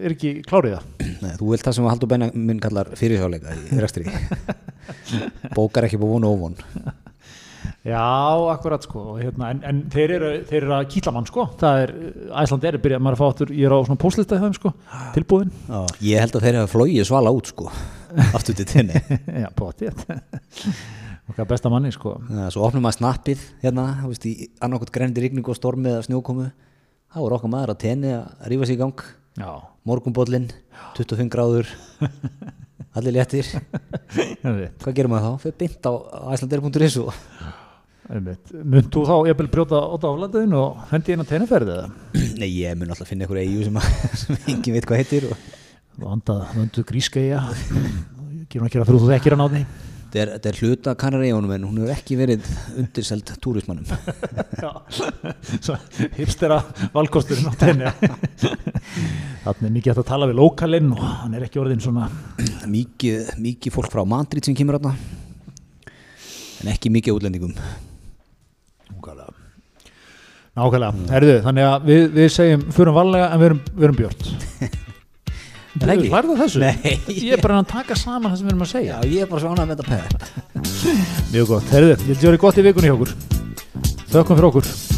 er 0.04 0.16
ekki 0.18 0.34
klárið 0.44 0.76
það. 0.76 1.08
Nei, 1.24 1.30
þú 1.40 1.54
vilt 1.54 1.64
það 1.64 1.78
sem 1.78 1.88
Haldur 1.88 2.12
Benjamin 2.12 2.60
kallar 2.66 2.92
fyrirhjáleika 3.00 3.56
í 3.56 3.80
rekstri. 3.80 4.12
Bókar 5.56 5.88
ekki 5.88 6.02
búin 6.04 6.28
og 6.28 6.36
óvon 6.36 6.60
Já, 7.84 8.00
akkurat 8.54 8.86
sko 8.86 9.18
hérna, 9.18 9.50
en, 9.52 9.60
en 9.68 9.80
þeir 9.92 10.14
eru, 10.16 10.28
þeir 10.48 10.60
eru 10.62 10.76
að 10.78 10.86
kýtla 10.94 11.12
mann 11.12 11.26
sko. 11.28 11.44
Það 11.60 11.82
er, 11.82 11.92
Æsland 12.40 12.68
er 12.70 12.78
að 12.78 12.84
byrja, 12.86 13.00
maður 13.04 13.12
er 13.12 13.18
að 13.18 13.22
fá 13.24 13.34
áttur 13.34 13.52
ég 13.52 13.68
er 13.68 13.76
á 13.76 13.80
svona 13.84 14.00
póslista 14.00 14.38
í 14.40 14.44
þeim 14.46 14.56
sko, 14.56 14.72
tilbúðin 15.18 15.52
Já, 15.68 15.80
Ég 16.08 16.24
held 16.24 16.38
að 16.40 16.46
þeir 16.48 16.58
hafa 16.62 16.72
flóið 16.72 17.08
svala 17.10 17.34
út 17.36 17.52
sko 17.52 17.68
aftur 18.38 18.56
til 18.56 18.68
tenni 18.72 19.02
Já, 19.04 19.50
bótið 19.60 20.06
okkar 21.30 21.48
besta 21.50 21.72
manni 21.72 21.92
sko. 21.96 22.18
Já, 22.32 22.46
Svo 22.54 22.64
opnum 22.68 22.84
maður 22.86 22.98
snappið 23.02 23.44
hérna, 23.64 23.86
þú 24.02 24.12
veist, 24.12 24.26
í 24.28 24.48
annarkot 24.64 24.92
grendi 24.96 25.24
rigning 25.24 25.48
og 25.50 25.56
stormi 25.58 25.92
eða 25.92 26.04
snjókomu. 26.08 26.50
Þá 27.14 27.20
er 27.24 27.36
okkar 27.38 27.52
maður 27.54 27.74
að 27.74 27.80
tenni 27.84 28.12
að 28.16 28.48
rífa 28.52 28.68
sér 28.68 28.76
í 28.76 28.82
gang. 28.82 29.04
Morgumbóllin 29.88 30.48
25 30.98 31.32
gráður. 31.34 31.72
Allir 33.00 33.16
léttir. 33.16 33.48
Hvað 34.44 34.96
gerum 34.96 35.16
maður 35.16 35.34
þá? 35.34 35.44
fyrir 35.48 35.58
bynd 35.64 35.90
á 35.90 35.94
æslandeir.is 36.36 37.00
og 37.02 37.16
Mun 38.10 38.90
þú 38.92 39.06
þá 39.08 39.14
ég 39.30 39.38
vil 39.40 39.48
brjóta 39.52 39.80
óta 39.80 40.12
aflæðin 40.12 40.58
og 40.60 40.82
hendi 40.90 41.16
inn 41.16 41.24
á 41.24 41.30
tenniferði 41.30 41.78
eða? 41.78 41.88
Nei, 42.42 42.50
ég 42.52 42.76
mun 42.80 42.92
alltaf 42.92 43.08
finna 43.08 43.24
einhverju 43.24 43.48
eigu 43.48 43.70
sem, 43.70 43.80
sem 44.26 44.52
engin 44.52 44.76
veit 44.76 44.90
hvað 44.90 45.04
heitir 45.04 45.32
og... 45.32 45.48
Vandu 45.94 46.82
grískeiða 46.90 47.46
Gerum 48.50 48.68
ekki 48.68 48.82
að 48.82 48.90
þú 48.90 49.08
þekkir 49.08 49.36
hann 49.36 49.46
á 49.46 49.54
því. 49.54 49.62
Þetta 50.14 50.50
er 50.50 50.58
hluta 50.62 50.94
Kanaríjónum 51.00 51.52
en 51.56 51.64
hún 51.66 51.78
hefur 51.82 51.94
ekki 51.96 52.16
verið 52.20 52.46
undirselt 52.78 53.32
túrismannum 53.42 53.88
Hipstera 56.20 56.60
valkosturinn 56.94 57.50
á 57.50 57.54
tenni 57.58 57.90
Þannig 59.42 59.66
er 59.66 59.74
mikið 59.80 60.04
að 60.04 60.10
tala 60.12 60.28
við 60.30 60.38
lokalinn 60.38 60.92
og 60.94 61.02
hann 61.02 61.34
er 61.34 61.48
ekki 61.48 61.58
orðin 61.64 61.82
svona 61.82 62.12
Mikið, 62.70 63.34
mikið 63.42 63.74
fólk 63.74 63.90
frá 63.94 64.04
Madrid 64.06 64.46
sem 64.46 64.58
kemur 64.58 64.78
aðna 64.78 64.94
en 66.62 66.70
ekki 66.76 66.94
mikið 66.94 67.18
útlendingum 67.18 67.58
Nákvæmlega, 70.54 71.08
herðu, 71.10 71.36
þannig 71.48 71.66
að 71.66 71.86
við, 71.90 72.04
við 72.14 72.28
segjum 72.30 72.64
fyrir 72.76 72.94
valega 72.94 73.30
en 73.34 73.42
við 73.42 73.48
erum, 73.48 73.62
við 73.74 73.88
erum 73.88 74.00
björnt 74.04 74.28
Þú 75.74 75.96
lærðu 76.14 76.36
þessu? 76.38 76.62
Nei. 76.62 76.94
Ég 77.10 77.32
er 77.34 77.42
bara 77.42 77.58
að 77.64 77.72
taka 77.72 77.98
saman 77.98 78.30
það 78.30 78.38
sem 78.38 78.46
við 78.46 78.54
erum 78.54 78.66
að 78.68 78.72
segja. 78.76 79.00
Já, 79.02 79.10
ég 79.10 79.26
er 79.26 79.32
bara 79.34 79.42
svona 79.48 79.66
með 79.66 79.82
þetta 79.82 79.90
pæð 79.90 81.32
Mjög 81.34 81.54
gott, 81.56 81.74
herðu, 81.74 81.94
ég 81.98 82.06
held 82.06 82.18
að 82.20 82.26
það 82.28 82.34
er 82.36 82.42
gott 82.46 82.62
í 82.62 82.68
vikunni 82.70 82.92
hjá 82.92 82.98
okkur. 83.00 83.16
Þökkum 84.14 84.38
fyrir 84.38 84.52
okkur 84.52 84.93